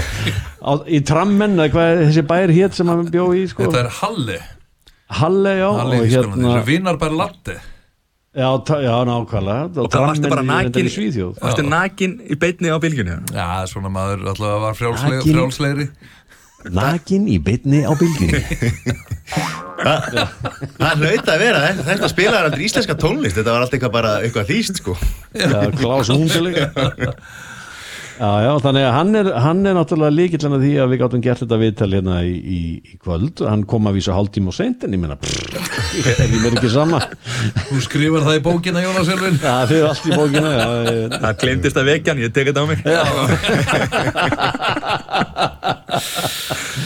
Á, 0.64 0.72
í 0.90 1.00
trammen, 1.06 1.60
eða 1.60 1.70
hvað 1.76 1.92
er 1.92 2.00
þessi 2.08 2.24
bær 2.32 2.54
hétt 2.56 2.74
sem 2.80 2.90
hann 2.90 3.04
bjó 3.14 3.28
í 3.38 3.44
sko? 3.52 3.68
Þetta 3.68 3.84
er 3.84 3.92
Halli 4.00 4.40
Halle, 5.20 5.54
já, 5.60 5.68
Halli, 5.78 6.00
og 6.02 6.08
hérna, 6.12 6.56
vinar 6.68 6.98
bara 7.00 7.16
latte 7.20 7.60
já, 8.38 8.50
já, 8.86 8.94
nákvæmlega. 9.10 9.82
Og 9.82 9.90
það 9.94 10.06
varstu 10.08 10.32
bara 10.34 10.44
nakin 10.46 10.86
í 10.90 10.94
Svíþjóð. 10.94 11.34
Varstu 11.42 11.66
nakin 11.66 12.14
í 12.28 12.38
beinni 12.40 12.70
á 12.70 12.78
bylginni 12.84 13.18
Já, 13.34 13.48
svona 13.72 13.90
maður 13.94 14.28
alltaf 14.34 14.62
var 14.66 14.78
frjálslegri, 14.78 15.18
Nakin. 15.18 15.34
frjálslegri. 15.38 15.88
Nakin 16.78 17.28
í 17.32 17.38
beinni 17.40 17.84
á 17.88 17.92
bylginni 17.98 18.42
það 19.78 21.02
hlaut 21.04 21.30
að 21.30 21.42
vera 21.42 21.60
þetta, 21.86 22.08
spilaði 22.12 22.48
aldrei 22.50 22.64
íslenska 22.68 22.96
tónlist 23.00 23.38
þetta 23.38 23.54
var 23.54 23.62
alltaf 23.66 23.78
eitthvað 23.78 23.94
bara 23.94 24.14
eitthvað 24.26 24.50
þýst 24.50 24.82
sko. 24.82 24.96
Já, 25.38 25.60
Klaus 25.78 26.10
Hundelik 26.12 26.58
Já, 28.18 28.30
já, 28.42 28.50
þannig 28.64 28.82
að 28.82 28.96
hann 28.96 29.12
er, 29.20 29.28
hann 29.44 29.60
er 29.70 29.76
náttúrulega 29.78 30.16
líkillin 30.16 30.56
að 30.58 30.64
því 30.66 30.72
að 30.82 30.88
við 30.90 31.00
gáttum 31.04 31.22
gert 31.22 31.42
þetta 31.44 31.58
viðtal 31.62 31.90
hérna 31.92 32.16
í, 32.26 32.32
í, 32.34 32.62
í 32.82 32.96
kvöld. 32.98 33.44
Hann 33.46 33.66
kom 33.70 33.86
að 33.90 34.00
vísa 34.00 34.16
hálftíma 34.18 34.50
og 34.50 34.56
seint 34.58 34.86
en 34.88 34.96
ég 34.96 35.02
meina, 35.04 35.18
pff, 35.22 35.54
er 36.16 36.24
ég 36.26 36.42
mér 36.42 36.58
ekki 36.58 36.72
sama. 36.74 37.00
Þú 37.68 37.78
skrifar 37.86 38.26
það 38.26 38.40
í 38.40 38.42
bókina, 38.48 38.82
Jónas 38.82 39.12
Elvin 39.14 39.38
Já, 39.38 39.54
þið 39.70 39.78
er 39.78 39.88
allt 39.92 40.10
í 40.10 40.18
bókina 40.18 40.50
já, 40.56 40.66
ég, 40.88 41.14
Það 41.14 41.38
glemdist 41.44 41.78
að 41.78 41.90
vekja 41.92 42.10
hann, 42.14 42.24
ég 42.26 42.34
tek 42.34 42.50
þetta 42.50 42.62
á 42.62 42.66
mig. 42.72 42.80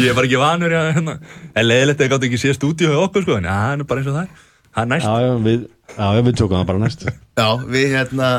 Ég 0.02 0.12
er 0.12 0.16
bara 0.18 0.28
ekki 0.28 0.40
vanur 0.42 0.72
já, 0.76 0.82
hérna. 0.98 1.14
En 1.56 1.68
leiðilegt 1.68 2.00
að 2.02 2.08
ég 2.08 2.14
gátt 2.16 2.28
ekki 2.28 2.40
sé 2.42 2.56
stúdíu 2.58 2.92
hjá 2.92 3.00
okkur 3.06 3.24
sko 3.24 3.40
En 3.40 3.48
já, 3.48 3.56
hann 3.70 3.84
er 3.84 3.88
bara 3.88 4.04
eins 4.04 4.12
og 4.12 4.18
það 4.20 4.26
er. 4.28 4.48
Það 4.72 4.84
er 4.84 4.90
næst. 4.92 5.08
Já, 5.08 5.14
já, 5.24 5.34
við, 5.48 5.64
já, 5.96 6.08
við 6.28 6.34
tökum 6.40 6.58
það 6.60 6.70
bara 6.70 6.84
næst. 6.84 7.02
Já, 7.40 7.48
við 7.72 7.88
hérna 7.96 8.30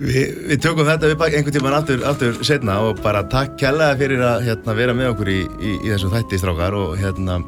við, 0.00 0.32
við 0.50 0.58
tökum 0.64 0.86
þetta 0.88 1.10
upp 1.14 1.22
einhvern 1.26 1.54
tímann 1.56 1.76
aftur, 1.78 2.02
aftur 2.08 2.36
setna 2.46 2.78
og 2.84 2.98
bara 3.04 3.22
takk 3.32 3.54
kærlega 3.60 3.96
fyrir 4.00 4.20
að 4.24 4.44
hérna, 4.48 4.74
vera 4.76 4.94
með 4.96 5.12
okkur 5.14 5.30
í, 5.32 5.38
í, 5.60 5.76
í 5.86 5.92
þessum 5.92 6.12
þætti 6.16 6.40
strákar 6.42 6.76
og 6.76 6.96
hérna 7.00 7.38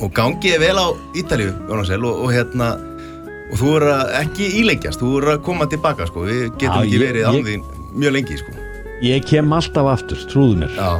og 0.00 0.08
gangið 0.16 0.56
vel 0.62 0.78
á 0.80 0.86
Ítalíu 1.20 1.50
Jónasel 1.68 2.00
og, 2.08 2.22
og 2.24 2.32
hérna 2.32 2.70
og 3.50 3.58
þú 3.60 3.72
er 3.80 3.86
að 3.90 4.12
ekki 4.22 4.46
ílengjast, 4.62 5.00
þú 5.02 5.08
er 5.20 5.24
að 5.34 5.40
koma 5.50 5.66
tilbaka 5.68 6.06
sko, 6.08 6.24
við 6.28 6.44
getum 6.54 6.70
Já, 6.70 6.84
ekki 6.86 6.96
ég- 6.96 7.04
verið 7.08 7.24
án 7.28 7.40
þín 7.48 7.64
mjög 7.98 8.12
lengi 8.14 8.36
sko. 8.38 8.52
Ég 9.02 9.24
kem 9.26 9.52
alltaf 9.56 9.88
aftur, 9.90 10.20
trúðu 10.30 10.60
mér. 10.60 10.76
Já. 10.76 10.90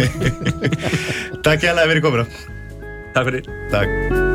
Takk 1.44 1.60
kærlega 1.62 1.86
fyrir 1.92 2.02
komuna. 2.02 2.26
Takk 3.14 3.30
fyrir. 3.30 3.46
Takk 3.70 4.29